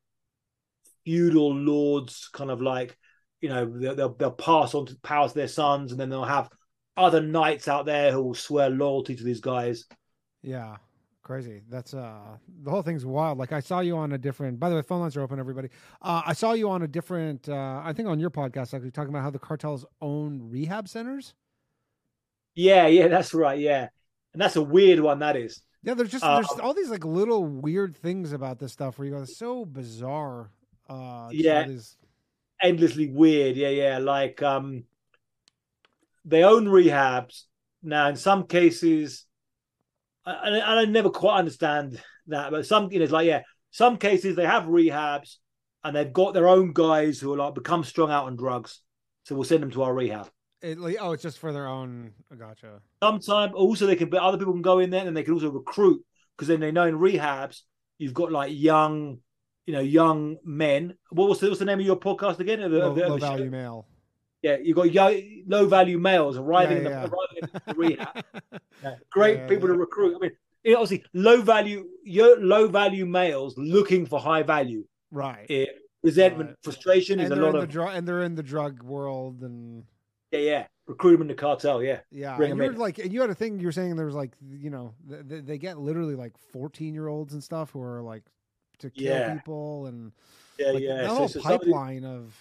feudal 1.03 1.53
lords, 1.53 2.29
kind 2.31 2.49
of 2.49 2.61
like 2.61 2.97
you 3.41 3.49
know 3.49 3.65
they'll 3.77 3.95
they'll, 3.95 4.13
they'll 4.13 4.31
pass 4.31 4.73
on 4.73 4.85
to 4.85 4.95
power 5.03 5.27
to 5.27 5.35
their 5.35 5.49
sons, 5.49 5.91
and 5.91 5.99
then 5.99 6.09
they'll 6.09 6.23
have 6.23 6.49
other 6.95 7.19
knights 7.19 7.67
out 7.67 7.85
there 7.85 8.13
who 8.13 8.21
will 8.21 8.35
swear 8.35 8.69
loyalty 8.69 9.17
to 9.17 9.23
these 9.25 9.41
guys. 9.41 9.83
Yeah. 10.41 10.77
Crazy. 11.25 11.63
That's 11.71 11.95
uh 11.95 12.37
the 12.61 12.69
whole 12.69 12.83
thing's 12.83 13.03
wild. 13.03 13.39
Like 13.39 13.51
I 13.51 13.59
saw 13.59 13.79
you 13.79 13.97
on 13.97 14.11
a 14.11 14.17
different 14.17 14.59
by 14.59 14.69
the 14.69 14.75
way, 14.75 14.83
phone 14.83 15.01
lines 15.01 15.17
are 15.17 15.21
open, 15.21 15.39
everybody. 15.39 15.69
Uh 15.99 16.21
I 16.23 16.33
saw 16.33 16.53
you 16.53 16.69
on 16.69 16.83
a 16.83 16.87
different 16.87 17.49
uh 17.49 17.81
I 17.83 17.93
think 17.93 18.07
on 18.07 18.19
your 18.19 18.29
podcast 18.29 18.75
actually 18.75 18.91
talking 18.91 19.09
about 19.09 19.23
how 19.23 19.31
the 19.31 19.39
cartels 19.39 19.87
own 20.03 20.39
rehab 20.51 20.87
centers. 20.87 21.33
Yeah, 22.53 22.85
yeah, 22.85 23.07
that's 23.07 23.33
right. 23.33 23.57
Yeah, 23.59 23.87
and 24.33 24.39
that's 24.41 24.55
a 24.55 24.61
weird 24.61 24.99
one. 24.99 25.17
That 25.17 25.35
is. 25.35 25.63
Yeah, 25.81 25.95
there's 25.95 26.11
just 26.11 26.23
Uh, 26.23 26.35
there's 26.35 26.59
all 26.59 26.75
these 26.75 26.91
like 26.91 27.03
little 27.03 27.43
weird 27.43 27.97
things 27.97 28.31
about 28.31 28.59
this 28.59 28.71
stuff 28.73 28.99
where 28.99 29.07
you 29.07 29.15
go, 29.15 29.23
it's 29.23 29.35
so 29.35 29.65
bizarre. 29.65 30.51
Uh 30.87 31.29
Yeah. 31.31 31.63
these- 31.67 31.97
endlessly 32.61 33.09
weird. 33.09 33.55
Yeah, 33.55 33.69
yeah. 33.69 33.97
Like 33.97 34.43
um 34.43 34.83
they 36.23 36.43
own 36.43 36.65
rehabs. 36.67 37.45
Now 37.81 38.09
in 38.09 38.15
some 38.15 38.45
cases 38.45 39.25
I, 40.25 40.31
I, 40.59 40.81
I 40.81 40.85
never 40.85 41.09
quite 41.09 41.37
understand 41.39 42.01
that, 42.27 42.51
but 42.51 42.65
some 42.65 42.91
you 42.91 42.99
know, 42.99 43.03
it's 43.03 43.13
like, 43.13 43.27
yeah, 43.27 43.41
some 43.71 43.97
cases 43.97 44.35
they 44.35 44.45
have 44.45 44.63
rehabs 44.63 45.35
and 45.83 45.95
they've 45.95 46.11
got 46.11 46.33
their 46.33 46.47
own 46.47 46.73
guys 46.73 47.19
who 47.19 47.33
are 47.33 47.37
like 47.37 47.53
become 47.55 47.83
strung 47.83 48.09
out 48.11 48.25
on 48.25 48.35
drugs. 48.35 48.81
So 49.23 49.35
we'll 49.35 49.43
send 49.43 49.63
them 49.63 49.71
to 49.71 49.83
our 49.83 49.93
rehab. 49.93 50.29
It, 50.61 50.77
oh, 50.99 51.11
it's 51.11 51.23
just 51.23 51.39
for 51.39 51.51
their 51.53 51.67
own. 51.67 52.11
Gotcha. 52.37 52.79
Sometimes 53.03 53.53
also 53.53 53.85
they 53.85 53.95
can, 53.95 54.09
but 54.09 54.21
other 54.21 54.37
people 54.37 54.53
can 54.53 54.61
go 54.61 54.79
in 54.79 54.89
there 54.89 55.05
and 55.05 55.15
they 55.15 55.23
can 55.23 55.33
also 55.33 55.51
recruit 55.51 56.03
because 56.35 56.47
then 56.47 56.59
they 56.59 56.71
know 56.71 56.85
in 56.85 56.97
rehabs 56.97 57.61
you've 57.97 58.13
got 58.13 58.31
like 58.31 58.51
young, 58.53 59.19
you 59.65 59.73
know, 59.73 59.79
young 59.81 60.37
men. 60.43 60.95
What 61.09 61.29
was 61.29 61.39
the, 61.39 61.47
what's 61.47 61.59
the 61.59 61.65
name 61.65 61.79
of 61.79 61.85
your 61.85 61.99
podcast 61.99 62.39
again? 62.39 62.61
The, 62.61 62.69
Low, 62.69 62.93
the- 62.93 63.01
low 63.07 63.15
the 63.15 63.21
show? 63.21 63.27
value 63.27 63.51
male. 63.51 63.87
Yeah, 64.45 64.57
you've 64.61 64.75
got 64.75 64.91
young, 64.91 65.43
low 65.47 65.65
value 65.65 65.97
males 65.97 66.37
arriving, 66.37 66.77
Yeah, 66.77 66.77
in, 66.77 66.83
the, 66.83 66.89
yeah. 66.91 67.07
arriving 67.07 67.61
in 67.67 67.75
rehab. 67.77 68.23
Yeah, 68.83 68.95
Great 69.09 69.47
people 69.49 69.67
to 69.67 69.73
recruit. 69.73 70.15
I 70.15 70.19
mean, 70.19 70.31
you 70.63 70.73
know, 70.73 70.81
obviously, 70.81 71.03
low 71.15 71.41
value, 71.41 71.87
low 72.05 72.67
value 72.67 73.07
males 73.07 73.57
looking 73.57 74.05
for 74.05 74.19
high 74.19 74.43
value. 74.43 74.85
right. 75.11 75.47
Eh, 75.49 75.65
resentment, 76.03 76.49
Right. 76.51 76.57
frustration 76.61 77.19
and 77.19 77.31
is 77.33 77.37
a 77.37 77.41
lot 77.41 77.47
in 77.49 77.53
the 77.55 77.61
of 77.61 77.69
drug 77.69 77.95
and 77.95 78.07
they're 78.07 78.21
in 78.21 78.35
the 78.35 78.43
drug 78.43 78.83
world 78.83 79.41
and 79.41 79.83
yeah, 80.31 80.39
yeah. 80.39 80.67
Recruit 80.85 81.13
them 81.13 81.21
in 81.23 81.27
the 81.29 81.33
cartel. 81.33 81.81
Yeah, 81.81 82.01
yeah. 82.11 82.37
Bring 82.37 82.51
and 82.51 82.59
'em 82.59 82.63
you 82.65 82.69
were 82.69 82.73
in. 82.75 82.79
like, 82.79 82.99
and 82.99 83.11
you 83.11 83.21
had 83.21 83.31
a 83.31 83.35
thing 83.35 83.59
you 83.59 83.65
were 83.65 83.71
saying 83.71 83.95
there 83.95 84.05
was 84.05 84.13
like, 84.13 84.33
you 84.47 84.69
know, 84.69 84.93
th- 85.09 85.27
th- 85.27 85.45
they 85.45 85.57
get 85.57 85.79
literally 85.79 86.13
like 86.13 86.33
fourteen 86.51 86.93
year 86.93 87.07
olds 87.07 87.33
and 87.33 87.43
stuff 87.43 87.71
who 87.71 87.81
are 87.81 88.03
like 88.03 88.21
to 88.79 88.91
kill 88.91 89.33
people 89.33 89.87
and 89.87 90.11
yeah, 90.59 90.71
like, 90.71 90.83
yeah. 90.83 90.95
that 90.97 91.09
So- 91.09 91.15
whole 91.15 91.27
so 91.27 91.39
somebody- 91.39 91.71
pipeline 91.71 92.05
of 92.05 92.35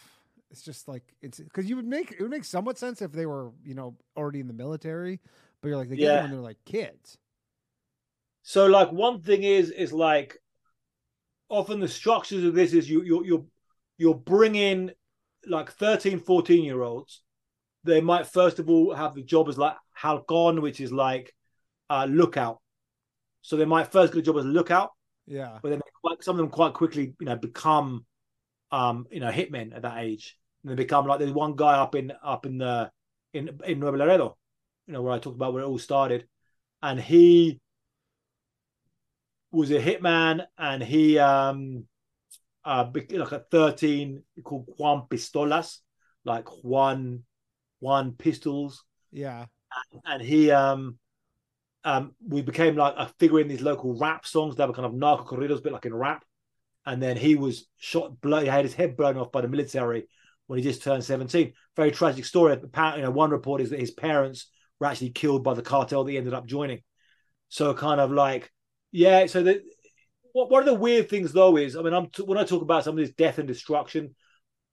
it's 0.51 0.63
just 0.63 0.89
like 0.89 1.15
it's 1.21 1.39
because 1.41 1.69
you 1.69 1.77
would 1.77 1.87
make 1.87 2.13
it 2.13 2.21
would 2.21 2.31
make 2.31 2.45
somewhat 2.45 2.79
sense 2.79 3.03
if 3.03 3.13
they 3.13 3.27
were 3.27 3.51
you 3.65 3.75
know 3.75 3.97
already 4.17 4.41
in 4.41 4.47
the 4.47 4.53
military, 4.53 5.21
but 5.61 5.69
you're 5.69 5.77
like 5.79 5.89
they 5.89 5.97
get 5.97 6.13
them 6.13 6.23
when 6.23 6.31
they're 6.31 6.41
like 6.41 6.59
kids. 6.65 7.19
So, 8.43 8.67
like, 8.67 8.93
one 8.93 9.21
thing 9.23 9.43
is 9.43 9.71
is 9.71 9.93
like 9.93 10.39
often 11.49 11.81
the 11.81 11.89
structures 11.89 12.45
of 12.45 12.55
this 12.55 12.73
is 12.73 12.89
you 12.89 13.03
you 13.03 13.25
you're 13.25 13.45
you're 13.99 14.15
bringing 14.15 14.91
like 15.47 15.71
13, 15.73 16.19
14 16.21 16.65
year 16.65 16.83
olds. 16.83 17.23
They 17.85 18.01
might 18.01 18.27
first 18.27 18.59
of 18.59 18.69
all 18.69 18.95
have 18.95 19.15
the 19.15 19.23
job 19.23 19.49
as 19.49 19.59
like 19.59 19.77
halcon, 19.99 20.61
which 20.63 20.81
is 20.81 20.93
like 20.93 21.35
uh, 21.91 22.07
lookout. 22.09 22.61
So 23.43 23.57
they 23.57 23.65
might 23.67 23.93
first 23.93 24.13
get 24.13 24.21
a 24.21 24.23
job 24.23 24.39
as 24.39 24.45
a 24.45 24.49
lookout, 24.49 24.91
Yeah, 25.27 25.59
but 25.63 25.71
then 25.71 25.81
quite, 26.03 26.23
some 26.25 26.37
of 26.37 26.39
them 26.39 26.51
quite 26.51 26.75
quickly, 26.75 27.15
you 27.21 27.27
know, 27.27 27.37
become, 27.37 28.07
um, 28.75 29.07
you 29.11 29.21
know, 29.21 29.31
hitmen 29.31 29.75
at 29.75 29.83
that 29.83 29.99
age. 29.99 30.37
And 30.63 30.73
they 30.73 30.75
become 30.75 31.07
like 31.07 31.21
there's 31.21 31.33
one 31.33 31.55
guy 31.55 31.75
up 31.75 31.95
in 31.95 32.13
up 32.23 32.45
in 32.45 32.59
the 32.59 32.91
in 33.33 33.61
in 33.65 33.79
Nuevo 33.79 33.99
Laredo, 33.99 34.37
you 34.87 34.95
know, 34.95 35.03
where 35.03 35.13
I 35.13 35.19
talked 35.19 35.37
about 35.37 35.53
where 35.53 35.63
it 35.63 35.67
all 35.67 35.79
started, 35.79 36.27
and 36.83 36.99
he 36.99 37.61
was 39.53 39.71
a 39.71 39.81
hitman, 39.81 40.45
and 40.59 40.83
he 40.83 41.19
um, 41.19 41.87
uh, 42.65 42.91
like 42.93 43.33
at 43.33 43.51
13 43.51 44.23
called 44.43 44.67
Juan 44.77 45.07
Pistolas, 45.09 45.79
like 46.25 46.49
Juan 46.65 47.23
Juan 47.79 48.13
Pistols, 48.13 48.83
yeah, 49.13 49.47
and 50.05 50.21
he 50.21 50.51
um 50.51 50.99
um 51.85 52.15
we 52.27 52.43
became 52.43 52.75
like 52.75 52.95
a 52.97 53.13
figure 53.21 53.41
in 53.41 53.49
these 53.49 53.63
local 53.63 53.97
rap 53.99 54.27
songs 54.27 54.57
that 54.57 54.67
were 54.67 54.75
kind 54.75 54.87
of 54.87 54.95
narco 54.95 55.25
corridos, 55.25 55.63
bit 55.63 55.73
like 55.73 55.87
in 55.87 55.95
rap. 55.95 56.25
And 56.87 57.03
then 57.03 57.17
he 57.17 57.35
was 57.35 57.67
shot, 57.79 58.21
blow, 58.21 58.41
he 58.41 58.47
had 58.47 58.65
his 58.65 58.75
head 58.75 58.97
blown 58.97 59.17
off 59.17 59.33
by 59.33 59.41
the 59.41 59.49
military 59.49 60.07
when 60.47 60.59
he 60.59 60.63
just 60.63 60.83
turned 60.83 61.05
17. 61.05 61.53
Very 61.77 61.91
tragic 61.91 62.25
story. 62.25 62.53
Apparently, 62.53 63.01
you 63.01 63.07
know, 63.07 63.11
one 63.11 63.31
report 63.31 63.61
is 63.61 63.71
that 63.71 63.81
his 63.81 63.91
parents 63.91 64.51
were 64.79 64.87
actually 64.87 65.11
killed 65.11 65.43
by 65.43 65.55
the 65.55 65.63
cartel 65.63 66.05
that 66.05 66.11
he 66.11 66.19
ended 66.19 66.35
up 66.35 66.47
joining. 66.47 66.83
So 67.49 67.73
kind 67.73 68.01
of 68.01 68.11
like, 68.11 68.53
yeah. 68.93 69.27
So 69.27 69.43
what 70.33 70.51
one 70.51 70.61
of 70.61 70.67
the 70.67 70.75
weird 70.75 71.09
things 71.09 71.33
though 71.33 71.57
is, 71.57 71.77
I 71.77 71.83
mean, 71.83 71.95
I'm 71.95 72.09
when 72.25 72.39
I 72.39 72.45
talk 72.45 72.63
about 72.63 72.85
some 72.85 72.99
of 72.99 73.05
this 73.05 73.15
death 73.15 73.39
and 73.39 73.49
destruction, 73.49 74.15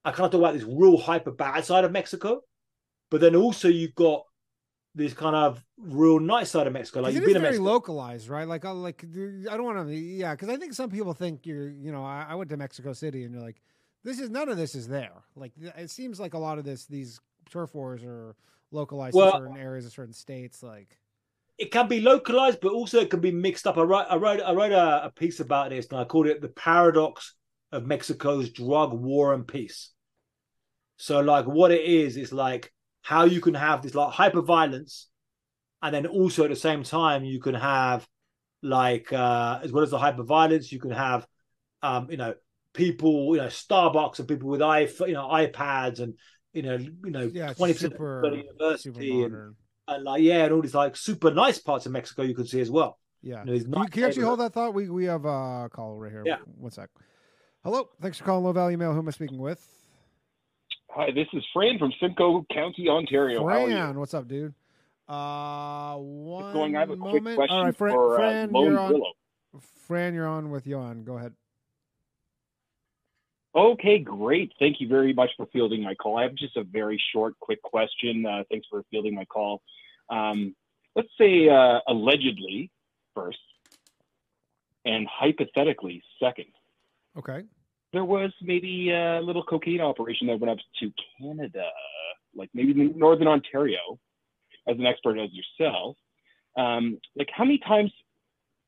I 0.04 0.12
kind 0.12 0.26
of 0.26 0.32
talk 0.32 0.40
about 0.40 0.54
this 0.56 0.64
real 0.64 0.98
hyper 0.98 1.32
bad 1.32 1.64
side 1.64 1.86
of 1.86 1.92
Mexico, 1.92 2.42
but 3.10 3.22
then 3.22 3.36
also 3.36 3.68
you've 3.68 3.96
got 3.96 4.24
this 4.94 5.14
kind 5.14 5.36
of 5.36 5.64
real 5.78 6.20
nice 6.20 6.52
side 6.52 6.68
of 6.68 6.74
Mexico. 6.74 7.02
Like 7.02 7.14
you've 7.14 7.24
been 7.24 7.36
in 7.36 7.42
very 7.42 7.54
Mexico. 7.54 7.72
localized, 7.72 8.28
right? 8.28 8.48
Like, 8.48 8.66
I 8.66 8.72
like 8.72 9.04
I 9.04 9.56
don't 9.58 9.64
want 9.64 9.88
to, 9.88 9.96
yeah, 9.96 10.34
because 10.34 10.50
I 10.50 10.58
think 10.58 10.74
some 10.74 10.90
people 10.90 11.14
think 11.14 11.46
you're, 11.46 11.70
you 11.70 11.92
know, 11.92 12.04
I, 12.04 12.28
I 12.30 12.36
went 12.36 12.50
to 12.50 12.58
Mexico 12.58 12.94
City 12.94 13.24
and 13.24 13.34
you're 13.34 13.44
like, 13.44 13.62
this 14.04 14.20
is 14.20 14.30
none 14.30 14.50
of 14.50 14.58
this 14.58 14.76
is 14.76 14.88
there. 14.88 15.24
Like, 15.36 15.54
it 15.78 15.90
seems 15.90 16.20
like 16.20 16.34
a 16.34 16.38
lot 16.38 16.58
of 16.58 16.66
this, 16.66 16.86
these 16.88 17.20
turf 17.50 17.74
wars 17.74 18.04
are 18.04 18.36
localized 18.72 19.16
Well- 19.16 19.32
to 19.32 19.38
certain 19.38 19.58
areas 19.58 19.86
of 19.86 19.92
certain 19.94 20.14
states. 20.14 20.62
Like, 20.62 20.98
it 21.58 21.72
can 21.72 21.88
be 21.88 22.02
localized, 22.02 22.60
but 22.62 22.74
also 22.74 23.00
it 23.00 23.10
can 23.10 23.22
be 23.22 23.32
mixed 23.32 23.68
up. 23.68 23.78
I 23.78 23.84
wrote, 23.84 24.08
I 24.10 24.16
wrote, 24.16 24.42
I 24.42 24.52
wrote 24.54 24.72
a, 24.72 25.06
a 25.06 25.12
piece 25.12 25.40
about 25.40 25.70
this, 25.70 25.88
and 25.88 26.00
I 26.00 26.06
called 26.06 26.28
it 26.28 26.42
"The 26.42 26.48
Paradox 26.50 27.36
of 27.72 27.86
Mexico's 27.86 28.50
Drug 28.50 28.94
War 28.94 29.34
and 29.34 29.48
Peace." 29.48 29.92
So, 30.98 31.20
like, 31.22 31.46
what 31.46 31.72
it 31.72 31.82
is 31.86 32.18
is 32.18 32.34
like 32.34 32.74
how 33.02 33.26
you 33.26 33.42
can 33.42 33.54
have 33.54 33.82
this 33.82 33.96
like 33.96 34.14
hyper 34.14 34.42
violence, 34.42 35.08
and 35.82 35.94
then 35.94 36.06
also 36.06 36.44
at 36.44 36.50
the 36.50 36.56
same 36.56 36.84
time 36.84 37.24
you 37.24 37.40
can 37.40 37.56
have 37.56 38.08
like 38.64 39.12
uh 39.12 39.60
as 39.64 39.72
well 39.72 39.84
as 39.84 39.90
the 39.92 39.98
hyper 39.98 40.24
violence, 40.24 40.72
you 40.72 40.80
can 40.80 40.92
have 40.92 41.26
um 41.82 42.08
you 42.10 42.18
know 42.18 42.34
people 42.74 43.36
you 43.36 43.42
know 43.42 43.48
Starbucks 43.48 44.20
and 44.20 44.28
people 44.28 44.48
with 44.48 44.62
i 44.62 44.82
you 45.06 45.14
know 45.14 45.28
iPads 45.28 46.00
and 46.00 46.14
you 46.54 46.62
know 46.62 46.78
you 46.78 47.12
know 47.12 47.30
yeah, 47.34 47.54
twenty 47.54 47.74
percent 47.74 47.94
of 47.94 47.98
super 47.98 48.36
university 48.36 49.24
and, 49.24 49.56
and 49.88 50.04
like 50.04 50.22
yeah 50.22 50.46
and 50.46 50.54
all 50.54 50.62
these 50.62 50.76
like 50.76 50.96
super 50.96 51.32
nice 51.32 51.58
parts 51.60 51.86
of 51.86 51.92
Mexico 51.92 52.22
you 52.22 52.36
can 52.36 52.46
see 52.46 52.62
as 52.62 52.72
well. 52.72 52.98
Yeah. 53.22 53.44
You 53.46 53.54
know, 53.54 53.60
Can 53.60 53.82
you, 53.84 53.88
can 53.90 54.00
you 54.02 54.08
actually 54.08 54.24
hold 54.24 54.40
that 54.40 54.54
thought? 54.54 54.74
We 54.74 54.90
we 54.90 55.06
have 55.06 55.26
a 55.26 55.70
call 55.72 55.98
right 55.98 56.12
here. 56.12 56.24
Yeah. 56.26 56.38
One 56.58 56.72
sec. 56.72 56.90
Hello. 57.64 57.90
Thanks 58.02 58.18
for 58.18 58.24
calling 58.24 58.44
Low 58.44 58.52
Value 58.52 58.78
Mail. 58.78 58.94
Who 58.94 59.00
am 59.00 59.08
I 59.08 59.12
speaking 59.12 59.38
with? 59.38 59.81
Hi, 60.94 61.10
this 61.12 61.28
is 61.32 61.44
Fran 61.54 61.80
from 61.80 61.94
Simcoe 62.02 62.46
County, 62.54 62.90
Ontario. 62.90 63.48
How 63.48 63.64
are 63.64 63.70
you? 63.70 63.76
Fran. 63.76 63.98
What's 64.00 64.14
up, 64.14 64.28
dude? 64.28 64.54
Uh, 65.08 65.96
one 65.96 66.44
What's 66.44 66.54
going? 66.54 66.76
I 66.76 66.82
have 66.82 66.90
a 66.90 66.98
quick 66.98 67.24
question 67.24 67.50
All 67.50 67.66
right, 67.66 67.76
Fran. 67.76 67.94
for 67.94 68.16
Fran, 68.18 68.50
uh, 68.50 68.52
Lone 68.52 68.72
you're 68.72 68.80
on. 68.80 68.94
Willow. 68.94 69.12
Fran, 69.88 70.14
you're 70.14 70.28
on 70.28 70.52
with 70.52 70.66
Ioan. 70.66 71.06
Go 71.06 71.18
ahead. 71.18 71.34
Okay, 73.56 74.00
great. 74.00 74.52
Thank 74.60 74.82
you 74.82 74.90
very 74.90 75.14
much 75.14 75.30
for 75.38 75.46
fielding 75.54 75.82
my 75.82 75.96
call. 75.96 76.18
I 76.18 76.24
have 76.24 76.36
just 76.36 76.58
a 76.58 76.64
very 76.64 77.02
short, 77.14 77.40
quick 77.40 77.62
question. 77.62 78.26
Uh, 78.26 78.44
thanks 78.50 78.68
for 78.70 78.84
fielding 78.92 79.16
my 79.16 79.26
call. 79.26 79.62
Um, 80.10 80.56
let's 80.96 81.10
say 81.18 81.48
uh, 81.48 81.80
allegedly 81.88 82.70
first, 83.16 83.40
and 84.84 85.08
hypothetically 85.08 86.04
second. 86.22 86.48
Okay. 87.18 87.44
There 87.94 88.06
was 88.06 88.32
maybe 88.42 88.92
a 88.92 89.22
little 89.22 89.44
cocaine 89.44 89.82
operation 89.82 90.28
that 90.28 90.40
went 90.40 90.52
up 90.52 90.58
to 90.80 90.92
Canada, 91.20 91.70
like 92.36 92.50
maybe 92.54 92.74
Northern 92.74 93.28
Ontario, 93.28 94.00
as 94.68 94.78
an 94.78 94.86
expert 94.86 95.18
as 95.18 95.30
yourself. 95.32 95.98
Um, 96.58 97.00
like 97.16 97.30
how 97.36 97.44
many 97.44 97.58
times, 97.60 97.92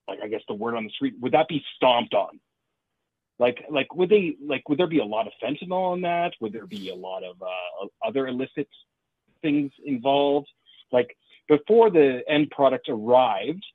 like 0.07 0.19
I 0.21 0.27
guess 0.27 0.41
the 0.47 0.53
word 0.53 0.75
on 0.75 0.83
the 0.83 0.89
street, 0.89 1.13
would 1.21 1.31
that 1.33 1.47
be 1.47 1.63
stomped 1.75 2.13
on? 2.13 2.39
Like, 3.39 3.63
like 3.69 3.93
would 3.95 4.09
they, 4.09 4.35
like, 4.45 4.67
would 4.69 4.77
there 4.77 4.87
be 4.87 4.99
a 4.99 5.05
lot 5.05 5.27
of 5.27 5.33
fentanyl 5.41 5.91
on 5.91 6.01
that? 6.01 6.33
Would 6.41 6.53
there 6.53 6.67
be 6.67 6.89
a 6.89 6.95
lot 6.95 7.23
of 7.23 7.41
uh, 7.41 7.87
other 8.05 8.27
illicit 8.27 8.67
things 9.41 9.71
involved? 9.85 10.47
Like 10.91 11.15
before 11.47 11.89
the 11.89 12.21
end 12.27 12.51
product 12.51 12.89
arrived 12.89 13.65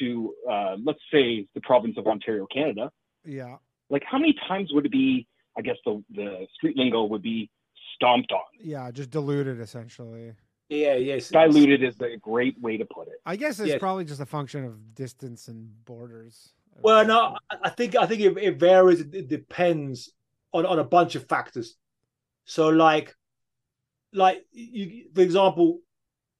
to, 0.00 0.34
uh, 0.48 0.76
let's 0.84 1.00
say, 1.12 1.46
the 1.54 1.60
province 1.62 1.96
of 1.96 2.06
Ontario, 2.06 2.46
Canada, 2.52 2.90
Yeah. 3.24 3.56
Like 3.90 4.02
how 4.04 4.18
many 4.18 4.34
times 4.46 4.70
would 4.72 4.86
it 4.86 4.92
be 4.92 5.26
i 5.56 5.60
guess 5.62 5.76
the 5.84 6.02
the 6.14 6.46
street 6.54 6.76
lingo 6.76 7.04
would 7.04 7.22
be 7.22 7.50
stomped 7.94 8.30
on 8.32 8.40
Yeah. 8.60 8.90
Just 8.92 9.10
diluted 9.10 9.60
essentially. 9.60 10.32
Yeah, 10.68 10.94
yes. 10.94 11.30
diluted 11.30 11.82
is 11.82 11.98
a 12.00 12.16
great 12.18 12.56
way 12.60 12.76
to 12.76 12.84
put 12.84 13.08
it 13.08 13.14
I 13.26 13.34
guess 13.36 13.58
it's 13.58 13.68
Yes. 13.70 13.80
probably 13.80 14.04
just 14.04 14.20
a 14.20 14.26
function 14.26 14.64
of 14.64 14.94
distance 14.94 15.48
and 15.48 15.70
borders. 15.84 16.52
Well, 16.80 17.04
no, 17.06 17.36
I- 17.50 17.56
I 17.64 17.70
think 17.70 17.96
I 17.96 18.06
think 18.06 18.20
it, 18.20 18.36
it 18.38 18.56
varies. 18.60 19.00
It, 19.00 19.12
it 19.14 19.28
depends 19.28 20.12
on 20.52 20.64
on 20.64 20.78
a 20.78 20.84
bunch 20.84 21.16
of 21.16 21.26
factors. 21.26 21.76
So, 22.44 22.68
like, 22.68 23.16
like 24.12 24.44
you, 24.52 25.06
for 25.14 25.22
example, 25.22 25.80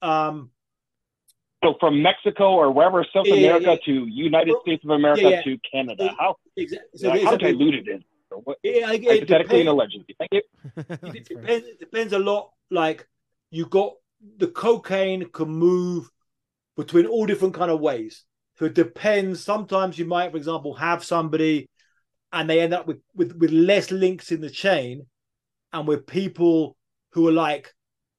um, 0.01 0.51
so 1.65 1.75
from 1.81 2.01
mexico 2.03 2.53
or 2.53 2.71
wherever 2.71 3.05
south 3.13 3.27
Yeah, 3.27 3.35
yeah, 3.35 3.47
america 3.57 3.71
yeah. 3.81 3.87
to 3.95 4.07
united 4.07 4.55
states 4.63 4.85
of 4.85 4.91
america 4.91 5.23
yeah, 5.23 5.29
yeah. 5.31 5.43
to 5.43 5.59
canada 5.73 6.15
how 6.19 6.37
exa- 6.59 6.79
so 6.95 7.09
like, 7.09 7.23
how 7.23 7.35
exactly- 7.35 7.53
diluted 7.53 7.89
is 7.89 8.01
it? 8.01 8.07
Or 8.31 8.41
what- 8.43 8.59
it, 8.63 8.69
it, 8.69 9.05
it 9.05 9.05
hypothetically 9.21 9.67
and 9.67 9.67
depends, 9.67 9.69
allegedly 9.69 10.17
thank 10.19 10.33
you 10.33 10.43
it 11.19 11.29
depends. 11.29 11.67
It 11.69 11.79
depends 11.81 12.13
a 12.13 12.19
lot. 12.19 12.51
Like, 12.71 13.07
you 13.51 13.67
got 13.67 13.95
the 14.37 14.49
cocaine 14.49 15.31
can 15.31 15.49
move 15.49 16.11
between 16.77 17.07
all 17.07 17.27
different 17.27 17.55
kind 17.55 17.71
of 17.71 17.81
ways. 17.81 18.25
So 18.59 18.67
it 18.67 18.75
depends. 18.75 19.43
Sometimes 19.43 19.99
you 19.99 20.05
might, 20.05 20.33
for 20.33 20.37
example, 20.37 20.75
have 20.75 21.05
somebody 21.05 21.69
and 22.33 22.51
they 22.51 22.61
end 22.61 22.75
up 22.75 22.87
with, 22.87 22.99
with, 23.15 23.33
with 23.37 23.51
less 23.51 23.91
links 23.91 24.33
in 24.33 24.41
the 24.41 24.51
chain 24.51 25.07
and 25.73 25.87
with 25.89 26.07
people 26.07 26.77
who 27.13 27.27
are 27.29 27.33
like, 27.33 27.73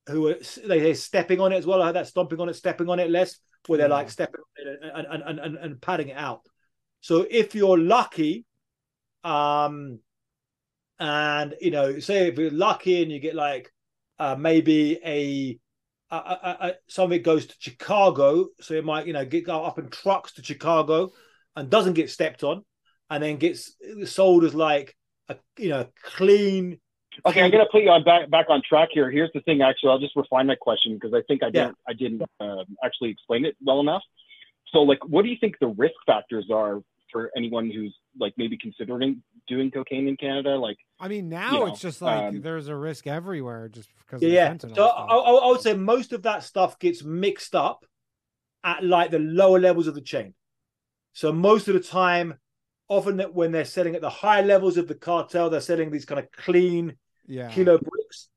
who 0.08 0.30
are 0.30 0.36
they 0.66 0.80
they're 0.80 0.96
stepping 0.96 1.40
on 1.40 1.52
it 1.52 1.58
as 1.58 1.66
well. 1.68 1.82
I 1.82 1.88
had 1.88 1.96
that 1.96 2.08
stomping 2.08 2.40
on 2.40 2.50
it, 2.50 2.56
stepping 2.56 2.90
on 2.90 3.00
it 3.00 3.12
less, 3.12 3.38
where 3.68 3.78
they're 3.78 3.88
Yeah. 3.90 3.94
like 3.94 4.08
mm. 4.08 4.12
stepping 4.12 4.40
on 4.42 4.68
it 4.68 4.80
and, 4.82 5.08
and, 5.08 5.24
and, 5.24 5.40
and, 5.40 5.58
and 5.58 5.82
padding 5.82 6.10
it 6.10 6.18
out. 6.18 6.42
So 7.02 7.26
if 7.30 7.56
you're 7.56 7.78
lucky, 7.78 8.46
um, 9.24 10.00
and 11.00 11.56
you 11.62 11.72
know, 11.72 12.00
say 12.00 12.28
if 12.28 12.38
you're 12.38 12.52
lucky 12.52 13.02
and 13.02 13.12
you 13.12 13.20
get 13.20 13.36
like 13.36 13.72
uh, 14.20 14.36
maybe 14.38 15.00
a, 15.06 15.60
a, 16.14 16.16
a, 16.18 16.58
a 16.62 16.74
some 16.88 17.06
of 17.06 17.12
it 17.14 17.20
goes 17.24 17.46
to 17.48 17.56
Chicago, 17.60 18.48
so 18.60 18.74
it 18.74 18.84
might 18.86 19.08
you 19.08 19.14
know 19.14 19.26
get 19.26 19.46
go 19.46 19.64
up 19.64 19.80
in 19.80 19.90
trucks 19.90 20.34
to 20.34 20.44
Chicago 20.44 21.12
and 21.56 21.70
doesn't 21.70 21.94
get 21.94 22.10
stepped 22.10 22.44
on, 22.44 22.64
and 23.10 23.24
then 23.24 23.38
gets 23.38 23.74
sold 24.06 24.44
as 24.44 24.54
like 24.54 24.96
a 25.30 25.38
you 25.58 25.70
know 25.70 25.88
clean. 26.04 26.80
Okay, 27.26 27.42
I'm 27.42 27.52
gonna 27.52 27.66
put 27.72 27.84
you 27.84 27.90
on 27.90 28.04
back 28.04 28.30
back 28.30 28.48
on 28.50 28.62
track 28.68 28.90
here. 28.92 29.10
Here's 29.10 29.32
the 29.34 29.42
thing. 29.42 29.62
Actually, 29.62 29.92
I'll 29.92 30.00
just 30.00 30.16
refine 30.16 30.48
my 30.48 30.56
question 30.56 30.94
because 30.96 31.14
I 31.14 31.22
think 31.28 31.44
I 31.44 31.50
Yeah. 31.52 31.64
didn't 31.64 31.78
I 31.88 31.94
didn't 31.94 32.26
um, 32.40 32.66
actually 32.84 33.10
explain 33.10 33.46
it 33.46 33.56
well 33.62 33.80
enough. 33.80 34.04
So, 34.72 34.80
like, 34.80 35.00
what 35.06 35.24
do 35.24 35.30
you 35.30 35.38
think 35.40 35.56
the 35.60 35.68
risk 35.68 35.96
factors 36.06 36.48
are 36.54 36.82
for 37.12 37.32
anyone 37.36 37.72
who's 37.72 37.96
like 38.20 38.34
maybe 38.38 38.58
considering 38.58 39.24
doing 39.48 39.72
cocaine 39.72 40.08
in 40.08 40.18
Canada? 40.18 40.56
Like, 40.58 40.78
I 41.00 41.08
mean, 41.08 41.30
now 41.30 41.52
know, 41.52 41.66
it's 41.68 41.82
just 41.82 42.02
like 42.02 42.26
um, 42.26 42.42
there's 42.42 42.68
a 42.68 42.76
risk 42.76 43.08
everywhere 43.08 43.70
just 43.70 43.90
because 44.00 44.22
Yeah, 44.22 44.54
the 44.54 44.74
so. 44.76 44.86
I, 44.86 45.16
I, 45.16 45.32
I 45.32 45.48
would 45.48 45.62
say 45.62 45.74
most 45.74 46.14
of 46.14 46.24
that 46.24 46.44
stuff 46.44 46.80
gets 46.80 47.04
mixed 47.04 47.56
up 47.56 47.86
at 48.64 48.84
like 48.84 49.12
the 49.12 49.20
lower 49.20 49.60
levels 49.60 49.88
of 49.88 49.96
the 49.96 50.02
chain. 50.02 50.34
So 51.14 51.32
most 51.32 51.68
of 51.68 51.74
the 51.74 51.80
time, 51.80 52.36
often 52.88 53.18
that 53.18 53.34
when 53.34 53.52
they're 53.52 53.66
selling 53.66 53.96
at 53.96 54.02
the 54.02 54.10
high 54.10 54.42
levels 54.42 54.78
of 54.78 54.88
the 54.88 54.96
cartel, 54.96 55.50
they're 55.50 55.62
selling 55.62 55.92
these 55.92 56.06
kind 56.06 56.20
of 56.20 56.32
clean 56.32 56.96
yeah. 57.28 57.50
kilo 57.50 57.78
bricks. 57.78 58.30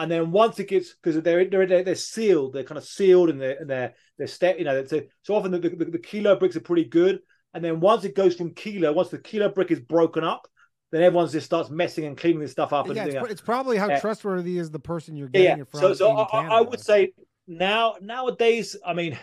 And 0.00 0.10
then 0.10 0.30
once 0.30 0.58
it 0.58 0.68
gets 0.68 0.94
because 0.94 1.22
they're, 1.22 1.44
they're 1.44 1.66
they're 1.66 1.84
they're 1.84 1.94
sealed, 1.94 2.54
they're 2.54 2.64
kind 2.64 2.78
of 2.78 2.84
sealed 2.84 3.28
and 3.28 3.38
they're 3.38 3.58
and 3.60 3.68
they're 3.68 3.94
they're 4.16 4.26
step, 4.26 4.58
you 4.58 4.64
know. 4.64 4.82
So, 4.86 5.02
so 5.22 5.34
often 5.34 5.52
the, 5.52 5.58
the, 5.58 5.84
the 5.84 5.98
kilo 5.98 6.36
bricks 6.36 6.56
are 6.56 6.60
pretty 6.60 6.86
good. 6.86 7.20
And 7.52 7.62
then 7.62 7.80
once 7.80 8.04
it 8.04 8.14
goes 8.14 8.34
from 8.34 8.54
kilo, 8.54 8.92
once 8.92 9.10
the 9.10 9.18
kilo 9.18 9.50
brick 9.50 9.70
is 9.70 9.80
broken 9.80 10.24
up, 10.24 10.48
then 10.90 11.02
everyone 11.02 11.28
just 11.28 11.44
starts 11.44 11.68
messing 11.68 12.06
and 12.06 12.16
cleaning 12.16 12.40
this 12.40 12.52
stuff 12.52 12.72
up. 12.72 12.86
And 12.86 12.96
yeah, 12.96 13.04
it's, 13.04 13.14
you 13.14 13.20
know, 13.20 13.26
it's 13.26 13.42
probably 13.42 13.76
how 13.76 13.88
Yeah. 13.88 14.00
trustworthy 14.00 14.56
is 14.56 14.70
the 14.70 14.80
person 14.80 15.16
you're 15.16 15.28
getting 15.28 15.58
yeah. 15.58 15.62
it 15.62 15.68
from. 15.68 15.80
So, 15.80 15.92
so 15.92 16.10
I, 16.12 16.22
I- 16.22 16.58
I 16.58 16.60
would 16.62 16.80
say 16.80 17.12
now 17.46 17.96
nowadays, 18.00 18.76
I 18.86 18.94
mean, 18.94 19.18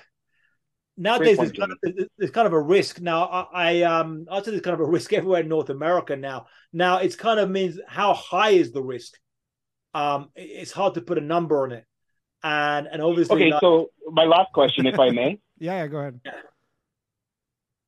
nowadays 0.95 1.37
there's 1.37 1.51
kind, 1.53 1.71
of, 1.71 1.77
there's 2.17 2.31
kind 2.31 2.47
of 2.47 2.53
a 2.53 2.61
risk. 2.61 3.01
Now, 3.01 3.23
I, 3.23 3.45
I 3.53 3.81
um, 3.81 4.25
I'd 4.31 4.45
say 4.45 4.51
there's 4.51 4.61
kind 4.61 4.75
of 4.75 4.81
a 4.81 4.85
risk 4.85 5.11
everywhere 5.13 5.41
in 5.41 5.47
North 5.47 5.69
America 5.69 6.15
now. 6.15 6.45
Now, 6.71 6.97
it's 6.99 7.15
kind 7.15 7.39
of 7.39 7.49
means 7.49 7.79
how 7.87 8.13
high 8.13 8.51
is 8.51 8.71
the 8.71 8.83
risk? 8.83 9.17
Um, 9.93 10.29
it's 10.35 10.71
hard 10.71 10.93
to 10.95 11.01
put 11.01 11.17
a 11.17 11.21
number 11.21 11.63
on 11.63 11.71
it, 11.71 11.85
and 12.43 12.87
and 12.87 13.01
obviously, 13.01 13.35
okay, 13.35 13.51
like- 13.51 13.61
so 13.61 13.89
my 14.11 14.25
last 14.25 14.51
question, 14.53 14.85
if 14.85 14.99
I 14.99 15.09
may. 15.09 15.39
yeah, 15.57 15.77
yeah, 15.77 15.87
go 15.87 15.97
ahead. 15.97 16.19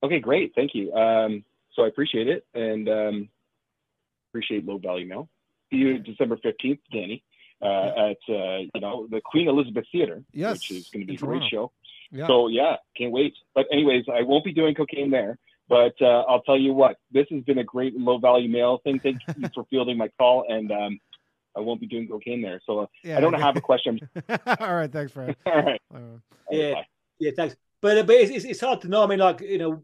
Okay, 0.02 0.20
great. 0.20 0.54
Thank 0.56 0.76
you. 0.76 0.94
Um, 0.94 1.44
so 1.74 1.84
I 1.84 1.88
appreciate 1.88 2.28
it 2.28 2.46
and 2.54 2.88
um, 2.90 3.30
appreciate 4.32 4.66
low 4.66 4.78
value 4.78 5.06
mail. 5.06 5.30
See 5.70 5.78
you 5.78 6.00
December 6.00 6.38
15th, 6.38 6.80
Danny, 6.92 7.24
uh, 7.62 8.12
at 8.12 8.18
uh, 8.30 8.58
you 8.74 8.82
know 8.82 9.08
the 9.10 9.22
Queen 9.24 9.48
Elizabeth 9.48 9.86
Theater, 9.92 10.24
Yes, 10.32 10.54
which 10.54 10.72
is 10.72 10.90
going 10.90 11.02
to 11.02 11.08
be 11.08 11.16
a 11.16 11.18
great 11.18 11.40
Toronto. 11.40 11.48
show. 11.50 11.72
Yeah. 12.12 12.28
So 12.28 12.48
yeah, 12.48 12.78
can't 12.98 13.12
wait. 13.12 13.34
But 13.54 13.68
anyways, 13.72 14.06
I 14.12 14.24
won't 14.24 14.46
be 14.46 14.54
doing 14.54 14.74
cocaine 14.74 15.12
there. 15.12 15.38
But 15.68 15.94
uh, 16.02 16.22
I'll 16.28 16.42
tell 16.42 16.58
you 16.58 16.74
what, 16.74 16.98
this 17.12 17.28
has 17.30 17.44
been 17.44 17.60
a 17.60 17.64
great 17.64 17.96
low 17.96 18.18
value 18.18 18.50
mail 18.50 18.80
thing. 18.84 19.00
Thank 19.00 19.20
you 19.38 19.50
for 19.54 19.66
fielding 19.70 19.98
my 19.98 20.08
call, 20.18 20.46
and 20.50 20.72
um, 20.72 21.00
I 21.56 21.62
won't 21.62 21.82
be 21.82 21.88
doing 21.88 22.08
cocaine 22.08 22.42
there. 22.42 22.62
So 22.66 22.80
uh, 22.80 22.86
yeah, 23.04 23.18
I 23.18 23.22
don't 23.22 23.34
yeah. 23.34 23.40
have 23.40 23.58
a 23.58 23.62
question. 23.62 24.00
All 24.60 24.76
right, 24.76 24.92
thanks, 24.92 25.12
Fred. 25.12 25.36
All 25.46 25.62
right. 25.62 25.82
Uh, 25.94 26.00
Yeah. 26.52 26.74
Bye. 26.74 26.86
Yeah, 27.20 27.32
thanks. 27.36 27.56
But 27.82 28.08
but 28.08 28.16
it's, 28.16 28.32
it's, 28.32 28.46
it's 28.46 28.62
hard 28.62 28.82
to 28.82 28.88
know. 28.88 29.04
I 29.04 29.08
mean, 29.08 29.20
like 29.20 29.42
you 29.42 29.58
know, 29.58 29.84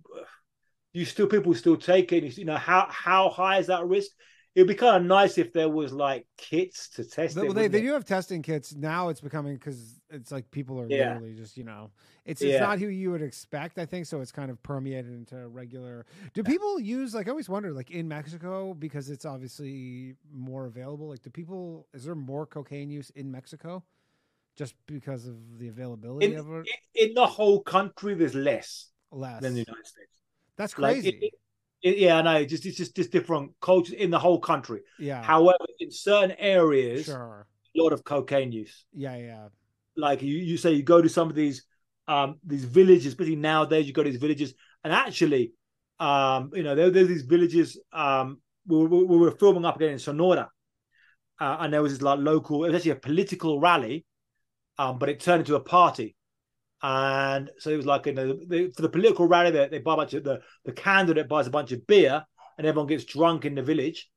you 0.93 1.05
still 1.05 1.27
people 1.27 1.53
still 1.53 1.77
take 1.77 2.11
it. 2.13 2.37
You 2.37 2.45
know 2.45 2.57
how 2.57 2.87
how 2.89 3.29
high 3.29 3.59
is 3.59 3.67
that 3.67 3.85
risk? 3.85 4.11
It'd 4.55 4.69
be 4.69 4.75
kind 4.75 4.95
of 4.95 5.03
nice 5.05 5.37
if 5.37 5.51
there 5.51 5.67
was 5.67 5.91
like 5.91 6.25
kits 6.37 6.87
to 6.91 7.03
test 7.03 7.35
They, 7.35 7.41
it. 7.41 7.43
well, 7.43 7.53
they, 7.53 7.67
they 7.67 7.79
it? 7.79 7.81
do 7.81 7.91
have 7.91 8.05
testing 8.05 8.41
kits 8.41 8.73
now. 8.73 9.09
It's 9.09 9.19
becoming 9.19 9.55
because 9.55 9.99
it's 10.09 10.31
like 10.31 10.49
people 10.49 10.79
are 10.79 10.87
Yeah. 10.89 11.13
literally 11.15 11.35
just 11.35 11.57
you 11.57 11.65
know 11.65 11.91
it's 12.25 12.41
it's 12.41 12.53
Yeah. 12.53 12.59
not 12.61 12.79
who 12.79 12.87
you 12.87 13.11
would 13.11 13.21
expect. 13.21 13.77
I 13.77 13.85
think 13.85 14.05
so. 14.05 14.21
It's 14.21 14.31
kind 14.31 14.49
of 14.49 14.61
permeated 14.63 15.11
into 15.13 15.47
regular. 15.49 16.05
Do 16.33 16.41
people 16.41 16.79
use 16.79 17.13
like 17.13 17.27
I 17.27 17.31
always 17.31 17.49
wonder 17.49 17.73
like 17.73 17.91
in 17.91 18.07
Mexico 18.07 18.73
because 18.73 19.09
it's 19.09 19.25
obviously 19.25 20.15
more 20.33 20.65
available. 20.67 21.09
Like 21.09 21.21
do 21.21 21.29
people 21.29 21.87
is 21.93 22.05
there 22.05 22.15
more 22.15 22.45
cocaine 22.45 22.89
use 22.89 23.09
in 23.09 23.29
Mexico 23.29 23.83
just 24.55 24.73
because 24.87 25.27
of 25.27 25.59
the 25.59 25.67
availability 25.67 26.27
in, 26.33 26.39
of 26.39 26.49
it? 26.53 26.67
in, 26.95 27.13
the 27.13 27.25
whole 27.25 27.59
country, 27.61 28.13
there's 28.13 28.33
less 28.35 28.87
Less. 29.11 29.41
than 29.41 29.53
the 29.53 29.59
United 29.67 29.85
States. 29.85 30.21
That's 30.55 30.77
Like, 30.79 30.93
crazy. 30.93 31.09
it- 31.09 31.23
it- 31.23 31.33
it- 31.87 31.97
yeah, 32.03 32.17
I 32.17 32.21
know. 32.23 32.35
It's 32.41 32.51
just 32.51 32.65
it's 32.65 32.77
just 32.77 32.95
just 32.95 33.11
different 33.11 33.51
cultures 33.61 33.93
in 34.03 34.09
the 34.11 34.19
whole 34.19 34.39
country. 34.39 34.81
yeah. 34.99 35.21
However, 35.21 35.65
in 35.79 35.91
certain 35.91 36.35
areas, 36.39 37.05
Sure. 37.05 37.47
a 37.77 37.81
lot 37.83 37.93
of 37.93 38.03
cocaine 38.03 38.51
use. 38.51 38.85
Yeah. 38.93 39.15
Yeah. 39.17 39.47
Like 39.95 40.21
you, 40.21 40.35
you 40.51 40.57
say, 40.57 40.71
you 40.73 40.83
go 40.83 41.01
to 41.01 41.09
some 41.09 41.29
of 41.29 41.35
these 41.35 41.57
um 42.07 42.29
these 42.43 42.65
villages, 42.65 43.07
especially 43.13 43.35
nowadays. 43.51 43.87
You 43.87 43.93
go 43.93 44.03
to 44.03 44.09
these 44.09 44.19
villages, 44.27 44.53
and 44.83 44.91
actually, 44.93 45.53
um, 45.99 46.51
you 46.53 46.63
know, 46.63 46.75
there, 46.75 46.89
there's 46.89 47.07
these 47.07 47.23
villages. 47.35 47.79
Um, 47.93 48.41
we, 48.67 48.77
we, 48.85 49.03
we 49.11 49.17
were 49.17 49.31
filming 49.31 49.65
up 49.65 49.75
again 49.77 49.93
in 49.93 49.99
Sonora, 49.99 50.49
uh, 51.39 51.57
and 51.61 51.71
there 51.73 51.81
was 51.83 51.93
this 51.93 52.01
like 52.01 52.19
local. 52.19 52.63
It 52.65 52.69
was 52.69 52.75
actually 52.77 52.91
a 52.91 52.95
political 53.09 53.59
rally, 53.59 54.05
um, 54.77 54.97
but 54.99 55.09
it 55.09 55.19
turned 55.19 55.41
into 55.41 55.55
a 55.55 55.59
party. 55.59 56.15
And 56.87 57.49
so 57.57 57.71
it 57.71 57.77
was 57.77 57.87
like, 57.87 58.05
you 58.05 58.13
know, 58.13 58.37
for 58.75 58.81
the 58.83 58.89
political 58.89 59.27
rally, 59.27 59.49
they, 59.49 59.67
they 59.69 59.79
buy 59.79 59.93
a 59.95 59.97
bunch 59.97 60.13
of 60.13 60.23
the, 60.23 60.41
the 60.65 60.71
candidate 60.71 61.27
buys 61.27 61.47
a 61.47 61.49
bunch 61.49 61.71
of 61.71 61.87
beer, 61.87 62.23
and 62.59 62.67
everyone 62.67 62.85
gets 62.87 63.05
drunk 63.05 63.43
in 63.43 63.55
the 63.55 63.63
village. 63.63 64.07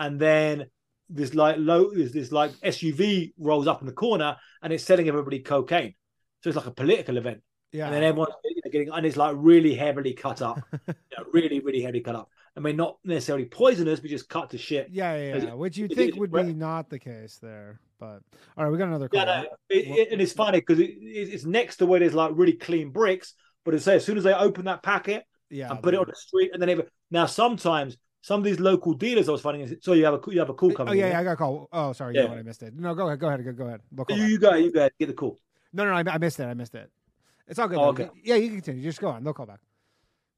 And 0.00 0.18
then 0.18 0.66
this 1.08 1.34
like 1.34 1.54
low, 1.58 1.94
this, 1.94 2.10
this 2.10 2.32
like 2.32 2.50
SUV 2.64 3.32
rolls 3.38 3.68
up 3.68 3.80
in 3.80 3.86
the 3.86 3.92
corner, 3.92 4.36
and 4.60 4.72
it's 4.72 4.82
selling 4.82 5.06
everybody 5.06 5.38
cocaine. 5.38 5.94
So 6.42 6.48
it's 6.50 6.56
like 6.56 6.66
a 6.66 6.72
political 6.72 7.16
event, 7.16 7.42
Yeah. 7.70 7.86
and 7.86 7.94
then 7.94 8.02
everyone's 8.02 8.34
getting, 8.72 8.90
and 8.90 9.06
it's 9.06 9.16
like 9.16 9.36
really 9.38 9.74
heavily 9.76 10.12
cut 10.14 10.42
up, 10.42 10.58
you 10.88 10.94
know, 11.16 11.24
really, 11.32 11.60
really 11.60 11.80
heavily 11.82 12.00
cut 12.00 12.16
up. 12.16 12.28
I 12.56 12.60
mean, 12.60 12.74
not 12.76 12.96
necessarily 13.04 13.44
poisonous, 13.44 14.00
but 14.00 14.10
just 14.10 14.28
cut 14.28 14.50
to 14.50 14.58
shit. 14.58 14.88
yeah, 14.90 15.14
yeah, 15.16 15.36
yeah. 15.36 15.48
it- 15.52 15.58
Which 15.58 15.76
you'd 15.76 15.92
think 15.94 16.14
it- 16.16 16.18
would 16.18 16.32
be 16.32 16.52
not 16.54 16.90
the 16.90 16.98
case 16.98 17.38
there, 17.40 17.78
but 17.98 18.20
all 18.56 18.64
right, 18.64 18.70
we 18.70 18.78
got 18.78 18.88
another 18.88 19.08
call. 19.08 19.20
Yeah, 19.20 19.24
no, 19.24 19.42
it, 19.70 19.86
it- 19.86 20.12
and 20.12 20.20
it's 20.20 20.32
funny 20.32 20.60
because 20.60 20.78
it, 20.80 20.90
it- 20.90 21.32
it's 21.32 21.44
next 21.44 21.76
to 21.76 21.86
where 21.86 22.00
there's 22.00 22.14
like 22.14 22.32
really 22.34 22.52
clean 22.54 22.90
bricks, 22.90 23.34
but 23.64 23.74
it's 23.74 23.86
as 23.88 24.04
soon 24.04 24.18
as 24.18 24.24
they 24.24 24.34
open 24.34 24.64
that 24.66 24.82
packet 24.82 25.24
yeah, 25.50 25.70
and 25.70 25.82
put 25.82 25.94
it 25.94 26.00
on 26.00 26.06
the 26.08 26.14
street, 26.14 26.50
and 26.52 26.60
then 26.60 26.68
they 26.78 26.84
now 27.10 27.26
sometimes 27.26 27.96
some 28.20 28.40
of 28.40 28.44
these 28.44 28.58
local 28.58 28.92
dealers 28.94 29.28
I 29.28 29.32
was 29.32 29.40
finding. 29.40 29.76
So 29.80 29.92
you 29.92 30.04
have 30.04 30.14
a 30.14 30.20
you 30.30 30.38
have 30.40 30.50
a 30.50 30.54
call 30.54 30.72
coming. 30.72 30.92
Oh 30.92 30.96
yeah, 30.96 31.10
yeah, 31.10 31.20
I 31.20 31.24
got 31.24 31.32
a 31.32 31.36
call. 31.36 31.68
Oh, 31.72 31.92
sorry, 31.92 32.14
Yeah. 32.14 32.22
you 32.22 32.26
know 32.26 32.32
what 32.34 32.40
I 32.40 32.42
missed 32.42 32.62
it. 32.62 32.74
No, 32.74 32.94
go 32.94 33.06
ahead, 33.06 33.20
go 33.20 33.28
ahead, 33.28 33.44
go, 33.44 33.52
go 33.52 33.66
ahead. 33.66 33.80
We'll 33.92 34.04
call 34.04 34.16
You, 34.16 34.24
you 34.24 34.38
go, 34.38 34.54
you 34.54 34.72
go, 34.72 34.88
get 34.98 35.06
the 35.06 35.14
call. 35.14 35.38
No, 35.72 35.84
no, 35.84 35.90
no, 35.90 36.10
I, 36.10 36.14
I 36.14 36.18
missed 36.18 36.40
it. 36.40 36.44
I 36.44 36.54
missed 36.54 36.74
it. 36.74 36.90
It's 37.46 37.58
all 37.58 37.68
good. 37.68 37.78
Oh, 37.78 37.88
okay. 37.90 38.10
Yeah, 38.24 38.36
you 38.36 38.48
can 38.48 38.56
continue. 38.56 38.82
Just 38.82 39.00
go 39.00 39.08
on. 39.08 39.22
They'll 39.22 39.32
call 39.34 39.46
back. 39.46 39.60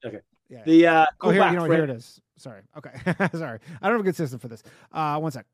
Okay. 0.04 0.18
Yeah. 0.48 0.62
The 0.64 0.86
uh, 0.86 1.06
oh, 1.20 1.30
here, 1.30 1.40
back 1.40 1.52
you 1.52 1.58
know. 1.58 1.64
Here 1.64 1.84
it 1.84 1.90
is. 1.90 2.20
Sorry. 2.36 2.62
Okay. 2.76 2.90
sorry. 3.38 3.58
I 3.80 3.86
don't 3.88 3.98
have 3.98 4.00
a 4.00 4.04
good 4.04 4.16
system 4.16 4.38
for 4.38 4.48
this. 4.48 4.62
Uh, 4.92 5.18
one 5.18 5.32
sec. 5.32 5.46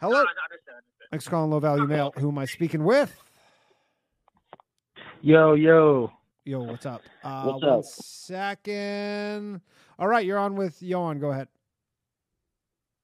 Hello. 0.00 0.24
Thanks 1.14 1.26
for 1.26 1.30
calling 1.30 1.52
Low 1.52 1.60
Value 1.60 1.86
Mail. 1.86 2.12
Who 2.16 2.30
am 2.30 2.38
I 2.38 2.44
speaking 2.44 2.82
with? 2.82 3.22
Yo, 5.22 5.52
yo. 5.54 6.10
Yo, 6.44 6.64
what's 6.64 6.86
up? 6.86 7.02
Uh, 7.22 7.44
What's 7.44 7.62
one 7.62 7.72
up? 7.78 7.84
second. 7.84 9.60
All 9.96 10.08
right, 10.08 10.26
you're 10.26 10.40
on 10.40 10.56
with 10.56 10.80
Ioan. 10.82 11.20
Go 11.20 11.30
ahead. 11.30 11.46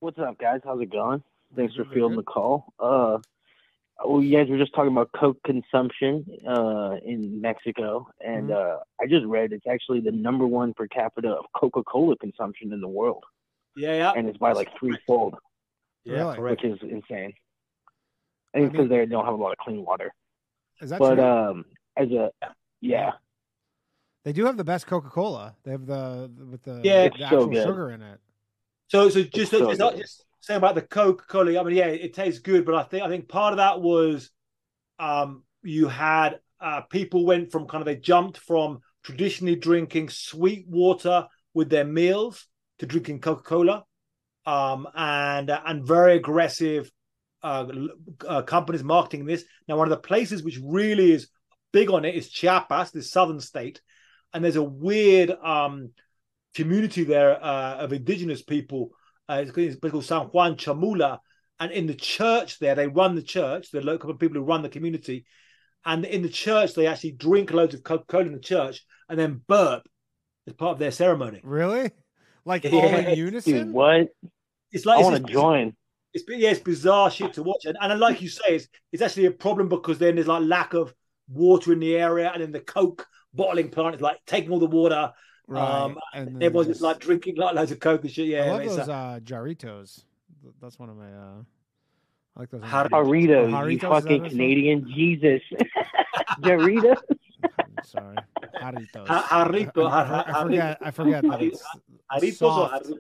What's 0.01 0.19
up, 0.19 0.39
guys? 0.39 0.61
How's 0.65 0.81
it 0.81 0.91
going? 0.91 1.23
Thanks 1.55 1.77
for 1.77 1.85
fielding 1.85 2.16
the 2.16 2.24
call. 2.24 2.73
Uh, 2.81 3.19
well, 4.05 4.20
you 4.20 4.37
guys 4.37 4.49
were 4.51 4.59
just 4.59 4.74
talking 4.74 4.91
about 4.91 5.12
coke 5.12 5.39
consumption 5.45 6.27
uh, 6.49 6.97
in 7.05 7.41
Mexico, 7.41 8.09
and 8.20 8.49
Mhm. 8.49 8.57
uh, 8.57 8.78
I 9.01 9.07
just 9.07 9.24
read 9.24 9.53
it's 9.53 9.69
actually 9.69 10.01
the 10.01 10.11
number 10.11 10.49
one 10.49 10.74
per 10.74 10.89
capita 10.89 11.28
of 11.31 11.45
Coca-Cola 11.55 12.16
consumption 12.16 12.73
in 12.73 12.81
the 12.81 12.89
world, 12.89 13.23
Yeah, 13.77 13.95
yeah, 13.95 14.12
and 14.16 14.28
it's 14.28 14.39
by 14.39 14.51
like 14.51 14.77
threefold, 14.77 15.37
yeah, 16.03 16.15
Really? 16.15 16.35
correct. 16.39 16.62
which 16.65 16.73
is 16.73 16.82
insane. 16.91 17.35
I 18.55 18.59
I 18.59 18.60
think 18.60 18.72
because 18.72 18.89
they 18.89 19.06
don't 19.06 19.24
have 19.24 19.35
a 19.35 19.36
lot 19.36 19.52
of 19.52 19.59
clean 19.59 19.85
water. 19.85 20.12
Is 20.81 20.90
that 20.90 20.98
But 20.98 21.18
true? 21.18 21.24
um, 21.24 21.64
as 21.97 22.10
a 22.10 22.31
yeah, 22.81 23.12
they 24.24 24.32
do 24.32 24.44
have 24.47 24.56
the 24.56 24.64
best 24.64 24.86
Coca 24.86 25.09
Cola. 25.09 25.56
They 25.64 25.70
have 25.70 25.86
the 25.86 26.31
with 26.51 26.62
the, 26.62 26.72
Yeah. 26.82 27.05
the 27.05 27.09
It's 27.09 27.28
so 27.28 27.52
sugar 27.52 27.90
in 27.90 28.02
it. 28.02 28.20
So, 28.89 29.09
so 29.09 29.22
just, 29.22 29.51
so 29.52 29.66
just, 29.66 29.81
not 29.81 29.97
just 29.97 30.24
saying 30.40 30.59
about 30.59 30.74
the 30.74 30.82
Coca 30.82 31.24
Cola. 31.27 31.59
I 31.59 31.62
mean, 31.62 31.77
yeah, 31.77 31.86
it 31.86 32.12
tastes 32.14 32.40
good, 32.40 32.64
but 32.64 32.74
I 32.74 32.82
think 32.82 33.02
I 33.05 33.09
think 33.09 33.28
part 33.28 33.52
of 33.52 33.59
that 33.59 33.81
was, 33.81 34.31
um, 34.98 35.44
you 35.62 35.89
had 35.89 36.40
uh, 36.60 36.82
people 36.82 37.24
went 37.24 37.52
from 37.52 37.66
kind 37.66 37.82
of 37.82 37.86
they 37.86 37.97
jumped 37.97 38.39
from 38.39 38.81
traditionally 39.02 39.56
drinking 39.56 40.09
sweet 40.10 40.66
water 40.68 41.27
with 41.55 41.70
their 41.70 41.85
meals 41.85 42.47
to 42.78 42.86
drinking 42.86 43.20
Coca 43.20 43.43
Cola, 43.43 43.85
um, 44.44 44.86
and 44.94 45.51
uh, 45.51 45.60
and 45.64 45.86
very 45.86 46.16
aggressive 46.16 46.90
uh, 47.43 47.67
uh, 48.27 48.43
companies 48.43 48.85
marketing 48.85 49.25
this. 49.25 49.45
Now, 49.67 49.77
one 49.77 49.87
of 49.87 49.91
the 49.91 50.09
places 50.09 50.43
which 50.43 50.59
really 50.62 51.12
is 51.12 51.29
big 51.73 51.91
on 51.91 52.05
it 52.05 52.15
is 52.15 52.29
Chiapas, 52.29 52.91
the 52.91 53.03
southern 53.03 53.41
state, 53.41 53.81
and 54.33 54.45
there's 54.45 54.57
a 54.57 54.62
weird 54.62 55.31
um, 55.31 55.91
community 56.55 57.05
there 57.05 57.43
uh, 57.43 57.77
of 57.79 57.93
indigenous 57.93 58.43
people 58.43 58.91
Uh, 59.31 59.45
it's, 59.47 59.57
it's 59.57 59.91
called 59.91 60.05
San 60.05 60.27
Juan 60.33 60.57
Chamula, 60.57 61.21
and 61.61 61.71
in 61.71 61.87
the 61.87 61.95
church 61.95 62.59
there, 62.59 62.75
they 62.75 62.89
run 62.89 63.15
the 63.15 63.23
church. 63.23 63.71
The 63.71 63.81
local 63.81 64.12
people 64.15 64.39
who 64.39 64.43
run 64.45 64.62
the 64.62 64.69
community, 64.69 65.25
and 65.85 66.05
in 66.05 66.23
the 66.23 66.29
church 66.29 66.75
they 66.75 66.89
actually 66.89 67.12
drink 67.12 67.53
loads 67.53 67.75
of 67.75 67.85
Coca 67.85 68.05
Cola 68.09 68.27
in 68.27 68.33
the 68.33 68.41
church 68.41 68.85
and 69.09 69.17
then 69.17 69.43
burp 69.47 69.83
as 70.49 70.55
part 70.55 70.73
of 70.73 70.79
their 70.81 70.91
ceremony. 70.91 71.41
Really? 71.45 71.93
Like 72.45 72.65
all 72.73 72.95
in 72.95 73.17
unison? 73.17 73.53
Dude, 73.53 73.73
what? 73.73 74.09
It's 74.73 74.85
like 74.85 74.99
I 74.99 75.03
want 75.03 75.25
to 75.25 75.33
join. 75.33 75.77
It's 76.12 76.24
yeah, 76.28 76.51
it's 76.51 76.61
bizarre 76.61 77.11
shit 77.11 77.35
to 77.35 77.43
watch, 77.43 77.65
and, 77.66 77.77
and 77.81 78.01
like 78.01 78.20
you 78.20 78.28
say, 78.28 78.57
it's 78.57 78.69
it's 78.93 79.03
actually 79.03 79.27
a 79.27 79.31
problem 79.31 79.69
because 79.69 79.99
then 79.99 80.16
there's 80.16 80.27
like 80.27 80.43
lack 80.43 80.74
of 80.74 80.93
water 81.28 81.73
in 81.73 81.78
the 81.78 81.97
area, 81.97 82.31
and 82.32 82.43
then 82.43 82.51
the 82.53 82.61
Coke 82.61 83.07
bottling 83.32 83.70
plant 83.70 83.95
is 83.95 84.01
like 84.01 84.19
taking 84.27 84.51
all 84.51 84.59
the 84.59 84.66
water. 84.66 85.12
Right. 85.47 85.62
Um, 85.62 85.99
and 86.15 86.28
then 86.28 86.43
Everyone's 86.43 86.69
just 86.69 86.78
just- 86.78 86.82
like 86.85 86.99
drinking 86.99 87.37
like 87.37 87.55
loads 87.55 87.70
of 87.70 87.81
Coke 87.81 88.03
and 88.03 88.11
shit. 88.11 88.41
I 88.41 88.51
love 88.51 88.61
it's, 88.62 88.77
those 88.77 88.89
uh, 88.89 88.93
uh, 88.93 89.20
Jarritos. 89.20 90.05
That's 90.61 90.78
one 90.78 90.91
of 90.91 90.97
my. 90.97 91.12
uh 91.12 91.43
I 92.37 92.41
like 92.41 92.51
those. 92.51 92.62
Har- 92.62 92.89
Doritos, 92.89 93.51
Doritos, 93.51 93.73
you 93.73 93.78
fucking 93.78 94.23
what 94.23 94.27
it's 94.27 94.32
Canadian 94.35 94.89
Jesus. 94.93 95.43
Doritos. 96.41 96.97
I'm 97.45 97.85
sorry, 97.85 98.16
Jarritos. 98.61 99.07
Ha- 99.07 99.27
Jarrito, 99.31 99.91
I, 99.91 100.01
I, 100.01 100.05
har- 100.05 100.24
I 100.28 100.43
forget. 100.43 100.78
I 100.81 100.91
forget 100.91 101.23
that 101.23 101.43
it's 101.43 101.62
Jarritos 102.12 102.35
soft. 102.35 102.74
or 102.74 102.78
Jarritos? 102.78 102.99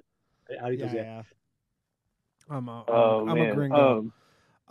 Jarritos, 0.62 0.94
yeah, 0.94 0.94
yeah. 0.94 1.22
I'm 2.50 2.68
a, 2.68 2.84
Oh 2.88 3.26
I'm 3.28 3.36
man. 3.36 3.50
a 3.50 3.54
gringo. 3.54 3.98
Um, 3.98 4.12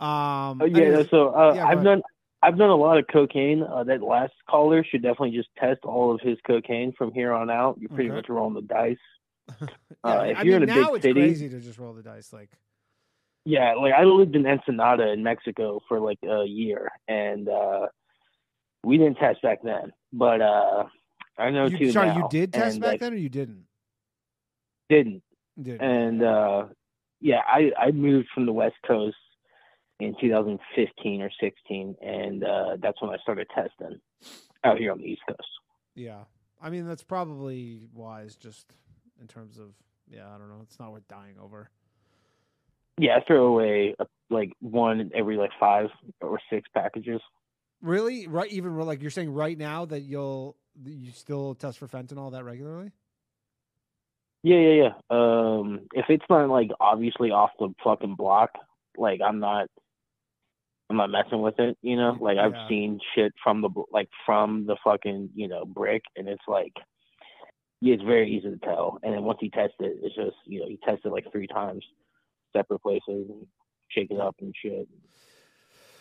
Um, 0.06 0.62
oh, 0.62 0.64
yeah. 0.66 0.84
anyways, 0.84 1.08
So 1.10 1.28
uh, 1.28 1.54
yeah, 1.56 1.66
I've 1.66 1.82
done. 1.84 2.02
I've 2.42 2.56
done 2.56 2.70
a 2.70 2.76
lot 2.76 2.96
of 2.96 3.04
cocaine. 3.12 3.62
Uh, 3.62 3.84
that 3.84 4.00
last 4.02 4.32
caller 4.48 4.82
should 4.82 5.02
definitely 5.02 5.32
just 5.32 5.48
test 5.58 5.80
all 5.84 6.14
of 6.14 6.20
his 6.22 6.38
cocaine 6.46 6.92
from 6.96 7.12
here 7.12 7.32
on 7.32 7.50
out. 7.50 7.76
You're 7.78 7.90
pretty 7.90 8.08
Okay. 8.08 8.16
much 8.16 8.28
rolling 8.30 8.54
the 8.54 8.62
dice. 8.62 8.96
yeah, 9.60 9.66
uh, 10.04 10.22
if 10.22 10.38
I 10.38 10.42
you're 10.42 10.54
mean, 10.54 10.56
in 10.56 10.62
a 10.62 10.66
big 10.66 10.76
now 10.76 10.94
it's 10.94 11.02
city- 11.02 11.20
crazy 11.20 11.48
to 11.50 11.60
just 11.60 11.78
roll 11.78 11.92
the 11.92 12.02
dice. 12.02 12.32
Like, 12.32 12.48
Yeah, 13.44 13.74
like 13.74 13.92
I 13.92 14.04
lived 14.04 14.36
in 14.36 14.46
Ensenada 14.46 15.08
in 15.12 15.22
Mexico 15.22 15.80
for 15.86 16.00
like 16.00 16.18
a 16.26 16.44
year, 16.46 16.90
and 17.08 17.46
uh, 17.46 17.88
we 18.84 18.96
didn't 18.96 19.16
test 19.16 19.42
back 19.42 19.58
then. 19.62 19.92
But 20.12 20.40
uh, 20.40 20.84
I 21.36 21.50
know 21.50 21.66
you, 21.66 21.76
too 21.76 21.92
sorry, 21.92 22.08
now. 22.08 22.16
you 22.16 22.28
did 22.30 22.54
test 22.54 22.80
back 22.80 22.86
like, 22.92 23.00
then, 23.00 23.12
or 23.12 23.16
you 23.16 23.28
didn't? 23.28 23.64
Didn't. 24.88 25.22
Did 25.60 25.82
and 25.82 26.22
uh 26.22 26.66
yeah 27.20 27.40
i 27.46 27.70
i 27.78 27.90
moved 27.90 28.28
from 28.34 28.46
the 28.46 28.52
west 28.52 28.76
coast 28.86 29.16
in 30.00 30.14
2015 30.20 31.22
or 31.22 31.30
16 31.40 31.96
and 32.02 32.44
uh 32.44 32.76
that's 32.82 33.00
when 33.02 33.10
i 33.10 33.16
started 33.18 33.46
testing 33.54 34.00
out 34.64 34.78
here 34.78 34.92
on 34.92 34.98
the 34.98 35.04
east 35.04 35.22
coast 35.28 35.48
yeah. 35.94 36.20
I 36.62 36.70
mean, 36.70 36.86
that's 36.86 37.02
probably 37.02 37.88
wise, 37.92 38.36
just 38.36 38.66
in 39.20 39.26
terms 39.26 39.58
of 39.58 39.74
yeah. 40.08 40.28
I 40.28 40.38
don't 40.38 40.48
know. 40.48 40.60
It's 40.62 40.78
not 40.78 40.92
worth 40.92 41.06
dying 41.08 41.36
over. 41.40 41.68
yeah 42.98 43.16
i 43.16 43.24
throw 43.26 43.46
away 43.46 43.94
uh, 43.98 44.04
like 44.30 44.52
one 44.60 45.10
every 45.14 45.36
like 45.36 45.50
five 45.58 45.88
or 46.20 46.38
six 46.50 46.68
packages 46.74 47.20
Really? 47.82 48.26
Right? 48.26 48.50
Even 48.52 48.76
like 48.78 49.00
you're 49.00 49.10
saying 49.10 49.32
right 49.32 49.56
now 49.56 49.86
that 49.86 50.00
you'll 50.00 50.56
you 50.84 51.12
still 51.12 51.54
test 51.54 51.78
for 51.78 51.88
fentanyl 51.88 52.32
that 52.32 52.44
regularly? 52.44 52.92
Yeah 54.42 54.56
yeah 54.58 54.82
yeah. 54.84 54.92
Um 55.10 55.80
if 55.94 56.06
it's 56.08 56.24
not 56.30 56.48
like 56.48 56.70
obviously 56.80 57.30
off 57.30 57.50
the 57.58 57.72
fucking 57.84 58.14
block 58.16 58.50
like 58.96 59.20
i'm 59.24 59.38
not 59.40 59.68
i'm 60.88 60.96
not 60.96 61.10
messing 61.10 61.42
with 61.42 61.58
it 61.58 61.76
you 61.82 61.96
know? 61.96 62.16
Like 62.20 62.38
i've 62.38 62.52
Yeah. 62.54 62.68
seen 62.68 63.00
shit 63.14 63.32
from 63.42 63.60
the 63.60 63.70
like 63.92 64.08
from 64.26 64.66
the 64.66 64.76
fucking 64.82 65.30
you 65.34 65.48
know 65.48 65.64
brick 65.64 66.02
and 66.16 66.28
it's 66.28 66.42
like 66.48 66.72
yeah, 67.82 67.94
it's 67.94 68.02
very 68.02 68.30
easy 68.30 68.50
to 68.50 68.58
tell. 68.58 68.98
And 69.02 69.14
then 69.14 69.22
once 69.22 69.38
you 69.40 69.48
test 69.50 69.72
it 69.80 69.98
it's 70.02 70.14
just 70.14 70.36
you 70.44 70.60
know 70.60 70.66
you 70.66 70.78
test 70.84 71.02
it 71.04 71.12
like 71.12 71.30
three 71.32 71.46
times 71.46 71.84
separate 72.54 72.82
places 72.82 73.02
and 73.30 73.46
shake 73.88 74.10
it 74.10 74.20
up 74.20 74.36
and 74.40 74.54
shit 74.62 74.86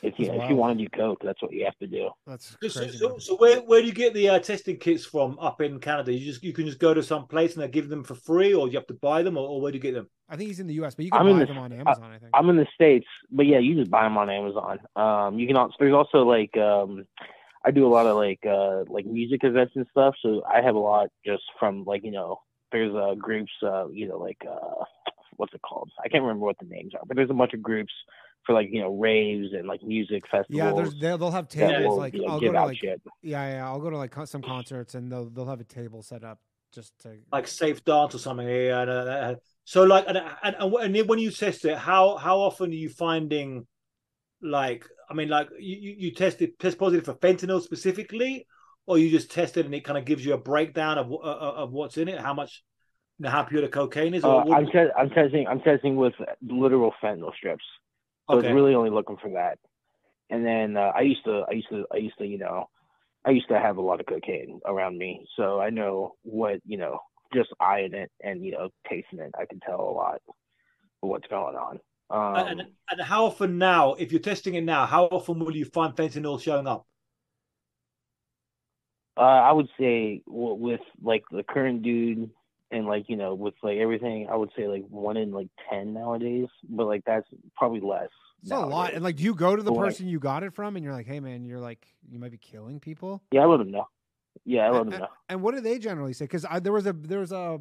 if 0.02 0.14
you, 0.18 0.26
That's 0.28 0.44
if 0.44 0.50
you 0.50 0.56
wild. 0.56 0.58
want 0.58 0.80
to 0.80 0.86
do 0.86 0.90
coke 0.98 1.20
that's 1.24 1.42
what 1.42 1.52
you 1.52 1.66
have 1.66 1.78
to 1.80 1.88
do 1.88 2.10
That's 2.26 2.56
So, 2.62 2.68
so, 2.70 2.88
so, 2.88 3.18
so 3.18 3.36
where, 3.38 3.60
where 3.62 3.82
do 3.82 3.88
you 3.88 3.94
get 3.94 4.14
the 4.14 4.30
uh, 4.30 4.40
testing 4.40 4.78
kits 4.78 5.06
from 5.06 5.38
up 5.40 5.62
in 5.62 5.80
Canada? 5.80 6.14
You 6.14 6.26
just 6.26 6.44
you 6.44 6.54
can 6.54 6.66
just 6.66 6.80
go 6.80 6.94
to 6.94 7.04
some 7.04 7.28
place 7.28 7.56
and 7.56 7.64
they 7.64 7.68
give 7.68 7.90
them 7.90 8.04
for 8.04 8.16
free, 8.16 8.54
or 8.54 8.68
you 8.68 8.76
have 8.78 8.88
to 8.88 8.94
buy 8.94 9.24
them, 9.24 9.38
or, 9.38 9.48
or 9.48 9.62
where 9.62 9.72
do 9.72 9.78
you 9.78 9.82
get 9.82 9.94
them? 9.94 10.10
I 10.30 10.36
think 10.38 10.48
he's 10.50 10.60
in 10.60 10.68
the 10.68 10.76
U.S., 10.76 10.96
but 10.96 11.06
you 11.06 11.12
can 11.12 11.20
I'm 11.22 11.34
buy 11.34 11.40
the- 11.40 11.46
them 11.48 11.58
on 11.58 11.72
Amazon. 11.74 12.12
I 12.12 12.18
think. 12.20 12.32
I'm 12.34 12.50
in 12.50 12.56
the 12.58 12.68
states, 12.74 13.08
but 13.32 13.46
yeah, 13.46 13.60
you 13.60 13.76
just 13.76 13.92
buy 13.92 14.04
them 14.04 14.18
on 14.18 14.30
Amazon. 14.30 14.80
Um, 14.96 15.40
you 15.40 15.48
can 15.48 15.58
also 15.58 15.74
there's 15.80 15.94
also 15.94 16.24
like 16.24 16.56
um, 16.58 17.06
I 17.66 17.72
do 17.72 17.86
a 17.86 17.92
lot 17.98 18.06
of 18.06 18.16
like 18.16 18.40
uh 18.46 18.84
like 18.88 19.06
music 19.06 19.44
events 19.44 19.74
and 19.76 19.86
stuff, 19.92 20.16
so 20.22 20.44
I 20.48 20.62
have 20.62 20.76
a 20.76 20.80
lot 20.80 21.10
just 21.26 21.44
from 21.60 21.84
like 21.86 22.04
you 22.06 22.12
know 22.12 22.40
there's 22.72 22.94
uh 22.96 23.16
groups 23.16 23.52
uh 23.64 23.88
you 23.90 24.08
know 24.08 24.18
like 24.18 24.42
uh 24.50 24.84
what's 25.38 25.54
it 25.54 25.62
called? 25.62 25.90
I 26.04 26.10
can't 26.10 26.24
remember 26.24 26.46
what 26.46 26.58
the 26.60 26.68
names 26.68 26.94
are, 26.94 27.02
but 27.08 27.16
there's 27.18 27.30
a 27.30 27.34
bunch 27.34 27.54
of 27.54 27.62
groups 27.62 27.94
for 28.50 28.54
like 28.54 28.70
you 28.72 28.82
know 28.82 28.90
raves 28.98 29.54
and 29.54 29.68
like 29.68 29.84
music 29.84 30.24
festivals. 30.30 30.58
yeah, 30.58 30.72
there's 30.74 31.00
they'll, 31.00 31.18
they'll 31.20 31.30
have 31.32 31.48
tables 31.48 31.86
will, 31.86 31.98
like 31.98 32.16
you 32.16 32.22
know, 32.22 32.28
I'll 32.30 32.40
go 32.40 32.46
give 32.48 32.54
to 32.54 32.58
out 32.60 32.68
like 32.68 32.78
shit. 32.78 33.00
yeah 33.22 33.48
yeah 33.52 33.68
I'll 33.68 33.80
go 33.80 33.92
to 33.92 33.98
like 33.98 34.16
some 34.26 34.42
concerts 34.42 34.96
and 34.96 35.12
they'll 35.12 35.30
they'll 35.30 35.46
have 35.46 35.62
a 35.62 35.64
table 35.66 36.02
set 36.02 36.24
up 36.24 36.40
just 36.74 36.98
to 37.02 37.18
Like 37.32 37.48
Safe 37.48 37.84
Dance 37.86 38.14
or 38.16 38.20
something? 38.20 38.48
Yeah. 38.48 38.82
And, 38.82 38.90
uh, 38.92 39.36
so 39.66 39.84
like, 39.84 40.06
and, 40.08 40.18
and, 40.44 40.56
and 40.60 40.72
when- 40.72 41.08
when 41.08 41.20
you 41.20 41.32
test 41.32 41.66
it, 41.66 41.78
how 41.78 42.18
how 42.18 42.40
often 42.40 42.72
are 42.72 42.74
you 42.74 42.90
finding, 42.90 43.66
like, 44.42 44.86
I 45.10 45.14
mean, 45.14 45.30
like 45.30 45.50
you 45.60 45.76
you 45.78 45.96
you 45.98 46.12
test 46.14 46.42
it 46.42 46.58
test 46.60 46.78
positive 46.80 47.06
for 47.06 47.14
fentanyl 47.16 47.62
specifically, 47.62 48.48
or 48.88 48.98
you 48.98 49.10
just 49.12 49.32
test 49.32 49.58
it 49.58 49.66
and 49.66 49.74
it 49.76 49.84
kind 49.84 49.98
of 49.98 50.06
gives 50.06 50.26
you 50.26 50.34
a 50.34 50.38
breakdown 50.38 50.98
of 50.98 51.08
wh- 51.08 51.24
uh, 51.26 51.54
of 51.64 51.72
what's 51.72 51.98
in 51.98 52.08
it, 52.08 52.20
how 52.20 52.34
much, 52.34 52.64
you 53.20 53.24
know, 53.26 53.30
how 53.32 53.44
pure 53.44 53.62
the 53.62 53.68
cocaine 53.68 54.14
is, 54.16 54.24
or 54.24 54.42
Uh, 54.42 54.46
what- 54.46 54.58
I'm 54.58 54.66
te- 54.68 54.94
I'm 54.98 55.10
testing 55.10 55.48
I'm 55.48 55.62
testing 55.62 55.96
with 55.96 56.14
literal 56.42 56.94
fentanyl 57.04 57.34
strips. 57.36 57.66
So 58.32 58.38
Okay. 58.38 58.48
it's 58.48 58.54
really 58.54 58.76
only 58.76 58.90
looking 58.90 59.18
for 59.22 59.32
that. 59.32 59.60
And 60.30 60.46
then 60.46 60.78
uh, 60.78 60.92
I 60.96 61.02
used 61.02 61.26
to, 61.26 61.44
I 61.50 61.54
used 61.54 61.70
to, 61.70 61.86
I 61.94 61.98
used 61.98 62.18
to, 62.20 62.26
you 62.26 62.38
know, 62.38 62.70
I 63.26 63.32
used 63.32 63.50
to 63.50 63.60
have 63.60 63.78
a 63.78 63.82
lot 63.82 64.00
of 64.00 64.08
cocaine 64.08 64.62
around 64.66 64.98
me, 64.98 65.28
so 65.38 65.60
I 65.62 65.70
know 65.72 66.16
what, 66.24 66.60
you 66.66 66.78
know, 66.78 67.00
just 67.34 67.50
eyeing 67.60 67.94
it 67.94 68.12
and 68.24 68.44
you 68.46 68.52
know 68.54 68.70
tasting 68.90 69.20
it, 69.20 69.34
I 69.40 69.46
can 69.46 69.60
tell 69.62 69.82
a 69.82 69.92
lot 69.92 70.22
what's 71.02 71.28
going 71.28 71.56
on. 71.56 71.80
Um, 72.10 72.62
and, 72.62 72.68
and 72.92 73.02
how 73.02 73.26
often 73.26 73.58
now, 73.58 73.94
if 73.96 74.12
you're 74.12 74.22
testing 74.22 74.56
it 74.56 74.64
now, 74.64 74.86
how 74.86 75.06
often 75.06 75.40
will 75.40 75.56
you 75.56 75.66
find 75.66 75.96
fentanyl 75.96 76.42
showing 76.42 76.68
up? 76.68 76.86
uh, 79.18 79.22
I 79.22 79.52
would 79.52 79.70
say 79.80 80.22
with 80.28 80.82
like 81.02 81.24
the 81.32 81.44
current 81.44 81.84
dude 81.84 82.30
and 82.72 82.86
like 82.86 83.06
you 83.10 83.16
know 83.16 83.34
with 83.36 83.54
like 83.64 83.78
everything, 83.78 84.28
I 84.32 84.36
would 84.36 84.50
say 84.56 84.68
like 84.68 84.86
one 84.90 85.18
in 85.18 85.32
like 85.32 85.48
ten 85.70 85.94
nowadays, 85.94 86.48
but 86.70 86.86
like 86.88 87.04
that's 87.06 87.28
probably 87.56 87.80
less. 87.82 88.10
it's 88.42 88.52
a 88.52 88.60
lot. 88.60 88.94
And 88.94 89.04
like, 89.04 89.16
do 89.18 89.24
you 89.24 89.34
go 89.36 89.56
to 89.56 89.62
the 89.64 89.72
But, 89.72 89.78
like- 89.80 89.88
person 89.90 90.08
you 90.08 90.20
got 90.20 90.44
it 90.44 90.54
from 90.54 90.76
and 90.76 90.84
you're 90.84 90.94
like, 90.94 91.08
hey 91.08 91.20
man, 91.20 91.46
you're 91.46 91.60
like 91.60 91.86
you 92.10 92.20
might 92.20 92.32
be 92.32 92.38
killing 92.38 92.80
people. 92.80 93.22
yeah, 93.32 93.42
I 93.42 93.46
let 93.46 93.58
them 93.58 93.72
know. 93.72 93.88
Yeah, 94.46 94.68
I 94.68 94.70
let 94.72 94.82
A- 94.88 94.90
them 94.90 95.00
know. 95.00 95.08
And 95.28 95.42
what 95.42 95.56
do 95.56 95.62
they 95.62 95.80
generally 95.80 96.14
say? 96.14 96.26
Because 96.26 96.46
there 96.62 96.74
was 96.74 96.86
a 96.86 96.94
there 96.94 97.20
was 97.20 97.32
a 97.32 97.60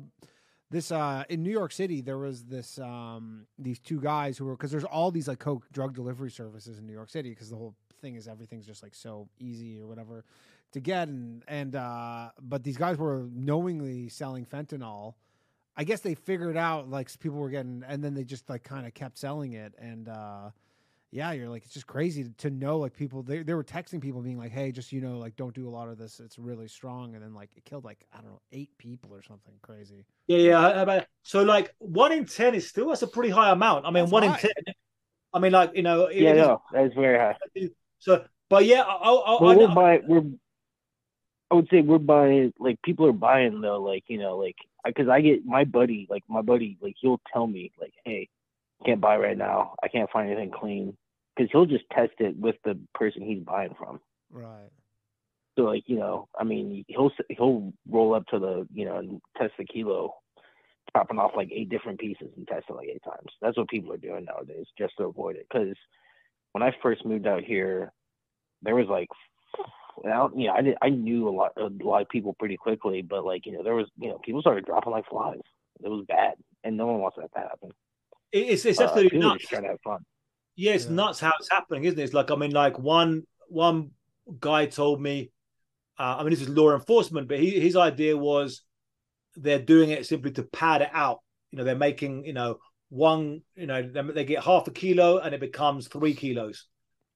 this 0.70 0.92
uh 0.92 1.24
in 1.30 1.42
New 1.42 1.50
York 1.50 1.72
City 1.72 2.02
there 2.02 2.18
was 2.18 2.44
this 2.44 2.78
um 2.78 3.46
these 3.58 3.78
two 3.78 4.00
guys 4.00 4.36
who 4.36 4.44
were 4.44 4.52
because 4.54 4.70
there's 4.70 4.84
all 4.84 5.10
these 5.10 5.26
like 5.26 5.38
coke 5.38 5.64
drug 5.72 5.94
delivery 5.94 6.30
services 6.30 6.78
in 6.78 6.86
New 6.86 6.92
York 6.92 7.08
City 7.08 7.30
because 7.30 7.48
the 7.48 7.56
whole 7.56 7.74
thing 8.02 8.14
is 8.16 8.28
everything's 8.28 8.66
just 8.66 8.82
like 8.82 8.94
so 8.94 9.28
easy 9.40 9.80
or 9.80 9.86
whatever 9.86 10.24
to 10.72 10.80
get 10.80 11.08
and 11.08 11.42
and 11.48 11.74
uh 11.76 12.30
but 12.40 12.62
these 12.62 12.76
guys 12.76 12.96
were 12.98 13.28
knowingly 13.32 14.08
selling 14.08 14.44
fentanyl. 14.44 15.14
I 15.76 15.84
guess 15.84 16.00
they 16.00 16.14
figured 16.14 16.56
out 16.56 16.90
like 16.90 17.16
people 17.20 17.38
were 17.38 17.50
getting 17.50 17.82
and 17.86 18.02
then 18.02 18.14
they 18.14 18.24
just 18.24 18.48
like 18.50 18.64
kind 18.64 18.86
of 18.86 18.94
kept 18.94 19.18
selling 19.18 19.52
it 19.52 19.74
and 19.78 20.08
uh 20.08 20.50
yeah, 21.10 21.32
you're 21.32 21.48
like 21.48 21.64
it's 21.64 21.72
just 21.72 21.86
crazy 21.86 22.24
to, 22.24 22.30
to 22.36 22.50
know 22.50 22.76
like 22.78 22.92
people 22.94 23.22
they 23.22 23.42
they 23.42 23.54
were 23.54 23.64
texting 23.64 23.98
people 23.98 24.20
being 24.20 24.36
like, 24.36 24.52
hey, 24.52 24.70
just 24.72 24.92
you 24.92 25.00
know 25.00 25.16
like 25.18 25.36
don't 25.36 25.54
do 25.54 25.66
a 25.66 25.70
lot 25.70 25.88
of 25.88 25.96
this. 25.96 26.20
It's 26.20 26.38
really 26.38 26.68
strong, 26.68 27.14
and 27.14 27.22
then 27.24 27.32
like 27.32 27.48
it 27.56 27.64
killed 27.64 27.82
like 27.82 28.04
I 28.12 28.18
don't 28.20 28.26
know 28.30 28.42
eight 28.52 28.76
people 28.76 29.14
or 29.14 29.22
something 29.22 29.54
crazy. 29.62 30.04
Yeah, 30.26 30.36
yeah. 30.38 30.60
I- 30.60 30.96
I- 30.98 31.06
So 31.22 31.42
like 31.44 31.74
one 31.78 32.12
in 32.12 32.26
ten 32.26 32.54
is 32.54 32.68
still 32.68 32.88
that's 32.88 33.00
a 33.00 33.06
pretty 33.06 33.30
high 33.30 33.52
amount. 33.52 33.86
I 33.86 33.90
mean, 33.90 34.02
That's 34.02 34.12
one 34.12 34.22
high. 34.24 34.34
in 34.34 34.38
ten. 34.38 34.74
I 35.32 35.38
mean, 35.38 35.52
like 35.52 35.70
you 35.74 35.82
know. 35.82 36.10
Yeah, 36.10 36.32
is- 36.32 36.36
no, 36.36 36.62
that's 36.74 36.94
very 36.94 37.16
high. 37.18 37.36
So, 38.00 38.24
but 38.50 38.66
yeah, 38.66 38.82
I, 38.82 38.92
I, 38.94 39.10
I, 39.10 39.42
Well, 39.42 39.50
I 39.52 39.56
we're 39.56 39.66
know- 39.68 39.74
buying. 39.74 40.02
We're. 40.06 40.22
I 41.50 41.54
would 41.54 41.68
say 41.70 41.80
we're 41.80 41.98
buying. 41.98 42.52
Like 42.58 42.80
people 42.82 43.06
are 43.06 43.12
buying 43.12 43.60
though. 43.60 43.82
Like 43.82 44.04
you 44.08 44.18
know, 44.18 44.36
like 44.36 44.56
because 44.84 45.08
I 45.08 45.20
get 45.20 45.44
my 45.44 45.64
buddy. 45.64 46.06
Like 46.10 46.24
my 46.28 46.42
buddy. 46.42 46.78
Like 46.80 46.96
he'll 47.00 47.20
tell 47.32 47.46
me 47.46 47.72
like, 47.80 47.94
hey, 48.04 48.28
can't 48.84 49.00
buy 49.00 49.16
right 49.16 49.38
now. 49.38 49.74
I 49.82 49.88
can't 49.88 50.10
find 50.10 50.30
anything 50.30 50.50
clean. 50.50 50.96
Because 51.36 51.50
he'll 51.52 51.66
just 51.66 51.84
test 51.92 52.14
it 52.18 52.36
with 52.36 52.56
the 52.64 52.78
person 52.94 53.22
he's 53.22 53.42
buying 53.42 53.74
from. 53.78 54.00
Right. 54.30 54.70
So 55.56 55.64
like 55.64 55.84
you 55.86 55.96
know, 55.96 56.28
I 56.38 56.44
mean, 56.44 56.84
he'll 56.88 57.10
he'll 57.28 57.72
roll 57.88 58.14
up 58.14 58.26
to 58.26 58.38
the 58.38 58.66
you 58.72 58.84
know 58.84 58.98
and 58.98 59.20
test 59.36 59.54
the 59.58 59.64
kilo, 59.64 60.14
chopping 60.92 61.18
off 61.18 61.32
like 61.36 61.50
eight 61.52 61.68
different 61.68 61.98
pieces 61.98 62.28
and 62.36 62.46
test 62.46 62.66
it 62.68 62.74
like 62.74 62.88
eight 62.88 63.02
times. 63.04 63.30
That's 63.40 63.56
what 63.56 63.68
people 63.68 63.92
are 63.92 63.98
doing 63.98 64.24
nowadays 64.24 64.66
just 64.76 64.94
to 64.98 65.04
avoid 65.04 65.36
it. 65.36 65.46
Because 65.50 65.74
when 66.52 66.62
I 66.62 66.74
first 66.82 67.04
moved 67.04 67.26
out 67.26 67.42
here, 67.42 67.92
there 68.62 68.74
was 68.74 68.88
like, 68.88 69.08
well, 70.04 70.30
you 70.36 70.46
know, 70.48 70.54
I 70.54 70.62
did, 70.62 70.76
I 70.82 70.88
knew 70.90 71.28
a 71.28 71.30
lot 71.30 71.52
a 71.56 71.68
lot 71.84 72.02
of 72.02 72.08
people 72.08 72.34
pretty 72.34 72.56
quickly, 72.56 73.02
but 73.02 73.24
like 73.24 73.46
you 73.46 73.52
know, 73.52 73.62
there 73.62 73.74
was 73.74 73.86
you 73.98 74.08
know 74.08 74.18
people 74.24 74.40
started 74.40 74.64
dropping 74.66 74.92
like 74.92 75.08
flies. 75.08 75.40
It 75.82 75.88
was 75.88 76.04
bad, 76.08 76.34
and 76.64 76.76
no 76.76 76.86
one 76.86 77.00
wants 77.00 77.16
that 77.18 77.32
to 77.32 77.38
happen. 77.40 77.70
It's 78.32 78.64
it's 78.64 78.80
Uh, 78.80 78.84
absolutely 78.84 79.18
are 79.18 79.20
nuts. 79.20 79.48
trying 79.48 79.62
to 79.62 79.68
have 79.70 79.80
fun. 79.82 80.04
Yeah, 80.56 80.72
it's 80.72 80.84
Yeah. 80.84 80.92
nuts 80.92 81.20
how 81.20 81.32
it's 81.38 81.50
happening, 81.50 81.84
isn't 81.84 81.98
it? 81.98 82.02
It's 82.04 82.14
like 82.14 82.30
I 82.30 82.36
mean, 82.36 82.52
like 82.52 82.78
one 82.78 83.24
one 83.48 83.90
guy 84.40 84.66
told 84.66 85.00
me, 85.00 85.30
uh, 85.98 86.16
I 86.18 86.22
mean, 86.22 86.30
this 86.30 86.42
is 86.42 86.48
law 86.48 86.74
enforcement, 86.74 87.28
but 87.28 87.38
he, 87.38 87.58
his 87.60 87.76
idea 87.76 88.16
was 88.16 88.62
they're 89.36 89.58
doing 89.62 89.90
it 89.90 90.06
simply 90.06 90.32
to 90.32 90.42
pad 90.42 90.82
it 90.82 90.90
out. 90.92 91.20
You 91.50 91.58
know, 91.58 91.64
they're 91.64 91.76
making 91.76 92.24
you 92.24 92.32
know 92.32 92.58
one, 92.90 93.42
you 93.54 93.66
know, 93.66 93.82
they, 93.82 94.02
they 94.02 94.24
get 94.24 94.44
half 94.44 94.66
a 94.66 94.70
kilo 94.70 95.18
and 95.18 95.34
it 95.34 95.40
becomes 95.40 95.88
three 95.88 96.14
kilos 96.14 96.66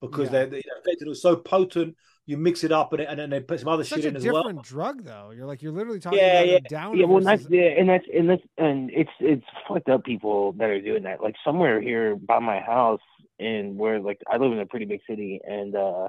because 0.00 0.30
Yeah. 0.30 0.32
they're 0.32 0.46
the 0.46 0.62
fentanyl 0.86 1.12
is 1.12 1.22
so 1.22 1.36
potent. 1.36 1.96
You 2.24 2.36
mix 2.36 2.62
it 2.62 2.70
up 2.70 2.92
and, 2.92 3.02
and 3.02 3.18
then 3.18 3.30
they 3.30 3.40
put 3.40 3.58
some 3.60 3.68
other 3.68 3.80
It's 3.80 3.90
such 3.90 3.98
shit 4.02 4.04
a 4.06 4.08
in 4.10 4.16
as 4.16 4.22
different 4.22 4.62
drug, 4.62 5.02
though. 5.02 5.32
You're 5.34 5.46
like 5.46 5.60
you're 5.60 5.72
literally 5.72 5.98
talking 5.98 6.20
Yeah, 6.20 6.40
about 6.40 6.48
yeah. 6.48 6.58
down. 6.68 6.96
Yeah, 6.96 7.06
well, 7.06 7.20
that's 7.20 7.46
yeah, 7.50 7.62
and 7.76 7.88
that's 7.88 8.04
and 8.14 8.30
that's 8.30 8.42
and 8.58 8.90
it's 8.92 9.10
it's 9.18 9.44
fucked 9.66 9.88
up 9.88 10.04
people 10.04 10.52
that 10.52 10.68
are 10.70 10.80
doing 10.80 11.02
that. 11.02 11.20
Like 11.20 11.34
somewhere 11.44 11.80
here 11.80 12.14
by 12.16 12.38
my 12.38 12.60
house, 12.60 13.00
and 13.40 13.76
where 13.76 13.98
like 13.98 14.20
I 14.30 14.36
live 14.36 14.52
in 14.52 14.60
a 14.60 14.66
pretty 14.66 14.84
big 14.86 15.00
city, 15.08 15.40
and 15.44 15.74
uh 15.74 16.08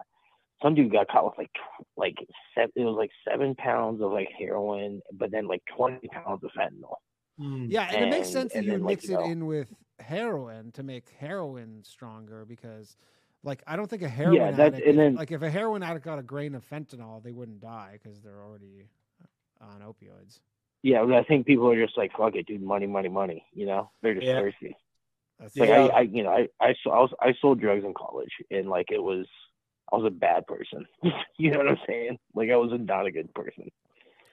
some 0.61 0.75
dude 0.75 0.91
got 0.91 1.07
caught 1.07 1.25
with 1.25 1.37
like 1.37 1.51
like 1.97 2.15
seven, 2.55 2.71
it 2.75 2.83
was 2.85 2.95
like 2.95 3.11
seven 3.27 3.55
pounds 3.55 4.01
of 4.01 4.11
like 4.11 4.29
heroin, 4.37 5.01
but 5.13 5.31
then 5.31 5.47
like 5.47 5.63
twenty 5.75 6.07
pounds 6.09 6.43
of 6.43 6.51
fentanyl. 6.57 6.95
Mm. 7.39 7.65
Yeah, 7.71 7.89
and, 7.91 8.05
it 8.05 8.09
makes 8.11 8.29
sense 8.29 8.53
that 8.53 8.63
you 8.63 8.69
then, 8.69 8.81
would 8.81 8.85
like, 8.87 8.97
mix 8.99 9.09
you 9.09 9.15
it 9.15 9.19
know- 9.19 9.25
in 9.31 9.45
with 9.47 9.73
heroin 9.99 10.71
to 10.73 10.83
make 10.83 11.09
heroin 11.19 11.81
stronger 11.83 12.45
because, 12.45 12.97
like, 13.43 13.61
I 13.67 13.75
don't 13.75 13.89
think 13.89 14.01
a 14.01 14.09
heroin 14.09 14.55
that's- 14.55 14.59
addict, 14.73 14.87
and 14.87 14.97
then- 14.99 15.15
like, 15.15 15.31
if 15.31 15.41
a 15.41 15.49
heroin 15.49 15.83
addict 15.83 16.05
got 16.05 16.19
a 16.19 16.23
grain 16.23 16.55
of 16.55 16.67
fentanyl, 16.67 17.21
they 17.23 17.31
wouldn't 17.31 17.59
die 17.61 17.99
because 18.01 18.21
they're 18.21 18.41
already 18.41 18.87
on 19.61 19.81
opioids. 19.81 20.39
Yeah, 20.81 21.03
but 21.05 21.13
I 21.15 21.23
think 21.23 21.45
people 21.45 21.69
are 21.71 21.81
just 21.81 21.97
like 21.97 22.11
fuck 22.17 22.35
it, 22.35 22.45
dude, 22.45 22.61
money, 22.61 22.87
money, 22.87 23.07
money. 23.09 23.45
You 23.53 23.65
know, 23.65 23.89
they're 24.01 24.15
just 24.15 24.25
Yeah. 24.27 24.39
thirsty. 24.39 24.75
That's 25.39 25.55
Like 25.55 25.69
Yeah. 25.69 25.75
I, 25.85 25.87
I, 25.87 26.01
you 26.01 26.23
know, 26.23 26.29
I, 26.31 26.47
I, 26.59 26.75
I 26.85 26.99
was, 26.99 27.13
I 27.21 27.33
sold 27.41 27.59
drugs 27.61 27.85
in 27.85 27.93
college, 27.93 28.31
and 28.51 28.69
like 28.69 28.91
it 28.91 29.01
was, 29.01 29.25
I 29.91 29.95
was 29.95 30.05
a 30.05 30.09
bad 30.11 30.45
person. 30.47 30.85
you 31.37 31.51
know 31.51 31.59
what 31.59 31.69
I'm 31.69 31.77
saying? 31.87 32.19
Like 32.35 32.49
I 32.49 32.57
was 32.57 32.71
a, 32.73 32.77
not 32.77 33.05
a 33.05 33.11
good 33.11 33.33
person, 33.33 33.69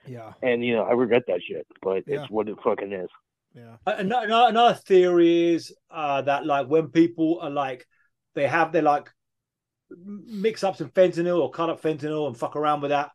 yeah, 0.05 0.33
and 0.41 0.63
you 0.65 0.75
know, 0.75 0.83
I 0.83 0.91
regret 0.91 1.23
that 1.27 1.41
shit. 1.41 1.65
But 1.81 2.03
Yeah. 2.07 2.21
it's 2.23 2.29
what 2.31 2.49
it 2.49 2.57
fucking 2.63 2.91
is. 2.91 3.09
yeah, 3.53 3.77
An- 3.85 4.11
Another, 4.11 4.49
another 4.49 4.73
theory 4.75 5.53
is 5.53 5.73
uh, 5.89 6.21
that 6.23 6.45
like 6.45 6.67
when 6.67 6.89
people 6.89 7.39
are 7.41 7.49
like 7.49 7.87
they 8.35 8.47
have 8.47 8.71
their 8.71 8.81
like 8.81 9.09
mix 10.05 10.63
up 10.63 10.77
some 10.77 10.89
fentanyl 10.89 11.41
or 11.41 11.51
cut 11.51 11.69
up 11.69 11.81
fentanyl 11.81 12.27
and 12.27 12.37
fuck 12.37 12.55
around 12.55 12.81
with 12.81 12.91
that, 12.91 13.11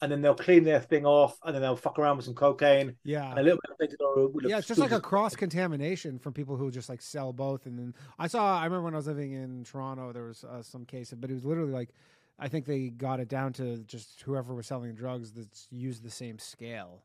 and 0.00 0.12
then 0.12 0.20
they'll 0.20 0.34
clean 0.34 0.64
their 0.64 0.80
thing 0.80 1.06
off, 1.06 1.38
and 1.44 1.54
then 1.54 1.62
they'll 1.62 1.76
fuck 1.76 1.98
around 1.98 2.16
with 2.16 2.26
some 2.26 2.34
cocaine 2.34 2.96
yeah. 3.04 3.30
and 3.30 3.38
a 3.38 3.42
little 3.42 3.58
bit 3.66 3.90
of 3.90 3.98
fentanyl. 3.98 4.30
Yeah, 4.42 4.58
it's 4.58 4.68
just 4.68 4.80
like 4.80 4.92
a 4.92 5.00
cross 5.00 5.34
contamination 5.34 6.18
from 6.18 6.32
people 6.32 6.56
who 6.56 6.70
just 6.70 6.88
like 6.88 7.02
sell 7.02 7.32
both. 7.32 7.66
And 7.66 7.78
then 7.78 7.94
I 8.18 8.26
saw, 8.26 8.58
I 8.58 8.64
remember 8.64 8.84
when 8.84 8.94
I 8.94 8.98
was 8.98 9.06
living 9.06 9.32
in 9.32 9.64
Toronto, 9.64 10.12
there 10.12 10.24
was 10.24 10.44
uh, 10.44 10.62
some 10.62 10.84
case, 10.84 11.12
but 11.16 11.30
it 11.30 11.34
was 11.34 11.44
literally 11.44 11.72
like, 11.72 11.90
I 12.38 12.48
think 12.48 12.66
they 12.66 12.90
got 12.90 13.18
it 13.18 13.28
down 13.28 13.52
to 13.54 13.78
just 13.78 14.22
whoever 14.22 14.54
was 14.54 14.66
selling 14.66 14.94
drugs 14.94 15.32
that's 15.32 15.66
used 15.70 16.04
the 16.04 16.10
same 16.10 16.38
scale. 16.38 17.02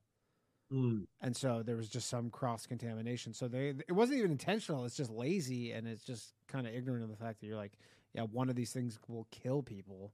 Mm. 0.71 1.05
and 1.21 1.35
so 1.35 1.61
there 1.63 1.75
was 1.75 1.87
just 1.89 2.09
some 2.09 2.29
cross 2.31 2.65
contamination. 2.65 3.33
So 3.33 3.47
they 3.47 3.69
it 3.87 3.91
wasn't 3.91 4.19
even 4.19 4.31
intentional. 4.31 4.85
It's 4.85 4.95
just 4.97 5.11
lazy, 5.11 5.71
and 5.71 5.87
it's 5.87 6.03
just 6.03 6.33
kind 6.47 6.65
of 6.67 6.73
ignorant 6.73 7.03
of 7.03 7.09
the 7.09 7.15
fact 7.15 7.39
that 7.41 7.47
you're 7.47 7.57
like, 7.57 7.73
yeah, 8.13 8.23
one 8.23 8.49
of 8.49 8.55
these 8.55 8.71
things 8.71 8.97
will 9.07 9.27
kill 9.31 9.61
people. 9.61 10.11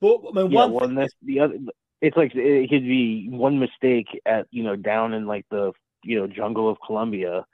But 0.00 0.20
I 0.36 0.42
mean, 0.42 0.50
Yeah, 0.50 0.66
one 0.66 0.72
well, 0.72 0.88
thing, 0.88 1.08
the 1.22 1.40
other. 1.40 1.54
It's 2.00 2.16
like 2.16 2.32
it 2.34 2.68
could 2.68 2.82
be 2.82 3.28
one 3.30 3.58
mistake 3.60 4.08
at 4.26 4.46
you 4.50 4.62
know 4.64 4.74
down 4.76 5.12
in 5.14 5.26
like 5.26 5.46
the 5.50 5.72
you 6.02 6.18
know 6.18 6.26
jungle 6.26 6.68
of 6.68 6.78
Colombia, 6.84 7.46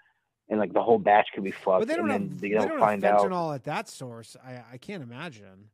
and 0.49 0.59
like 0.59 0.73
the 0.73 0.83
whole 0.83 0.99
batch 0.99 1.29
could 1.35 1.45
be 1.45 1.51
fucked, 1.51 1.81
But 1.81 1.89
they 1.89 1.97
don't 1.97 2.11
and 2.11 2.11
have 2.11 2.21
then 2.21 2.39
they 2.41 2.49
they 2.49 2.55
don't 2.55 2.69
don't 2.69 2.81
find 2.81 3.05
have 3.05 3.15
out. 3.15 3.31
fentanyl 3.31 3.55
at 3.55 3.65
that 3.65 3.89
source. 3.89 4.37
I 4.43 4.63
I 4.73 4.79
can't 4.79 5.03
imagine. 5.03 5.71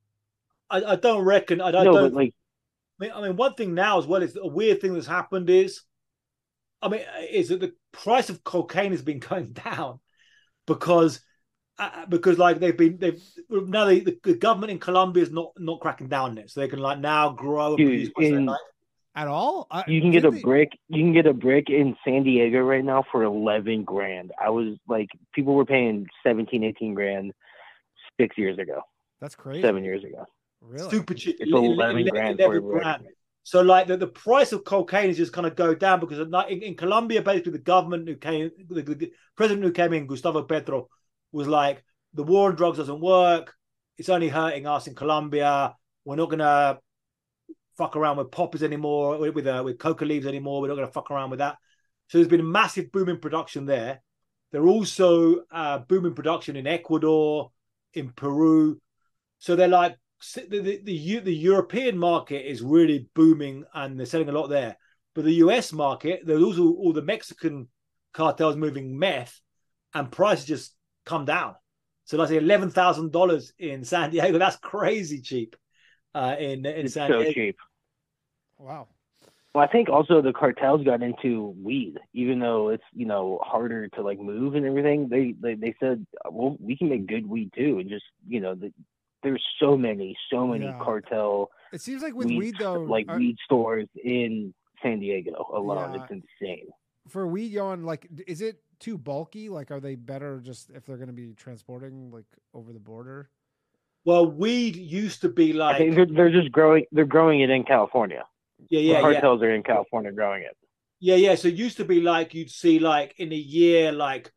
I, 0.70 0.82
I 0.84 0.96
don't 0.96 1.24
reckon. 1.24 1.60
I, 1.60 1.68
I 1.68 1.84
no, 1.84 1.84
don't. 1.84 1.94
but 1.94 2.12
like 2.12 2.30
I 2.30 2.43
mean, 2.98 3.10
I 3.14 3.22
mean, 3.22 3.36
one 3.36 3.54
thing 3.54 3.74
now 3.74 3.98
as 3.98 4.06
well 4.06 4.22
is 4.22 4.36
a 4.36 4.46
weird 4.46 4.80
thing 4.80 4.94
that's 4.94 5.06
happened 5.06 5.50
is, 5.50 5.82
I 6.82 6.88
mean, 6.88 7.00
is 7.30 7.48
that 7.48 7.60
the 7.60 7.72
price 7.92 8.28
of 8.30 8.44
cocaine 8.44 8.92
has 8.92 9.02
been 9.02 9.18
going 9.30 9.52
down 9.52 10.00
because, 10.66 11.20
uh, 11.78 12.06
because 12.06 12.38
like 12.38 12.60
they've 12.60 12.76
been 12.76 12.98
they've 12.98 13.20
now 13.50 13.84
they, 13.86 14.00
the, 14.00 14.18
the 14.22 14.34
government 14.34 14.70
in 14.72 14.78
Colombia 14.78 15.22
is 15.24 15.30
not 15.32 15.52
not 15.58 15.80
cracking 15.80 16.08
down 16.08 16.30
on 16.30 16.38
it, 16.38 16.50
so 16.50 16.60
they 16.60 16.68
can 16.68 16.78
like 16.78 16.98
now 17.00 17.30
grow 17.30 17.68
and 17.70 17.76
Dude, 17.78 18.14
produce 18.14 18.32
in- 18.32 18.46
like. 18.46 18.60
At 19.16 19.28
all? 19.28 19.68
I, 19.70 19.84
you 19.86 20.00
can 20.00 20.10
get 20.10 20.24
a 20.24 20.30
they- 20.32 20.40
brick. 20.40 20.72
You 20.88 21.04
can 21.04 21.12
get 21.12 21.26
a 21.26 21.32
brick 21.32 21.70
in 21.70 21.96
San 22.04 22.24
Diego 22.24 22.58
right 22.58 22.84
now 22.84 23.04
for 23.12 23.22
eleven 23.22 23.84
grand. 23.84 24.32
I 24.42 24.50
was 24.50 24.76
like, 24.88 25.08
people 25.32 25.54
were 25.54 25.64
paying 25.64 26.08
17, 26.24 26.64
18 26.64 26.94
grand 26.94 27.32
six 28.20 28.36
years 28.36 28.58
ago, 28.58 28.82
That's 29.20 29.36
crazy. 29.36 29.62
seven 29.62 29.84
years 29.84 30.02
ago. 30.02 30.26
Really? 30.66 30.90
Super 30.90 31.14
cheap. 31.14 31.36
It's 31.40 31.52
ele- 31.52 31.72
11 31.72 32.06
grand 32.08 32.40
11 32.40 32.46
for 32.46 32.56
a 32.56 32.60
brick. 32.62 32.82
grand. 32.82 33.06
So 33.42 33.60
like 33.60 33.86
the, 33.86 33.96
the 33.96 34.06
price 34.06 34.52
of 34.52 34.64
cocaine 34.64 35.10
is 35.10 35.16
just 35.18 35.32
kind 35.32 35.46
of 35.46 35.54
go 35.54 35.74
down 35.74 36.00
because 36.00 36.18
of 36.18 36.30
not- 36.30 36.50
in, 36.50 36.62
in 36.62 36.76
Colombia, 36.76 37.22
basically 37.22 37.52
the 37.52 37.58
government 37.58 38.08
who 38.08 38.16
came, 38.16 38.50
the, 38.68 38.82
the 38.82 39.12
president 39.36 39.64
who 39.64 39.72
came 39.72 39.92
in, 39.92 40.06
Gustavo 40.06 40.42
Petro, 40.44 40.88
was 41.32 41.46
like, 41.46 41.84
the 42.14 42.22
war 42.22 42.48
on 42.48 42.56
drugs 42.56 42.78
doesn't 42.78 43.00
work. 43.00 43.54
It's 43.98 44.08
only 44.08 44.28
hurting 44.28 44.66
us 44.66 44.86
in 44.86 44.94
Colombia. 44.94 45.74
We're 46.04 46.16
not 46.16 46.30
gonna 46.30 46.78
fuck 47.76 47.96
around 47.96 48.16
with 48.16 48.30
poppers 48.30 48.62
anymore, 48.62 49.18
with 49.18 49.34
with, 49.34 49.46
uh, 49.46 49.62
with 49.64 49.78
coca 49.78 50.04
leaves 50.04 50.26
anymore. 50.26 50.60
We're 50.62 50.68
not 50.68 50.76
gonna 50.76 50.86
fuck 50.92 51.10
around 51.10 51.30
with 51.30 51.40
that. 51.40 51.56
So 52.08 52.18
there's 52.18 52.28
been 52.28 52.40
a 52.40 52.44
massive 52.44 52.92
boom 52.92 53.08
in 53.08 53.18
production 53.18 53.66
there. 53.66 54.00
They're 54.52 54.66
also 54.66 55.40
uh, 55.50 55.78
booming 55.78 56.14
production 56.14 56.56
in 56.56 56.66
Ecuador, 56.66 57.50
in 57.92 58.10
Peru. 58.10 58.80
So 59.38 59.56
they're 59.56 59.68
like 59.68 59.96
the 60.32 60.60
the, 60.60 60.80
the 60.82 61.18
the 61.20 61.34
European 61.34 61.98
market 61.98 62.48
is 62.48 62.62
really 62.62 63.08
booming 63.14 63.64
and 63.74 63.98
they're 63.98 64.06
selling 64.06 64.28
a 64.28 64.32
lot 64.32 64.48
there. 64.48 64.76
But 65.14 65.24
the 65.24 65.34
US 65.34 65.72
market, 65.72 66.22
there's 66.24 66.42
also 66.42 66.64
all 66.74 66.92
the 66.92 67.02
Mexican 67.02 67.68
cartels 68.12 68.56
moving 68.56 68.98
meth, 68.98 69.40
and 69.94 70.10
prices 70.10 70.46
just 70.46 70.74
come 71.04 71.24
down. 71.24 71.54
So 72.04 72.16
let's 72.16 72.30
say 72.30 72.36
eleven 72.38 72.70
thousand 72.70 73.12
dollars 73.12 73.52
in 73.58 73.84
San 73.84 74.10
Diego. 74.10 74.38
That's 74.38 74.56
crazy 74.56 75.20
cheap. 75.20 75.56
Uh, 76.14 76.36
in 76.38 76.64
in 76.66 76.86
It's 76.86 76.94
San 76.94 77.10
so 77.10 77.18
Diego. 77.18 77.32
cheap. 77.32 77.56
Wow. 78.58 78.88
Well, 79.54 79.62
I 79.64 79.68
think 79.68 79.88
also 79.88 80.20
the 80.20 80.32
cartels 80.32 80.84
got 80.84 81.02
into 81.02 81.54
weed, 81.62 81.98
even 82.12 82.40
though 82.40 82.70
it's 82.70 82.82
you 82.92 83.06
know 83.06 83.38
harder 83.42 83.88
to 83.88 84.02
like 84.02 84.18
move 84.18 84.54
and 84.56 84.66
everything. 84.66 85.08
They 85.08 85.34
they, 85.40 85.54
they 85.54 85.74
said, 85.78 86.04
well, 86.28 86.56
we 86.58 86.76
can 86.76 86.88
make 86.88 87.06
good 87.06 87.26
weed 87.26 87.52
too, 87.56 87.78
and 87.78 87.88
just 87.88 88.04
you 88.26 88.40
know, 88.40 88.54
the, 88.54 88.72
there's 89.24 89.42
so 89.58 89.76
many, 89.76 90.16
so 90.30 90.46
many 90.46 90.66
Yeah. 90.66 90.78
cartel 90.80 91.50
It 91.72 91.80
seems 91.80 92.02
like 92.02 92.14
with 92.14 92.28
weed, 92.28 92.38
weed, 92.38 92.54
though, 92.60 92.80
like 92.82 93.06
are- 93.08 93.18
weed 93.18 93.36
stores 93.44 93.88
in 94.02 94.54
San 94.82 95.00
Diego 95.00 95.50
alone. 95.52 95.94
Yeah. 95.94 96.02
It's 96.04 96.12
insane. 96.40 96.68
for 97.08 97.26
weed 97.26 97.52
Ioan, 97.54 97.84
like, 97.84 98.06
is 98.26 98.40
it 98.40 98.62
too 98.78 98.96
bulky? 98.96 99.48
Like, 99.48 99.70
are 99.70 99.80
they 99.80 99.94
better 99.94 100.40
just 100.40 100.70
if 100.70 100.86
they're 100.86 100.96
going 100.96 101.08
to 101.08 101.12
be 101.14 101.34
transporting 101.34 102.10
like 102.10 102.24
over 102.54 102.72
the 102.72 102.78
border? 102.78 103.28
Well, 104.04 104.30
weed 104.30 104.76
used 104.76 105.20
to 105.22 105.28
be 105.28 105.52
I 105.52 105.56
like 105.56 105.78
think 105.78 105.94
they're, 105.96 106.06
they're 106.06 106.30
just 106.30 106.52
growing. 106.52 106.84
They're 106.92 107.06
growing 107.06 107.40
it 107.40 107.50
in 107.50 107.64
California. 107.64 108.24
yeah, 108.68 108.78
the 108.80 108.84
yeah, 108.84 108.92
yeah. 108.94 109.00
cartels 109.00 109.42
are 109.42 109.50
in 109.50 109.62
California 109.62 110.12
growing 110.12 110.42
it. 110.42 110.56
Yeah, 111.00 111.16
yeah. 111.16 111.34
So 111.34 111.48
it 111.48 111.54
used 111.54 111.76
to 111.78 111.84
be 111.84 112.00
like 112.00 112.34
you'd 112.34 112.50
see 112.50 112.78
like 112.78 113.14
in 113.18 113.32
a 113.32 113.36
year 113.36 113.92
like 113.92 114.30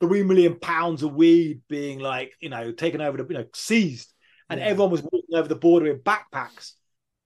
three 0.00 0.22
million 0.22 0.58
pounds 0.58 1.02
of 1.02 1.14
weed 1.14 1.62
being 1.68 1.98
like 1.98 2.32
you 2.40 2.48
know 2.50 2.72
taken 2.72 3.00
over 3.00 3.16
to 3.18 3.26
you 3.28 3.38
know 3.38 3.46
seized, 3.54 4.12
and 4.48 4.60
Yeah. 4.60 4.66
everyone 4.66 4.90
was 4.90 5.02
walking 5.02 5.34
over 5.34 5.48
the 5.48 5.56
border 5.56 5.86
in 5.88 5.98
backpacks. 5.98 6.72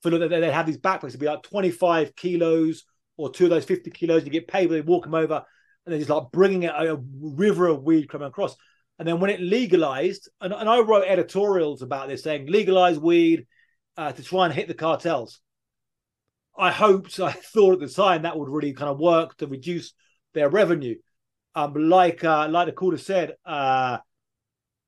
For 0.02 0.10
the, 0.10 0.28
they 0.28 0.50
have 0.50 0.66
these 0.66 0.78
backpacks 0.78 1.08
it'd 1.08 1.20
be 1.20 1.26
like 1.26 1.42
twenty 1.42 1.70
five 1.70 2.16
kilos 2.16 2.84
or 3.16 3.30
two 3.30 3.44
of 3.44 3.50
those 3.50 3.64
fifty 3.64 3.90
kilos. 3.90 4.24
You 4.24 4.30
get 4.30 4.48
paid, 4.48 4.68
but 4.68 4.74
they 4.74 4.80
walk 4.80 5.04
them 5.04 5.14
over, 5.14 5.44
and 5.84 5.92
they're 5.92 5.98
just 5.98 6.10
like 6.10 6.30
bringing 6.32 6.62
it 6.62 6.72
a 6.74 6.98
river 7.20 7.66
of 7.66 7.82
weed 7.82 8.08
coming 8.08 8.28
across. 8.28 8.56
And 8.98 9.06
then 9.08 9.20
when 9.20 9.30
it 9.30 9.40
legalized, 9.40 10.28
and, 10.40 10.52
and 10.52 10.68
I 10.68 10.80
wrote 10.80 11.04
editorials 11.06 11.82
about 11.82 12.08
this 12.08 12.22
saying 12.22 12.46
legalize 12.46 12.98
weed 12.98 13.46
uh, 13.96 14.12
to 14.12 14.22
try 14.22 14.44
and 14.46 14.54
hit 14.54 14.68
the 14.68 14.74
cartels. 14.74 15.40
I 16.56 16.70
hoped, 16.70 17.18
I 17.20 17.32
thought 17.32 17.74
at 17.74 17.80
the 17.80 17.88
time 17.88 18.22
that 18.22 18.38
would 18.38 18.48
really 18.48 18.72
kind 18.72 18.90
of 18.90 18.98
work 18.98 19.36
to 19.38 19.46
reduce 19.46 19.92
their 20.34 20.48
revenue. 20.48 20.96
Um, 21.54 21.74
like 21.74 22.22
uh, 22.22 22.48
like 22.48 22.66
the 22.66 22.72
caller 22.72 22.98
said, 22.98 23.34
uh, 23.44 23.98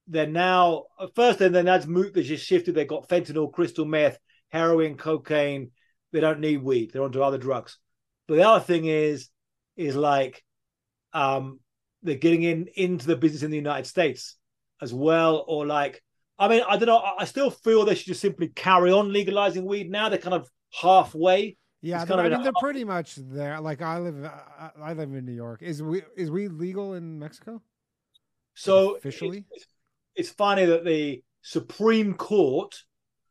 they're 0.09 0.27
now 0.27 0.85
first 1.15 1.39
then 1.39 1.53
then 1.53 1.65
that's 1.65 1.87
moot. 1.87 2.15
They 2.15 2.23
just 2.23 2.47
shifted. 2.47 2.75
they've 2.75 2.89
got 2.89 3.09
fentanyl, 3.09 3.53
crystal 3.53 3.85
meth, 3.85 4.19
heroin, 4.51 4.97
cocaine. 4.97 5.71
They 6.13 6.21
don't 6.21 6.41
need 6.41 6.63
weed. 6.63 6.91
They're 6.93 7.03
onto 7.03 7.23
other 7.23 7.39
drugs. 7.39 7.79
But 8.29 8.37
the 8.37 8.49
other 8.49 8.65
thing 8.65 8.85
is, 8.85 9.29
is 9.77 9.97
like, 9.97 10.45
um, 11.13 11.61
they're 12.03 12.17
getting 12.17 12.43
in 12.43 12.67
into 12.75 13.07
the 13.07 13.17
business 13.17 13.43
in 13.43 13.51
the 13.51 13.57
United 13.57 13.87
States 13.87 14.37
as 14.81 14.93
well, 14.93 15.45
or 15.47 15.67
like, 15.67 16.03
I 16.39 16.49
mean, 16.49 16.63
I 16.69 16.77
don't 16.77 16.87
know. 16.87 17.03
I 17.19 17.25
still 17.25 17.51
feel 17.51 17.85
they 17.85 17.95
should 17.95 18.07
just 18.07 18.21
simply 18.21 18.49
carry 18.49 18.91
on 18.91 19.13
legalizing 19.13 19.65
weed 19.65 19.91
now. 19.91 20.09
They're 20.09 20.19
kind 20.19 20.35
of 20.35 20.49
halfway. 20.73 21.57
Yeah, 21.83 22.05
I 22.09 22.29
mean 22.29 22.43
they're 22.43 22.53
pretty 22.61 22.85
much 22.85 23.17
there. 23.17 23.61
Like 23.61 23.83
I 23.83 23.99
live, 23.99 24.25
I, 24.25 24.71
I 24.81 24.93
live 24.93 25.13
in 25.13 25.25
New 25.25 25.33
York. 25.33 25.63
Is 25.63 25.83
we 25.83 26.03
is 26.17 26.31
weed 26.31 26.53
legal 26.53 26.95
in 26.95 27.19
Mexico? 27.19 27.61
So 28.55 28.97
officially? 28.97 29.45
it's, 29.51 29.67
it's 30.15 30.31
funny 30.31 30.65
that 30.67 30.85
the 30.85 31.23
Supreme 31.43 32.15
Court 32.15 32.75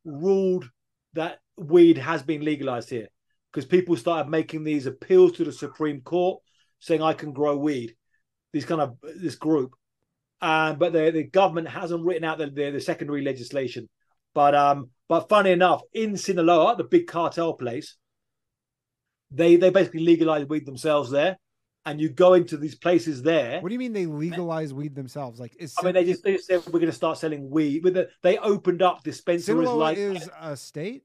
ruled 0.04 0.70
that 1.14 1.40
weed 1.58 1.98
has 1.98 2.24
been 2.24 2.44
legalized 2.44 2.90
here 2.90 3.08
because 3.52 3.66
people 3.66 3.96
started 3.96 4.30
making 4.30 4.64
these 4.64 4.86
appeals 4.86 5.34
to 5.34 5.44
the 5.44 5.52
Supreme 5.52 6.02
Court 6.02 6.42
saying 6.80 7.02
I 7.02 7.14
can 7.14 7.32
grow 7.32 7.58
weed. 7.58 7.96
These 8.54 8.66
kind 8.66 8.82
of 8.82 8.98
this 9.02 9.36
group, 9.36 9.72
and 10.42 10.78
but 10.78 10.92
the 10.92 11.12
the 11.12 11.24
government 11.24 11.70
hasn't 11.70 12.04
written 12.04 12.26
out 12.26 12.38
the, 12.38 12.48
the, 12.48 12.72
the 12.72 12.82
secondary 12.82 13.24
legislation. 13.24 13.88
But 14.34 14.56
um, 14.56 14.90
but 15.08 15.30
funny 15.30 15.52
enough, 15.52 15.82
in 15.94 16.18
Sinaloa, 16.18 16.76
the 16.76 16.84
big 16.84 17.08
cartel 17.08 17.54
place, 17.54 17.96
they 19.30 19.56
they 19.56 19.70
basically 19.70 20.02
legalized 20.02 20.50
weed 20.50 20.66
themselves 20.66 21.12
there, 21.12 21.38
and 21.86 22.00
you 22.00 22.10
go 22.10 22.34
into 22.34 22.58
these 22.58 22.76
places 22.76 23.24
there. 23.24 23.60
What 23.60 23.70
do 23.70 23.74
you 23.74 23.80
mean 23.80 23.94
they 23.94 24.06
legalize 24.06 24.74
weed 24.74 24.96
themselves? 24.96 25.40
Like, 25.40 25.56
is 25.58 25.74
I 25.80 25.86
mean, 25.86 25.94
they 25.94 26.06
just 26.06 26.24
they 26.24 26.34
just 26.34 26.48
said 26.48 26.62
we're 26.68 26.80
going 26.80 26.86
to 26.86 26.92
start 26.92 27.18
selling 27.18 27.50
weed. 27.50 27.84
With 27.84 27.96
the, 27.96 28.10
they 28.22 28.38
opened 28.38 28.82
up 28.82 29.04
dispensaries 29.04 29.70
like 29.70 29.98
is 29.98 30.30
a 30.40 30.56
state? 30.56 31.04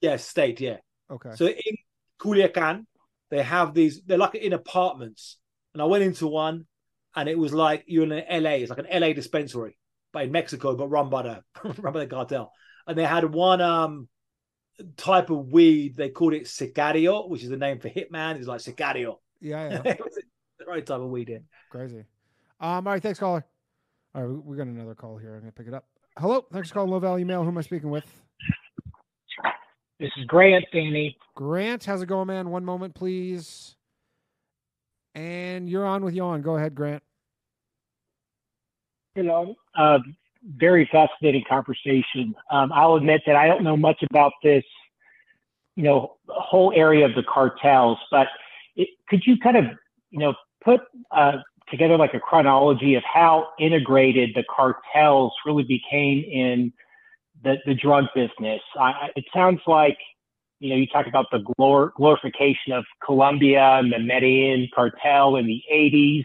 yeah, 0.00 0.16
state, 0.16 0.60
yeah. 0.60 0.78
Okay. 1.10 1.30
So 1.34 1.46
in 1.46 1.76
Culiacan, 2.20 2.86
they 3.30 3.42
have 3.42 3.74
these. 3.74 4.02
They're 4.06 4.18
like 4.18 4.34
in 4.34 4.52
apartments, 4.52 5.36
and 5.74 5.82
I 5.82 5.86
went 5.86 6.04
into 6.04 6.26
one, 6.26 6.66
and 7.14 7.28
it 7.28 7.38
was 7.38 7.52
like 7.52 7.84
you're 7.86 8.04
in 8.04 8.12
an 8.12 8.42
LA. 8.42 8.50
It's 8.50 8.70
like 8.70 8.78
an 8.78 9.00
LA 9.00 9.12
dispensary, 9.12 9.76
but 10.12 10.24
in 10.24 10.32
Mexico, 10.32 10.74
but 10.74 10.88
run 10.88 11.10
by 11.10 11.22
the 11.22 11.42
run 11.82 11.92
by 11.92 12.00
the 12.00 12.06
cartel. 12.06 12.52
And 12.86 12.96
they 12.96 13.04
had 13.04 13.24
one 13.24 13.60
um 13.60 14.08
type 14.96 15.28
of 15.28 15.52
weed. 15.52 15.96
They 15.96 16.08
called 16.08 16.32
it 16.32 16.44
sicario, 16.44 17.28
which 17.28 17.42
is 17.42 17.50
the 17.50 17.58
name 17.58 17.80
for 17.80 17.90
hitman. 17.90 18.36
It's 18.36 18.46
like 18.46 18.60
sicario. 18.60 19.16
Yeah, 19.40 19.68
yeah. 19.70 19.92
It 19.92 20.00
was 20.00 20.18
the 20.58 20.64
right 20.66 20.84
type 20.84 21.00
of 21.00 21.08
weed. 21.08 21.28
In. 21.28 21.44
Crazy. 21.70 22.04
Um, 22.60 22.86
all 22.86 22.94
right, 22.94 23.02
thanks, 23.02 23.18
caller. 23.18 23.44
All 24.14 24.22
right, 24.22 24.30
we, 24.30 24.38
we 24.38 24.56
got 24.56 24.66
another 24.66 24.94
call 24.94 25.16
here. 25.16 25.34
I'm 25.34 25.40
gonna 25.40 25.52
pick 25.52 25.68
it 25.68 25.74
up. 25.74 25.86
Hello, 26.18 26.44
thanks 26.52 26.68
for 26.68 26.74
calling 26.74 26.90
Low 26.90 26.98
Value 26.98 27.24
Mail. 27.24 27.42
Who 27.42 27.48
am 27.48 27.58
I 27.58 27.62
speaking 27.62 27.90
with? 27.90 28.06
This 30.00 30.10
is 30.16 30.24
Grant, 30.26 30.64
Danny. 30.72 31.16
Grant, 31.34 31.84
how's 31.84 32.02
it 32.02 32.06
going, 32.06 32.28
man? 32.28 32.50
One 32.50 32.64
moment, 32.64 32.94
please. 32.94 33.74
And 35.14 35.68
you're 35.68 35.86
on 35.86 36.04
with 36.04 36.14
Ioan. 36.14 36.42
Go 36.42 36.56
ahead, 36.56 36.74
Grant. 36.74 37.02
Hello. 39.16 39.56
Uh, 39.76 39.98
very 40.56 40.88
fascinating 40.92 41.42
conversation. 41.48 42.34
Um, 42.50 42.72
I'll 42.72 42.94
admit 42.94 43.22
that 43.26 43.34
I 43.34 43.48
don't 43.48 43.64
know 43.64 43.76
much 43.76 44.02
about 44.08 44.32
this, 44.42 44.62
you 45.74 45.82
know, 45.82 46.16
whole 46.28 46.72
area 46.74 47.04
of 47.04 47.14
the 47.16 47.24
cartels, 47.24 47.98
but 48.12 48.28
it, 48.78 48.88
could 49.08 49.22
you 49.26 49.36
kind 49.38 49.56
of, 49.56 49.64
you 50.10 50.20
know, 50.20 50.34
put 50.64 50.80
uh, 51.10 51.32
together 51.70 51.98
like 51.98 52.14
a 52.14 52.20
chronology 52.20 52.94
of 52.94 53.02
how 53.02 53.48
integrated 53.58 54.30
the 54.34 54.44
cartels 54.44 55.32
really 55.44 55.64
became 55.64 56.24
in 56.24 56.72
the, 57.42 57.56
the 57.66 57.74
drug 57.74 58.04
business? 58.14 58.60
I, 58.80 59.08
it 59.16 59.24
sounds 59.34 59.60
like, 59.66 59.98
you 60.60 60.70
know, 60.70 60.76
you 60.76 60.86
talk 60.86 61.06
about 61.06 61.26
the 61.30 61.38
glor- 61.58 61.90
glorification 61.96 62.72
of 62.72 62.84
Colombia 63.04 63.78
and 63.78 63.92
the 63.92 63.98
Medellin 63.98 64.68
cartel 64.74 65.36
in 65.36 65.46
the 65.46 65.60
80s. 65.72 66.24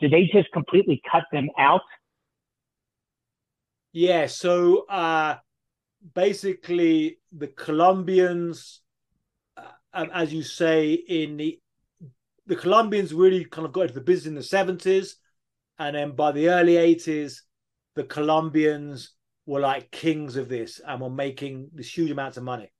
Did 0.00 0.12
they 0.12 0.30
just 0.32 0.50
completely 0.52 1.02
cut 1.10 1.24
them 1.30 1.48
out? 1.58 1.82
Yeah, 3.92 4.26
so 4.26 4.86
uh, 4.86 5.38
basically 6.14 7.18
the 7.32 7.48
Colombians, 7.48 8.80
uh, 9.56 10.06
as 10.12 10.32
you 10.32 10.42
say, 10.42 10.92
in 10.94 11.36
the 11.36 11.59
the 12.50 12.56
Colombians 12.56 13.14
really 13.14 13.44
kind 13.44 13.64
of 13.64 13.72
got 13.72 13.82
into 13.82 13.94
the 13.94 14.00
business 14.00 14.26
in 14.26 14.34
the 14.34 14.42
seventies, 14.42 15.16
and 15.78 15.94
then 15.94 16.16
by 16.16 16.32
the 16.32 16.48
early 16.48 16.76
eighties, 16.76 17.44
the 17.94 18.02
Colombians 18.02 19.12
were 19.46 19.60
like 19.60 19.92
kings 19.92 20.36
of 20.36 20.48
this 20.48 20.80
and 20.84 21.00
were 21.00 21.10
making 21.10 21.68
this 21.72 21.96
huge 21.96 22.10
amounts 22.10 22.36
of 22.36 22.42
money. 22.42 22.72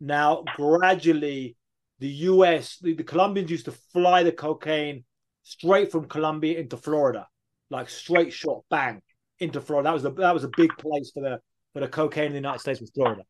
Now, 0.00 0.44
gradually, 0.54 1.56
the 1.98 2.08
U.S. 2.30 2.78
the, 2.80 2.94
the 2.94 3.02
Colombians 3.02 3.50
used 3.50 3.64
to 3.64 3.72
fly 3.92 4.22
the 4.22 4.30
cocaine 4.30 5.02
straight 5.42 5.90
from 5.90 6.06
Colombia 6.06 6.60
into 6.60 6.76
Florida, 6.76 7.26
like 7.70 7.90
straight 7.90 8.32
shot, 8.32 8.62
bang 8.70 9.02
into 9.40 9.60
Florida. 9.60 9.88
That 9.88 9.94
was 9.94 10.04
a 10.04 10.10
that 10.10 10.32
was 10.34 10.44
a 10.44 10.50
big 10.56 10.70
place 10.78 11.10
for 11.12 11.24
the 11.24 11.40
for 11.72 11.80
the 11.80 11.88
cocaine 11.88 12.26
in 12.26 12.32
the 12.32 12.38
United 12.38 12.60
States 12.60 12.80
was 12.80 12.92
Florida. 12.92 13.22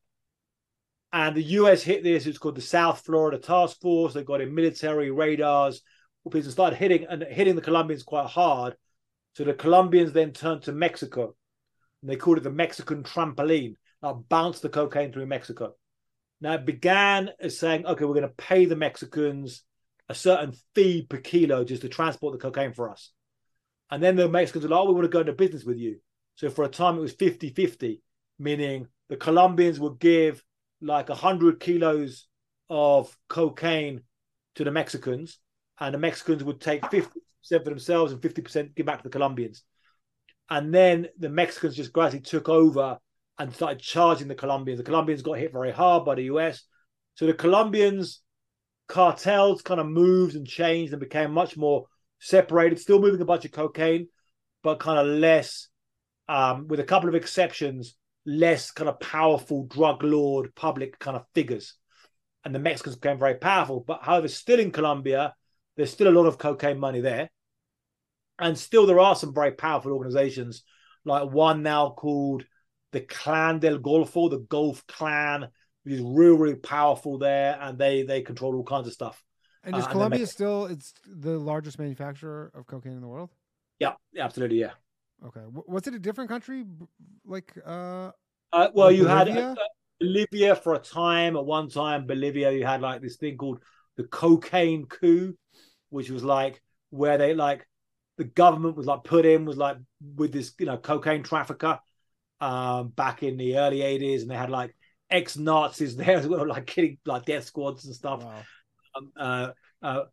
And 1.16 1.34
the 1.34 1.42
US 1.44 1.82
hit 1.82 2.02
this. 2.02 2.26
It's 2.26 2.36
called 2.36 2.56
the 2.56 2.60
South 2.60 3.00
Florida 3.00 3.38
Task 3.38 3.80
Force. 3.80 4.12
They 4.12 4.22
got 4.22 4.42
in 4.42 4.54
military 4.54 5.10
radars. 5.10 5.80
People 6.30 6.50
started 6.50 6.76
hitting 6.76 7.06
and 7.08 7.22
hitting 7.22 7.56
the 7.56 7.62
Colombians 7.62 8.02
quite 8.02 8.26
hard. 8.26 8.76
So 9.34 9.44
the 9.44 9.54
Colombians 9.54 10.12
then 10.12 10.32
turned 10.32 10.64
to 10.64 10.72
Mexico, 10.72 11.34
and 12.02 12.10
they 12.10 12.16
called 12.16 12.36
it 12.36 12.44
the 12.44 12.50
Mexican 12.50 13.02
trampoline. 13.02 13.76
Now 14.02 14.24
bounced 14.28 14.60
the 14.60 14.68
cocaine 14.68 15.10
through 15.10 15.24
Mexico. 15.24 15.76
Now 16.42 16.52
it 16.52 16.66
began 16.66 17.30
as 17.40 17.58
saying, 17.58 17.86
okay, 17.86 18.04
we're 18.04 18.12
going 18.12 18.28
to 18.28 18.34
pay 18.36 18.66
the 18.66 18.76
Mexicans 18.76 19.62
a 20.10 20.14
certain 20.14 20.52
fee 20.74 21.06
per 21.08 21.16
kilo 21.16 21.64
just 21.64 21.80
to 21.80 21.88
transport 21.88 22.34
the 22.34 22.38
cocaine 22.38 22.74
for 22.74 22.90
us. 22.90 23.10
And 23.90 24.02
then 24.02 24.16
the 24.16 24.28
Mexicans 24.28 24.64
were 24.64 24.70
like, 24.70 24.80
oh, 24.80 24.88
we 24.88 24.92
want 24.92 25.04
to 25.04 25.08
go 25.08 25.20
into 25.20 25.32
business 25.32 25.64
with 25.64 25.78
you. 25.78 25.98
So 26.34 26.50
for 26.50 26.64
a 26.66 26.68
time, 26.68 26.98
it 26.98 27.00
was 27.00 27.14
50 27.14 27.54
50, 27.54 28.02
meaning 28.38 28.88
the 29.08 29.16
Colombians 29.16 29.80
would 29.80 29.98
give 29.98 30.42
like 30.86 31.08
100 31.08 31.60
kilos 31.60 32.26
of 32.68 33.16
cocaine 33.28 34.02
to 34.56 34.64
the 34.64 34.70
Mexicans, 34.70 35.38
and 35.78 35.94
the 35.94 35.98
Mexicans 35.98 36.42
would 36.42 36.60
take 36.60 36.82
50% 36.82 37.08
for 37.50 37.58
themselves 37.58 38.12
and 38.12 38.20
50% 38.20 38.74
give 38.74 38.86
back 38.86 38.98
to 38.98 39.04
the 39.04 39.10
Colombians. 39.10 39.62
And 40.48 40.72
then 40.72 41.08
the 41.18 41.28
Mexicans 41.28 41.76
just 41.76 41.92
gradually 41.92 42.22
took 42.22 42.48
over 42.48 42.98
and 43.38 43.54
started 43.54 43.80
charging 43.80 44.28
the 44.28 44.34
Colombians. 44.34 44.78
The 44.78 44.84
Colombians 44.84 45.22
got 45.22 45.38
hit 45.38 45.52
very 45.52 45.72
hard 45.72 46.04
by 46.04 46.14
the 46.14 46.24
US. 46.24 46.62
So 47.14 47.26
the 47.26 47.34
Colombians 47.34 48.22
cartels 48.88 49.62
kind 49.62 49.80
of 49.80 49.86
moved 49.86 50.36
and 50.36 50.46
changed 50.46 50.92
and 50.92 51.00
became 51.00 51.32
much 51.32 51.56
more 51.56 51.86
separated, 52.20 52.78
still 52.78 53.00
moving 53.00 53.20
a 53.20 53.26
bunch 53.26 53.44
of 53.44 53.52
cocaine, 53.52 54.08
but 54.62 54.78
kind 54.78 54.98
of 54.98 55.06
less, 55.06 55.68
um, 56.28 56.68
with 56.68 56.80
a 56.80 56.84
couple 56.84 57.08
of 57.08 57.14
exceptions, 57.14 57.96
less 58.26 58.70
kind 58.72 58.88
of 58.88 59.00
powerful 59.00 59.66
drug 59.66 60.02
lord 60.02 60.54
public 60.54 60.98
kind 60.98 61.16
of 61.16 61.24
figures. 61.34 61.74
And 62.44 62.54
the 62.54 62.58
Mexicans 62.58 62.96
became 62.96 63.18
very 63.18 63.36
powerful. 63.36 63.80
But 63.80 64.02
however, 64.02 64.28
still 64.28 64.60
in 64.60 64.72
Colombia, 64.72 65.34
there's 65.76 65.90
still 65.90 66.08
a 66.08 66.16
lot 66.16 66.26
of 66.26 66.38
cocaine 66.38 66.78
money 66.78 67.00
there. 67.00 67.30
And 68.38 68.58
still 68.58 68.86
there 68.86 69.00
are 69.00 69.16
some 69.16 69.32
very 69.32 69.52
powerful 69.52 69.92
organizations, 69.92 70.62
like 71.04 71.30
one 71.30 71.62
now 71.62 71.90
called 71.90 72.44
the 72.92 73.00
Clan 73.00 73.58
del 73.60 73.78
Golfo, 73.78 74.30
the 74.30 74.38
Gulf 74.38 74.86
Clan, 74.86 75.48
which 75.84 75.94
is 75.94 76.00
really, 76.00 76.36
really 76.36 76.54
powerful 76.56 77.18
there, 77.18 77.58
and 77.60 77.78
they 77.78 78.02
they 78.02 78.22
control 78.22 78.54
all 78.54 78.64
kinds 78.64 78.86
of 78.86 78.92
stuff. 78.92 79.22
And 79.64 79.74
Uh, 79.74 79.78
is 79.78 79.84
and 79.84 79.92
then 79.92 79.98
Colombia 79.98 80.20
Mex- 80.20 80.32
still 80.32 80.66
it's 80.66 80.94
the 81.06 81.38
largest 81.38 81.78
manufacturer 81.78 82.52
of 82.54 82.66
cocaine 82.66 82.92
in 82.92 83.00
the 83.00 83.08
world? 83.08 83.30
Yeah, 83.78 83.94
absolutely, 84.18 84.60
yeah. 84.60 84.72
Okay. 85.24 85.40
W- 85.40 85.64
was 85.66 85.86
it 85.86 85.94
a 85.94 85.98
different 85.98 86.30
country? 86.30 86.64
Like, 87.24 87.52
uh, 87.64 88.12
Uh, 88.52 88.68
well, 88.74 88.88
Like 88.88 88.96
you 88.96 89.06
had 89.06 89.28
Bolivia? 89.28 89.52
uh, 89.52 89.62
Bolivia 90.00 90.56
for 90.56 90.74
a 90.74 90.78
time. 90.78 91.36
At 91.36 91.44
one 91.44 91.68
time, 91.68 92.06
Bolivia, 92.06 92.52
you 92.52 92.64
had 92.64 92.80
like 92.80 93.00
this 93.02 93.16
thing 93.16 93.36
called 93.36 93.60
the 93.96 94.04
cocaine 94.04 94.86
coup, 94.86 95.36
which 95.90 96.10
was 96.10 96.22
like 96.24 96.62
where 96.90 97.18
they 97.18 97.34
like 97.34 97.66
the 98.18 98.24
government 98.24 98.76
was 98.76 98.86
like 98.86 99.04
put 99.04 99.26
in 99.26 99.44
was 99.44 99.56
like 99.56 99.76
with 100.16 100.32
this 100.32 100.52
you 100.58 100.66
know 100.66 100.76
cocaine 100.78 101.22
trafficker 101.22 101.78
um 102.40 102.88
back 102.88 103.22
in 103.22 103.36
the 103.36 103.58
early 103.58 103.82
80s 103.82 104.22
and 104.22 104.30
they 104.30 104.36
had 104.36 104.50
like 104.50 104.74
ex 105.10 105.36
Nazis 105.36 105.96
there 105.98 106.16
as 106.16 106.26
well 106.26 106.46
like 106.46 106.66
killing 106.66 106.98
like 107.04 107.24
death 107.24 107.44
squads 107.44 107.84
and 107.84 107.94
stuff 107.94 108.22
wow. 108.22 108.42
um, 108.94 109.12
uh, 109.16 109.50
uh, 109.82 110.04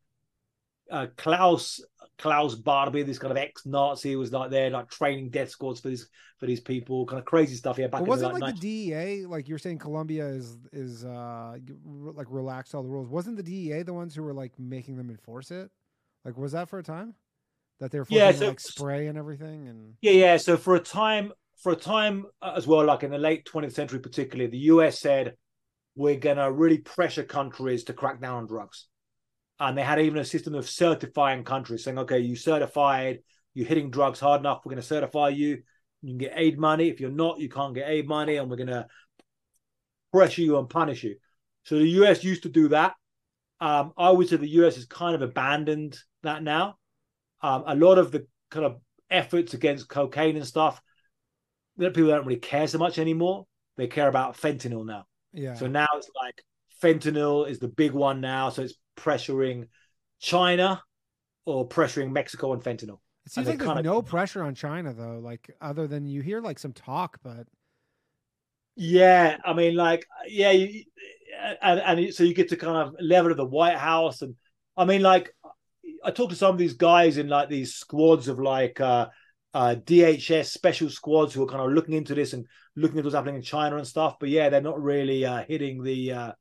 uh, 0.92 1.08
Klaus 1.18 1.82
Klaus 2.18 2.56
Barbie, 2.56 3.04
this 3.04 3.18
kind 3.20 3.32
of 3.32 3.38
ex-Nazi, 3.38 4.16
was 4.16 4.32
like 4.32 4.52
there, 4.52 4.70
like 4.70 4.90
training 4.90 5.30
death 5.30 5.50
squads 5.50 5.80
for 5.80 5.90
these 5.90 6.08
for 6.40 6.46
these 6.46 6.60
people, 6.60 7.06
kind 7.06 7.20
of 7.20 7.26
crazy 7.26 7.56
stuff. 7.56 7.78
Yeah, 7.78 7.88
back 7.88 8.02
in 8.02 8.08
wasn't 8.08 8.30
the, 8.30 8.34
like 8.40 8.42
like, 8.54 8.60
the 8.60 8.92
DEA 8.92 9.26
like 9.26 9.48
you're 9.48 9.58
saying 9.58 9.80
Colombia 9.80 10.28
is 10.28 10.58
is 10.72 11.06
uh 11.06 11.10
r- 11.58 11.58
like 11.86 12.28
relaxed 12.30 12.76
all 12.76 12.84
the 12.84 12.90
rules? 12.90 13.10
Wasn't 13.10 13.38
the 13.38 13.44
DEA 13.44 13.84
the 13.84 13.94
ones 13.94 14.16
who 14.16 14.24
were 14.24 14.34
like 14.34 14.58
making 14.60 14.98
them 14.98 15.10
enforce 15.10 15.52
it? 15.52 15.72
Like, 16.26 16.38
was 16.38 16.54
that 16.54 16.70
for 16.70 16.80
a 16.80 16.84
time 16.84 17.16
that 17.80 17.92
they 17.92 18.00
were 18.00 18.06
Yeah, 18.10 18.32
so- 18.32 18.50
like 18.50 18.60
spray 18.60 19.08
and 19.08 19.18
everything? 19.18 19.68
And 19.68 19.96
Yeah, 20.02 20.12
yeah. 20.12 20.38
So 20.38 20.56
for 20.58 20.76
a 20.76 20.80
time, 20.80 21.34
for 21.62 21.74
a 21.74 21.76
time 21.76 22.26
uh, 22.42 22.54
as 22.56 22.68
well, 22.68 22.86
like 22.86 23.04
in 23.04 23.12
the 23.12 23.18
late 23.18 23.46
20th 23.46 23.74
century, 23.74 24.00
particularly, 24.00 24.50
the 24.50 24.58
US 24.74 25.00
said 25.00 25.36
we're 25.96 26.18
gonna 26.18 26.52
really 26.52 26.80
pressure 26.80 27.24
countries 27.24 27.84
to 27.86 27.94
crack 27.94 28.22
down 28.22 28.38
on 28.38 28.48
drugs, 28.48 28.88
and 29.60 29.78
they 29.78 29.84
had 29.84 30.00
even 30.00 30.20
a 30.20 30.26
system 30.26 30.56
of 30.56 30.70
certifying 30.70 31.44
countries, 31.44 31.84
saying, 31.84 32.00
okay, 32.00 32.20
you 32.20 32.36
certified, 32.36 33.20
you're 33.54 33.68
hitting 33.68 33.92
drugs 33.92 34.20
hard 34.20 34.42
enough, 34.42 34.62
we're 34.66 34.72
gonna 34.72 34.82
certify 34.82 35.30
you. 35.30 35.62
You 36.02 36.10
can 36.10 36.18
get 36.18 36.34
aid 36.36 36.60
money. 36.60 36.90
If 36.90 37.00
you're 37.00 37.12
not, 37.12 37.40
you 37.40 37.50
can't 37.50 37.74
get 37.74 37.88
aid 37.88 38.08
money, 38.08 38.36
and 38.38 38.50
we're 38.50 38.58
gonna 38.58 38.88
pressure 40.12 40.42
you 40.42 40.58
and 40.58 40.70
punish 40.70 41.04
you. 41.04 41.16
So 41.64 41.76
the 41.76 41.88
US 41.88 42.24
used 42.24 42.44
to 42.44 42.50
do 42.50 42.70
that. 42.70 42.94
Um, 43.62 43.94
I 43.98 44.10
would 44.10 44.28
say 44.28 44.36
the 44.36 44.48
US 44.48 44.76
has 44.76 44.86
kind 44.86 45.16
of 45.16 45.22
abandoned 45.22 45.98
that 46.24 46.44
now. 46.44 46.78
Um, 47.42 47.64
a 47.66 47.76
lot 47.76 47.98
of 47.98 48.12
the 48.12 48.28
kind 48.52 48.66
of 48.66 48.82
efforts 49.10 49.54
against 49.54 49.88
cocaine 49.88 50.36
and 50.36 50.46
stuff, 50.46 50.82
that 51.78 51.94
people 51.94 52.10
don't 52.10 52.26
really 52.26 52.40
care 52.40 52.68
so 52.68 52.78
much 52.78 53.00
anymore. 53.00 53.46
They 53.78 53.88
care 53.88 54.08
about 54.08 54.38
fentanyl 54.38 54.86
now. 54.86 55.06
Yeah. 55.32 55.56
So 55.56 55.68
now 55.68 55.88
it's 55.96 56.10
like 56.22 56.44
fentanyl 56.82 57.50
is 57.50 57.60
the 57.60 57.68
big 57.68 57.92
one 57.92 58.22
now. 58.22 58.50
So 58.50 58.64
it's 58.64 58.76
pressuring 58.96 59.68
China 60.20 60.82
or 61.46 61.68
pressuring 61.68 62.12
Mexico 62.12 62.52
on 62.52 62.62
fentanyl. 62.62 63.00
it 63.26 63.32
seems 63.32 63.48
like 63.48 63.60
there's 63.60 63.84
no 63.84 64.02
pressure 64.02 64.44
on 64.44 64.56
China 64.56 64.94
though. 64.94 65.20
Like 65.20 65.56
other 65.62 65.88
than 65.88 66.06
you 66.06 66.22
hear 66.22 66.42
like 66.42 66.60
some 66.60 66.74
talk, 66.74 67.20
but 67.24 67.48
Yeah, 68.76 69.38
I 69.44 69.54
mean, 69.54 69.76
like, 69.76 70.06
yeah, 70.28 70.52
you, 70.52 70.84
and 71.62 71.80
and 71.80 72.14
so 72.14 72.24
you 72.24 72.34
get 72.34 72.50
to 72.50 72.56
kind 72.56 72.78
of 72.78 72.96
level 73.00 73.32
of 73.32 73.38
the 73.38 73.46
White 73.46 73.78
House, 73.78 74.22
and 74.22 74.36
I 74.78 74.86
mean, 74.86 75.02
like, 75.02 75.34
I 76.04 76.12
talked 76.12 76.32
to 76.32 76.38
some 76.38 76.52
of 76.52 76.58
these 76.58 76.74
guys 76.74 77.18
in 77.18 77.28
like 77.28 77.50
these 77.50 77.76
squads 77.76 78.28
of 78.28 78.40
like 78.40 78.80
uh, 78.82 79.08
uh, 79.54 79.76
DHS 79.76 80.46
special 80.46 80.90
squads 80.90 81.34
who 81.34 81.44
are 81.44 81.48
kind 81.48 81.62
of 81.62 81.72
looking 81.72 81.94
into 81.94 82.16
this 82.16 82.34
and 82.34 82.46
looking 82.76 82.98
at 82.98 83.04
what's 83.04 83.16
happening 83.16 83.36
in 83.36 83.42
China 83.42 83.78
and 83.78 83.88
stuff. 83.88 84.16
But 84.20 84.30
yeah, 84.30 84.50
they're 84.50 84.62
not 84.62 84.82
really 84.82 85.26
uh, 85.26 85.44
hitting 85.48 85.84
the, 85.84 86.12
uh, 86.12 86.32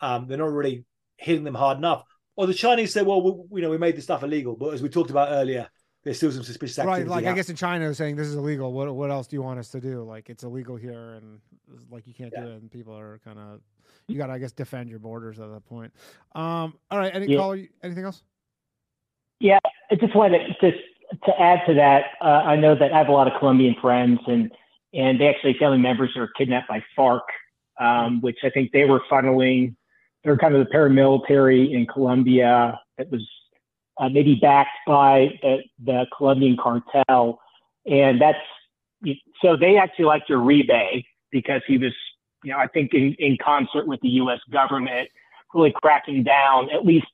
um, 0.00 0.26
they're 0.26 0.38
not 0.38 0.50
really 0.50 0.84
hitting 1.20 1.44
them 1.44 1.54
hard 1.54 1.78
enough. 1.78 2.04
Or 2.36 2.46
the 2.46 2.54
Chinese 2.54 2.92
say, 2.92 3.02
well, 3.02 3.22
we, 3.22 3.60
you 3.60 3.62
know, 3.62 3.70
we 3.70 3.78
made 3.78 3.96
this 3.96 4.04
stuff 4.04 4.22
illegal, 4.22 4.56
but 4.56 4.72
as 4.72 4.82
we 4.82 4.88
talked 4.88 5.10
about 5.10 5.28
earlier, 5.30 5.68
there's 6.02 6.16
still 6.16 6.32
some 6.32 6.42
suspicious 6.42 6.78
activity. 6.78 7.02
right, 7.02 7.10
like 7.10 7.26
I 7.26 7.34
guess 7.34 7.50
in 7.50 7.56
China 7.56 7.84
they're 7.84 7.94
saying 7.94 8.16
this 8.16 8.26
is 8.26 8.34
illegal. 8.34 8.72
What 8.72 8.94
what 8.94 9.10
else 9.10 9.26
do 9.26 9.36
you 9.36 9.42
want 9.42 9.58
us 9.58 9.68
to 9.70 9.80
do? 9.80 10.02
Like 10.02 10.30
it's 10.30 10.42
illegal 10.44 10.76
here, 10.76 11.14
and 11.14 11.40
like 11.90 12.06
you 12.06 12.14
can't 12.14 12.32
do 12.34 12.42
it, 12.42 12.62
and 12.62 12.70
people 12.70 12.96
are 12.96 13.20
kind 13.22 13.38
of 13.38 13.60
you 14.08 14.16
got 14.16 14.28
to 14.28 14.32
I 14.32 14.38
guess 14.38 14.52
defend 14.52 14.88
your 14.88 14.98
borders 14.98 15.38
at 15.38 15.50
that 15.52 15.66
point. 15.66 15.92
Um, 16.34 16.74
all 16.90 16.98
right, 16.98 17.14
any 17.14 17.26
Yeah. 17.26 17.38
caller? 17.38 17.60
Anything 17.82 18.04
else? 18.04 18.22
Yeah, 19.40 19.58
I 19.90 19.94
just 19.96 20.14
wanted 20.16 20.38
to 20.60 20.70
just 20.70 20.82
to 21.24 21.40
add 21.40 21.60
to 21.66 21.74
that. 21.74 22.04
Uh, 22.22 22.24
I 22.24 22.56
know 22.56 22.74
that 22.74 22.92
I 22.94 22.98
have 22.98 23.08
a 23.08 23.12
lot 23.12 23.30
of 23.30 23.38
Colombian 23.38 23.76
friends, 23.82 24.20
and 24.26 24.50
and 24.94 25.20
they 25.20 25.28
actually 25.28 25.54
family 25.58 25.78
members 25.78 26.16
are 26.16 26.28
kidnapped 26.38 26.68
by 26.68 26.82
FARC, 26.96 27.20
um, 27.78 28.22
which 28.22 28.38
I 28.42 28.48
think 28.48 28.72
they 28.72 28.84
were 28.84 29.02
funneling. 29.10 29.74
They're 30.24 30.36
kind 30.36 30.54
of 30.54 30.66
the 30.66 30.72
paramilitary 30.72 31.72
in 31.72 31.86
Colombia 31.86 32.78
that 32.98 33.10
was 33.10 33.26
uh, 33.98 34.08
maybe 34.08 34.34
backed 34.34 34.76
by 34.86 35.38
the, 35.42 35.58
the 35.84 36.06
Colombian 36.16 36.56
cartel, 36.56 37.40
and 37.86 38.20
that's 38.20 38.38
so 39.42 39.56
they 39.56 39.76
actually 39.76 40.04
liked 40.04 40.28
Uribe 40.28 41.04
because 41.30 41.62
he 41.66 41.78
was, 41.78 41.92
you 42.44 42.52
know, 42.52 42.58
I 42.58 42.66
think 42.66 42.92
in, 42.92 43.14
in 43.18 43.38
concert 43.42 43.86
with 43.86 44.00
the 44.00 44.08
U.S. 44.08 44.40
government, 44.50 45.08
really 45.54 45.72
cracking 45.82 46.22
down 46.22 46.70
at 46.70 46.84
least 46.84 47.06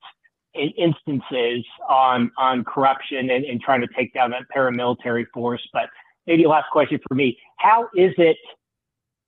in 0.54 0.70
instances 0.70 1.64
on 1.88 2.30
on 2.38 2.64
corruption 2.64 3.30
and, 3.30 3.44
and 3.44 3.60
trying 3.60 3.80
to 3.80 3.88
take 3.96 4.12
down 4.12 4.30
that 4.30 4.42
paramilitary 4.54 5.26
force. 5.32 5.66
But 5.72 5.90
maybe 6.26 6.46
last 6.46 6.70
question 6.72 6.98
for 7.06 7.14
me: 7.14 7.38
How 7.58 7.84
is 7.96 8.12
it 8.18 8.36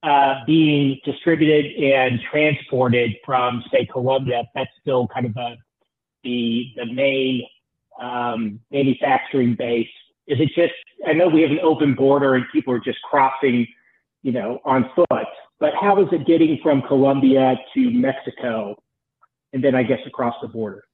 uh, 0.02 0.44
being 0.46 0.98
distributed 1.04 1.72
and 1.82 2.20
transported 2.30 3.16
from, 3.24 3.62
say, 3.72 3.86
Colombia? 3.86 4.44
That's 4.54 4.70
still 4.80 5.08
kind 5.08 5.26
of 5.26 5.36
a, 5.36 5.56
the 6.24 6.66
the 6.76 6.86
main 6.86 7.42
um, 8.00 8.60
manufacturing 8.70 9.54
base. 9.56 9.88
Is 10.26 10.38
it 10.40 10.50
just? 10.54 10.74
I 11.06 11.12
know 11.12 11.28
we 11.28 11.42
have 11.42 11.50
an 11.50 11.60
open 11.62 11.94
border 11.94 12.34
and 12.34 12.44
people 12.52 12.72
are 12.74 12.80
just 12.80 13.00
crossing, 13.02 13.66
you 14.22 14.32
know, 14.32 14.60
on 14.64 14.90
foot. 14.94 15.26
But 15.60 15.72
how 15.80 16.00
is 16.00 16.08
it 16.12 16.26
getting 16.26 16.58
from 16.62 16.82
Colombia 16.82 17.56
to 17.74 17.90
Mexico, 17.90 18.76
and 19.52 19.62
then 19.62 19.74
I 19.74 19.82
guess 19.82 20.00
across 20.06 20.34
the 20.40 20.48
border? 20.48 20.84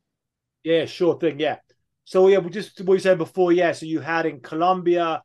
Yeah, 0.62 0.86
sure 0.86 1.18
thing. 1.18 1.38
Yeah. 1.38 1.56
So 2.04 2.28
yeah, 2.28 2.38
we 2.38 2.50
just 2.50 2.80
what 2.80 2.94
you 2.94 3.00
said 3.00 3.18
before. 3.18 3.52
Yeah. 3.52 3.72
So 3.72 3.86
you 3.86 4.00
had 4.00 4.24
in 4.24 4.40
Colombia 4.40 5.22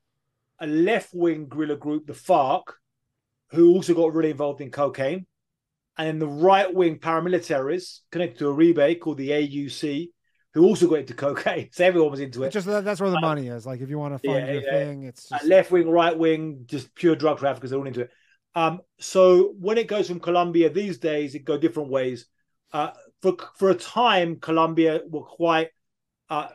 a 0.60 0.68
left-wing 0.68 1.47
guerrilla 1.47 1.77
group, 1.77 2.06
the 2.07 2.14
FARC, 2.14 2.64
who 3.52 3.70
also 3.74 3.94
got 3.94 4.14
really 4.14 4.32
involved 4.32 4.62
in 4.62 4.72
cocaine, 4.72 5.26
and 5.98 6.08
then 6.08 6.20
the 6.20 6.28
right-wing 6.28 7.00
paramilitaries 7.00 8.00
connected 8.12 8.40
to 8.40 8.46
Uribe 8.46 9.00
called 9.00 9.18
the 9.18 9.32
AUC, 9.32 10.12
who 10.54 10.64
also 10.66 10.88
got 10.88 11.00
into 11.00 11.14
cocaine. 11.14 11.70
So 11.74 11.86
everyone 11.86 12.12
was 12.12 12.20
into 12.20 12.44
It's 12.44 12.48
it. 12.48 12.54
just 12.54 12.68
that, 12.68 12.84
that's 12.86 13.02
where 13.02 13.10
the 13.12 13.20
money 13.20 13.48
is. 13.48 13.66
Like 13.66 13.82
if 13.82 13.90
you 13.90 14.00
want 14.00 14.14
to 14.14 14.20
find 14.20 14.48
Yeah, 14.48 14.54
your 14.54 14.62
yeah. 14.62 14.72
thing, 14.72 15.04
it's 15.04 15.32
Uh, 15.32 15.36
just, 15.36 15.46
left-wing, 15.46 15.90
right-wing, 15.90 16.64
just 16.66 16.94
pure 16.96 17.16
drug 17.16 17.40
traffickers. 17.40 17.70
They're 17.70 17.80
all 17.80 17.88
into 17.88 18.02
it. 18.02 18.10
Um, 18.56 18.82
so 19.00 19.54
when 19.60 19.78
it 19.78 19.88
goes 19.88 20.08
from 20.08 20.20
Colombia 20.20 20.70
these 20.70 20.98
days, 20.98 21.36
it 21.36 21.46
go 21.46 21.58
different 21.58 21.90
ways. 21.90 22.26
Uh, 22.72 22.92
for 23.22 23.36
for 23.58 23.70
a 23.70 23.76
time, 23.76 24.38
Colombia 24.38 25.02
were 25.08 25.22
quite 25.24 25.70
uh, 26.30 26.48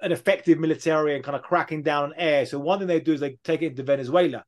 an 0.00 0.12
effective 0.12 0.58
military 0.58 1.14
and 1.14 1.24
kind 1.24 1.36
of 1.36 1.42
cracking 1.42 1.82
down 1.82 2.04
on 2.04 2.14
air. 2.16 2.46
So 2.46 2.58
one 2.58 2.78
thing 2.78 2.88
they 2.88 3.00
do 3.00 3.12
is 3.12 3.20
they 3.20 3.38
take 3.44 3.62
it 3.62 3.66
into 3.68 3.82
Venezuela, 3.82 4.44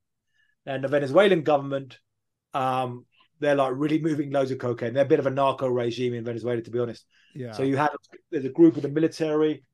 and 0.66 0.82
the 0.84 0.88
Venezuelan 0.88 1.42
government, 1.42 1.98
um, 2.54 3.04
they're 3.40 3.54
like 3.54 3.72
really 3.76 3.98
moving 4.00 4.30
loads 4.30 4.50
of 4.50 4.58
cocaine. 4.58 4.94
They're 4.94 5.04
a 5.04 5.08
bit 5.08 5.18
of 5.18 5.26
a 5.26 5.30
narco 5.30 5.68
regime 5.68 6.14
in 6.14 6.24
Venezuela, 6.24 6.60
to 6.62 6.70
be 6.70 6.78
honest. 6.78 7.04
yeah. 7.34 7.52
So 7.52 7.62
you 7.62 7.76
have 7.76 7.90
there's 8.30 8.44
a 8.44 8.48
group 8.50 8.76
of 8.76 8.82
the 8.82 8.88
military 8.88 9.64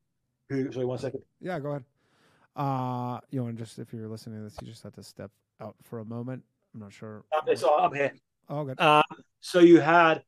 who. 0.49 0.71
Sorry, 0.71 0.85
one 0.85 0.97
second. 0.97 1.21
Yeah, 1.39 1.59
go 1.59 1.69
ahead. 1.71 1.83
Uh, 2.55 3.19
you 3.29 3.43
want 3.43 3.57
just 3.57 3.79
if 3.79 3.93
you're 3.93 4.07
listening 4.09 4.39
to 4.39 4.43
this, 4.43 4.57
you 4.61 4.67
just 4.67 4.83
have 4.83 4.93
to 4.93 5.03
step 5.03 5.31
out 5.61 5.75
for 5.83 5.99
a 5.99 6.05
moment. 6.05 6.43
I'm 6.73 6.81
not 6.81 6.91
sure. 6.93 7.23
Um, 7.33 7.41
it's- 7.47 7.63
I'm 7.63 7.93
here. 7.93 8.11
Oh, 8.49 8.65
good. 8.65 8.79
Uh, 8.79 9.03
so 9.39 9.59
you 9.59 9.79
had, 9.79 10.23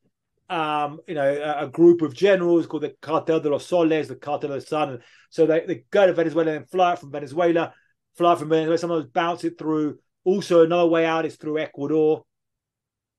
um, 0.49 0.99
you 1.07 1.15
know, 1.15 1.29
a, 1.59 1.65
a 1.65 1.67
group 1.67 2.01
of 2.01 2.13
generals 2.13 2.65
called 2.67 2.83
the 2.83 2.95
Cartel 3.01 3.41
de 3.41 3.49
los 3.49 3.65
Soles, 3.65 4.07
the 4.07 4.15
Cartel 4.15 4.51
of 4.53 4.61
the 4.61 4.65
Sun. 4.67 4.89
And 4.91 4.99
so 5.29 5.45
they, 5.45 5.65
they 5.65 5.83
go 5.91 6.07
to 6.07 6.13
Venezuela 6.13 6.53
and 6.53 6.69
fly 6.69 6.93
it 6.93 6.99
from 6.99 7.11
Venezuela, 7.11 7.73
fly 8.15 8.35
from 8.35 8.49
Venezuela, 8.49 8.77
sometimes 8.77 9.05
bounce 9.05 9.43
it 9.43 9.57
through. 9.57 9.97
Also, 10.23 10.63
another 10.63 10.87
way 10.87 11.05
out 11.05 11.25
is 11.25 11.35
through 11.35 11.59
Ecuador. 11.59 12.23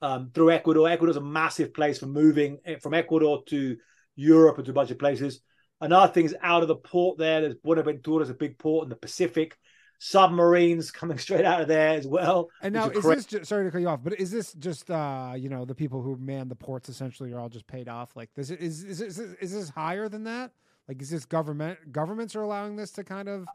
Um, 0.02 0.31
through 0.35 0.51
Ecuador. 0.51 0.89
Ecuador's 0.89 1.16
a 1.16 1.22
massive 1.22 1.72
place 1.72 1.98
for 1.98 2.06
moving 2.06 2.59
eh, 2.66 2.76
from 2.76 2.93
Ecuador 2.93 3.43
to 3.47 3.76
Europe 4.16 4.59
and 4.59 4.64
to 4.66 4.70
a 4.70 4.74
bunch 4.74 4.90
of 4.90 4.98
places. 4.98 5.40
Another 5.81 6.12
thing 6.12 6.26
is 6.26 6.36
out 6.43 6.62
of 6.62 6.68
the 6.68 6.76
port 6.76 7.18
there. 7.18 7.40
There's 7.40 7.55
Buenaventura's 7.55 8.31
a 8.31 8.35
big 8.35 8.59
port 8.59 8.85
in 8.85 8.90
the 8.90 8.97
Pacific. 8.97 9.56
Submarines 9.98 10.90
coming 11.01 11.18
straight 11.18 11.44
out 11.44 11.62
of 11.62 11.68
there 11.68 11.90
as 11.90 12.06
well. 12.06 12.48
And 12.60 12.74
now, 12.74 12.90
is 12.90 13.01
cra- 13.01 13.16
this 13.16 13.26
just, 13.26 13.47
sorry 13.47 13.64
to 13.64 13.70
cut 13.70 13.81
you 13.81 13.89
off, 13.89 14.01
but 14.02 14.18
is 14.20 14.31
this 14.31 14.52
just 14.55 14.90
uh, 14.90 15.32
you 15.36 15.48
know 15.48 15.64
the 15.64 15.74
people 15.74 16.02
who 16.02 16.16
man 16.16 16.48
the 16.48 16.55
ports 16.55 16.89
essentially 16.89 17.32
are 17.32 17.40
all 17.40 17.48
just 17.48 17.66
paid 17.66 17.89
off? 17.89 18.14
Like 18.14 18.31
this 18.35 18.51
is 18.51 18.85
is 18.85 19.01
is, 19.01 19.18
is 19.18 19.52
this 19.52 19.70
higher 19.70 20.09
than 20.09 20.24
that? 20.24 20.52
Like 20.89 21.01
is 21.01 21.10
this 21.10 21.24
government 21.24 21.78
governments 21.93 22.36
are 22.36 22.43
allowing 22.43 22.76
this 22.76 22.90
to 22.93 23.05
kind 23.05 23.28
of 23.28 23.47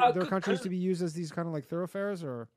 Uh, 0.00 0.12
their 0.12 0.26
countries 0.26 0.60
to 0.60 0.68
be 0.68 0.76
used 0.76 1.00
as 1.00 1.12
these 1.12 1.30
kind 1.30 1.46
of 1.46 1.54
like 1.54 1.64
thoroughfares 1.64 2.24
or 2.24 2.48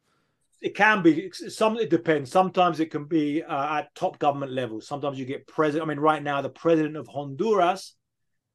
it 0.61 0.75
can 0.75 1.01
be 1.01 1.31
some 1.31 1.77
it 1.77 1.89
depends. 1.89 2.31
Sometimes 2.31 2.79
it 2.79 2.91
can 2.91 3.05
be 3.05 3.41
uh, 3.43 3.79
at 3.79 3.95
top 3.95 4.19
government 4.19 4.51
levels 4.51 4.87
sometimes 4.87 5.17
you 5.17 5.25
get 5.25 5.47
president 5.47 5.83
i 5.83 5.87
mean 5.87 5.99
right 5.99 6.21
now 6.21 6.41
the 6.41 6.49
president 6.49 6.95
of 6.97 7.07
honduras 7.07 7.95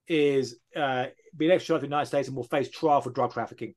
is 0.07 0.57
uh 0.77 1.07
being 1.37 1.51
extradited 1.51 1.81
to 1.81 1.87
the 1.87 1.91
united 1.91 2.07
states 2.07 2.29
and 2.29 2.37
will 2.37 2.45
face 2.45 2.71
trial 2.71 3.01
for 3.01 3.11
drug 3.11 3.33
trafficking. 3.33 3.75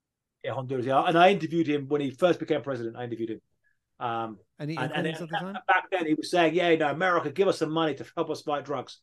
yeah 0.42 0.52
honduras 0.52 0.84
yeah 0.84 1.02
and 1.02 1.16
i 1.16 1.30
interviewed 1.30 1.68
him 1.68 1.86
when 1.88 2.00
he 2.00 2.10
first 2.10 2.40
became 2.40 2.62
president 2.62 2.96
i 2.96 3.04
interviewed 3.04 3.30
him 3.30 3.40
um 4.00 4.38
And, 4.58 4.92
and, 4.92 5.06
inklings 5.06 5.32
at 5.32 5.40
the 5.40 5.62
back 5.66 5.90
then, 5.90 6.06
he 6.06 6.14
was 6.14 6.30
saying, 6.30 6.54
"Yeah, 6.54 6.74
no, 6.74 6.90
America, 6.90 7.30
give 7.30 7.48
us 7.48 7.58
some 7.58 7.70
money 7.70 7.94
to 7.94 8.06
help 8.16 8.30
us 8.30 8.42
fight 8.42 8.64
drugs." 8.64 8.98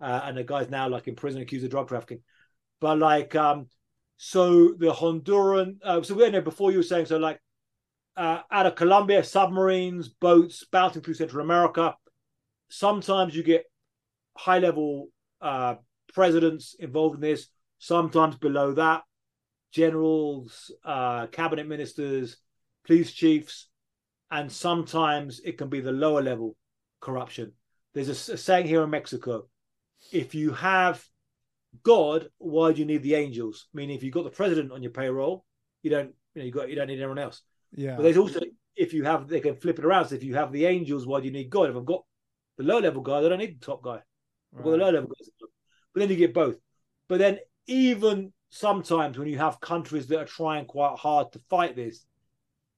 Uh, 0.00 0.20
and 0.24 0.36
the 0.36 0.44
guy's 0.44 0.70
now 0.70 0.88
like 0.88 1.06
in 1.06 1.14
prison, 1.14 1.42
accused 1.42 1.64
of 1.64 1.70
drug 1.70 1.88
trafficking. 1.88 2.22
But 2.80 2.98
like, 2.98 3.34
um, 3.34 3.68
so 4.16 4.74
the 4.74 4.92
Honduran, 4.92 5.76
uh, 5.84 6.02
so 6.02 6.14
we 6.14 6.28
know 6.30 6.40
before 6.40 6.70
you 6.72 6.78
were 6.78 6.82
saying, 6.82 7.06
so 7.06 7.18
like, 7.18 7.40
uh, 8.16 8.40
out 8.50 8.66
of 8.66 8.74
Colombia, 8.74 9.22
submarines, 9.22 10.08
boats 10.08 10.64
bouncing 10.70 11.02
through 11.02 11.14
Central 11.14 11.44
America. 11.44 11.96
Sometimes 12.68 13.34
you 13.34 13.42
get 13.42 13.64
high-level 14.36 15.08
uh, 15.40 15.74
presidents 16.12 16.74
involved 16.78 17.16
in 17.16 17.20
this. 17.20 17.48
Sometimes 17.82 18.36
below 18.36 18.74
that, 18.74 19.02
generals, 19.72 20.70
uh, 20.84 21.26
cabinet 21.26 21.66
ministers, 21.66 22.36
police 22.86 23.12
chiefs 23.12 23.66
and 24.30 24.52
sometimes 24.52 25.40
it 25.44 25.58
can 25.58 25.68
be 25.68 25.80
the 25.80 25.90
lower 25.90 26.22
level 26.22 26.56
corruption. 27.00 27.54
There's 27.92 28.08
a, 28.08 28.34
a 28.34 28.36
saying 28.36 28.68
here 28.68 28.84
in 28.84 28.90
Mexico: 28.90 29.48
if 30.12 30.32
you 30.32 30.52
have 30.52 31.04
God, 31.82 32.28
why 32.38 32.72
do 32.72 32.78
you 32.78 32.86
need 32.86 33.02
the 33.02 33.16
angels? 33.16 33.66
Meaning, 33.74 33.96
if 33.96 34.04
you've 34.04 34.14
got 34.14 34.22
the 34.22 34.30
president 34.30 34.70
on 34.70 34.80
your 34.80 34.92
payroll, 34.92 35.44
you 35.82 35.90
don't, 35.90 36.14
you 36.36 36.40
know, 36.40 36.46
you 36.46 36.52
got 36.52 36.70
you 36.70 36.76
don't 36.76 36.86
need 36.86 37.00
anyone 37.00 37.18
else. 37.18 37.42
Yeah. 37.74 37.96
But 37.96 38.04
there's 38.04 38.16
also 38.16 38.42
if 38.76 38.94
you 38.94 39.02
have, 39.02 39.26
they 39.26 39.40
can 39.40 39.56
flip 39.56 39.80
it 39.80 39.84
around. 39.84 40.06
So 40.06 40.14
if 40.14 40.22
you 40.22 40.36
have 40.36 40.52
the 40.52 40.66
angels, 40.66 41.04
why 41.04 41.18
do 41.18 41.26
you 41.26 41.32
need 41.32 41.50
God? 41.50 41.70
If 41.70 41.76
I've 41.76 41.84
got 41.84 42.04
the 42.58 42.62
low 42.62 42.78
level 42.78 43.02
guy, 43.02 43.18
I 43.18 43.28
don't 43.28 43.40
need 43.40 43.60
the 43.60 43.66
top 43.66 43.82
guy. 43.82 43.98
I've 44.56 44.62
got 44.62 44.70
the 44.70 44.76
low 44.76 44.90
level 44.90 45.08
guys. 45.08 45.28
but 45.92 45.98
then 45.98 46.10
you 46.10 46.16
get 46.16 46.32
both. 46.32 46.56
But 47.08 47.18
then 47.18 47.38
even 47.66 48.32
sometimes 48.50 49.18
when 49.18 49.28
you 49.28 49.38
have 49.38 49.60
countries 49.60 50.06
that 50.08 50.18
are 50.18 50.24
trying 50.24 50.66
quite 50.66 50.98
hard 50.98 51.32
to 51.32 51.40
fight 51.48 51.76
this, 51.76 52.04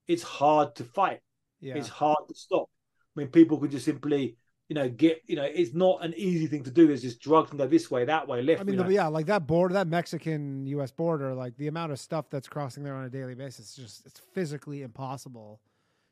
it's 0.06 0.22
hard 0.22 0.74
to 0.76 0.84
fight. 0.84 1.20
Yeah. 1.60 1.76
It's 1.76 1.88
hard 1.88 2.28
to 2.28 2.34
stop. 2.34 2.68
I 3.16 3.20
mean, 3.20 3.28
people 3.28 3.58
could 3.58 3.70
just 3.70 3.84
simply, 3.84 4.36
you 4.68 4.74
know, 4.74 4.88
get, 4.88 5.22
you 5.26 5.36
know, 5.36 5.44
it's 5.44 5.72
not 5.72 6.04
an 6.04 6.14
easy 6.16 6.46
thing 6.46 6.62
to 6.64 6.70
do. 6.70 6.86
There's 6.86 7.02
just 7.02 7.20
drugs 7.20 7.50
can 7.50 7.58
go 7.58 7.66
this 7.66 7.90
way, 7.90 8.04
that 8.04 8.28
way, 8.28 8.42
left. 8.42 8.60
I 8.60 8.64
mean, 8.64 8.76
the, 8.76 8.92
yeah, 8.92 9.06
like 9.06 9.26
that 9.26 9.46
border, 9.46 9.74
that 9.74 9.86
Mexican 9.86 10.66
U.S. 10.66 10.90
border, 10.90 11.34
like 11.34 11.56
the 11.56 11.68
amount 11.68 11.92
of 11.92 11.98
stuff 11.98 12.28
that's 12.30 12.48
crossing 12.48 12.82
there 12.82 12.94
on 12.94 13.04
a 13.04 13.10
daily 13.10 13.34
basis, 13.34 13.70
is 13.70 13.76
just 13.76 14.06
it's 14.06 14.20
physically 14.32 14.82
impossible 14.82 15.60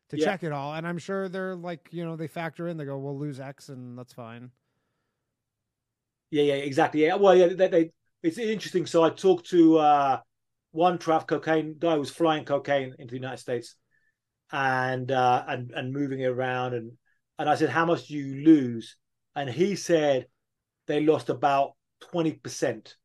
to 0.08 0.18
Yeah. 0.18 0.24
check 0.26 0.42
it 0.42 0.52
all. 0.52 0.74
And 0.74 0.86
I'm 0.86 0.98
sure 0.98 1.28
they're 1.28 1.54
like, 1.56 1.88
you 1.90 2.04
know, 2.04 2.16
they 2.16 2.26
factor 2.28 2.68
in, 2.68 2.76
they 2.76 2.84
go, 2.84 2.98
we'll 2.98 3.18
lose 3.18 3.40
X, 3.40 3.68
and 3.68 3.98
that's 3.98 4.12
fine. 4.12 4.50
Yeah, 6.30 6.42
yeah, 6.44 6.54
exactly. 6.54 7.04
Yeah, 7.04 7.16
well, 7.16 7.34
yeah, 7.34 7.48
they, 7.48 7.68
they 7.68 7.90
it's 8.22 8.38
interesting. 8.38 8.86
So 8.86 9.02
I 9.02 9.10
talked 9.10 9.50
to 9.50 9.78
uh, 9.78 10.20
one 10.70 10.98
traffic 10.98 11.28
cocaine 11.28 11.76
guy 11.78 11.94
who 11.94 12.00
was 12.00 12.10
flying 12.10 12.44
cocaine 12.44 12.94
into 12.98 13.12
the 13.12 13.20
United 13.20 13.38
States, 13.38 13.76
and 14.52 15.10
uh, 15.10 15.44
and 15.48 15.70
and 15.72 15.92
moving 15.92 16.20
it 16.20 16.26
around, 16.26 16.74
and 16.74 16.92
and 17.38 17.48
I 17.48 17.54
said, 17.54 17.70
how 17.70 17.86
much 17.86 18.08
do 18.08 18.14
you 18.14 18.44
lose? 18.44 18.96
And 19.34 19.48
he 19.48 19.76
said 19.76 20.26
they 20.86 21.00
lost 21.00 21.30
about 21.30 21.72
twenty 22.00 22.32
percent. 22.32 22.96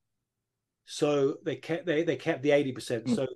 So 0.86 1.36
they 1.44 1.56
kept 1.56 1.86
they 1.86 2.04
they 2.04 2.16
kept 2.16 2.44
the 2.44 2.52
eighty 2.52 2.72
percent. 2.72 3.08
Hmm. 3.08 3.16
So 3.16 3.28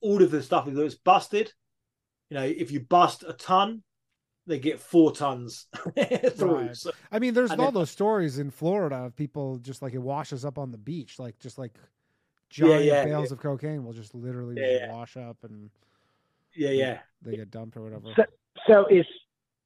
all 0.00 0.22
of 0.22 0.30
the 0.30 0.42
stuff 0.42 0.66
that 0.66 0.74
was 0.74 0.94
busted, 0.94 1.52
you 2.30 2.36
know, 2.36 2.44
if 2.44 2.70
you 2.70 2.80
bust 2.80 3.24
a 3.26 3.32
ton, 3.32 3.82
they 4.48 4.58
get 4.58 4.80
four 4.80 5.12
tons 5.12 5.66
through. 6.34 6.56
Right. 6.56 6.76
So, 6.76 6.90
I 7.12 7.18
mean, 7.20 7.34
there's 7.34 7.50
all 7.52 7.56
then- 7.56 7.74
those 7.74 7.90
stories 7.90 8.38
in 8.38 8.50
Florida 8.50 8.96
of 8.96 9.14
people 9.14 9.58
just 9.58 9.82
like 9.82 9.94
it 9.94 9.98
washes 10.02 10.44
up 10.44 10.58
on 10.58 10.72
the 10.72 10.78
beach, 10.78 11.18
like 11.20 11.38
just 11.38 11.58
like 11.58 11.74
giant 12.50 12.84
yeah, 12.84 13.04
bales 13.04 13.30
of 13.30 13.38
cocaine 13.38 13.84
will 13.84 13.92
just 13.92 14.14
literally 14.14 14.56
Yeah, 14.58 14.86
just 14.86 14.90
wash 14.92 15.16
up 15.16 15.36
and 15.44 15.70
yeah, 16.56 16.70
yeah. 16.70 16.98
they 17.22 17.36
get 17.36 17.50
dumped 17.50 17.76
or 17.76 17.82
whatever. 17.82 18.08
So, 18.16 18.24
so 18.66 18.86
is 18.86 19.06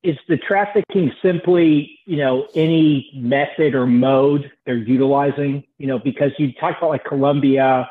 is 0.03 0.17
the 0.29 0.37
trafficking 0.37 1.13
simply 1.23 1.97
you 2.07 2.17
know 2.17 2.49
any 2.57 3.09
method 3.15 3.75
or 3.77 3.87
mode 3.87 4.51
they're 4.67 4.75
utilizing? 4.77 5.63
You 5.79 5.87
know, 5.87 5.99
because 6.01 6.33
you 6.39 6.53
talked 6.55 6.79
about 6.79 6.91
like 6.91 7.05
Colombia, 7.05 7.89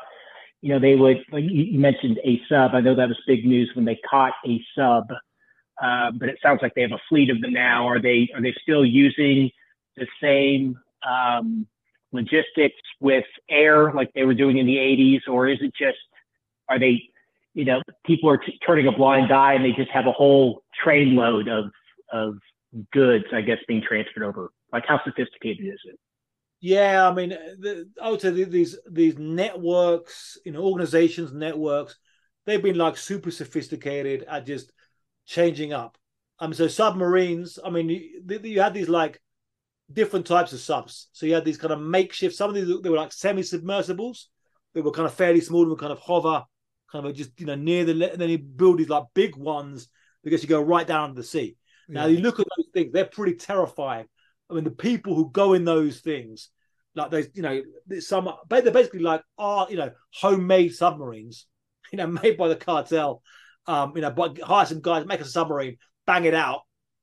you 0.60 0.68
know, 0.68 0.78
they 0.78 0.94
would 0.94 1.24
like 1.32 1.44
you 1.44 1.62
you 1.64 1.78
mentioned 1.80 2.18
a 2.22 2.38
sub. 2.50 2.74
I 2.74 2.80
know 2.82 2.94
that 2.94 3.08
was 3.08 3.18
big 3.26 3.46
news 3.46 3.70
when 3.74 3.86
they 3.86 3.98
caught 4.08 4.34
a 4.46 4.62
sub, 4.76 5.10
uh, 5.80 6.10
but 6.12 6.28
it 6.28 6.38
sounds 6.42 6.60
like 6.62 6.74
they 6.74 6.82
have 6.82 6.92
a 6.92 7.00
fleet 7.08 7.30
of 7.30 7.40
them 7.40 7.52
now. 7.52 7.86
Are 7.86 8.00
they 8.00 8.28
are 8.34 8.42
they 8.42 8.54
still 8.62 8.84
using 8.84 9.50
the 9.96 10.06
same 10.20 10.78
um, 11.08 11.66
logistics 12.12 12.76
with 13.00 13.24
air 13.48 13.92
like 13.92 14.10
they 14.14 14.24
were 14.24 14.34
doing 14.34 14.58
in 14.58 14.66
the 14.66 14.76
80s, 14.76 15.28
or 15.28 15.48
is 15.48 15.58
it 15.60 15.72
just 15.78 15.98
are 16.68 16.78
they 16.78 17.02
you 17.54 17.64
know, 17.64 17.82
people 18.06 18.30
are 18.30 18.38
t- 18.38 18.58
turning 18.66 18.86
a 18.86 18.92
blind 18.92 19.32
eye 19.32 19.54
and 19.54 19.64
they 19.64 19.72
just 19.72 19.90
have 19.90 20.06
a 20.06 20.12
whole 20.12 20.62
trainload 20.84 21.48
of 21.48 21.70
of 22.12 22.34
goods, 22.92 23.24
I 23.32 23.40
guess, 23.42 23.58
being 23.68 23.82
transferred 23.86 24.22
over. 24.22 24.50
Like, 24.72 24.84
how 24.86 25.00
sophisticated 25.04 25.66
is 25.66 25.80
it? 25.84 25.98
Yeah, 26.60 27.08
I 27.08 27.12
mean, 27.12 27.30
the, 27.30 27.88
I 28.00 28.10
would 28.10 28.20
say 28.20 28.30
these 28.30 28.78
these 28.90 29.18
networks, 29.18 30.38
you 30.44 30.52
know, 30.52 30.62
organizations, 30.62 31.32
networks, 31.32 31.96
they've 32.46 32.62
been 32.62 32.78
like 32.78 32.96
super 32.96 33.30
sophisticated 33.30 34.24
at 34.28 34.46
just 34.46 34.72
changing 35.26 35.72
up. 35.72 35.96
Um, 36.38 36.52
so 36.54 36.66
submarines, 36.68 37.58
I 37.64 37.70
mean, 37.70 37.88
you, 37.88 38.22
you 38.42 38.60
had 38.60 38.74
these 38.74 38.88
like 38.88 39.20
different 39.92 40.26
types 40.26 40.52
of 40.52 40.60
subs. 40.60 41.08
So 41.12 41.26
you 41.26 41.34
had 41.34 41.44
these 41.44 41.58
kind 41.58 41.72
of 41.72 41.80
makeshift. 41.80 42.34
Some 42.34 42.48
of 42.50 42.54
these 42.54 42.68
they 42.82 42.88
were 42.88 42.96
like 42.96 43.12
semi-submersibles. 43.12 44.28
They 44.74 44.80
were 44.80 44.90
kind 44.90 45.06
of 45.06 45.14
fairly 45.14 45.40
small 45.40 45.62
and 45.62 45.70
would 45.70 45.78
kind 45.80 45.92
of 45.92 45.98
hover, 45.98 46.44
kind 46.90 47.06
of 47.06 47.14
just 47.14 47.38
you 47.38 47.46
know 47.46 47.54
near 47.54 47.84
the. 47.84 48.12
And 48.12 48.20
then 48.20 48.30
you 48.30 48.38
build 48.38 48.78
these 48.78 48.88
like 48.88 49.04
big 49.14 49.36
ones 49.36 49.88
because 50.24 50.42
you 50.42 50.48
go 50.48 50.60
right 50.62 50.86
down 50.86 51.10
into 51.10 51.20
the 51.20 51.26
sea. 51.26 51.56
Now 51.88 52.06
Yeah. 52.06 52.16
you 52.16 52.18
look 52.22 52.40
at 52.40 52.46
those 52.56 52.66
things; 52.72 52.92
they're 52.92 53.04
pretty 53.04 53.34
terrifying. 53.36 54.06
I 54.50 54.54
mean, 54.54 54.64
the 54.64 54.70
people 54.70 55.14
who 55.14 55.30
go 55.30 55.52
in 55.54 55.64
those 55.64 56.00
things, 56.00 56.50
like 56.94 57.10
those, 57.10 57.28
you 57.34 57.42
know, 57.42 57.62
some 58.00 58.28
they're 58.48 58.70
basically 58.70 59.00
like 59.00 59.22
are 59.38 59.66
you 59.70 59.76
know 59.76 59.92
homemade 60.12 60.74
submarines, 60.74 61.46
you 61.92 61.98
know, 61.98 62.06
made 62.06 62.36
by 62.36 62.48
the 62.48 62.56
cartel. 62.56 63.22
Um, 63.66 63.92
you 63.94 64.02
know, 64.02 64.10
but 64.10 64.40
hire 64.40 64.66
some 64.66 64.80
guys, 64.80 65.06
make 65.06 65.20
a 65.20 65.24
submarine, 65.24 65.76
bang 66.06 66.24
it 66.24 66.34
out, 66.34 66.62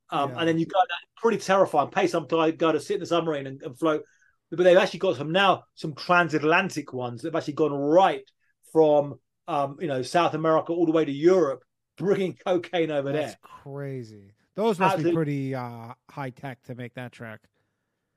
um, 0.10 0.32
Yeah. 0.32 0.40
and 0.40 0.48
then 0.48 0.60
you 0.60 0.66
go. 0.66 0.80
Pretty 1.18 1.38
terrifying. 1.38 1.90
Pay 1.90 2.08
some 2.08 2.28
guy 2.28 2.52
go 2.52 2.72
to 2.72 2.80
sit 2.80 2.96
in 2.96 3.00
the 3.02 3.06
submarine 3.06 3.46
and, 3.48 3.62
and 3.62 3.78
float. 3.78 4.04
But 4.52 4.64
they've 4.64 4.78
actually 4.78 5.00
got 5.00 5.18
some 5.18 5.32
now 5.32 5.64
some 5.76 5.94
transatlantic 5.96 6.92
ones. 6.94 7.22
They've 7.22 7.36
actually 7.36 7.54
gone 7.54 7.74
right 7.74 8.24
from 8.72 9.20
um, 9.48 9.78
you 9.80 9.88
know 9.88 10.02
South 10.02 10.34
America 10.34 10.72
all 10.74 10.86
the 10.86 10.92
way 10.92 11.06
to 11.06 11.12
Europe, 11.12 11.62
bringing 11.98 12.36
cocaine 12.46 12.90
over 12.92 13.12
That's 13.12 13.34
there. 13.34 13.38
crazy. 13.64 14.34
Those 14.56 14.80
must 14.80 15.04
be 15.04 15.12
pretty 15.14 15.56
uh, 15.56 15.94
high 16.10 16.32
tech 16.32 16.62
to 16.64 16.76
make 16.76 16.94
that 16.96 17.12
trek. 17.12 17.40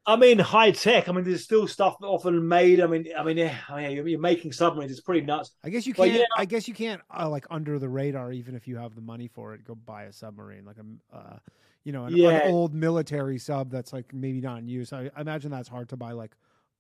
I 0.04 0.16
mean, 0.16 0.38
high 0.40 0.72
tech. 0.72 1.08
I 1.08 1.12
mean, 1.12 1.22
there's 1.24 1.44
still 1.44 1.68
stuff 1.68 1.94
often 2.02 2.48
made. 2.48 2.80
I 2.80 2.86
mean, 2.88 3.06
I 3.16 3.22
mean, 3.22 3.36
yeah, 3.36 3.56
I 3.68 3.76
mean, 3.82 3.90
you're- 3.92 4.10
you're 4.10 4.20
making 4.20 4.52
submarines. 4.52 4.90
It's 4.90 5.00
pretty 5.00 5.24
nuts. 5.24 5.52
I 5.62 5.70
guess 5.70 5.86
you 5.86 5.94
can't. 5.94 6.12
yeah. 6.12 6.24
I 6.36 6.44
guess 6.44 6.66
you 6.66 6.74
can't 6.74 7.00
uh, 7.16 7.28
like 7.28 7.46
under 7.50 7.78
the 7.78 7.88
radar, 7.88 8.32
even 8.32 8.56
if 8.56 8.66
you 8.66 8.76
have 8.78 8.96
the 8.96 9.00
money 9.00 9.28
for 9.28 9.54
it. 9.54 9.64
Go 9.64 9.76
buy 9.76 10.04
a 10.04 10.12
submarine, 10.12 10.64
like 10.64 10.76
a, 10.78 11.16
uh, 11.16 11.36
you 11.84 11.92
know, 11.92 12.06
an, 12.06 12.16
Yeah. 12.16 12.30
an 12.30 12.50
old 12.52 12.74
military 12.74 13.38
sub 13.38 13.70
that's 13.70 13.92
like 13.92 14.12
maybe 14.12 14.40
not 14.40 14.58
in 14.58 14.68
use. 14.68 14.92
I, 14.92 15.08
I 15.14 15.20
imagine 15.20 15.52
that's 15.52 15.68
hard 15.68 15.88
to 15.90 15.96
buy 15.96 16.12
like 16.12 16.32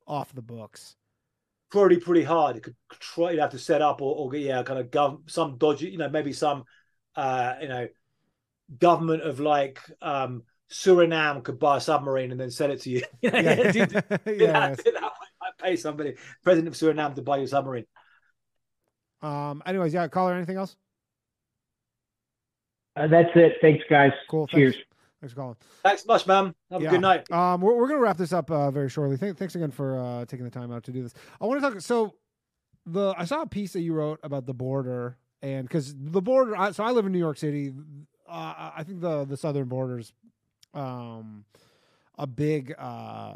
off 0.06 0.34
the 0.34 0.42
books. 0.42 0.96
Pretty, 1.70 1.98
pretty 1.98 2.24
hard. 2.24 2.56
You 2.56 2.60
could 2.60 2.76
try. 2.98 3.30
You'd 3.30 3.40
have 3.40 3.50
to 3.52 3.58
set 3.58 3.82
up 3.82 4.02
or, 4.02 4.16
or 4.16 4.30
get 4.30 4.42
yeah, 4.42 4.62
kind 4.64 4.80
of 4.80 4.90
gov- 4.90 5.30
some 5.30 5.58
dodgy. 5.58 5.90
You 5.90 5.98
know, 5.98 6.08
maybe 6.08 6.32
some, 6.32 6.64
uh, 7.14 7.54
you 7.62 7.68
know, 7.68 7.88
government 8.78 9.22
of 9.22 9.38
like 9.38 9.78
um 10.00 10.42
Suriname 10.72 11.42
could 11.44 11.58
buy 11.58 11.76
a 11.76 11.80
submarine 11.80 12.30
and 12.32 12.40
then 12.40 12.50
sell 12.50 12.70
it 12.70 12.80
to 12.82 12.90
you. 12.90 13.02
You 13.22 13.30
know, 13.30 13.38
Yeah, 13.40 13.72
do- 13.72 13.72
do 13.86 13.86
that- 13.86 14.20
Yes. 14.26 14.76
that 14.84 14.94
way. 14.94 15.00
Might 15.40 15.58
pay 15.60 15.76
somebody, 15.76 16.14
president 16.42 16.68
of 16.68 16.74
Suriname, 16.74 17.14
to 17.14 17.22
buy 17.22 17.36
you 17.38 17.44
a 17.44 17.48
submarine. 17.48 17.84
Um. 19.22 19.62
Anyways, 19.66 19.94
yeah. 19.94 20.08
Caller, 20.08 20.34
anything 20.34 20.56
else? 20.56 20.76
Uh, 22.96 23.06
that's 23.06 23.30
it. 23.34 23.54
Thanks, 23.60 23.84
guys. 23.88 24.12
Cool. 24.30 24.46
Cheers. 24.48 24.74
Thanks. 24.74 24.86
Thanks 25.20 25.32
for 25.34 25.40
calling. 25.40 25.56
Thanks 25.82 26.06
much, 26.06 26.26
man. 26.26 26.54
Have 26.70 26.82
Yeah. 26.82 26.88
a 26.88 26.90
good 26.90 27.00
night. 27.00 27.30
Um, 27.30 27.60
we're, 27.60 27.74
we're 27.76 27.88
gonna 27.88 28.00
wrap 28.00 28.16
this 28.16 28.32
up 28.32 28.50
uh, 28.50 28.70
very 28.70 28.88
shortly. 28.90 29.16
Thank, 29.16 29.38
thanks 29.38 29.54
again 29.54 29.70
for 29.70 29.98
uh, 30.00 30.24
taking 30.26 30.44
the 30.44 30.50
time 30.50 30.72
out 30.72 30.82
to 30.84 30.90
do 30.92 31.02
this. 31.02 31.14
I 31.40 31.46
want 31.46 31.62
to 31.62 31.70
talk. 31.70 31.80
So, 31.80 32.14
the 32.86 33.14
I 33.16 33.24
saw 33.24 33.42
a 33.42 33.46
piece 33.46 33.72
that 33.74 33.80
you 33.82 33.94
wrote 33.94 34.18
about 34.24 34.46
the 34.46 34.54
border, 34.54 35.16
and 35.40 35.66
because 35.68 35.94
the 35.96 36.20
border. 36.20 36.56
I, 36.56 36.72
so 36.72 36.82
I 36.84 36.90
live 36.90 37.06
in 37.06 37.12
New 37.12 37.18
York 37.20 37.38
City. 37.38 37.72
Uh, 38.28 38.70
I 38.76 38.82
think 38.82 39.00
the 39.00 39.24
the 39.24 39.36
southern 39.36 39.68
border's 39.68 40.12
um, 40.74 41.44
a 42.18 42.26
big 42.26 42.74
uh, 42.78 43.34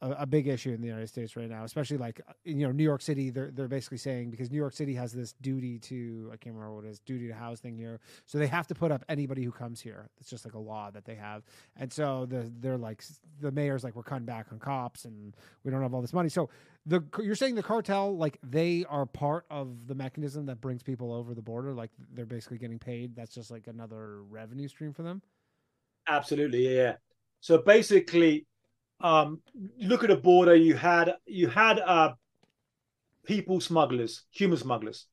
a, 0.00 0.10
a 0.10 0.26
big 0.26 0.46
issue 0.46 0.70
in 0.70 0.80
the 0.80 0.86
United 0.86 1.08
States 1.08 1.36
right 1.36 1.48
now, 1.48 1.64
especially 1.64 1.96
like 1.96 2.20
you 2.44 2.66
know 2.66 2.72
New 2.72 2.84
York 2.84 3.02
City. 3.02 3.30
They're 3.30 3.50
they're 3.50 3.68
basically 3.68 3.98
saying 3.98 4.30
because 4.30 4.50
New 4.50 4.56
York 4.56 4.74
City 4.74 4.94
has 4.94 5.12
this 5.12 5.32
duty 5.40 5.78
to 5.80 6.30
I 6.32 6.36
can't 6.36 6.54
remember 6.54 6.76
what 6.76 6.84
it 6.84 6.88
is 6.88 7.00
duty 7.00 7.28
to 7.28 7.34
house 7.34 7.60
thing 7.60 7.76
here, 7.76 8.00
so 8.26 8.38
they 8.38 8.46
have 8.46 8.66
to 8.68 8.74
put 8.74 8.92
up 8.92 9.04
anybody 9.08 9.42
who 9.42 9.50
comes 9.50 9.80
here. 9.80 10.08
It's 10.20 10.30
just 10.30 10.44
like 10.44 10.54
a 10.54 10.58
law 10.58 10.90
that 10.90 11.04
they 11.04 11.14
have. 11.16 11.42
And 11.76 11.92
so 11.92 12.26
the, 12.26 12.50
they're 12.60 12.78
like 12.78 13.02
the 13.40 13.50
mayor's 13.50 13.82
like 13.82 13.96
we're 13.96 14.02
cutting 14.02 14.26
back 14.26 14.46
on 14.52 14.58
cops 14.58 15.04
and 15.04 15.34
we 15.64 15.70
don't 15.70 15.82
have 15.82 15.94
all 15.94 16.02
this 16.02 16.12
money. 16.12 16.28
So 16.28 16.48
the 16.86 17.02
you're 17.20 17.34
saying 17.34 17.56
the 17.56 17.62
cartel 17.62 18.16
like 18.16 18.38
they 18.42 18.84
are 18.88 19.06
part 19.06 19.46
of 19.50 19.86
the 19.86 19.94
mechanism 19.94 20.46
that 20.46 20.60
brings 20.60 20.82
people 20.82 21.12
over 21.12 21.34
the 21.34 21.42
border. 21.42 21.72
Like 21.74 21.90
they're 22.12 22.26
basically 22.26 22.58
getting 22.58 22.78
paid. 22.78 23.16
That's 23.16 23.34
just 23.34 23.50
like 23.50 23.66
another 23.66 24.22
revenue 24.22 24.68
stream 24.68 24.92
for 24.92 25.02
them. 25.02 25.22
Absolutely, 26.08 26.74
yeah. 26.76 26.94
So 27.40 27.58
basically, 27.58 28.46
um, 29.00 29.40
look 29.78 30.04
at 30.04 30.10
a 30.10 30.16
border. 30.16 30.54
You 30.54 30.74
had 30.74 31.14
you 31.26 31.48
had 31.48 31.78
uh, 31.78 32.12
people 33.24 33.60
smugglers, 33.60 34.22
human 34.30 34.58
smugglers, 34.58 35.06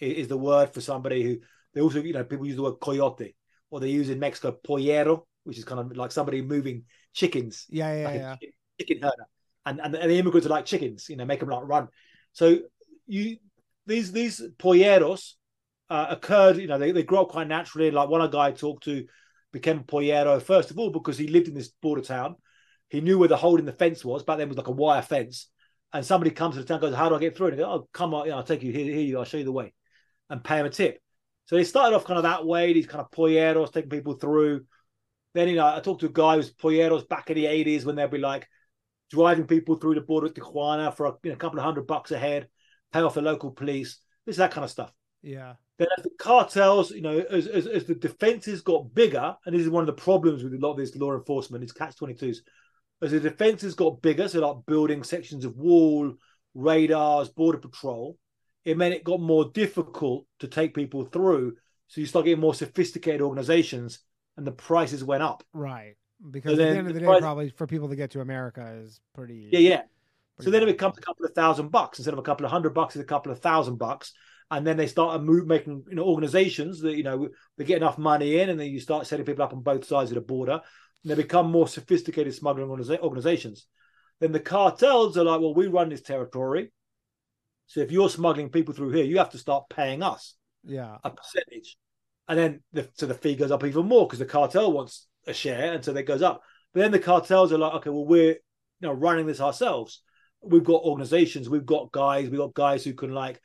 i- 0.00 0.04
is 0.04 0.28
the 0.28 0.36
word 0.36 0.72
for 0.72 0.80
somebody 0.80 1.22
who 1.22 1.38
they 1.74 1.80
also 1.80 2.00
you 2.00 2.12
know 2.12 2.24
people 2.24 2.46
use 2.46 2.56
the 2.56 2.62
word 2.62 2.80
coyote, 2.80 3.34
or 3.70 3.80
they 3.80 3.90
use 3.90 4.08
in 4.10 4.18
Mexico 4.18 4.52
pollero, 4.52 5.26
which 5.44 5.58
is 5.58 5.64
kind 5.64 5.80
of 5.80 5.96
like 5.96 6.12
somebody 6.12 6.42
moving 6.42 6.84
chickens, 7.12 7.66
Yeah, 7.68 7.92
yeah, 7.94 8.02
like 8.04 8.14
yeah. 8.14 8.36
chi- 8.40 8.52
chicken 8.80 9.02
herder, 9.02 9.26
and, 9.66 9.80
and 9.80 9.94
and 9.94 10.10
the 10.10 10.16
immigrants 10.18 10.46
are 10.46 10.50
like 10.50 10.64
chickens, 10.66 11.08
you 11.08 11.16
know, 11.16 11.24
make 11.26 11.40
them 11.40 11.48
like 11.50 11.66
run. 11.66 11.88
So 12.32 12.58
you 13.06 13.36
these 13.86 14.12
these 14.12 14.40
polleros 14.58 15.34
uh, 15.90 16.06
occurred, 16.10 16.56
you 16.58 16.66
know, 16.66 16.78
they, 16.78 16.92
they 16.92 17.02
grow 17.02 17.22
up 17.22 17.30
quite 17.30 17.48
naturally. 17.48 17.90
Like 17.90 18.08
one 18.08 18.28
guy 18.30 18.48
I 18.48 18.52
talked 18.52 18.84
to 18.84 19.06
became 19.52 19.84
pollero 19.84 20.40
first 20.40 20.70
of 20.70 20.78
all 20.78 20.90
because 20.90 21.18
he 21.18 21.28
lived 21.28 21.48
in 21.48 21.54
this 21.54 21.68
border 21.68 22.02
town. 22.02 22.36
He 22.88 23.00
knew 23.00 23.18
where 23.18 23.28
the 23.28 23.36
hole 23.36 23.58
in 23.58 23.66
the 23.66 23.72
fence 23.72 24.04
was. 24.04 24.22
Back 24.22 24.38
then 24.38 24.48
was 24.48 24.56
like 24.56 24.68
a 24.68 24.72
wire 24.72 25.02
fence. 25.02 25.48
And 25.92 26.04
somebody 26.04 26.30
comes 26.30 26.54
to 26.54 26.62
the 26.62 26.66
town, 26.66 26.80
goes, 26.80 26.94
"How 26.94 27.08
do 27.08 27.14
I 27.14 27.18
get 27.18 27.36
through?" 27.36 27.48
And 27.48 27.56
he 27.56 27.62
goes, 27.62 27.80
"Oh, 27.80 27.88
come 27.92 28.14
on, 28.14 28.30
I'll 28.30 28.42
take 28.42 28.62
you 28.62 28.72
here. 28.72 28.84
Here 28.84 29.00
you, 29.00 29.18
I'll 29.18 29.24
show 29.24 29.38
you 29.38 29.44
the 29.44 29.52
way," 29.52 29.72
and 30.28 30.44
pay 30.44 30.58
him 30.58 30.66
a 30.66 30.70
tip. 30.70 31.00
So 31.46 31.56
they 31.56 31.64
started 31.64 31.96
off 31.96 32.04
kind 32.04 32.18
of 32.18 32.24
that 32.24 32.44
way. 32.46 32.72
These 32.72 32.86
kind 32.86 33.00
of 33.00 33.10
polleros 33.10 33.72
taking 33.72 33.90
people 33.90 34.14
through. 34.14 34.66
Then 35.34 35.48
you 35.48 35.56
know, 35.56 35.66
I 35.66 35.80
talked 35.80 36.00
to 36.00 36.06
a 36.06 36.10
guy 36.10 36.36
who's 36.36 36.52
polleros 36.52 37.08
back 37.08 37.30
in 37.30 37.36
the 37.36 37.46
eighties 37.46 37.86
when 37.86 37.96
they'd 37.96 38.10
be 38.10 38.18
like, 38.18 38.48
driving 39.10 39.46
people 39.46 39.76
through 39.76 39.94
the 39.94 40.00
border 40.00 40.26
at 40.26 40.34
Tijuana 40.34 40.94
for 40.94 41.06
a, 41.06 41.12
you 41.22 41.30
know, 41.30 41.36
a 41.36 41.38
couple 41.38 41.58
of 41.58 41.64
hundred 41.64 41.86
bucks 41.86 42.10
a 42.10 42.18
head, 42.18 42.48
pay 42.92 43.00
off 43.00 43.14
the 43.14 43.22
local 43.22 43.50
police. 43.50 43.98
This 44.26 44.36
that 44.36 44.50
kind 44.50 44.64
of 44.64 44.70
stuff. 44.70 44.92
Yeah. 45.22 45.54
Then 45.78 45.88
as 45.96 46.02
the 46.02 46.10
cartels, 46.18 46.90
you 46.90 47.02
know, 47.02 47.18
as, 47.18 47.46
as, 47.46 47.66
as 47.66 47.84
the 47.84 47.94
defenses 47.94 48.62
got 48.62 48.94
bigger, 48.94 49.36
and 49.46 49.54
this 49.54 49.62
is 49.62 49.70
one 49.70 49.82
of 49.82 49.86
the 49.86 50.02
problems 50.02 50.42
with 50.42 50.54
a 50.54 50.58
lot 50.58 50.72
of 50.72 50.76
this 50.78 50.96
law 50.96 51.14
enforcement, 51.14 51.62
is 51.62 51.72
catch 51.72 51.96
22s. 51.96 52.38
As 53.00 53.12
the 53.12 53.20
defenses 53.20 53.74
got 53.74 54.02
bigger, 54.02 54.28
so 54.28 54.40
like 54.40 54.66
building 54.66 55.04
sections 55.04 55.44
of 55.44 55.56
wall, 55.56 56.12
radars, 56.54 57.28
border 57.28 57.58
patrol, 57.58 58.18
it 58.64 58.76
meant 58.76 58.94
it 58.94 59.04
got 59.04 59.20
more 59.20 59.50
difficult 59.54 60.26
to 60.40 60.48
take 60.48 60.74
people 60.74 61.04
through. 61.04 61.54
So 61.86 62.00
you 62.00 62.06
start 62.06 62.24
getting 62.24 62.40
more 62.40 62.54
sophisticated 62.54 63.20
organizations, 63.20 64.00
and 64.36 64.46
the 64.46 64.52
prices 64.52 65.04
went 65.04 65.22
up. 65.22 65.44
Right. 65.52 65.94
Because 66.30 66.56
So 66.56 66.62
at 66.62 66.72
the 66.72 66.78
end 66.78 66.78
of 66.80 66.86
the 66.88 66.92
the 66.94 67.00
day, 67.00 67.06
price- 67.06 67.20
probably 67.20 67.50
for 67.50 67.68
people 67.68 67.88
to 67.88 67.96
get 67.96 68.10
to 68.10 68.20
America 68.20 68.80
is 68.82 69.00
pretty. 69.14 69.48
Yeah, 69.52 69.60
yeah. 69.60 69.76
So 70.40 70.44
pretty 70.44 70.50
then 70.50 70.62
it 70.64 70.72
becomes 70.72 70.98
a 70.98 71.00
couple 71.00 71.24
of 71.24 71.32
thousand 71.32 71.70
bucks 71.70 71.98
instead 71.98 72.12
of 72.12 72.18
a 72.18 72.22
couple 72.22 72.44
of 72.44 72.50
hundred 72.52 72.74
bucks. 72.74 72.96
It's 72.96 73.02
a 73.02 73.06
couple 73.06 73.30
of 73.30 73.38
thousand 73.40 73.76
bucks, 73.76 74.12
and 74.50 74.66
then 74.66 74.76
they 74.76 74.86
start 74.86 75.16
a 75.16 75.22
move 75.22 75.46
making 75.46 75.84
you 75.88 75.96
know 75.96 76.04
organizations 76.04 76.80
that 76.80 76.96
you 76.96 77.02
know 77.02 77.28
they 77.56 77.64
get 77.64 77.76
enough 77.78 77.98
money 77.98 78.40
in, 78.40 78.48
and 78.48 78.58
then 78.58 78.68
you 78.68 78.80
start 78.80 79.06
setting 79.06 79.26
people 79.26 79.44
up 79.44 79.52
on 79.52 79.62
both 79.62 79.84
sides 79.84 80.10
of 80.10 80.14
the 80.16 80.20
border, 80.20 80.60
and 81.02 81.10
they 81.10 81.14
become 81.14 81.50
more 81.50 81.68
sophisticated 81.68 82.34
smuggling 82.34 82.68
organizations. 82.70 83.66
Then 84.20 84.32
the 84.32 84.40
cartels 84.40 85.16
are 85.16 85.24
like, 85.24 85.40
well, 85.40 85.54
we 85.54 85.66
run 85.68 85.90
this 85.90 86.02
territory, 86.02 86.72
so 87.66 87.80
if 87.80 87.92
you're 87.92 88.08
smuggling 88.08 88.48
people 88.50 88.74
through 88.74 88.90
here, 88.90 89.04
you 89.04 89.18
have 89.18 89.30
to 89.30 89.38
start 89.38 89.68
paying 89.68 90.02
us 90.02 90.34
Yeah. 90.64 90.96
a 91.04 91.10
percentage, 91.10 91.76
and 92.26 92.38
then 92.38 92.62
the, 92.72 92.88
so 92.94 93.06
the 93.06 93.14
fee 93.14 93.36
goes 93.36 93.50
up 93.50 93.64
even 93.64 93.86
more 93.86 94.06
because 94.06 94.18
the 94.18 94.24
cartel 94.26 94.72
wants 94.72 95.06
a 95.26 95.34
share, 95.34 95.74
and 95.74 95.84
so 95.84 95.92
that 95.92 96.04
goes 96.04 96.22
up. 96.22 96.42
But 96.72 96.80
then 96.80 96.90
the 96.92 96.98
cartels 96.98 97.52
are 97.52 97.58
like, 97.58 97.74
okay, 97.74 97.90
well, 97.90 98.06
we're 98.06 98.32
you 98.32 98.38
know 98.80 98.92
running 98.92 99.26
this 99.26 99.40
ourselves. 99.40 100.02
We've 100.42 100.64
got 100.64 100.82
organizations, 100.82 101.48
we've 101.50 101.66
got 101.66 101.92
guys, 101.92 102.30
we've 102.30 102.40
got 102.40 102.54
guys 102.54 102.84
who 102.84 102.94
can 102.94 103.12
like. 103.12 103.40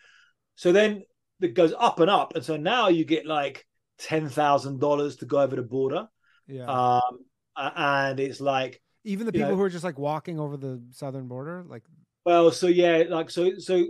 So 0.56 0.72
then 0.72 1.04
it 1.42 1.54
goes 1.56 1.74
up 1.78 2.00
and 2.00 2.10
up, 2.10 2.36
and 2.36 2.44
so 2.44 2.58
now 2.58 2.88
you 2.90 3.06
get 3.06 3.26
like 3.26 3.66
ten 3.98 4.30
thousand 4.30 4.80
dollars 4.80 5.18
to 5.18 5.26
go 5.26 5.40
over 5.40 5.56
the 5.56 5.62
border, 5.64 6.08
Yeah. 6.48 6.66
um, 6.66 7.20
and 7.56 8.20
it's 8.20 8.40
like 8.42 8.82
Even 9.04 9.26
the 9.26 9.32
people 9.32 9.50
know- 9.50 9.56
who 9.56 9.62
are 9.64 9.70
just 9.70 9.84
like 9.84 9.98
walking 10.00 10.40
over 10.40 10.58
the 10.58 10.82
southern 10.92 11.28
border, 11.28 11.66
like 11.68 11.84
Well, 12.26 12.52
so 12.52 12.68
yeah, 12.68 13.04
like 13.10 13.30
so 13.30 13.58
so 13.60 13.86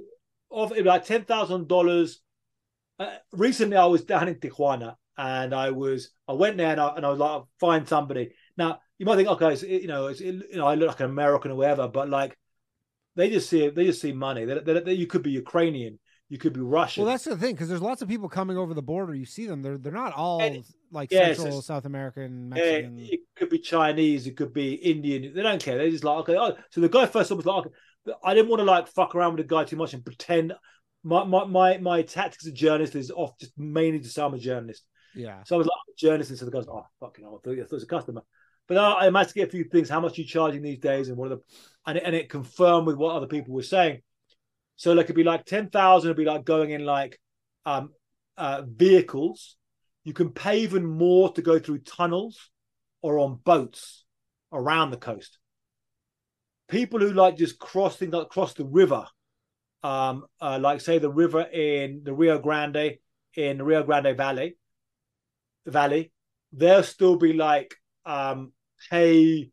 of 0.52 0.72
like 0.78 1.06
ten 1.06 1.24
thousand 1.26 1.68
dollars. 1.68 2.22
Uh, 3.00 3.10
recently, 3.32 3.76
I 3.78 3.86
was 3.86 4.04
down 4.04 4.28
in 4.28 4.36
Tijuana, 4.36 4.96
and 5.18 5.54
I 5.54 5.72
was 5.72 6.12
I 6.28 6.34
went 6.34 6.58
there 6.58 6.72
and 6.72 6.80
I, 6.82 6.88
and 6.96 7.06
I 7.06 7.10
was 7.10 7.20
like, 7.20 7.44
find 7.60 7.88
somebody. 7.88 8.34
Now 8.58 8.80
you 9.00 9.06
might 9.06 9.16
think, 9.18 9.30
okay, 9.30 9.56
so, 9.56 9.66
you 9.66 9.88
know, 9.88 10.08
it's, 10.08 10.22
you 10.22 10.44
know, 10.56 10.68
I 10.68 10.76
look 10.76 10.88
like 10.90 11.00
an 11.00 11.08
American 11.08 11.52
or 11.52 11.56
whatever, 11.56 11.88
but 11.88 12.10
like 12.10 12.38
they 13.16 13.30
just 13.30 13.50
see 13.50 13.68
they 13.70 13.86
just 13.86 14.02
see 14.02 14.12
money. 14.14 14.46
They- 14.46 14.94
you 14.94 15.08
could 15.08 15.24
be 15.24 15.32
Ukrainian, 15.32 16.00
you 16.34 16.40
could 16.40 16.52
be 16.54 16.62
Russian. 16.62 17.04
Well, 17.04 17.14
that's 17.14 17.26
the 17.26 17.38
thing 17.38 17.54
because 17.54 17.70
there's 17.70 17.80
lots 17.84 18.02
of 18.02 18.08
people 18.08 18.28
coming 18.28 18.58
over 18.58 18.74
the 18.74 18.82
border. 18.82 19.14
You 19.14 19.24
see 19.24 19.46
them; 19.46 19.62
they're 19.62 19.78
they're 19.78 19.92
not 19.94 20.14
all 20.14 20.42
And- 20.42 20.66
like 20.92 21.12
yes, 21.12 21.38
Central 21.38 21.62
South 21.62 21.86
American, 21.86 22.52
eh, 22.54 22.56
Mexican. 22.56 22.98
it 23.00 23.20
could 23.36 23.50
be 23.50 23.60
Chinese, 23.60 24.26
it 24.26 24.36
could 24.36 24.52
be 24.52 24.74
Indian. 24.74 25.32
They 25.32 25.44
don't 25.44 25.62
care. 25.62 25.78
They're 25.78 25.92
just 25.92 26.04
like, 26.04 26.18
okay. 26.22 26.36
Oh. 26.36 26.56
So 26.72 26.82
the 26.82 26.90
guy 26.90 27.06
first 27.06 27.30
was 27.32 27.46
like, 27.46 27.68
okay. 27.68 28.16
I 28.24 28.34
didn't 28.34 28.50
want 28.50 28.62
to 28.62 28.64
like 28.66 28.88
fuck 28.88 29.14
around 29.14 29.36
with 29.36 29.48
the 29.48 29.56
guy 29.56 29.64
too 29.64 29.76
much 29.76 29.94
and 29.94 30.04
pretend. 30.04 30.54
My 31.04 31.24
my 31.24 31.46
my, 31.46 31.78
my 31.78 32.02
tactics 32.02 32.48
as 32.48 32.52
a 32.52 32.56
journalist 32.56 32.96
is 32.96 33.12
off 33.12 33.38
just 33.40 33.54
mainly 33.56 34.00
to 34.00 34.10
say 34.10 34.24
I'm 34.24 34.34
a 34.34 34.40
journalist. 34.40 34.84
yeah, 35.14 35.44
So 35.44 35.56
I 35.56 35.60
was 35.60 35.68
like 35.68 35.78
a 35.88 35.96
journalist, 36.00 36.32
and 36.32 36.40
so 36.40 36.46
the 36.46 36.52
guy's 36.52 36.68
oh 36.68 36.84
fucking 37.00 37.24
hell, 37.26 37.40
I 37.40 37.46
thought, 37.46 37.54
I 37.54 37.62
thought 37.62 37.72
it 37.72 37.72
was 37.74 37.84
a 37.84 37.88
customer. 37.88 38.24
But 38.68 38.78
I, 38.78 39.06
I 39.06 39.10
managed 39.12 39.34
to 39.34 39.40
get 39.40 39.50
a 39.50 39.52
few 39.52 39.66
things. 39.66 39.88
How 39.88 40.00
much 40.00 40.18
you 40.18 40.26
charging 40.26 40.64
these 40.64 40.80
days, 40.80 41.10
and 41.10 41.18
what 41.18 41.32
are 41.32 41.36
the 41.36 41.42
and 41.86 41.98
it, 42.00 42.04
and 42.08 42.16
it 42.16 42.30
confirmed 42.30 42.88
with 42.88 42.96
what 42.98 43.16
other 43.16 43.28
people 43.28 43.54
were 43.54 43.62
saying. 43.62 44.02
So 44.76 44.94
like 44.94 45.06
it'd 45.06 45.16
be 45.16 45.24
like 45.24 45.46
ten 45.46 45.70
thousand. 45.70 46.10
It'd 46.10 46.18
be 46.18 46.26
like 46.26 46.46
going 46.46 46.72
in 46.72 46.86
like 46.86 47.20
um 47.66 47.90
uh 48.38 48.64
vehicles. 48.68 49.56
You 50.04 50.14
can 50.14 50.32
pay 50.32 50.60
even 50.60 50.86
more 50.86 51.32
to 51.34 51.42
go 51.42 51.60
through 51.60 51.80
tunnels 51.80 52.50
or 53.02 53.20
on 53.20 53.40
boats 53.44 54.04
around 54.52 54.92
the 54.92 54.98
coast. 54.98 55.38
People 56.68 57.00
who 57.00 57.14
like 57.14 57.38
just 57.38 57.60
cross 57.60 57.98
things 57.98 58.14
like 58.14 58.30
cross 58.30 58.54
the 58.54 58.66
river, 58.66 59.06
um, 59.84 60.26
uh, 60.42 60.60
like 60.62 60.82
say 60.82 60.98
the 60.98 61.12
river 61.12 61.42
in 61.42 62.02
the 62.04 62.14
Rio 62.14 62.40
Grande 62.40 62.98
in 63.36 63.58
the 63.58 63.64
Rio 63.64 63.84
Grande 63.84 64.16
Valley, 64.16 64.56
Valley, 65.66 66.12
they'll 66.52 66.84
still 66.84 67.16
be 67.16 67.34
like, 67.34 67.76
um, 68.06 68.52
pay 68.90 69.50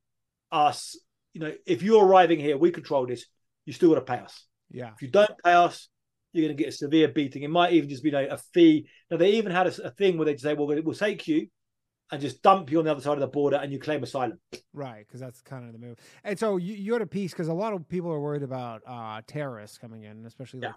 us. 0.50 0.98
You 1.32 1.40
know, 1.40 1.52
if 1.66 1.82
you're 1.82 2.04
arriving 2.04 2.40
here, 2.40 2.58
we 2.58 2.70
control 2.70 3.06
this. 3.06 3.24
You 3.64 3.72
still 3.72 3.90
got 3.90 4.06
to 4.06 4.12
pay 4.12 4.18
us. 4.18 4.46
Yeah, 4.70 4.92
If 4.94 5.02
you 5.02 5.08
don't 5.08 5.30
pay 5.44 5.52
us, 5.52 5.88
you're 6.32 6.46
going 6.46 6.56
to 6.56 6.62
get 6.62 6.68
a 6.72 6.76
severe 6.76 7.08
beating. 7.08 7.42
It 7.42 7.50
might 7.50 7.72
even 7.72 7.88
just 7.88 8.04
be 8.04 8.12
a 8.12 8.38
fee. 8.54 8.86
Now 9.10 9.16
they 9.16 9.32
even 9.32 9.52
had 9.52 9.66
a, 9.66 9.86
a 9.86 9.90
thing 9.90 10.16
where 10.16 10.26
they'd 10.26 10.40
say, 10.40 10.54
"Well, 10.54 10.66
we'll 10.66 10.94
take 10.94 11.26
you 11.26 11.48
and 12.12 12.20
just 12.20 12.42
dump 12.42 12.70
you 12.70 12.78
on 12.78 12.84
the 12.84 12.90
other 12.92 13.00
side 13.00 13.14
of 13.14 13.20
the 13.20 13.26
border, 13.26 13.56
and 13.56 13.72
you 13.72 13.78
claim 13.78 14.02
asylum." 14.02 14.38
right. 14.72 15.04
Because 15.06 15.20
that's 15.20 15.40
kind 15.42 15.66
of 15.66 15.72
the 15.72 15.78
move. 15.78 15.98
And 16.22 16.38
so 16.38 16.56
you, 16.56 16.74
you 16.74 16.92
had 16.92 17.02
a 17.02 17.06
piece 17.06 17.32
because 17.32 17.48
a 17.48 17.52
lot 17.54 17.72
of 17.72 17.88
people 17.88 18.10
are 18.12 18.20
worried 18.20 18.42
about 18.44 18.82
uh, 18.86 19.22
terrorists 19.26 19.78
coming 19.78 20.04
in, 20.04 20.24
especially 20.26 20.60
Yeah. 20.60 20.68
like 20.68 20.76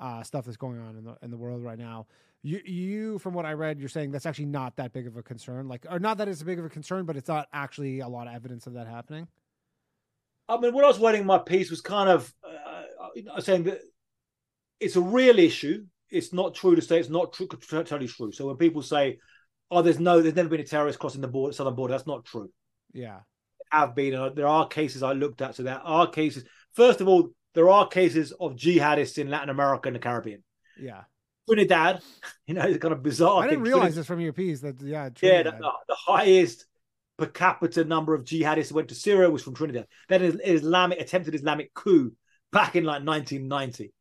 uh, 0.00 0.22
stuff 0.22 0.44
that's 0.44 0.56
going 0.56 0.80
on 0.80 0.96
in 0.96 1.04
the 1.04 1.16
in 1.22 1.30
the 1.30 1.36
world 1.36 1.62
right 1.62 1.78
now. 1.78 2.06
You, 2.42 2.60
you, 2.64 3.18
from 3.18 3.34
what 3.34 3.46
I 3.46 3.52
read, 3.54 3.80
you're 3.80 3.88
saying 3.88 4.12
that's 4.12 4.24
actually 4.24 4.46
not 4.46 4.76
that 4.76 4.92
big 4.92 5.08
of 5.08 5.16
a 5.16 5.22
concern. 5.24 5.66
Like, 5.66 5.84
or 5.90 5.98
not 5.98 6.18
that 6.18 6.28
it's 6.28 6.40
a 6.40 6.44
big 6.44 6.60
of 6.60 6.64
a 6.64 6.68
concern, 6.68 7.04
but 7.04 7.16
it's 7.16 7.26
not 7.26 7.48
actually 7.52 7.98
a 7.98 8.06
lot 8.08 8.28
of 8.28 8.34
evidence 8.34 8.68
of 8.68 8.74
that 8.74 8.86
happening. 8.86 9.26
I 10.48 10.56
mean, 10.58 10.72
when 10.72 10.84
I 10.84 10.88
was 10.88 11.00
writing 11.00 11.26
my 11.26 11.38
piece, 11.38 11.68
was 11.68 11.80
kind 11.80 12.08
of 12.08 12.32
uh, 12.44 12.77
saying 13.40 13.64
that 13.64 13.80
it's 14.80 14.96
a 14.96 15.00
real 15.00 15.38
issue. 15.38 15.84
It's 16.10 16.32
not 16.32 16.54
true 16.54 16.74
to 16.74 16.82
say 16.82 16.98
it's 16.98 17.08
not 17.08 17.32
true, 17.32 17.46
totally 17.46 18.08
true. 18.08 18.32
So 18.32 18.46
when 18.46 18.56
people 18.56 18.82
say, 18.82 19.18
"Oh, 19.70 19.82
there's 19.82 20.00
no, 20.00 20.20
there's 20.20 20.36
never 20.36 20.48
been 20.48 20.60
a 20.60 20.64
terrorist 20.64 20.98
crossing 20.98 21.20
the 21.20 21.28
border, 21.28 21.52
southern 21.52 21.74
border," 21.74 21.92
that's 21.92 22.06
not 22.06 22.24
true. 22.24 22.50
Yeah, 22.92 23.20
have 23.70 23.94
been, 23.94 24.14
and 24.14 24.34
there 24.34 24.48
are 24.48 24.66
cases 24.66 25.02
I 25.02 25.12
looked 25.12 25.42
at. 25.42 25.54
So 25.54 25.62
there 25.62 25.80
are 25.80 26.08
cases. 26.08 26.44
First 26.74 27.00
of 27.00 27.08
all, 27.08 27.30
there 27.54 27.68
are 27.68 27.88
cases 27.88 28.32
of 28.32 28.56
jihadists 28.56 29.18
in 29.18 29.30
Latin 29.30 29.50
America 29.50 29.88
and 29.88 29.96
the 29.96 30.00
Caribbean. 30.00 30.42
yeah. 30.78 31.02
Trinidad, 31.48 32.02
you 32.46 32.54
know, 32.54 32.62
it's 32.62 32.78
kind 32.78 32.92
of 32.92 33.02
bizarre. 33.02 33.42
I 33.42 33.46
didn't 33.48 33.64
thing. 33.64 33.72
realize 33.72 33.96
this 33.96 34.06
from 34.06 34.20
your 34.20 34.34
piece. 34.34 34.60
That 34.60 34.80
yeah, 34.82 35.08
Yeah, 35.22 35.44
the, 35.44 35.52
the, 35.52 35.70
the 35.88 35.94
highest 35.94 36.66
per 37.16 37.26
capita 37.26 37.84
number 37.84 38.14
of 38.14 38.24
jihadists 38.24 38.68
who 38.68 38.76
went 38.76 38.88
to 38.88 38.94
Syria 38.94 39.30
was 39.30 39.42
from 39.42 39.54
Trinidad. 39.54 39.86
Then 40.08 40.22
an 40.22 40.40
Islamic 40.44 41.00
attempted 41.00 41.34
Islamic 41.34 41.72
coup 41.74 42.12
back 42.52 42.76
in 42.76 42.84
like 42.84 43.04
1990. 43.04 43.92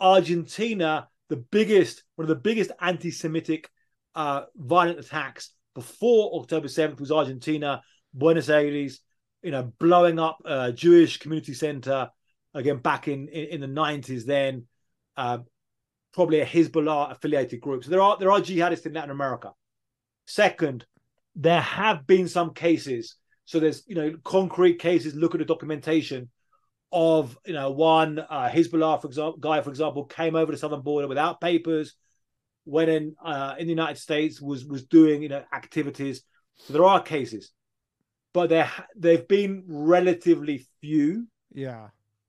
Argentina, 0.00 1.08
the 1.28 1.36
biggest, 1.36 2.02
one 2.16 2.24
of 2.24 2.28
the 2.28 2.34
biggest 2.34 2.72
anti-Semitic 2.80 3.68
uh, 4.14 4.42
violent 4.56 4.98
attacks 4.98 5.52
before 5.74 6.40
October 6.40 6.68
7th 6.68 7.00
was 7.00 7.12
Argentina, 7.12 7.82
Buenos 8.12 8.50
Aires, 8.50 9.00
you 9.42 9.50
know, 9.50 9.72
blowing 9.78 10.18
up 10.18 10.38
a 10.44 10.72
Jewish 10.72 11.18
community 11.18 11.54
center 11.54 12.10
again 12.54 12.78
back 12.78 13.08
in 13.08 13.28
in, 13.28 13.46
in 13.46 13.60
the 13.60 13.80
90s. 13.80 14.24
Then 14.24 14.66
uh, 15.16 15.38
probably 16.12 16.40
a 16.40 16.46
Hezbollah 16.46 17.12
affiliated 17.12 17.60
group. 17.60 17.84
So 17.84 17.90
there 17.90 18.02
are 18.02 18.16
there 18.18 18.30
are 18.30 18.40
jihadists 18.40 18.86
in 18.86 18.92
Latin 18.92 19.10
America. 19.10 19.52
Second, 20.26 20.86
there 21.34 21.60
have 21.60 22.06
been 22.06 22.28
some 22.28 22.54
cases. 22.54 23.16
So 23.44 23.58
there's 23.58 23.82
you 23.86 23.94
know 23.94 24.14
concrete 24.24 24.78
cases. 24.78 25.14
Look 25.14 25.34
at 25.34 25.38
the 25.38 25.44
documentation 25.44 26.30
of 26.92 27.38
you 27.46 27.54
know 27.54 27.70
one 27.70 28.18
uh, 28.18 28.48
Hezbollah 28.48 29.00
for 29.00 29.08
example 29.08 29.38
guy 29.38 29.60
for 29.62 29.70
example 29.70 30.04
came 30.04 30.36
over 30.36 30.52
the 30.52 30.58
southern 30.58 30.82
border 30.82 31.08
without 31.08 31.40
papers, 31.40 31.94
went 32.64 32.90
in 32.90 33.16
uh, 33.24 33.54
in 33.58 33.66
the 33.66 33.72
United 33.72 33.98
States 33.98 34.40
was 34.40 34.64
was 34.64 34.84
doing 34.84 35.22
you 35.22 35.28
know 35.28 35.42
activities. 35.52 36.22
So 36.56 36.72
there 36.72 36.84
are 36.84 37.02
cases, 37.02 37.52
but 38.32 38.50
there 38.50 38.70
they've 38.94 39.26
been 39.26 39.64
relatively 39.66 40.66
few 40.80 41.26
yeah, 41.54 41.88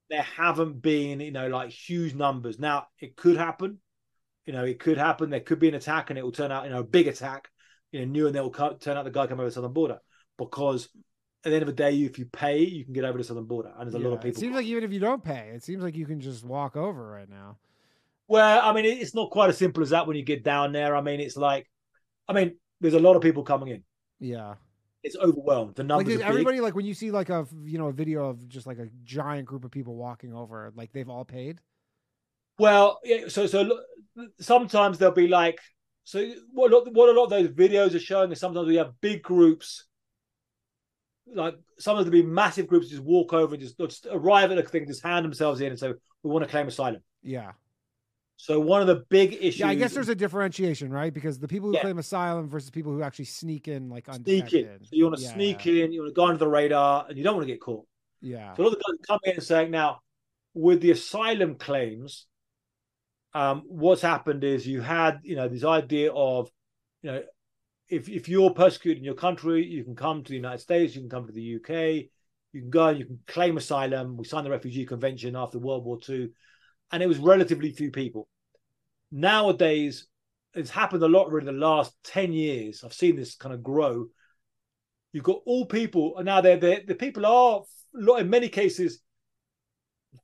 there 0.09 0.21
haven't 0.21 0.81
been, 0.81 1.19
you 1.19 1.31
know, 1.31 1.47
like 1.47 1.69
huge 1.69 2.13
numbers. 2.13 2.59
Now 2.59 2.87
it 2.99 3.15
could 3.15 3.37
happen, 3.37 3.79
you 4.45 4.53
know, 4.53 4.63
it 4.63 4.79
could 4.79 4.97
happen. 4.97 5.29
There 5.29 5.39
could 5.39 5.59
be 5.59 5.69
an 5.69 5.75
attack, 5.75 6.09
and 6.09 6.19
it 6.19 6.23
will 6.23 6.31
turn 6.31 6.51
out, 6.51 6.65
you 6.65 6.69
know, 6.69 6.79
a 6.79 6.83
big 6.83 7.07
attack, 7.07 7.49
you 7.91 7.99
know, 7.99 8.05
new, 8.05 8.27
and 8.27 8.35
then 8.35 8.43
will 8.43 8.51
turn 8.51 8.97
out 8.97 9.05
the 9.05 9.11
guy 9.11 9.27
come 9.27 9.39
over 9.39 9.49
the 9.49 9.53
southern 9.53 9.73
border 9.73 9.99
because 10.37 10.89
at 11.45 11.49
the 11.49 11.53
end 11.55 11.63
of 11.63 11.67
the 11.67 11.73
day, 11.73 11.91
if 12.03 12.17
you 12.17 12.25
pay, 12.25 12.59
you 12.59 12.83
can 12.85 12.93
get 12.93 13.03
over 13.03 13.17
the 13.17 13.23
southern 13.23 13.45
border, 13.45 13.71
and 13.77 13.85
there's 13.85 13.95
a 13.95 13.99
lot 13.99 14.09
Yeah. 14.11 14.15
of 14.15 14.21
people. 14.21 14.37
It 14.37 14.39
seems 14.39 14.55
like 14.55 14.65
even 14.65 14.83
if 14.83 14.93
you 14.93 14.99
don't 14.99 15.23
pay, 15.23 15.51
it 15.53 15.63
seems 15.63 15.83
like 15.83 15.95
you 15.95 16.05
can 16.05 16.19
just 16.21 16.43
walk 16.45 16.75
over 16.75 17.05
right 17.05 17.29
now. 17.29 17.57
Well, 18.27 18.61
I 18.63 18.73
mean, 18.73 18.85
it's 18.85 19.13
not 19.13 19.29
quite 19.31 19.49
as 19.49 19.57
simple 19.57 19.83
as 19.83 19.89
that 19.89 20.07
when 20.07 20.15
you 20.15 20.23
get 20.23 20.43
down 20.43 20.71
there. 20.71 20.95
I 20.95 21.01
mean, 21.01 21.19
it's 21.19 21.35
like, 21.35 21.69
I 22.27 22.33
mean, 22.33 22.55
there's 22.79 22.93
a 22.93 22.99
lot 22.99 23.15
of 23.17 23.21
people 23.21 23.43
coming 23.43 23.67
in. 23.69 23.83
Yeah. 24.19 24.55
It's 25.03 25.17
overwhelmed. 25.17 25.75
The 25.75 25.83
numbers 25.83 26.15
big. 26.15 26.21
everybody 26.25 26.61
like 26.61 26.75
when 26.75 26.85
you 26.85 26.93
see 26.93 27.11
like 27.11 27.29
a 27.29 27.45
you 27.65 27.77
know 27.77 27.87
a 27.87 27.91
video 27.91 28.29
of 28.29 28.47
just 28.47 28.65
like 28.65 28.77
a 28.79 28.87
giant 29.03 29.45
group 29.45 29.65
of 29.65 29.71
people 29.71 29.95
walking 29.97 30.33
over, 30.33 30.71
like 30.75 30.93
they've 30.93 31.09
all 31.09 31.25
paid. 31.25 31.59
Well, 32.57 32.99
yeah, 33.03 33.27
so 33.27 33.45
so 33.47 33.81
sometimes 34.39 34.97
they'll 34.97 35.11
be 35.11 35.27
like, 35.27 35.59
so 36.05 36.25
what? 36.53 36.71
a 36.71 36.77
lot- 36.77 36.93
What 36.93 37.09
a 37.09 37.19
lot 37.19 37.23
of 37.25 37.29
those 37.31 37.49
videos 37.49 37.93
are 37.95 37.99
showing 37.99 38.31
is 38.31 38.39
sometimes 38.39 38.67
we 38.67 38.75
have 38.77 38.93
big 39.01 39.21
groups 39.23 39.85
like 41.27 41.55
some 41.79 41.97
of 41.97 42.05
them 42.05 42.11
be 42.11 42.23
massive 42.23 42.67
groups 42.67 42.89
just 42.89 43.01
walk 43.03 43.33
over 43.33 43.55
and 43.55 43.63
just, 43.63 43.77
just 43.77 44.07
arrive 44.11 44.51
at 44.51 44.57
a 44.57 44.63
thing, 44.63 44.87
just 44.87 45.03
hand 45.03 45.25
themselves 45.25 45.61
in 45.61 45.67
and 45.67 45.79
say, 45.79 45.93
"We 46.23 46.29
want 46.29 46.43
to 46.43 46.49
claim 46.49 46.67
asylum." 46.67 47.01
Yeah. 47.21 47.51
So 48.37 48.59
one 48.59 48.81
of 48.81 48.87
the 48.87 49.05
big 49.09 49.33
issues. 49.33 49.59
Yeah, 49.59 49.69
I 49.69 49.75
guess 49.75 49.93
there's 49.93 50.09
a 50.09 50.15
differentiation, 50.15 50.91
right? 50.91 51.13
Because 51.13 51.39
the 51.39 51.47
people 51.47 51.69
who 51.69 51.75
Yeah. 51.75 51.81
claim 51.81 51.97
asylum 51.97 52.49
versus 52.49 52.69
people 52.69 52.91
who 52.91 53.01
actually 53.01 53.25
sneak 53.25 53.67
in, 53.67 53.89
like 53.89 54.13
sneak 54.13 54.51
in. 54.53 54.79
So 54.83 54.89
you 54.91 55.05
want 55.05 55.17
to 55.17 55.21
Yeah, 55.21 55.33
sneak 55.33 55.65
in, 55.65 55.93
you 55.93 56.01
want 56.01 56.09
to 56.09 56.15
go 56.15 56.25
under 56.25 56.39
the 56.39 56.47
radar, 56.47 57.05
and 57.07 57.17
you 57.17 57.23
don't 57.23 57.35
want 57.35 57.47
to 57.47 57.53
get 57.53 57.61
caught. 57.61 57.85
Yeah. 58.21 58.53
So 58.55 58.63
a 58.63 58.65
lot 58.65 58.73
of 58.73 58.79
the 58.79 58.83
guys 58.91 59.05
come 59.07 59.19
in 59.23 59.33
and 59.35 59.43
saying 59.43 59.71
now, 59.71 60.01
with 60.53 60.81
the 60.81 60.91
asylum 60.91 61.55
claims, 61.55 62.25
um, 63.33 63.63
what's 63.67 64.01
happened 64.01 64.43
is 64.43 64.67
you 64.67 64.81
had, 64.81 65.19
you 65.23 65.35
know, 65.35 65.47
this 65.47 65.63
idea 65.63 66.11
of, 66.11 66.51
you 67.01 67.11
know, 67.11 67.23
if 67.93 68.09
if 68.09 68.27
you're 68.27 68.51
persecuted 68.51 68.97
in 68.97 69.03
your 69.03 69.13
country, 69.13 69.65
you 69.65 69.83
can 69.83 69.95
come 69.95 70.23
to 70.23 70.29
the 70.29 70.35
United 70.35 70.59
States, 70.59 70.95
you 70.95 71.01
can 71.01 71.09
come 71.09 71.27
to 71.27 71.33
the 71.33 71.55
UK, 71.55 72.09
you 72.51 72.61
can 72.61 72.69
go 72.69 72.87
and 72.87 72.99
you 72.99 73.05
can 73.05 73.19
claim 73.27 73.57
asylum. 73.57 74.17
We 74.17 74.25
signed 74.25 74.45
the 74.45 74.51
Refugee 74.51 74.85
Convention 74.85 75.35
after 75.35 75.59
World 75.59 75.85
War 75.85 75.99
II, 76.07 76.29
and 76.91 77.03
it 77.03 77.07
was 77.07 77.19
relatively 77.19 77.71
few 77.71 77.91
people. 77.91 78.27
Nowadays, 79.11 80.07
it's 80.55 80.71
happened 80.71 81.03
a 81.03 81.07
lot 81.07 81.31
really 81.31 81.45
the 81.45 81.51
last 81.51 81.93
10 82.05 82.33
years. 82.33 82.83
I've 82.83 82.93
seen 82.93 83.15
this 83.15 83.35
kind 83.35 83.53
of 83.53 83.61
grow. 83.61 84.07
You've 85.11 85.23
got 85.23 85.41
all 85.45 85.65
people, 85.65 86.17
and 86.17 86.25
now 86.25 86.41
they're, 86.41 86.57
they're 86.57 86.81
the 86.85 86.95
people 86.95 87.25
are 87.25 87.61
in 88.19 88.29
many 88.29 88.49
cases 88.49 89.02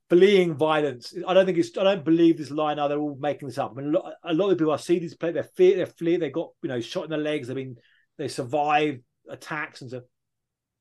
fleeing 0.10 0.56
violence. 0.56 1.14
I 1.28 1.34
don't 1.34 1.46
think 1.46 1.58
it's. 1.58 1.78
I 1.78 1.84
don't 1.84 2.04
believe 2.06 2.38
this 2.38 2.52
lie 2.52 2.74
now. 2.74 2.88
They're 2.88 3.00
all 3.00 3.18
making 3.20 3.48
this 3.48 3.58
up. 3.58 3.72
I 3.72 3.82
mean, 3.82 3.94
a 3.96 4.00
lot, 4.00 4.14
a 4.24 4.34
lot 4.34 4.50
of 4.50 4.58
people 4.58 4.74
I 4.74 4.78
see 4.78 5.00
these 5.00 5.16
play. 5.16 5.32
They're 5.32 5.44
fear. 5.44 5.78
They're 5.78 5.86
fleeing. 5.86 6.20
They 6.20 6.30
got 6.30 6.50
you 6.62 6.70
know 6.70 6.80
shot 6.82 7.06
in 7.06 7.10
the 7.12 7.18
legs. 7.18 7.48
They've 7.48 7.56
been. 7.56 7.78
They 8.18 8.28
survived 8.28 9.02
attacks 9.30 9.82
and 9.82 9.90
so. 9.92 10.02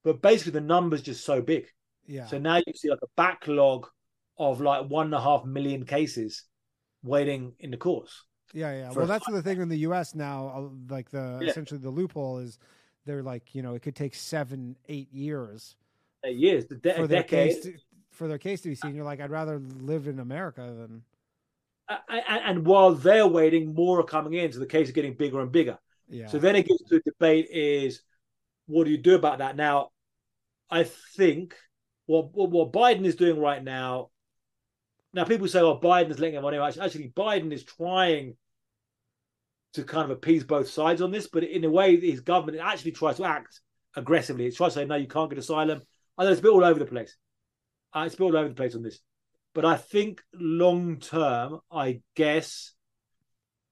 But 0.05 0.22
basically, 0.22 0.52
the 0.52 0.60
numbers 0.60 1.02
just 1.02 1.24
so 1.24 1.40
big. 1.43 1.66
Yeah. 2.06 2.26
So 2.26 2.39
now 2.39 2.56
you 2.56 2.72
see 2.74 2.89
like 2.90 3.01
a 3.02 3.09
backlog 3.16 3.86
of 4.39 4.60
like 4.60 4.89
one 4.89 5.06
and 5.06 5.14
a 5.14 5.20
half 5.20 5.44
million 5.44 5.85
cases 5.85 6.44
waiting 7.02 7.52
in 7.59 7.70
the 7.70 7.76
courts. 7.76 8.24
Yeah, 8.55 8.72
yeah. 8.72 8.93
Well, 8.93 9.06
that's 9.06 9.26
the 9.26 9.43
thing 9.43 9.60
in 9.60 9.68
the 9.68 9.78
U.S. 9.78 10.14
now. 10.14 10.48
uh, 10.48 10.93
Like 10.93 11.10
the 11.10 11.39
Yeah. 11.43 11.51
essentially 11.51 11.78
the 11.80 11.90
loophole 11.90 12.39
is 12.39 12.59
they're 13.05 13.22
like 13.22 13.55
you 13.55 13.62
know 13.62 13.74
it 13.74 13.82
could 13.82 13.94
take 13.97 14.14
seven, 14.14 14.76
eight 14.89 15.12
years 15.12 15.76
Eight 16.24 16.36
years, 16.39 16.66
the 16.66 16.76
de- 16.76 16.94
for 16.94 17.02
a 17.05 17.06
their 17.06 17.22
decade. 17.22 17.52
case 17.55 17.62
to, 17.64 17.72
for 18.19 18.28
their 18.28 18.39
case 18.39 18.61
to 18.62 18.69
be 18.69 18.74
seen. 18.74 18.95
You're 18.95 19.05
like, 19.05 19.20
I'd 19.20 19.31
rather 19.31 19.61
live 19.81 20.09
in 20.09 20.19
America 20.19 20.61
than 20.61 21.03
and 22.09 22.66
while 22.66 22.95
they're 22.95 23.27
waiting, 23.27 23.74
more 23.74 24.01
are 24.01 24.05
coming 24.05 24.35
in. 24.35 24.53
So 24.53 24.59
the 24.59 24.66
case 24.66 24.89
is 24.89 24.93
getting 24.93 25.15
bigger 25.15 25.40
and 25.40 25.51
bigger. 25.51 25.78
yeah. 26.09 26.27
So 26.27 26.39
then 26.39 26.57
it 26.57 26.66
gets 26.66 26.82
to 26.85 26.97
a 26.97 27.01
debate: 27.01 27.49
is 27.51 28.03
what 28.66 28.85
do 28.85 28.90
you 28.90 28.99
do 28.99 29.15
about 29.15 29.39
that? 29.39 29.57
Now, 29.57 29.90
I 30.70 30.85
think 30.85 31.57
what 32.07 32.31
what, 32.32 32.73
Biden 32.73 33.05
is 33.05 33.16
doing 33.16 33.40
right 33.40 33.62
now. 33.62 34.11
Now, 35.15 35.24
people 35.24 35.49
say, 35.49 35.61
"Oh, 35.61 35.78
Biden 35.78 36.11
is 36.11 36.19
letting 36.19 36.36
everyone 36.36 36.55
in." 36.55 36.61
Actually, 36.61 36.82
actually, 36.85 37.12
Biden 37.16 37.53
is 37.53 37.65
trying 37.65 38.36
to 39.74 39.85
kind 39.85 40.05
of 40.05 40.11
appease 40.11 40.45
both 40.45 40.69
sides 40.69 41.01
on 41.01 41.11
this, 41.11 41.27
but 41.27 41.45
in 41.45 41.65
a 41.65 41.70
way, 41.70 41.99
his 41.99 42.20
government 42.20 42.59
actually 42.61 42.93
tries 42.93 43.16
to 43.16 43.24
act 43.24 43.61
aggressively. 43.97 44.47
It 44.47 44.57
tries 44.57 44.74
to 44.74 44.81
say, 44.81 44.85
"No, 44.85 44.97
you 44.97 45.09
can't 45.09 45.31
get 45.31 45.39
asylum." 45.39 45.82
I 46.19 46.24
know 46.24 46.31
it's 46.31 46.40
a 46.40 46.43
bit 46.43 46.53
all 46.53 46.65
over 46.65 46.78
the 46.78 46.86
place. 46.86 47.16
Uh, 47.94 48.05
it's 48.06 48.16
all 48.16 48.36
over 48.36 48.48
the 48.48 48.55
place 48.55 48.74
on 48.74 48.82
this, 48.82 49.01
but 49.55 49.65
I 49.65 49.77
think 49.77 50.23
long 50.35 50.98
term, 50.98 51.60
I 51.70 52.01
guess 52.15 52.74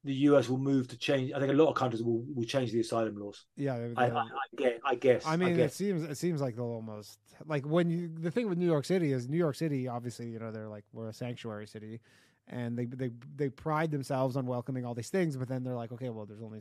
the 0.07 0.15
US 0.15 0.49
will 0.49 0.59
move 0.59 0.89
to 0.89 0.97
change. 0.97 1.33
I 1.35 1.41
think 1.41 1.53
a 1.53 1.57
lot 1.57 1.69
of 1.69 1.75
countries 1.75 2.03
will, 2.03 2.25
will 2.35 2.45
change 2.45 2.73
the 2.73 2.81
asylum 2.81 3.17
laws. 3.17 3.45
yeah. 3.57 3.89
I, 3.97 4.05
I, 4.07 4.21
I 4.21 4.27
guess. 4.57 4.81
I 4.85 4.95
guess. 4.95 5.27
I 5.27 5.37
mean, 5.37 5.51
it 5.51 5.57
guess. 5.57 5.75
seems 5.75 6.05
it 6.05 6.17
seems 6.17 6.41
like 6.41 6.57
they'll 6.57 6.65
almost 6.65 7.19
like 7.47 7.67
when 7.67 7.91
you 7.91 8.09
the 8.09 8.31
thing 8.31 8.49
with 8.49 8.57
New 8.57 8.67
York 8.67 8.85
City 8.85 9.13
is 9.13 9.29
New 9.29 9.37
York 9.37 9.57
City 9.57 9.89
obviously 9.89 10.29
you 10.29 10.39
know 10.39 10.51
they're 10.51 10.69
like 10.69 10.85
we're 10.93 11.09
a 11.09 11.13
sanctuary 11.13 11.67
city, 11.67 12.01
and 12.49 12.79
they 12.79 12.87
they 12.87 13.11
they 13.35 13.49
pride 13.51 13.91
themselves 13.91 14.37
on 14.37 14.47
welcoming 14.47 14.87
all 14.87 14.95
these 14.95 15.11
things, 15.11 15.37
but 15.37 15.49
then 15.49 15.65
they're 15.65 15.75
like 15.75 15.93
okay, 15.93 16.09
well, 16.09 16.25
there's 16.25 16.43
only 16.43 16.61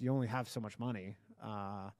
you 0.00 0.10
only 0.12 0.26
have 0.26 0.48
so 0.48 0.58
much 0.58 0.78
money. 0.78 1.14
Uh, 1.44 1.90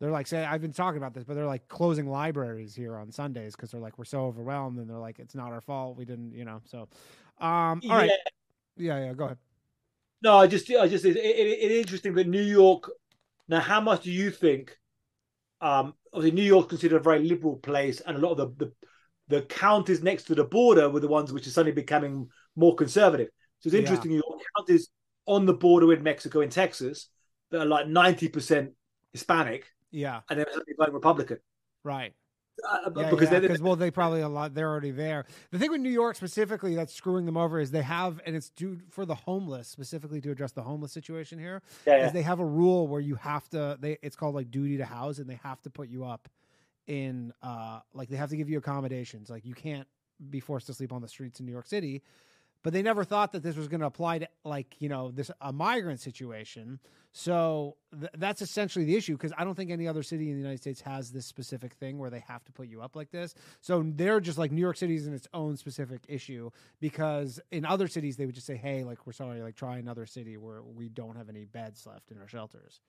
they're 0.00 0.10
like 0.10 0.26
say 0.26 0.44
I've 0.44 0.60
been 0.60 0.72
talking 0.72 0.98
about 0.98 1.14
this, 1.14 1.24
but 1.24 1.34
they're 1.34 1.46
like 1.46 1.68
closing 1.68 2.08
libraries 2.08 2.74
here 2.74 2.96
on 2.96 3.10
Sundays 3.10 3.56
because 3.56 3.70
they're 3.70 3.80
like 3.80 3.98
we're 3.98 4.04
so 4.04 4.26
overwhelmed, 4.26 4.78
and 4.78 4.88
they're 4.88 4.98
like 4.98 5.18
it's 5.18 5.34
not 5.34 5.52
our 5.52 5.60
fault, 5.60 5.96
we 5.96 6.04
didn't 6.04 6.32
you 6.32 6.44
know 6.44 6.60
so. 6.64 6.88
Um, 7.38 7.82
all 7.88 7.96
right, 7.96 8.10
Yeah. 8.10 8.16
yeah, 8.76 9.04
yeah, 9.06 9.12
go 9.14 9.24
ahead. 9.24 9.38
No, 10.22 10.38
I 10.38 10.46
just, 10.46 10.70
I 10.70 10.88
just, 10.88 11.04
it, 11.04 11.16
it, 11.16 11.20
it 11.20 11.70
is 11.70 11.80
interesting 11.80 12.14
that 12.14 12.26
New 12.26 12.42
York. 12.42 12.90
Now, 13.48 13.60
how 13.60 13.80
much 13.80 14.04
do 14.04 14.10
you 14.10 14.30
think? 14.30 14.76
Um, 15.60 15.94
obviously, 16.12 16.34
New 16.36 16.42
York's 16.42 16.68
considered 16.68 16.96
a 16.96 17.02
very 17.02 17.20
liberal 17.20 17.56
place, 17.56 18.00
and 18.00 18.16
a 18.16 18.20
lot 18.20 18.38
of 18.38 18.58
the 18.58 18.66
the, 18.66 18.72
the 19.28 19.42
counties 19.42 20.02
next 20.02 20.24
to 20.24 20.34
the 20.34 20.44
border 20.44 20.88
were 20.90 21.00
the 21.00 21.08
ones 21.08 21.32
which 21.32 21.46
are 21.46 21.50
suddenly 21.50 21.72
becoming 21.72 22.28
more 22.56 22.74
conservative. 22.74 23.28
So 23.60 23.68
it's 23.68 23.74
Yeah. 23.74 23.80
interesting. 23.80 24.12
Your 24.12 24.22
counties 24.56 24.88
on 25.26 25.46
the 25.46 25.54
border 25.54 25.86
with 25.86 26.02
Mexico 26.02 26.40
and 26.40 26.52
Texas 26.52 27.08
that 27.50 27.60
are 27.60 27.66
like 27.66 27.86
ninety 27.88 28.28
percent 28.28 28.72
Hispanic, 29.12 29.66
Yeah, 29.96 30.20
and 30.28 30.38
they're 30.38 30.46
suddenly 30.50 30.74
voting 30.78 30.94
Republican 30.94 31.38
right. 31.84 32.12
uh, 32.68 32.90
Yeah, 32.94 33.10
because 33.10 33.30
yeah, 33.30 33.56
well, 33.62 33.76
they 33.76 33.90
probably 33.90 34.20
a 34.20 34.28
lot. 34.28 34.54
They're 34.54 34.68
already 34.68 34.90
there. 34.90 35.24
The 35.52 35.58
thing 35.58 35.70
with 35.70 35.80
New 35.80 35.90
York 35.90 36.16
specifically 36.16 36.74
that's 36.74 36.92
screwing 36.92 37.24
them 37.24 37.38
over 37.38 37.58
is 37.58 37.70
they 37.70 37.82
have, 37.82 38.20
and 38.26 38.36
it's 38.36 38.50
due 38.50 38.78
for 38.90 39.06
the 39.06 39.14
homeless 39.14 39.68
specifically 39.68 40.20
to 40.20 40.30
address 40.30 40.52
the 40.52 40.62
homeless 40.62 40.92
situation 40.92 41.38
here. 41.38 41.62
yeah, 41.86 41.96
yeah. 41.96 42.06
Is 42.06 42.12
they 42.12 42.22
have 42.22 42.40
a 42.40 42.44
rule 42.44 42.88
where 42.88 43.00
you 43.00 43.14
have 43.14 43.48
to. 43.50 43.78
They 43.80 43.96
it's 44.02 44.16
called 44.16 44.34
like 44.34 44.50
duty 44.50 44.76
to 44.76 44.84
house, 44.84 45.18
and 45.18 45.30
they 45.30 45.40
have 45.42 45.62
to 45.62 45.70
put 45.70 45.88
you 45.88 46.04
up 46.04 46.28
in 46.86 47.32
uh 47.42 47.80
like 47.94 48.08
they 48.08 48.16
have 48.16 48.30
to 48.30 48.36
give 48.36 48.50
you 48.50 48.58
accommodations. 48.58 49.30
Like 49.30 49.46
you 49.46 49.54
can't 49.54 49.88
be 50.30 50.40
forced 50.40 50.66
to 50.66 50.74
sleep 50.74 50.92
on 50.92 51.00
the 51.00 51.08
streets 51.08 51.40
in 51.40 51.46
New 51.46 51.52
York 51.52 51.66
City. 51.66 52.02
But 52.62 52.72
they 52.72 52.82
never 52.82 53.04
thought 53.04 53.32
that 53.32 53.42
this 53.42 53.56
was 53.56 53.68
going 53.68 53.80
to 53.80 53.86
apply 53.86 54.18
to 54.20 54.28
like 54.44 54.76
you 54.80 54.88
know 54.88 55.10
this 55.10 55.30
a 55.40 55.52
migrant 55.52 56.00
situation. 56.00 56.80
So 57.12 57.76
th- 57.98 58.12
that's 58.18 58.42
essentially 58.42 58.84
the 58.84 58.94
issue 58.94 59.14
because 59.14 59.32
I 59.38 59.44
don't 59.44 59.54
think 59.54 59.70
any 59.70 59.88
other 59.88 60.02
city 60.02 60.28
in 60.28 60.34
the 60.34 60.40
United 60.40 60.60
States 60.60 60.82
has 60.82 61.10
this 61.10 61.24
specific 61.24 61.72
thing 61.74 61.98
where 61.98 62.10
they 62.10 62.22
have 62.28 62.44
to 62.44 62.52
put 62.52 62.68
you 62.68 62.82
up 62.82 62.94
like 62.94 63.10
this. 63.10 63.34
So 63.62 63.82
they're 63.86 64.20
just 64.20 64.36
like 64.36 64.52
New 64.52 64.60
York 64.60 64.76
City 64.76 64.96
is 64.96 65.06
in 65.06 65.14
its 65.14 65.26
own 65.32 65.56
specific 65.56 66.02
issue 66.08 66.50
because 66.78 67.40
in 67.50 67.64
other 67.64 67.88
cities 67.88 68.16
they 68.16 68.26
would 68.26 68.34
just 68.34 68.46
say, 68.46 68.56
"Hey, 68.56 68.84
like 68.84 69.06
we're 69.06 69.14
sorry, 69.14 69.40
like 69.40 69.56
try 69.56 69.78
another 69.78 70.04
city 70.04 70.36
where 70.36 70.62
we 70.62 70.88
don't 70.88 71.16
have 71.16 71.28
any 71.28 71.44
beds 71.44 71.86
left 71.86 72.10
in 72.10 72.18
our 72.18 72.28
shelters." 72.28 72.80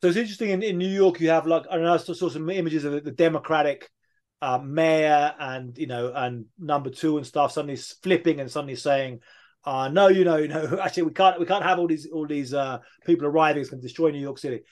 So 0.00 0.06
it's 0.06 0.16
interesting 0.16 0.50
in, 0.50 0.62
in 0.62 0.78
New 0.78 0.86
York, 0.86 1.18
you 1.18 1.30
have 1.30 1.46
like 1.46 1.64
I 1.68 1.74
don't 1.74 1.84
know, 1.84 1.94
I 1.94 1.96
saw 1.96 2.12
saw 2.12 2.28
some 2.28 2.48
images 2.50 2.84
of 2.84 3.02
the 3.02 3.10
Democratic 3.10 3.90
uh, 4.40 4.58
mayor 4.58 5.34
and 5.38 5.76
you 5.76 5.86
know 5.86 6.12
and 6.14 6.46
number 6.58 6.90
two 6.90 7.16
and 7.16 7.26
stuff 7.26 7.52
suddenly 7.52 7.76
flipping 7.76 8.40
and 8.40 8.50
suddenly 8.50 8.76
saying, 8.76 9.20
uh, 9.64 9.88
"No, 9.88 10.08
you 10.08 10.24
know, 10.24 10.36
you 10.42 10.48
know, 10.48 10.78
actually 10.82 11.04
we 11.04 11.12
can't 11.12 11.38
we 11.40 11.46
can't 11.46 11.64
have 11.64 11.78
all 11.78 11.88
these 11.88 12.06
all 12.12 12.26
these 12.26 12.54
uh, 12.54 12.78
people 13.06 13.26
arriving. 13.26 13.60
It's 13.60 13.70
going 13.70 13.80
to 13.80 13.86
destroy 13.86 14.10
New 14.10 14.20
York 14.20 14.38
City." 14.38 14.62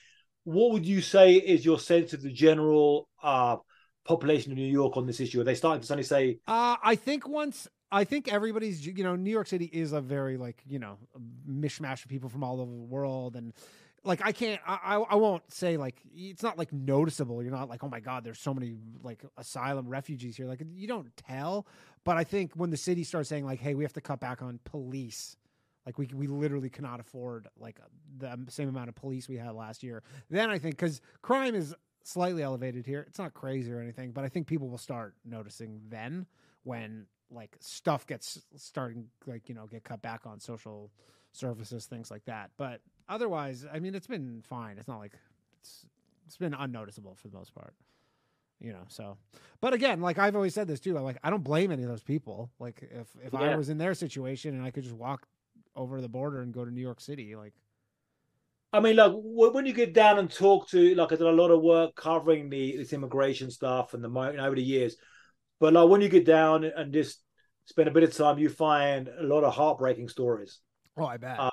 What 0.43 0.71
would 0.71 0.85
you 0.85 1.01
say 1.01 1.33
is 1.33 1.65
your 1.65 1.77
sense 1.77 2.13
of 2.13 2.21
the 2.21 2.31
general 2.31 3.09
uh, 3.21 3.57
population 4.05 4.53
of 4.53 4.57
New 4.57 4.71
York 4.71 4.95
on 4.95 5.05
this 5.05 5.19
issue? 5.19 5.41
Are 5.41 5.43
they 5.43 5.55
starting 5.55 5.81
to 5.81 5.87
suddenly 5.87 6.05
say, 6.05 6.39
Uh, 6.47 6.77
I 6.81 6.95
think 6.95 7.27
once 7.27 7.67
I 7.91 8.03
think 8.03 8.27
everybody's 8.27 8.85
you 8.85 9.03
know 9.03 9.15
New 9.15 9.31
York 9.31 9.47
City 9.47 9.65
is 9.65 9.93
a 9.93 10.01
very 10.01 10.37
like 10.37 10.61
you 10.65 10.79
know 10.79 10.97
mishmash 11.49 12.03
of 12.03 12.09
people 12.09 12.29
from 12.29 12.43
all 12.43 12.59
over 12.61 12.71
the 12.71 12.77
world 12.77 13.35
and 13.35 13.53
like 14.03 14.25
I 14.25 14.31
can't 14.31 14.61
I 14.65 14.95
I 14.95 15.15
won't 15.15 15.43
say 15.51 15.77
like 15.77 16.01
it's 16.15 16.43
not 16.43 16.57
like 16.57 16.71
noticeable. 16.71 17.41
You're 17.43 17.51
not 17.51 17.69
like 17.69 17.83
oh 17.83 17.89
my 17.89 17.99
god 17.99 18.23
there's 18.23 18.39
so 18.39 18.53
many 18.53 18.75
like 19.03 19.23
asylum 19.37 19.87
refugees 19.87 20.37
here. 20.37 20.47
Like 20.47 20.61
you 20.73 20.87
don't 20.87 21.15
tell. 21.17 21.67
But 22.03 22.17
I 22.17 22.23
think 22.23 22.53
when 22.55 22.69
the 22.69 22.77
city 22.77 23.03
starts 23.03 23.29
saying 23.29 23.45
like 23.45 23.59
hey 23.59 23.75
we 23.75 23.83
have 23.83 23.93
to 23.93 24.01
cut 24.01 24.19
back 24.19 24.41
on 24.41 24.59
police 24.63 25.35
like 25.85 25.97
we 25.97 26.09
we 26.13 26.27
literally 26.27 26.69
cannot 26.69 26.99
afford 26.99 27.47
like 27.59 27.79
the 28.17 28.37
same 28.49 28.69
amount 28.69 28.89
of 28.89 28.95
police 28.95 29.27
we 29.27 29.37
had 29.37 29.53
last 29.53 29.83
year. 29.83 30.03
Then 30.29 30.49
I 30.49 30.57
think 30.59 30.75
because 30.75 31.01
crime 31.21 31.55
is 31.55 31.75
slightly 32.03 32.41
elevated 32.41 32.85
here. 32.85 33.03
It's 33.07 33.19
not 33.19 33.33
crazy 33.33 33.71
or 33.71 33.81
anything 33.81 34.11
but 34.11 34.23
I 34.23 34.29
think 34.29 34.47
people 34.47 34.69
will 34.69 34.77
start 34.77 35.15
noticing 35.25 35.81
then 35.89 36.25
when 36.63 37.07
like 37.29 37.57
stuff 37.59 38.07
gets 38.07 38.41
starting 38.55 39.07
like 39.25 39.49
you 39.49 39.55
know 39.55 39.67
get 39.67 39.83
cut 39.83 40.01
back 40.01 40.21
on 40.25 40.39
social 40.39 40.91
services 41.33 41.85
things 41.85 42.09
like 42.09 42.25
that. 42.25 42.51
But 42.57 42.81
otherwise 43.09 43.65
i 43.73 43.79
mean 43.79 43.95
it's 43.95 44.07
been 44.07 44.41
fine. 44.41 44.77
It's 44.77 44.87
not 44.87 44.99
like 44.99 45.13
it's 45.59 45.85
it's 46.25 46.37
been 46.37 46.53
unnoticeable 46.53 47.15
for 47.15 47.27
the 47.27 47.37
most 47.37 47.53
part 47.53 47.73
you 48.59 48.73
know 48.73 48.83
so. 48.87 49.17
But 49.61 49.73
again 49.73 50.01
like 50.01 50.17
i've 50.17 50.35
always 50.35 50.53
said 50.53 50.67
this 50.67 50.79
too 50.79 50.93
like 50.93 51.17
i 51.23 51.29
don't 51.29 51.43
blame 51.43 51.71
any 51.71 51.83
of 51.83 51.89
those 51.89 52.03
people. 52.03 52.51
Like 52.59 52.89
if 52.91 53.07
if 53.23 53.33
i 53.33 53.55
was 53.55 53.69
in 53.69 53.77
their 53.77 53.93
situation 53.93 54.55
and 54.55 54.63
i 54.63 54.71
could 54.71 54.83
just 54.83 54.95
walk 54.95 55.27
over 55.75 56.01
the 56.01 56.09
border 56.09 56.41
and 56.41 56.51
go 56.53 56.65
to 56.65 56.71
new 56.71 56.81
york 56.81 56.99
city 56.99 57.35
like 57.35 57.53
I 58.73 58.81
mean, 58.81 58.97
like 58.97 59.13
when 59.15 59.65
you 59.65 59.73
get 59.73 59.93
down 59.93 60.19
and 60.19 60.29
talk 60.29 60.67
to, 60.69 60.93
like 60.95 61.11
I 61.11 61.15
did 61.15 61.25
a 61.25 61.31
lot 61.31 61.51
of 61.51 61.61
work 61.61 61.95
covering 61.95 62.49
the 62.49 62.77
this 62.77 62.91
immigration 62.91 63.49
stuff 63.49 63.93
and 63.93 64.03
the 64.03 64.09
mi- 64.09 64.37
over 64.37 64.55
the 64.55 64.61
years, 64.61 64.97
but 65.59 65.73
like 65.73 65.89
when 65.89 66.01
you 66.01 66.09
get 66.09 66.25
down 66.25 66.65
and 66.65 66.93
just 66.93 67.23
spend 67.65 67.87
a 67.87 67.91
bit 67.91 68.03
of 68.03 68.15
time, 68.15 68.39
you 68.39 68.49
find 68.49 69.07
a 69.07 69.23
lot 69.23 69.43
of 69.43 69.53
heartbreaking 69.53 70.09
stories. 70.09 70.59
oh 70.97 71.05
i 71.05 71.17
bet. 71.17 71.39
Uh, 71.39 71.49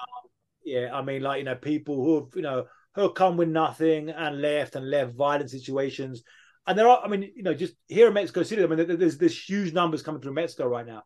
Yeah, 0.64 0.90
I 0.92 1.02
mean, 1.02 1.22
like 1.22 1.38
you 1.38 1.44
know, 1.44 1.54
people 1.54 1.96
who 1.96 2.14
have 2.16 2.28
you 2.34 2.42
know 2.42 2.66
who 2.94 3.02
have 3.02 3.14
come 3.14 3.36
with 3.36 3.48
nothing 3.48 4.10
and 4.10 4.40
left 4.40 4.76
and 4.76 4.88
left 4.88 5.14
violent 5.14 5.50
situations. 5.50 6.22
and 6.66 6.78
there 6.78 6.88
are, 6.88 7.02
I 7.04 7.08
mean, 7.08 7.30
you 7.34 7.42
know, 7.42 7.54
just 7.54 7.74
here 7.88 8.08
in 8.08 8.14
Mexico 8.14 8.42
City, 8.42 8.62
I 8.62 8.66
mean, 8.66 8.98
there's 8.98 9.18
there's 9.18 9.48
huge 9.48 9.72
numbers 9.72 10.02
coming 10.02 10.20
through 10.20 10.34
Mexico 10.34 10.66
right 10.66 10.86
now, 10.86 11.02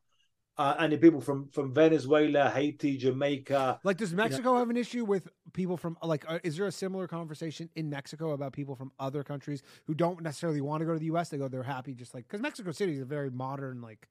uh, 0.56 0.76
and 0.78 0.92
the 0.92 0.98
people 0.98 1.20
from 1.20 1.48
from 1.48 1.74
Venezuela, 1.74 2.50
Haiti, 2.50 2.96
Jamaica. 2.96 3.80
Like, 3.82 3.96
does 3.96 4.14
Mexico 4.14 4.56
have 4.56 4.70
an 4.70 4.76
issue 4.76 5.04
with 5.04 5.28
people 5.52 5.76
from 5.76 5.96
like? 6.02 6.24
Uh, 6.28 6.38
is 6.44 6.56
there 6.56 6.66
a 6.66 6.72
similar 6.72 7.08
conversation 7.08 7.70
in 7.74 7.90
Mexico 7.90 8.32
about 8.32 8.52
people 8.52 8.76
from 8.76 8.92
other 9.00 9.24
countries 9.24 9.62
who 9.86 9.94
don't 9.94 10.22
necessarily 10.22 10.60
want 10.60 10.80
to 10.82 10.86
go 10.86 10.92
to 10.92 10.98
the 10.98 11.06
U.S. 11.06 11.30
They 11.30 11.38
go, 11.38 11.48
they're 11.48 11.62
happy, 11.62 11.94
just 11.94 12.14
like 12.14 12.28
because 12.28 12.40
Mexico 12.40 12.70
City 12.70 12.92
is 12.92 13.00
a 13.00 13.06
very 13.06 13.30
modern, 13.30 13.80
like. 13.80 14.08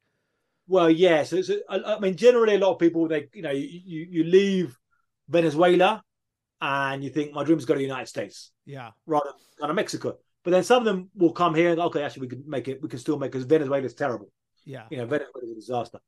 Well, 0.69 0.89
yeah. 0.89 1.23
So, 1.23 1.41
so 1.41 1.55
I, 1.69 1.95
I 1.95 1.99
mean, 1.99 2.17
generally, 2.17 2.55
a 2.55 2.59
lot 2.59 2.73
of 2.73 2.79
people 2.79 3.07
they, 3.07 3.29
you 3.33 3.41
know, 3.41 3.51
you 3.51 3.67
you, 3.85 4.07
you 4.09 4.23
leave 4.25 4.77
Venezuela, 5.29 6.01
and 6.61 7.03
you 7.03 7.09
think 7.09 7.31
my 7.33 7.43
dream 7.43 7.57
dream's 7.57 7.65
go 7.65 7.73
to 7.73 7.77
the 7.77 7.83
United 7.83 8.07
States, 8.07 8.51
Yeah. 8.65 8.91
rather 9.05 9.25
than 9.29 9.35
kind 9.59 9.69
of 9.69 9.75
Mexico. 9.75 10.17
But 10.43 10.51
then 10.51 10.63
some 10.63 10.79
of 10.79 10.85
them 10.85 11.09
will 11.15 11.33
come 11.33 11.53
here 11.53 11.71
and 11.71 11.79
okay, 11.81 12.03
actually, 12.03 12.21
we 12.21 12.27
can 12.29 12.43
make 12.47 12.67
it. 12.67 12.81
We 12.81 12.87
can 12.89 12.99
still 12.99 13.17
make 13.19 13.31
because 13.31 13.45
Venezuela's 13.45 13.93
terrible. 13.93 14.31
Yeah. 14.65 14.85
you 14.89 14.97
know, 14.97 15.05
Venezuela's 15.05 15.51
a 15.51 15.55
disaster. 15.55 15.99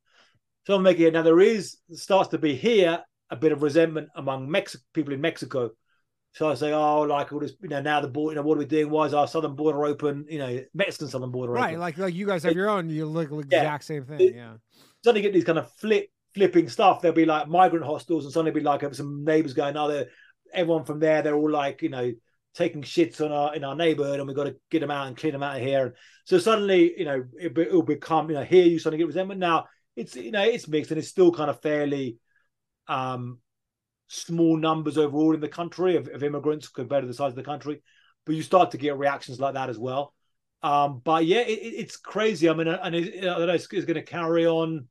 So 0.65 0.75
I'm 0.75 0.83
making 0.83 1.07
it 1.07 1.13
now. 1.13 1.21
There 1.21 1.39
is 1.39 1.77
starts 1.93 2.29
to 2.29 2.37
be 2.37 2.55
here 2.55 3.01
a 3.29 3.35
bit 3.35 3.51
of 3.51 3.61
resentment 3.61 4.09
among 4.15 4.49
Mexico 4.49 4.83
people 4.93 5.13
in 5.13 5.21
Mexico. 5.21 5.71
So 6.33 6.49
I 6.49 6.53
say, 6.55 6.73
oh, 6.73 7.01
like 7.01 7.31
all 7.33 7.39
this, 7.39 7.53
you 7.61 7.69
know, 7.69 7.81
now 7.81 8.01
the 8.01 8.07
border, 8.07 8.33
you 8.33 8.35
know, 8.35 8.47
what 8.47 8.55
are 8.55 8.59
we 8.59 8.65
doing? 8.65 8.89
Why 8.89 9.05
is 9.05 9.13
our 9.13 9.27
southern 9.27 9.55
border 9.55 9.83
open? 9.85 10.25
You 10.29 10.39
know, 10.39 10.59
Mexican 10.73 11.07
southern 11.07 11.31
border 11.31 11.53
Right. 11.53 11.69
open. 11.71 11.79
Like 11.79 11.97
like 11.97 12.13
you 12.13 12.25
guys 12.25 12.43
have 12.43 12.53
your 12.53 12.69
own. 12.69 12.89
You 12.89 13.05
look 13.05 13.29
the 13.29 13.35
Yeah. 13.49 13.61
exact 13.61 13.83
same 13.85 14.05
thing. 14.05 14.19
It- 14.21 14.35
Yeah. 14.35 14.57
suddenly 15.03 15.21
get 15.21 15.33
these 15.33 15.43
kind 15.45 15.57
of 15.59 15.71
flip 15.73 16.09
flipping 16.33 16.69
stuff. 16.69 17.01
There'll 17.01 17.15
be 17.15 17.25
like 17.25 17.47
migrant 17.47 17.85
hostels, 17.85 18.25
and 18.25 18.33
suddenly 18.33 18.51
be 18.51 18.59
like 18.61 18.93
some 18.93 19.23
neighbors 19.23 19.53
going, 19.53 19.77
oh, 19.77 20.05
everyone 20.53 20.85
from 20.85 20.99
there. 20.99 21.21
They're 21.21 21.35
all 21.35 21.49
like, 21.51 21.81
you 21.81 21.89
know, 21.89 22.11
taking 22.55 22.81
shits 22.81 23.23
on 23.23 23.31
our 23.31 23.55
in 23.55 23.63
our 23.63 23.75
neighborhood, 23.75 24.19
and 24.19 24.27
we've 24.27 24.35
got 24.35 24.45
to 24.45 24.55
get 24.69 24.79
them 24.79 24.91
out 24.91 25.07
and 25.07 25.17
clean 25.17 25.33
them 25.33 25.43
out 25.43 25.57
of 25.57 25.61
here. 25.61 25.85
And 25.87 25.95
so 26.25 26.37
suddenly, 26.37 26.93
you 26.97 27.05
know, 27.05 27.23
it, 27.39 27.55
will 27.71 27.83
become, 27.83 28.29
you 28.29 28.35
know, 28.35 28.43
here 28.43 28.65
you 28.65 28.79
suddenly 28.79 28.99
get 28.99 29.07
resentment. 29.07 29.39
Now 29.39 29.67
it's 29.95 30.15
you 30.15 30.31
know 30.31 30.43
it's 30.43 30.67
mixed, 30.67 30.91
and 30.91 30.97
it's 30.99 31.07
still 31.07 31.31
kind 31.31 31.49
of 31.49 31.61
fairly 31.61 32.17
um 32.87 33.39
small 34.07 34.57
numbers 34.57 34.97
overall 34.97 35.35
in 35.35 35.39
the 35.39 35.47
country 35.47 35.95
of, 35.95 36.07
of 36.07 36.23
immigrants 36.23 36.67
compared 36.67 37.03
to 37.03 37.07
the 37.07 37.13
size 37.13 37.29
of 37.31 37.35
the 37.35 37.43
country. 37.43 37.81
But 38.25 38.35
you 38.35 38.41
start 38.41 38.71
to 38.71 38.77
get 38.77 38.97
reactions 38.97 39.39
like 39.39 39.53
that 39.53 39.69
as 39.69 39.77
well. 39.77 40.13
Um, 40.61 41.01
but 41.03 41.25
yeah, 41.25 41.41
it, 41.41 41.59
it- 41.59 41.75
it's 41.79 41.97
crazy. 41.97 42.49
I 42.49 42.53
mean, 42.53 42.67
and 42.67 42.95
it, 42.95 43.19
I 43.19 43.37
don't 43.37 43.47
know, 43.47 43.53
it's, 43.53 43.71
it's 43.71 43.85
going 43.85 43.95
to 43.95 44.01
carry 44.03 44.45
on. 44.45 44.87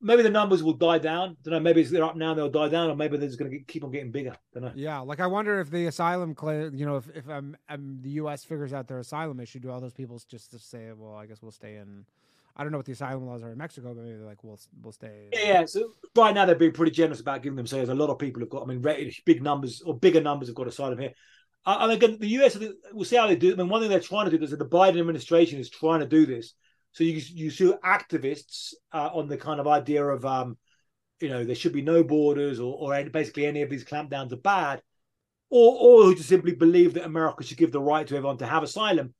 Maybe 0.00 0.22
the 0.22 0.30
numbers 0.30 0.62
will 0.62 0.74
die 0.74 0.98
down. 0.98 1.30
I 1.30 1.34
don't 1.42 1.52
know. 1.54 1.60
Maybe 1.60 1.82
they're 1.82 2.04
up 2.04 2.16
now, 2.16 2.32
they'll 2.32 2.48
die 2.48 2.68
down, 2.68 2.90
or 2.90 2.96
maybe 2.96 3.16
they're 3.16 3.28
just 3.28 3.38
going 3.38 3.50
to 3.50 3.58
keep 3.60 3.82
on 3.82 3.90
getting 3.90 4.12
bigger. 4.12 4.36
don't 4.54 4.62
know. 4.62 4.72
Yeah, 4.74 5.00
like 5.00 5.18
I 5.18 5.26
wonder 5.26 5.60
if 5.60 5.70
the 5.70 5.86
asylum 5.86 6.34
claim, 6.34 6.74
you 6.74 6.86
know, 6.86 6.96
if 6.96 7.08
if 7.14 7.28
um, 7.28 7.56
um, 7.68 7.98
the 8.02 8.10
U.S. 8.10 8.44
figures 8.44 8.72
out 8.72 8.86
their 8.86 9.00
asylum 9.00 9.40
issue, 9.40 9.58
do 9.58 9.70
all 9.70 9.80
those 9.80 9.92
people 9.92 10.20
just 10.28 10.52
to 10.52 10.58
say, 10.58 10.92
well, 10.96 11.14
I 11.14 11.26
guess 11.26 11.42
we'll 11.42 11.50
stay 11.50 11.76
in. 11.76 12.04
I 12.56 12.62
don't 12.62 12.72
know 12.72 12.78
what 12.78 12.86
the 12.86 12.92
asylum 12.92 13.26
laws 13.26 13.42
are 13.42 13.52
in 13.52 13.58
Mexico, 13.58 13.94
but 13.94 14.04
maybe 14.04 14.16
they're 14.16 14.26
like, 14.26 14.42
we'll 14.44 14.58
we'll 14.82 14.92
stay. 14.92 15.28
Yeah, 15.32 15.40
yeah. 15.40 15.64
So 15.66 15.92
right 16.16 16.34
now 16.34 16.44
they're 16.44 16.54
being 16.54 16.72
pretty 16.72 16.92
generous 16.92 17.20
about 17.20 17.42
giving 17.42 17.56
them. 17.56 17.66
So 17.66 17.76
there's 17.76 17.88
a 17.88 17.94
lot 17.94 18.10
of 18.10 18.18
people 18.18 18.40
have 18.40 18.50
got. 18.50 18.62
I 18.62 18.66
mean, 18.66 18.84
big 19.24 19.42
numbers 19.42 19.82
or 19.82 19.98
bigger 19.98 20.20
numbers 20.20 20.48
have 20.48 20.56
got 20.56 20.68
asylum 20.68 20.98
here. 20.98 21.12
I, 21.64 21.84
I 21.84 21.86
mean, 21.86 21.96
again, 21.96 22.18
the 22.18 22.28
US. 22.42 22.56
We'll 22.92 23.04
see 23.04 23.16
how 23.16 23.26
they 23.26 23.36
do. 23.36 23.52
I 23.52 23.56
mean, 23.56 23.68
one 23.68 23.80
thing 23.80 23.90
they're 23.90 24.00
trying 24.00 24.30
to 24.30 24.36
do 24.36 24.42
is 24.42 24.50
that 24.50 24.58
the 24.58 24.66
Biden 24.66 24.98
administration 24.98 25.58
is 25.58 25.70
trying 25.70 26.00
to 26.00 26.06
do 26.06 26.26
this. 26.26 26.54
So 26.98 27.04
you 27.04 27.22
you 27.32 27.50
see 27.52 27.72
activists 27.84 28.74
uh, 28.92 29.10
on 29.14 29.28
the 29.28 29.36
kind 29.36 29.60
of 29.60 29.68
idea 29.68 30.04
of, 30.04 30.24
um, 30.24 30.58
you 31.20 31.28
know, 31.28 31.44
there 31.44 31.54
should 31.54 31.72
be 31.72 31.80
no 31.80 32.02
borders 32.02 32.58
or 32.58 32.76
or 32.76 32.92
any, 32.92 33.08
basically 33.08 33.46
any 33.46 33.62
of 33.62 33.70
these 33.70 33.84
clampdowns 33.84 34.32
are 34.32 34.36
bad, 34.36 34.82
or 35.48 35.76
or 35.78 36.02
who 36.02 36.16
just 36.16 36.28
simply 36.28 36.56
believe 36.56 36.94
that 36.94 37.04
America 37.04 37.44
should 37.44 37.56
give 37.56 37.70
the 37.70 37.80
right 37.80 38.04
to 38.04 38.16
everyone 38.16 38.38
to 38.38 38.48
have 38.48 38.64
asylum. 38.64 39.14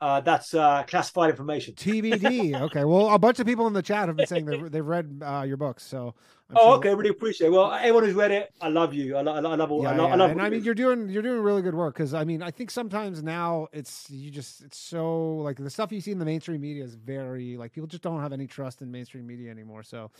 Uh, 0.00 0.20
that's 0.20 0.54
uh, 0.54 0.84
classified 0.86 1.30
information. 1.30 1.74
TBD. 1.74 2.60
okay. 2.62 2.84
Well, 2.84 3.08
a 3.12 3.18
bunch 3.18 3.40
of 3.40 3.46
people 3.46 3.66
in 3.66 3.72
the 3.72 3.82
chat 3.82 4.06
have 4.06 4.16
been 4.16 4.28
saying 4.28 4.44
they've, 4.44 4.70
they've 4.70 4.86
read 4.86 5.20
uh, 5.24 5.42
your 5.46 5.56
books. 5.56 5.82
So. 5.82 6.14
I'm 6.50 6.56
Oh, 6.56 6.60
sure- 6.68 6.76
okay, 6.76 6.94
really 6.94 7.10
appreciate 7.10 7.48
it. 7.48 7.50
Well, 7.50 7.72
everyone 7.72 8.04
who's 8.04 8.14
read 8.14 8.30
it, 8.30 8.54
I 8.60 8.68
love 8.68 8.94
you. 8.94 9.16
I, 9.16 9.22
lo- 9.22 9.32
I, 9.34 9.40
lo- 9.40 9.50
I 9.50 9.54
love 9.56 9.72
all. 9.72 9.82
Yeah, 9.82 9.90
I, 9.90 9.96
lo- 9.96 10.06
yeah. 10.06 10.12
I 10.12 10.16
love. 10.16 10.30
and 10.30 10.40
I 10.40 10.48
mean, 10.50 10.62
you're 10.62 10.74
doing 10.74 11.08
you're 11.08 11.22
doing 11.22 11.40
really 11.40 11.62
good 11.62 11.74
work 11.74 11.94
because 11.94 12.14
I 12.14 12.22
mean, 12.24 12.42
I 12.42 12.50
think 12.52 12.70
sometimes 12.70 13.22
now 13.24 13.66
it's 13.72 14.08
you 14.08 14.30
just 14.30 14.62
it's 14.62 14.78
so 14.78 15.36
like 15.38 15.56
the 15.56 15.68
stuff 15.68 15.90
you 15.92 16.00
see 16.00 16.12
in 16.12 16.18
the 16.18 16.24
mainstream 16.24 16.60
media 16.60 16.84
is 16.84 16.94
very 16.94 17.56
like 17.56 17.72
people 17.72 17.88
just 17.88 18.02
don't 18.02 18.20
have 18.22 18.32
any 18.32 18.46
trust 18.46 18.80
in 18.82 18.90
mainstream 18.90 19.26
media 19.26 19.50
anymore. 19.50 19.82
So 19.82 20.10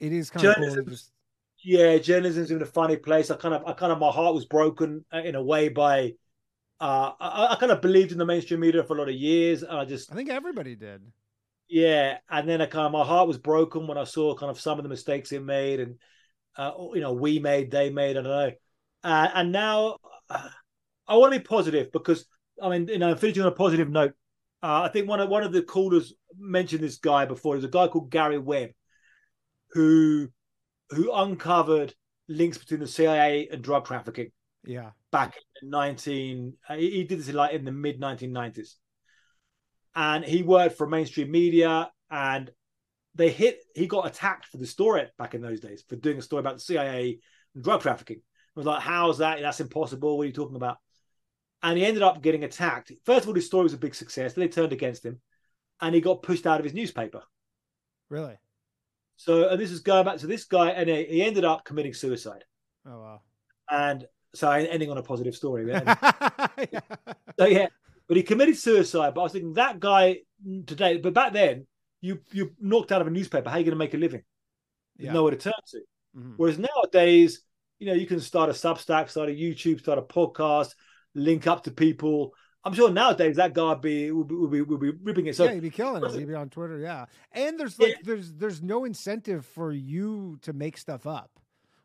it 0.00 0.12
is 0.12 0.30
kind 0.30 0.46
of 0.46 0.54
cool. 0.54 0.64
Journalism- 0.64 0.88
Just 0.88 1.10
yeah, 1.62 1.96
journalism's 1.98 2.50
in 2.50 2.60
a 2.60 2.66
funny 2.66 2.96
place. 2.96 3.30
I 3.30 3.36
kind 3.36 3.54
of, 3.54 3.66
I 3.66 3.72
kind 3.72 3.90
of, 3.90 3.98
my 3.98 4.10
heart 4.10 4.34
was 4.34 4.44
broken 4.44 5.04
uh, 5.12 5.18
in 5.18 5.34
a 5.34 5.42
way 5.42 5.68
by. 5.68 6.14
Uh, 6.80 7.12
I, 7.18 7.48
I 7.52 7.56
kind 7.58 7.72
of 7.72 7.80
believed 7.80 8.12
in 8.12 8.18
the 8.18 8.26
mainstream 8.26 8.60
media 8.60 8.82
for 8.84 8.94
a 8.94 8.98
lot 8.98 9.08
of 9.08 9.14
years, 9.14 9.62
and 9.62 9.72
I 9.72 9.84
just 9.84 10.12
I 10.12 10.14
think 10.14 10.28
everybody 10.28 10.74
did. 10.74 11.00
Yeah, 11.68 12.18
and 12.28 12.46
then 12.48 12.60
I 12.60 12.66
kind 12.66 12.86
of 12.86 12.92
my 12.92 13.04
heart 13.04 13.26
was 13.28 13.38
broken 13.38 13.86
when 13.86 13.96
I 13.96 14.04
saw 14.04 14.34
kind 14.34 14.50
of 14.50 14.60
some 14.60 14.78
of 14.78 14.82
the 14.82 14.88
mistakes 14.88 15.32
it 15.32 15.42
made, 15.42 15.80
and 15.80 15.96
uh, 16.56 16.72
you 16.92 17.00
know 17.00 17.14
we 17.14 17.38
made, 17.38 17.70
they 17.70 17.90
made, 17.90 18.10
I 18.18 18.22
don't 18.22 18.24
know, 18.24 18.52
uh, 19.02 19.28
and 19.34 19.52
now 19.52 19.96
uh, 20.28 20.48
I 21.08 21.16
want 21.16 21.32
to 21.32 21.38
be 21.38 21.44
positive 21.44 21.90
because 21.92 22.26
I 22.62 22.68
mean, 22.68 22.88
you 22.88 22.98
know, 22.98 23.10
I'm 23.10 23.16
finishing 23.16 23.42
on 23.42 23.48
a 23.48 23.52
positive 23.52 23.88
note. 23.88 24.12
Uh, 24.62 24.82
I 24.82 24.88
think 24.88 25.08
one 25.08 25.20
of 25.20 25.28
one 25.30 25.42
of 25.42 25.52
the 25.52 25.62
callers 25.62 26.12
mentioned 26.38 26.82
this 26.82 26.96
guy 26.96 27.24
before. 27.24 27.54
There's 27.54 27.64
a 27.64 27.68
guy 27.68 27.86
called 27.88 28.10
Gary 28.10 28.38
Webb, 28.38 28.70
who 29.74 30.28
who 30.90 31.12
uncovered 31.12 31.94
links 32.28 32.58
between 32.58 32.80
the 32.80 32.86
CIA 32.86 33.48
and 33.50 33.62
drug 33.62 33.86
trafficking 33.86 34.30
Yeah. 34.64 34.90
back 35.12 35.36
in 35.60 35.70
19 35.70 36.54
uh, 36.68 36.76
he 36.76 37.04
did 37.04 37.18
this 37.18 37.28
in 37.28 37.34
like 37.34 37.52
in 37.52 37.64
the 37.64 37.72
mid 37.72 38.00
1990s 38.00 38.74
and 39.94 40.24
he 40.24 40.42
worked 40.42 40.76
for 40.78 40.86
mainstream 40.86 41.30
media 41.30 41.90
and 42.10 42.50
they 43.14 43.30
hit 43.30 43.62
he 43.74 43.86
got 43.86 44.06
attacked 44.06 44.46
for 44.46 44.56
the 44.56 44.66
story 44.66 45.06
back 45.18 45.34
in 45.34 45.42
those 45.42 45.60
days 45.60 45.84
for 45.88 45.96
doing 45.96 46.18
a 46.18 46.22
story 46.22 46.40
about 46.40 46.54
the 46.54 46.60
cia 46.60 47.18
and 47.54 47.64
drug 47.64 47.82
trafficking 47.82 48.16
it 48.16 48.56
was 48.56 48.66
like 48.66 48.80
how's 48.80 49.18
that 49.18 49.40
that's 49.40 49.60
impossible 49.60 50.16
what 50.16 50.24
are 50.24 50.26
you 50.26 50.32
talking 50.32 50.56
about 50.56 50.78
and 51.64 51.78
he 51.78 51.86
ended 51.86 52.02
up 52.02 52.20
getting 52.20 52.44
attacked. 52.44 52.92
First 53.06 53.22
of 53.22 53.28
all, 53.28 53.34
his 53.34 53.46
story 53.46 53.62
was 53.62 53.72
a 53.72 53.78
big 53.78 53.94
success. 53.94 54.34
Then 54.34 54.42
they 54.44 54.48
turned 54.48 54.74
against 54.74 55.02
him, 55.02 55.22
and 55.80 55.94
he 55.94 56.02
got 56.02 56.22
pushed 56.22 56.46
out 56.46 56.60
of 56.60 56.64
his 56.64 56.74
newspaper. 56.74 57.22
Really? 58.10 58.36
So, 59.16 59.48
and 59.48 59.60
this 59.60 59.70
is 59.70 59.80
going 59.80 60.04
back 60.04 60.18
to 60.18 60.26
this 60.26 60.44
guy, 60.44 60.70
and 60.70 60.88
he 60.88 61.22
ended 61.22 61.44
up 61.44 61.64
committing 61.64 61.94
suicide. 61.94 62.44
Oh 62.86 62.98
wow. 62.98 63.20
And 63.70 64.06
so, 64.34 64.50
ending 64.50 64.90
on 64.90 64.98
a 64.98 65.02
positive 65.02 65.34
story. 65.34 65.66
yeah. 65.70 66.80
so 67.38 67.46
yeah, 67.46 67.66
but 68.08 68.16
he 68.16 68.22
committed 68.22 68.56
suicide. 68.56 69.14
But 69.14 69.20
I 69.20 69.24
was 69.24 69.32
thinking 69.32 69.54
that 69.54 69.80
guy 69.80 70.18
today, 70.66 70.98
but 70.98 71.14
back 71.14 71.32
then, 71.32 71.66
you 72.00 72.20
you 72.32 72.52
knocked 72.60 72.92
out 72.92 73.00
of 73.00 73.06
a 73.06 73.10
newspaper. 73.10 73.48
How 73.48 73.56
are 73.56 73.58
you 73.58 73.64
going 73.64 73.72
to 73.72 73.78
make 73.78 73.94
a 73.94 73.98
living? 73.98 74.22
There's 74.96 75.06
Yeah. 75.06 75.12
nowhere 75.12 75.32
to 75.32 75.38
turn 75.38 75.52
to. 75.68 75.80
Mhm. 76.16 76.34
Whereas 76.36 76.58
nowadays, 76.58 77.40
you 77.78 77.86
know, 77.86 77.94
you 77.94 78.06
can 78.06 78.20
start 78.20 78.50
a 78.50 78.52
Substack, 78.52 79.08
start 79.10 79.28
a 79.28 79.32
YouTube, 79.32 79.80
start 79.80 79.98
a 79.98 80.02
podcast, 80.02 80.74
link 81.14 81.46
up 81.46 81.64
to 81.64 81.70
people. 81.70 82.34
I'm 82.64 82.72
sure 82.72 82.90
nowadays 82.90 83.36
that 83.36 83.52
guy 83.52 83.68
would 83.70 83.80
be 83.82 84.10
would 84.10 84.28
be, 84.28 84.34
would 84.34 84.50
be, 84.50 84.60
would 84.62 84.80
be 84.80 84.90
ripping 84.90 85.26
it. 85.26 85.36
So 85.36 85.44
yeah, 85.44 85.52
he'd 85.52 85.60
be 85.62 85.70
killing 85.70 86.04
it. 86.04 86.14
He'd 86.14 86.26
be 86.28 86.34
on 86.34 86.48
Twitter. 86.50 86.78
Yeah, 86.78 87.06
and 87.32 87.58
there's 87.60 87.78
like 87.78 87.98
there's 88.02 88.32
there's 88.34 88.62
no 88.62 88.84
incentive 88.84 89.44
for 89.44 89.72
you 89.72 90.38
to 90.42 90.52
make 90.52 90.78
stuff 90.78 91.06
up, 91.06 91.40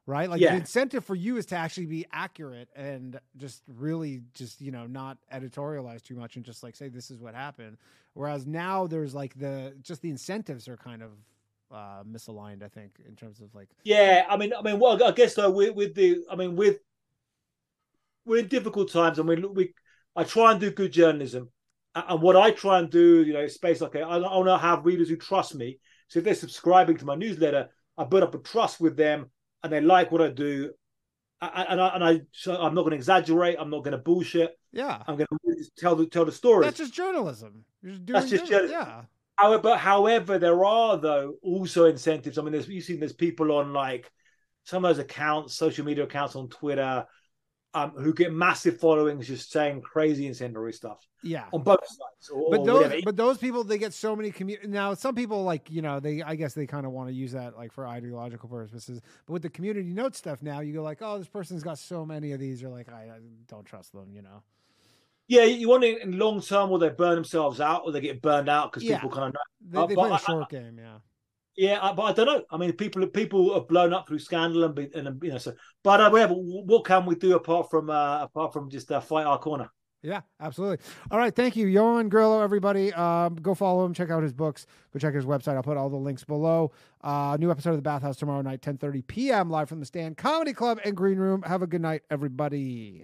right? 0.06 0.30
Like 0.30 0.40
Yeah. 0.40 0.52
the 0.52 0.58
incentive 0.58 1.04
for 1.04 1.16
you 1.16 1.38
is 1.38 1.46
to 1.48 1.56
actually 1.56 1.88
be 1.88 2.06
accurate 2.12 2.70
and 2.76 3.20
just 3.38 3.64
really 3.68 4.22
just 4.34 4.62
you 4.62 4.72
know 4.72 4.88
not 4.88 5.18
editorialize 5.34 6.02
too 6.02 6.16
much 6.16 6.36
and 6.38 6.46
just 6.46 6.64
like 6.64 6.76
say 6.76 6.88
this 6.88 7.12
is 7.12 7.20
what 7.20 7.36
happened. 7.36 7.78
Whereas 8.14 8.48
now 8.48 8.88
there's 8.88 9.14
like 9.14 9.34
the 9.38 9.76
just 9.82 10.02
the 10.02 10.10
incentives 10.10 10.68
are 10.68 10.78
kind 10.78 11.04
of 11.04 11.12
uh 11.72 12.04
misaligned. 12.04 12.64
I 12.64 12.70
think 12.70 12.94
in 13.08 13.16
terms 13.16 13.42
of 13.42 13.54
like 13.54 13.70
yeah, 13.84 14.26
I 14.30 14.38
mean, 14.38 14.54
I 14.58 14.62
mean, 14.62 14.80
well, 14.80 15.02
I 15.04 15.12
guess 15.12 15.36
though 15.36 15.52
with, 15.52 15.76
with 15.76 15.94
the, 15.96 16.24
I 16.32 16.36
mean, 16.36 16.56
with 16.56 16.80
we're 18.26 18.40
in 18.40 18.48
difficult 18.48 18.92
times, 18.92 19.20
and 19.20 19.28
we 19.28 19.36
we 19.36 19.74
I 20.16 20.24
try 20.24 20.52
and 20.52 20.60
do 20.60 20.72
good 20.72 20.92
journalism, 20.92 21.50
and 21.96 22.22
what 22.22 22.36
I 22.36 22.52
try 22.52 22.80
and 22.80 22.90
do, 22.90 23.24
you 23.24 23.34
know, 23.34 23.48
space 23.48 23.82
like 23.82 23.96
I, 23.96 24.02
I 24.02 24.18
want 24.18 24.48
to 24.48 24.58
have 24.58 24.86
readers 24.86 25.10
who 25.10 25.16
trust 25.16 25.56
me. 25.56 25.80
So 26.08 26.20
if 26.20 26.26
they're 26.26 26.36
subscribing 26.36 26.98
to 26.98 27.06
my 27.06 27.16
newsletter, 27.16 27.70
I 27.98 28.04
build 28.06 28.24
up 28.24 28.36
a 28.36 28.40
trust 28.40 28.80
with 28.82 28.98
them, 28.98 29.30
and 29.64 29.72
they 29.72 29.82
like 29.82 30.12
what 30.12 30.22
I 30.22 30.30
do. 30.30 30.72
A- 31.42 31.70
And 31.72 31.80
I, 31.82 31.88
and 31.96 32.04
I, 32.04 32.22
so 32.32 32.54
I'm 32.56 32.74
not 32.76 32.82
going 32.82 32.92
to 32.92 32.98
exaggerate. 32.98 33.58
I'm 33.60 33.70
not 33.70 33.84
going 33.84 33.94
to 33.94 33.98
bullshit. 33.98 34.52
yeah, 34.74 35.02
I'm 35.08 35.16
going 35.16 35.28
to 35.28 35.70
tell 35.78 35.96
the 35.96 36.06
tell 36.08 36.26
the 36.26 36.32
story. 36.32 36.66
that's 36.66 36.78
just 36.78 36.94
journalism. 36.94 37.64
You're 37.82 37.94
doing 37.94 38.20
That's 38.20 38.30
just 38.30 38.46
journalism. 38.48 38.78
yeah. 38.80 39.02
However, 39.38 39.78
however, 39.78 40.38
there 40.38 40.66
are 40.66 40.98
though 40.98 41.36
also 41.42 41.86
incentives. 41.86 42.38
I 42.38 42.42
mean, 42.42 42.52
there's 42.52 42.68
you've 42.68 42.84
seen 42.84 43.00
there's 43.00 43.14
people 43.14 43.54
on 43.54 43.72
like 43.72 44.12
some 44.66 44.84
of 44.84 44.90
those 44.90 45.04
accounts, 45.04 45.56
social 45.56 45.86
media 45.86 46.04
accounts 46.04 46.36
on 46.36 46.50
Twitter, 46.50 47.06
um, 47.76 47.92
who 47.92 48.14
get 48.14 48.34
massive 48.34 48.80
followings 48.80 49.28
just 49.28 49.52
saying 49.52 49.82
crazy 49.82 50.26
incendiary 50.26 50.74
stuff 50.74 51.08
Yeah. 51.22 51.46
on 51.54 51.62
both 51.62 51.86
sides. 51.86 52.30
Or, 52.34 52.50
but 52.50 52.60
or 52.62 52.66
those 52.66 52.82
whatever. 52.84 53.02
but 53.06 53.16
those 53.16 53.38
people 53.38 53.64
they 53.64 53.78
get 53.78 53.94
so 53.94 54.16
many 54.16 54.32
commu- 54.32 54.66
now 54.68 54.94
some 54.96 55.14
people 55.14 55.44
like 55.44 55.70
you 55.70 55.82
know 55.84 56.00
they 56.00 56.22
i 56.24 56.34
guess 56.36 56.54
they 56.56 56.66
kind 56.66 56.86
of 56.86 56.92
want 56.92 57.10
to 57.10 57.14
use 57.14 57.32
that 57.34 57.56
like 57.56 57.72
for 57.72 57.88
ideological 57.88 58.50
purposes 58.50 59.00
but 59.26 59.34
with 59.34 59.42
the 59.44 59.50
community 59.50 59.94
note 59.94 60.16
stuff 60.16 60.42
now 60.42 60.60
you 60.62 60.74
go 60.74 60.82
like 60.82 60.98
oh 61.02 61.18
this 61.20 61.28
person's 61.28 61.62
got 61.64 61.78
so 61.78 62.04
many 62.06 62.32
of 62.32 62.40
these 62.40 62.60
you're 62.62 62.72
like 62.72 62.92
i, 62.92 63.04
I 63.04 63.20
don't 63.48 63.66
trust 63.66 63.94
them 63.94 64.08
you 64.14 64.22
know 64.24 64.42
yeah, 65.28 65.44
you 65.44 65.70
want 65.70 65.84
it 65.84 66.02
in 66.02 66.18
long 66.18 66.42
term, 66.42 66.72
or 66.72 66.80
they 66.80 66.90
burn 66.90 67.14
themselves 67.14 67.62
out, 67.62 67.84
or 67.86 67.92
they 67.92 68.02
get 68.02 68.20
burned 68.20 68.50
out 68.50 68.72
because 68.72 68.84
Yeah. 68.84 68.96
people 68.96 69.12
kind 69.12 69.28
of 69.28 69.34
know. 69.34 69.40
they, 69.70 69.78
Uh, 69.78 69.86
they 69.86 69.94
play 69.94 70.10
a 70.10 70.14
I- 70.14 70.18
short 70.18 70.50
game 70.50 70.80
yeah 70.80 70.98
Yeah, 71.60 71.92
but 71.94 72.04
I 72.04 72.14
don't 72.14 72.26
know. 72.26 72.44
I 72.50 72.56
mean, 72.56 72.72
people 72.72 73.06
people 73.08 73.54
are 73.54 73.60
blown 73.60 73.94
up 73.94 74.08
through 74.08 74.20
scandal 74.20 74.64
and, 74.64 74.80
and 74.80 75.22
you 75.22 75.32
know. 75.32 75.38
So, 75.38 75.54
but 75.84 76.00
uh, 76.00 76.10
whatever. 76.10 76.34
What 76.36 76.86
can 76.86 77.06
we 77.06 77.16
do 77.16 77.36
apart 77.36 77.70
from 77.70 77.90
uh, 77.90 78.24
apart 78.24 78.54
from 78.54 78.70
just 78.70 78.90
uh, 78.94 79.02
fight 79.02 79.26
our 79.26 79.38
corner? 79.38 79.70
yeah 80.02 80.22
absolutely 80.40 80.78
all 81.12 81.18
right 81.18 81.36
thank 81.36 81.58
you 81.58 81.68
Ioan 81.68 82.08
Grillo 82.08 82.42
everybody 82.42 82.94
um, 82.94 83.36
go 83.36 83.54
follow 83.54 83.86
him 83.86 83.94
check 83.94 84.10
out 84.10 84.24
his 84.24 84.32
books 84.32 84.66
go 84.94 85.00
check 85.00 85.14
his 85.14 85.26
website 85.26 85.58
i'll 85.58 85.62
put 85.62 85.76
all 85.76 85.90
the 85.90 85.98
links 85.98 86.24
below 86.24 86.72
uh, 87.02 87.36
new 87.38 87.52
episode 87.52 87.72
of 87.72 87.76
the 87.76 87.82
bathhouse 87.82 88.16
tomorrow 88.16 88.42
night 88.42 88.62
10.30 88.62 89.06
p.m 89.08 89.50
live 89.50 89.68
from 89.68 89.82
the 89.82 89.86
stand 89.86 90.16
comedy 90.16 90.54
club 90.54 90.80
and 90.86 90.96
green 90.96 91.18
room 91.18 91.42
have 91.42 91.62
a 91.62 91.68
good 91.68 91.82
night 91.82 92.02
everybody 92.10 93.04